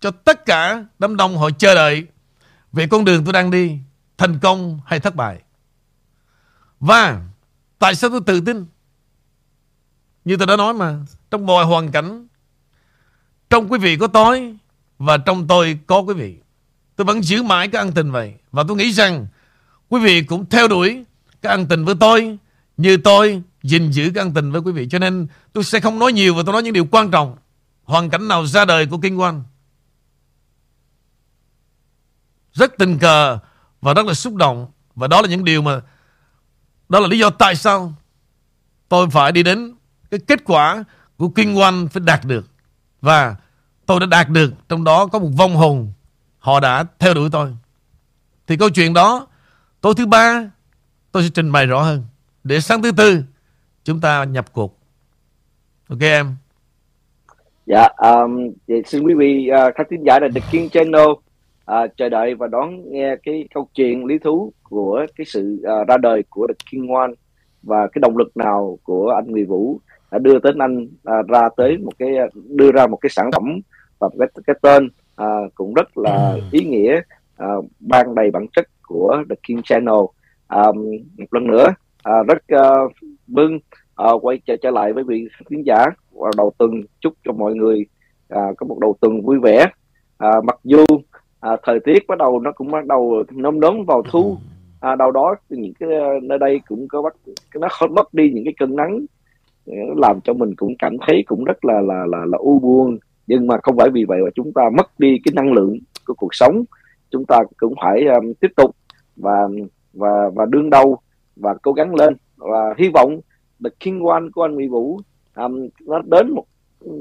cho 0.01 0.11
tất 0.11 0.47
cả 0.47 0.85
đám 0.99 1.17
đông 1.17 1.39
họ 1.39 1.51
chờ 1.59 1.75
đợi 1.75 2.07
về 2.73 2.87
con 2.87 3.05
đường 3.05 3.25
tôi 3.25 3.33
đang 3.33 3.51
đi 3.51 3.79
thành 4.19 4.39
công 4.39 4.81
hay 4.87 5.01
thất 5.01 5.15
bại. 5.15 5.43
Và 6.81 7.23
tại 7.79 7.95
sao 7.95 8.11
tôi 8.11 8.21
tự 8.27 8.41
tin? 8.41 8.67
Như 10.31 10.37
tôi 10.37 10.47
đã 10.47 10.57
nói 10.57 10.75
mà, 10.75 10.97
Trong 11.31 11.47
mọi 11.47 11.65
hoàn 11.65 11.91
cảnh, 11.91 12.27
Trong 13.51 13.73
quý 13.73 13.79
vị 13.79 13.97
có 13.97 14.07
tôi 14.07 14.57
Và 14.99 15.17
trong 15.17 15.47
tôi 15.47 15.79
có 15.87 15.99
quý 15.99 16.15
vị. 16.15 16.37
Tôi 16.97 17.05
vẫn 17.05 17.23
giữ 17.23 17.43
mãi 17.43 17.69
cái 17.69 17.83
ân 17.83 17.93
tình 17.93 18.13
vậy. 18.13 18.35
Và 18.53 18.65
tôi 18.69 18.77
nghĩ 18.77 18.93
rằng 18.93 19.27
Quý 19.89 20.01
vị 20.01 20.23
cũng 20.23 20.47
theo 20.51 20.69
đuổi 20.69 21.05
cái 21.43 21.53
ân 21.53 21.67
tình 21.67 21.85
với 21.85 21.95
tôi 22.01 22.39
Như 22.77 22.97
tôi 22.97 23.43
gìn 23.63 23.91
giữ 23.91 24.11
cái 24.15 24.25
ân 24.25 24.35
tình 24.35 24.53
với 24.53 24.61
quý 24.61 24.73
vị. 24.73 24.89
Cho 24.91 24.99
nên 24.99 25.27
tôi 25.53 25.65
sẽ 25.65 25.81
không 25.81 25.99
nói 25.99 26.13
nhiều 26.13 26.35
Và 26.35 26.43
tôi 26.47 26.53
nói 26.53 26.63
những 26.63 26.73
điều 26.73 26.87
quan 26.91 27.11
trọng. 27.11 27.37
Hoàn 27.85 28.11
cảnh 28.11 28.29
nào 28.29 28.47
ra 28.47 28.65
đời 28.65 28.87
của 28.87 28.99
Kinh 28.99 29.19
Quang 29.19 29.43
rất 32.53 32.79
tình 32.79 32.99
cờ 32.99 33.39
và 33.81 33.95
rất 33.95 34.07
là 34.07 34.15
xúc 34.15 34.35
động. 34.35 34.67
Và 34.95 35.07
đó 35.07 35.23
là 35.23 35.29
những 35.29 35.45
điều 35.45 35.63
mà, 35.63 35.81
đó 36.89 37.01
là 37.01 37.07
lý 37.07 37.19
do 37.19 37.31
tại 37.31 37.57
sao 37.57 37.93
tôi 38.89 39.11
phải 39.11 39.33
đi 39.33 39.43
đến 39.43 39.75
cái 40.11 40.21
kết 40.27 40.45
quả 40.45 40.85
của 41.17 41.29
kinh 41.29 41.57
doanh 41.57 41.89
phải 41.91 42.03
đạt 42.07 42.21
được. 42.27 42.47
Và 43.01 43.37
tôi 43.87 44.01
đã 44.01 44.07
đạt 44.07 44.29
được, 44.29 44.53
trong 44.69 44.85
đó 44.85 45.07
có 45.07 45.19
một 45.19 45.31
vong 45.39 45.55
hồn 45.55 45.93
họ 46.39 46.61
đã 46.61 46.85
theo 46.99 47.15
đuổi 47.15 47.29
tôi. 47.33 47.51
Thì 48.47 48.57
câu 48.57 48.71
chuyện 48.71 48.95
đó 48.95 49.27
tối 49.81 49.95
thứ 49.97 50.07
ba 50.07 50.51
tôi 51.13 51.23
sẽ 51.23 51.29
trình 51.35 51.53
bày 51.53 51.67
rõ 51.67 51.83
hơn. 51.83 52.05
Để 52.45 52.61
sáng 52.61 52.83
thứ 52.83 52.93
tư 52.93 53.23
chúng 53.85 54.01
ta 54.01 54.25
nhập 54.25 54.53
cuộc. 54.53 54.79
Ok 55.89 56.01
em? 56.01 56.37
Dạ, 57.67 57.89
um, 57.97 58.51
xin 58.87 59.03
quý 59.03 59.15
vị 59.15 59.51
uh, 59.53 59.75
khán 59.75 59.87
thính 59.91 60.03
giả 60.07 60.19
là 60.21 60.29
The 60.35 60.41
King 60.51 60.69
Channel 60.69 61.09
uh, 61.09 61.97
chờ 61.97 62.09
đợi 62.09 62.35
và 62.35 62.47
đón 62.47 62.93
nghe 62.93 63.17
cái 63.23 63.49
câu 63.55 63.69
chuyện 63.75 64.05
lý 64.05 64.19
thú 64.19 64.53
của 64.63 65.07
cái 65.17 65.25
sự 65.27 65.63
uh, 65.83 65.89
ra 65.89 65.97
đời 65.97 66.23
của 66.31 66.47
The 66.47 66.55
King 66.71 66.89
One 66.89 67.11
và 67.63 67.77
cái 67.93 68.01
động 68.01 68.17
lực 68.17 68.37
nào 68.37 68.79
của 68.83 69.11
anh 69.11 69.27
Nguyễn 69.27 69.47
Vũ 69.47 69.81
đã 70.11 70.19
đưa 70.19 70.39
tới 70.39 70.53
anh 70.59 70.83
uh, 70.83 71.29
ra 71.29 71.49
tới 71.57 71.79
một 71.79 71.93
cái 71.99 72.09
đưa 72.49 72.73
ra 72.73 72.87
một 72.87 72.97
cái 72.97 73.11
sản 73.11 73.31
phẩm 73.33 73.61
và 73.99 74.09
cái 74.19 74.29
cái 74.47 74.57
tên 74.63 74.89
uh, 75.23 75.55
cũng 75.55 75.75
rất 75.75 75.99
là 75.99 76.37
ý 76.53 76.65
nghĩa 76.65 77.01
uh, 77.43 77.65
ban 77.81 78.15
đầy 78.15 78.31
bản 78.31 78.47
chất 78.57 78.69
của 78.83 79.23
The 79.31 79.37
King 79.43 79.63
Channel. 79.65 80.01
Um, 80.49 80.77
một 81.19 81.27
lần 81.31 81.47
nữa 81.47 81.67
uh, 82.09 82.27
rất 82.27 82.43
uh, 82.55 82.93
mừng 83.27 83.59
uh, 84.03 84.25
quay 84.25 84.41
trở, 84.47 84.57
trở 84.57 84.71
lại 84.71 84.93
với 84.93 85.05
vị 85.05 85.29
khán 85.51 85.63
giả 85.63 85.87
vào 86.13 86.33
đầu 86.37 86.53
tuần. 86.59 86.71
Chúc 87.01 87.15
cho 87.25 87.33
mọi 87.33 87.55
người 87.55 87.87
uh, 88.35 88.57
có 88.57 88.67
một 88.67 88.79
đầu 88.79 88.97
tuần 89.01 89.23
vui 89.23 89.39
vẻ. 89.39 89.67
Uh, 90.25 90.45
mặc 90.45 90.59
dù 90.65 90.85
uh, 90.93 91.61
thời 91.63 91.81
tiết 91.81 92.07
bắt 92.09 92.19
đầu 92.19 92.41
nó 92.41 92.53
cũng 92.53 92.71
bắt 92.71 92.87
đầu 92.87 93.25
nôm 93.31 93.61
nớm 93.61 93.85
vào 93.85 94.03
thu. 94.11 94.37
À, 94.81 94.95
đâu 94.95 95.11
đó 95.11 95.35
những 95.49 95.73
cái 95.81 95.89
nơi 96.23 96.39
đây 96.39 96.61
cũng 96.69 96.89
có 96.89 97.03
bắt 97.03 97.15
nó 97.55 97.69
mất 97.91 98.15
đi 98.15 98.31
những 98.35 98.45
cái 98.45 98.55
cơn 98.59 98.77
nắng 98.77 99.01
làm 99.97 100.21
cho 100.21 100.33
mình 100.33 100.55
cũng 100.55 100.75
cảm 100.79 100.97
thấy 101.07 101.23
cũng 101.27 101.45
rất 101.45 101.65
là 101.65 101.81
là 101.81 102.07
là 102.07 102.25
là 102.27 102.39
u 102.39 102.59
buồn. 102.59 102.99
Nhưng 103.27 103.47
mà 103.47 103.57
không 103.63 103.77
phải 103.77 103.91
vì 103.91 104.05
vậy 104.05 104.21
mà 104.25 104.31
chúng 104.35 104.53
ta 104.53 104.63
mất 104.77 105.01
đi 105.01 105.19
cái 105.25 105.33
năng 105.35 105.53
lượng 105.53 105.79
của 106.07 106.15
cuộc 106.15 106.35
sống. 106.35 106.65
Chúng 107.11 107.25
ta 107.27 107.39
cũng 107.57 107.75
phải 107.83 108.05
um, 108.07 108.33
tiếp 108.41 108.51
tục 108.57 108.77
và 109.17 109.49
và 109.93 110.31
và 110.35 110.45
đương 110.45 110.71
đầu 110.71 110.99
và 111.37 111.55
cố 111.63 111.73
gắng 111.73 111.95
lên. 111.95 112.17
Và 112.37 112.75
hy 112.79 112.89
vọng 112.95 113.21
The 113.65 113.71
King 113.81 114.05
One 114.05 114.25
của 114.35 114.43
anh 114.43 114.57
Mỹ 114.57 114.67
Vũ 114.69 115.01
um, 115.37 115.69
nó 115.87 115.99
đến 115.99 116.31
một 116.31 116.45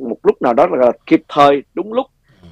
một 0.01 0.17
lúc 0.23 0.41
nào 0.41 0.53
đó 0.53 0.67
là 0.71 0.91
kịp 1.05 1.21
thời 1.27 1.63
đúng 1.73 1.93
lúc 1.93 2.05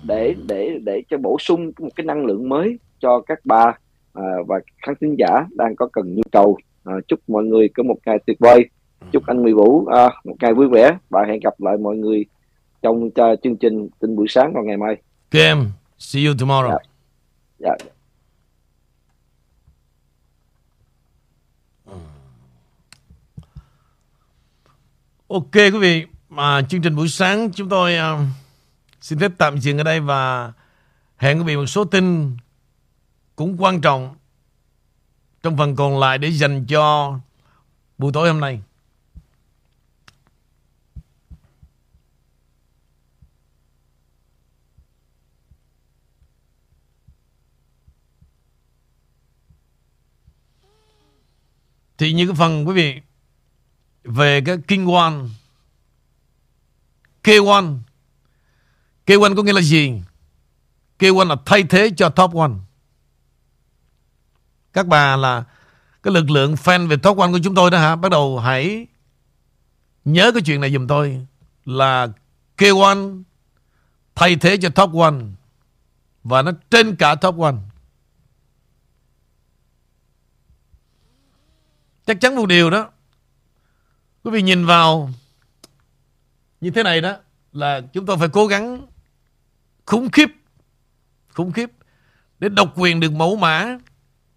để 0.07 0.35
để 0.48 0.80
để 0.84 1.02
cho 1.10 1.18
bổ 1.18 1.38
sung 1.39 1.72
một 1.80 1.89
cái 1.95 2.06
năng 2.06 2.26
lượng 2.26 2.49
mới 2.49 2.80
cho 2.99 3.19
các 3.19 3.39
bà 3.45 3.73
à, 4.14 4.23
và 4.48 4.60
khán 4.85 4.95
thính 5.02 5.15
giả 5.18 5.45
đang 5.52 5.76
có 5.76 5.89
cần 5.94 6.15
nhu 6.15 6.22
cầu. 6.31 6.57
À, 6.84 6.94
chúc 7.07 7.19
mọi 7.27 7.44
người 7.44 7.69
có 7.69 7.84
một 7.84 7.95
ngày 8.06 8.19
tuyệt 8.26 8.38
vời 8.39 8.69
chúc 9.11 9.26
anh 9.26 9.44
Mỹ 9.44 9.53
Vũ 9.53 9.86
à, 9.86 10.10
một 10.24 10.36
ngày 10.40 10.53
vui 10.53 10.68
vẻ 10.68 10.98
và 11.10 11.26
hẹn 11.28 11.40
gặp 11.44 11.53
lại 11.57 11.78
mọi 11.78 11.95
người 11.95 12.26
trong 12.82 13.03
uh, 13.06 13.14
chương 13.44 13.57
trình 13.57 13.90
tin 13.99 14.15
buổi 14.15 14.28
sáng 14.30 14.53
vào 14.53 14.64
ngày 14.64 14.78
mai. 14.78 14.95
Kim, 15.32 15.72
see 15.98 16.26
you 16.26 16.34
tomorrow. 16.34 16.78
Dạ. 17.60 17.76
dạ. 17.80 17.90
Ok 25.28 25.53
quý 25.53 25.80
vị, 25.80 26.06
mà 26.30 26.61
chương 26.61 26.82
trình 26.82 26.95
buổi 26.95 27.07
sáng 27.07 27.52
chúng 27.52 27.69
tôi 27.69 27.94
uh, 28.14 28.19
xin 29.02 29.19
phép 29.19 29.32
tạm 29.38 29.57
dừng 29.57 29.78
ở 29.78 29.84
đây 29.84 29.99
và 29.99 30.53
hẹn 31.18 31.38
quý 31.38 31.44
vị 31.44 31.56
một 31.56 31.65
số 31.65 31.86
tin 31.86 32.38
cũng 33.36 33.57
quan 33.60 33.82
trọng 33.82 34.15
trong 35.44 35.57
phần 35.57 35.76
còn 35.76 35.99
lại 35.99 36.18
để 36.18 36.32
dành 36.32 36.65
cho 36.65 37.14
buổi 37.98 38.11
tối 38.14 38.28
hôm 38.28 38.40
nay. 38.40 38.61
Thì 51.98 52.14
như 52.14 52.26
cái 52.26 52.36
phần 52.36 52.68
quý 52.68 52.74
vị, 52.74 53.02
về 54.03 54.41
cái 54.41 54.57
King 54.68 54.88
One 54.88 55.14
K1 57.24 57.78
K1 59.06 59.36
có 59.36 59.44
nghĩa 59.44 59.53
là 59.53 59.61
gì? 59.61 60.02
K1 60.99 61.28
là 61.28 61.36
thay 61.45 61.64
thế 61.64 61.91
cho 61.98 62.10
Top 62.10 62.34
1 62.34 62.52
Các 64.74 64.88
bà 64.88 65.15
là 65.15 65.44
cái 66.03 66.14
lực 66.14 66.30
lượng 66.30 66.56
fan 66.56 66.88
về 66.88 66.98
Top 66.98 67.18
1 67.18 67.28
của 67.32 67.40
chúng 67.44 67.56
tôi 67.56 67.72
đó 67.72 67.78
hả? 67.78 67.95
Bắt 67.95 68.11
đầu 68.11 68.40
hãy 68.40 68.88
nhớ 70.06 70.32
cái 70.32 70.41
chuyện 70.45 70.61
này 70.61 70.74
giùm 70.74 70.88
tôi. 70.88 71.26
Là 71.65 72.07
K1 72.57 73.24
thay 74.15 74.36
thế 74.36 74.57
cho 74.57 74.69
Top 74.69 74.90
1 74.90 75.14
và 76.24 76.41
nó 76.41 76.52
trên 76.69 76.95
cả 76.95 77.15
Top 77.15 77.36
1 77.36 77.56
Chắc 82.08 82.22
chắn 82.22 82.36
một 82.36 82.46
điều 82.46 82.70
đó. 82.70 82.90
Quý 84.24 84.32
vị 84.32 84.42
nhìn 84.42 84.66
vào 84.66 85.10
như 86.62 86.72
thế 86.72 86.84
này 86.84 87.02
đó, 87.02 87.18
là 87.52 87.82
chúng 87.94 88.06
tôi 88.06 88.18
phải 88.18 88.30
cố 88.30 88.48
gắng 88.48 88.88
khủng 89.86 90.10
khiếp 90.10 90.30
khủng 91.30 91.52
khiếp 91.52 91.72
để 92.40 92.50
độc 92.50 92.74
quyền 92.76 93.00
được 93.00 93.14
mẫu 93.14 93.36
mã 93.36 93.78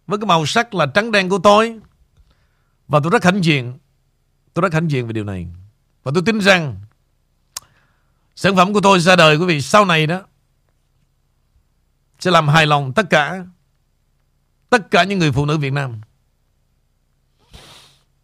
với 0.07 0.19
cái 0.19 0.27
màu 0.27 0.47
sắc 0.47 0.75
là 0.75 0.87
trắng 0.87 1.13
đen 1.13 1.29
của 1.29 1.39
tôi. 1.39 1.81
Và 2.89 3.01
tôi 3.03 3.11
rất 3.11 3.25
hãnh 3.25 3.45
diện, 3.45 3.79
tôi 4.55 4.63
rất 4.63 4.73
hãnh 4.73 4.91
diện 4.91 5.07
về 5.07 5.13
điều 5.13 5.25
này. 5.25 5.47
Và 6.03 6.13
tôi 6.15 6.23
tin 6.27 6.39
rằng 6.41 6.81
sản 8.37 8.57
phẩm 8.57 8.73
của 8.73 8.81
tôi 8.81 9.01
ra 9.01 9.17
đời, 9.17 9.37
quý 9.37 9.47
vị, 9.47 9.61
sau 9.61 9.85
này 9.85 10.07
đó, 10.07 10.23
sẽ 12.19 12.31
làm 12.31 12.49
hài 12.49 12.67
lòng 12.67 12.93
tất 12.93 13.11
cả 13.11 13.45
tất 14.71 14.91
cả 14.91 15.05
những 15.05 15.19
người 15.19 15.33
phụ 15.33 15.47
nữ 15.47 15.59
Việt 15.59 15.73
Nam 15.73 16.01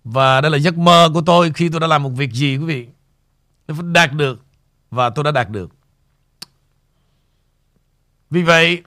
và 0.08 0.40
đây 0.40 0.50
là 0.50 0.58
giấc 0.58 0.78
mơ 0.78 1.10
của 1.14 1.20
tôi 1.20 1.52
khi 1.52 1.68
tôi 1.68 1.80
đã 1.80 1.86
làm 1.86 2.02
một 2.02 2.08
việc 2.08 2.32
gì 2.32 2.56
quý 2.56 2.64
vị. 2.64 2.86
Tôi 3.66 3.76
phải 3.76 3.86
đạt 3.92 4.12
được. 4.12 4.44
Và 4.90 5.10
tôi 5.10 5.24
đã 5.24 5.30
đạt 5.30 5.50
được. 5.50 5.70
Vì 8.30 8.42
vậy, 8.42 8.82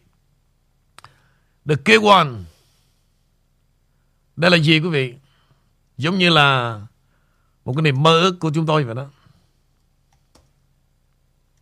The 1.69 1.75
key 1.85 1.97
one, 2.03 2.27
Đây 4.35 4.51
là 4.51 4.57
gì 4.57 4.79
quý 4.79 4.89
vị? 4.89 5.15
Giống 5.97 6.17
như 6.17 6.29
là 6.29 6.79
một 7.65 7.73
cái 7.75 7.81
niềm 7.81 8.03
mơ 8.03 8.21
ước 8.21 8.39
của 8.39 8.51
chúng 8.53 8.65
tôi 8.65 8.83
vậy 8.83 8.95
đó. 8.95 9.05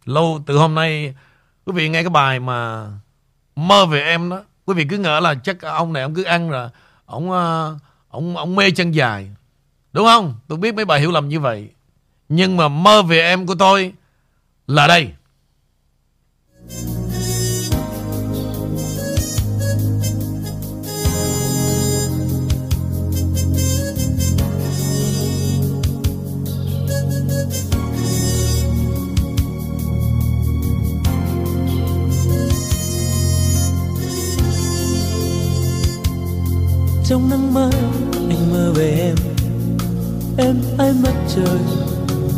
Lâu 0.06 0.44
từ 0.46 0.58
hôm 0.58 0.76
nay 0.76 1.16
quý 1.66 1.74
vị 1.74 1.90
nghe 1.90 2.04
cái 2.04 2.10
bài 2.10 2.40
mà 2.40 2.88
mơ 3.56 3.86
về 3.86 4.02
em 4.02 4.30
đó. 4.30 4.44
Quý 4.66 4.74
vị 4.74 4.86
cứ 4.90 4.98
ngỡ 4.98 5.20
là 5.20 5.36
chắc 5.36 5.62
ông 5.62 5.94
này 5.94 6.04
ông 6.04 6.16
cứ 6.16 6.24
ăn 6.24 6.50
rồi 6.50 6.70
ông 7.06 7.32
ờ, 7.32 7.80
ông 8.10 8.38
ông 8.38 8.56
mê 8.56 8.72
chân 8.72 8.92
dài 8.92 9.32
Đúng 9.94 10.06
không? 10.06 10.40
Tôi 10.48 10.58
biết 10.58 10.76
mấy 10.76 10.86
bà 10.86 10.96
hiểu 10.96 11.12
lầm 11.12 11.30
như 11.30 11.40
vậy. 11.40 11.70
Nhưng 12.30 12.58
mà 12.58 12.68
mơ 12.68 13.04
về 13.04 13.22
em 13.22 13.48
của 13.48 13.56
tôi 13.56 13.94
là 14.68 14.88
đây. 14.88 15.12
trong 37.10 37.30
nắng 37.30 37.54
mơ, 37.54 37.70
anh 38.30 38.52
mơ 38.52 38.74
về 38.76 39.00
em 39.00 39.27
em 40.38 40.56
ai 40.78 40.94
mất 41.04 41.14
trời. 41.36 41.60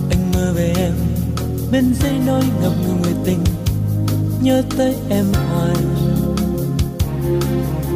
Anh 0.10 0.32
mơ 0.34 0.54
về 0.56 0.74
em, 0.78 0.94
bên 1.72 1.94
dây 2.02 2.12
nói 2.26 2.44
ngập 2.62 2.72
ngừng 2.88 3.02
người 3.02 3.14
tình. 3.26 3.44
Nhớ 4.42 4.64
tới 4.78 4.96
em 5.10 5.26
hoài. 5.34 5.76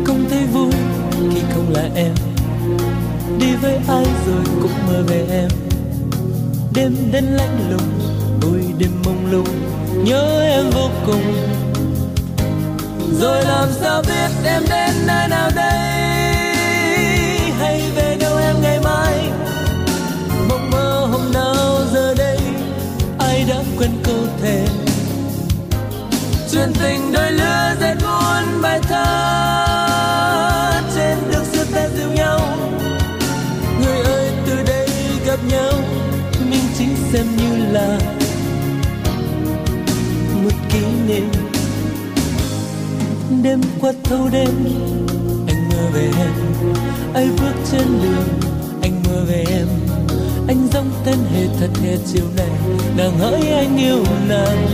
Không 0.06 0.26
thấy 0.30 0.46
vui 0.54 0.72
khi 1.34 1.42
không 1.54 1.74
là 1.74 1.90
em. 1.96 2.14
Đi 3.40 3.56
với 3.62 3.76
ai 3.88 4.06
rồi 4.28 4.44
cũng 4.62 4.88
mơ 4.88 5.04
về 5.08 5.26
em. 5.30 5.50
Đêm 6.74 6.96
đến 7.12 7.26
lạnh 7.26 7.70
lùng 7.72 8.00
vui 8.42 8.62
đêm 8.78 8.92
mông 9.06 9.32
lung. 9.32 9.48
Nhớ 10.04 10.42
em 10.42 10.70
vô 10.70 10.90
cùng. 11.06 11.34
Rồi 13.20 13.44
làm 13.44 13.70
sao 13.82 14.02
biết 14.02 14.30
em 14.46 14.64
đến 14.70 14.94
nơi 15.08 15.28
nào 15.28 15.50
đây? 15.56 16.03
thề 24.44 24.66
chuyện 26.52 26.74
tình 26.80 27.12
đôi 27.14 27.32
lứa 27.32 27.76
dệt 27.80 27.96
muôn 28.02 28.62
bài 28.62 28.80
thơ 28.90 29.04
trên 30.96 31.18
đường 31.32 31.46
xưa 31.54 31.64
ta 31.74 31.88
yêu 32.00 32.12
nhau. 32.12 32.40
Người 33.82 34.02
ơi, 34.04 34.32
từ 34.48 34.64
đây 34.64 34.88
gặp 35.26 35.40
nhau, 35.50 35.74
mình 36.50 36.64
chính 36.78 36.96
xem 37.14 37.26
như 37.38 37.72
là 37.72 38.00
một 40.44 40.54
kỷ 40.72 40.80
niệm. 41.08 41.32
Đêm 43.44 43.62
qua 43.82 43.92
thâu 44.04 44.30
đêm, 44.32 44.50
anh 45.48 45.70
mơ 45.70 45.90
về 45.94 46.12
em. 46.20 46.34
Ai 47.14 47.30
bước 47.42 47.54
trên 47.72 47.88
đường, 48.04 48.40
anh 48.82 49.04
mơ 49.04 49.24
về 49.28 49.46
em 49.50 49.68
anh 50.54 50.68
giống 50.74 50.92
tên 51.06 51.18
hề 51.34 51.48
thật 51.60 51.70
hề 51.84 51.98
chiều 52.14 52.26
này 52.38 52.50
nàng 52.98 53.18
hỡi 53.20 53.48
anh 53.48 53.78
yêu 53.78 54.04
nàng. 54.28 54.68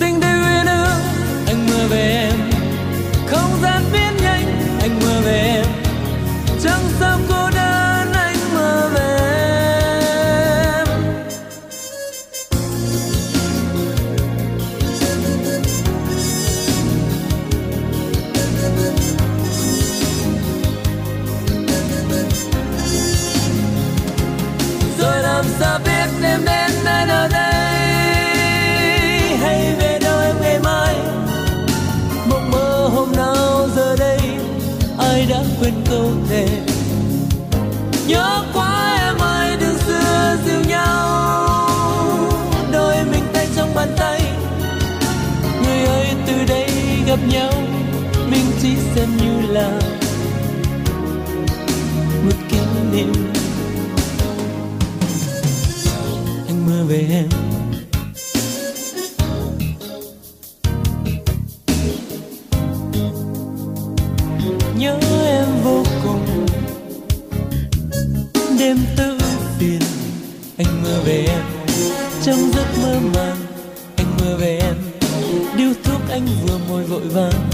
Xinh 0.00 0.20
đây 0.20 0.32
uyên 0.32 0.66
ương 0.66 1.00
anh 1.46 1.66
mơ 1.66 1.86
về 1.90 2.28
em. 2.28 2.50
Không 3.26 3.50
gian 3.62 3.82
biến 3.92 4.16
nhanh, 4.22 4.78
anh 4.80 5.00
mơ 5.00 5.20
về 5.24 5.38
em. 5.38 5.66
Trăng 6.62 6.80
sao 7.00 7.09
môi 77.14 77.49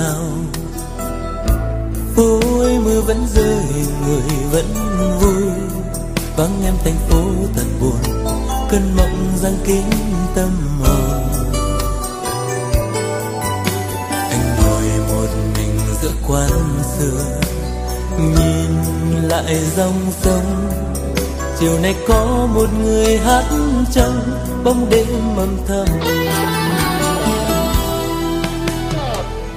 nào. 0.00 0.24
Ôi, 2.16 2.78
mưa 2.84 3.00
vẫn 3.00 3.26
rơi, 3.34 3.64
người 4.06 4.22
vẫn 4.52 4.66
vui. 5.20 5.42
Vắng 6.36 6.62
em 6.64 6.74
thành 6.84 6.96
phố 7.08 7.22
thật 7.54 7.66
buồn, 7.80 8.26
cơn 8.70 8.96
mộng 8.96 9.32
giăng 9.36 9.58
kín 9.64 9.84
tâm 10.34 10.50
hồn. 10.80 11.22
Anh 14.30 14.56
ngồi 14.62 14.84
một 15.08 15.28
mình 15.56 15.78
giữa 16.02 16.12
quán 16.28 16.82
xưa 16.98 17.38
nhìn 18.18 18.72
lại 19.22 19.56
dòng 19.76 20.12
sông. 20.22 20.70
Chiều 21.58 21.78
nay 21.82 21.94
có 22.08 22.48
một 22.54 22.68
người 22.82 23.18
hát 23.18 23.44
trong 23.92 24.20
bóng 24.64 24.90
đêm 24.90 25.06
âm 25.36 25.56
thầm 25.66 25.88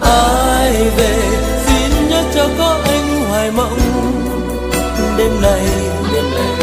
ai 0.04 0.90
về 0.98 1.20
xin 1.66 2.10
nhớ 2.10 2.24
cho 2.36 2.50
có 2.58 2.80
anh 2.86 3.26
hoài 3.30 3.52
mộng. 3.52 3.80
Đêm 5.18 5.42
này 5.42 5.68
đêm 6.14 6.24
này 6.32 6.56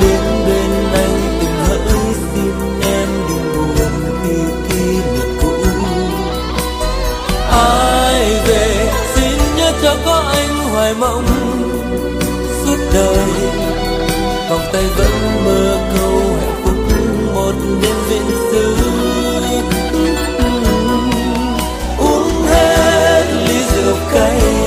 đến 0.00 0.20
bên 0.46 0.70
anh 0.92 1.38
từng 1.40 1.56
hỡi 1.68 2.14
xin 2.34 2.52
em 2.82 3.08
đừng 3.28 3.52
buồn 3.56 3.92
khi 4.22 4.36
kỷ 4.68 4.84
niệm 4.84 5.38
cũ. 5.42 5.52
Ai 7.50 8.40
về 8.46 8.92
xin 9.14 9.38
nhớ 9.56 9.72
cho 9.82 9.96
có 10.04 10.22
anh 10.32 10.70
hoài 10.72 10.94
mộng. 10.94 11.26
Suốt 12.64 12.76
đời, 12.94 13.28
vòng 14.50 14.66
tay 14.72 14.84
vẫn 14.96 15.44
mơ 15.44 15.78
câu 15.96 16.20
hạnh 16.40 16.62
phúc. 16.64 16.74
Một 17.34 17.52
đêm 17.82 17.96
viễn 18.08 18.26
xưa. 18.50 18.89
say 24.20 24.59